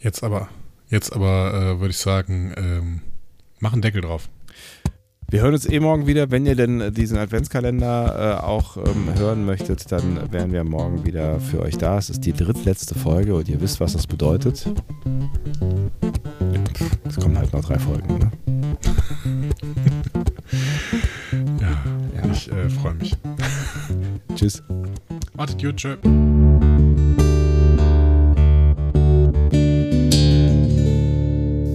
Jetzt 0.00 0.24
aber. 0.24 0.48
Jetzt 0.90 1.12
aber 1.12 1.52
äh, 1.54 1.80
würde 1.80 1.90
ich 1.90 1.98
sagen, 1.98 2.54
ähm, 2.56 3.02
mach 3.60 3.72
einen 3.72 3.82
Deckel 3.82 4.00
drauf. 4.00 4.28
Wir 5.30 5.42
hören 5.42 5.52
uns 5.52 5.68
eh 5.68 5.78
morgen 5.78 6.06
wieder. 6.06 6.30
Wenn 6.30 6.46
ihr 6.46 6.56
denn 6.56 6.94
diesen 6.94 7.18
Adventskalender 7.18 8.38
äh, 8.40 8.42
auch 8.42 8.78
ähm, 8.78 9.12
hören 9.18 9.44
möchtet, 9.44 9.92
dann 9.92 10.32
wären 10.32 10.52
wir 10.52 10.64
morgen 10.64 11.04
wieder 11.04 11.38
für 11.38 11.60
euch 11.60 11.76
da. 11.76 11.98
Es 11.98 12.08
ist 12.08 12.24
die 12.24 12.32
drittletzte 12.32 12.98
Folge 12.98 13.34
und 13.34 13.46
ihr 13.46 13.60
wisst, 13.60 13.78
was 13.78 13.92
das 13.92 14.06
bedeutet. 14.06 14.66
Es 17.06 17.16
kommen 17.16 17.36
halt 17.36 17.52
noch 17.52 17.62
drei 17.62 17.78
Folgen, 17.78 18.18
ne? 18.18 18.30
ja, 21.60 21.84
ja, 22.16 22.30
ich 22.32 22.50
äh, 22.50 22.70
freue 22.70 22.94
mich. 22.94 23.14
Tschüss. 24.34 24.62
Wartet 25.34 25.62
gut, 25.62 25.76
tschö. 25.76 25.98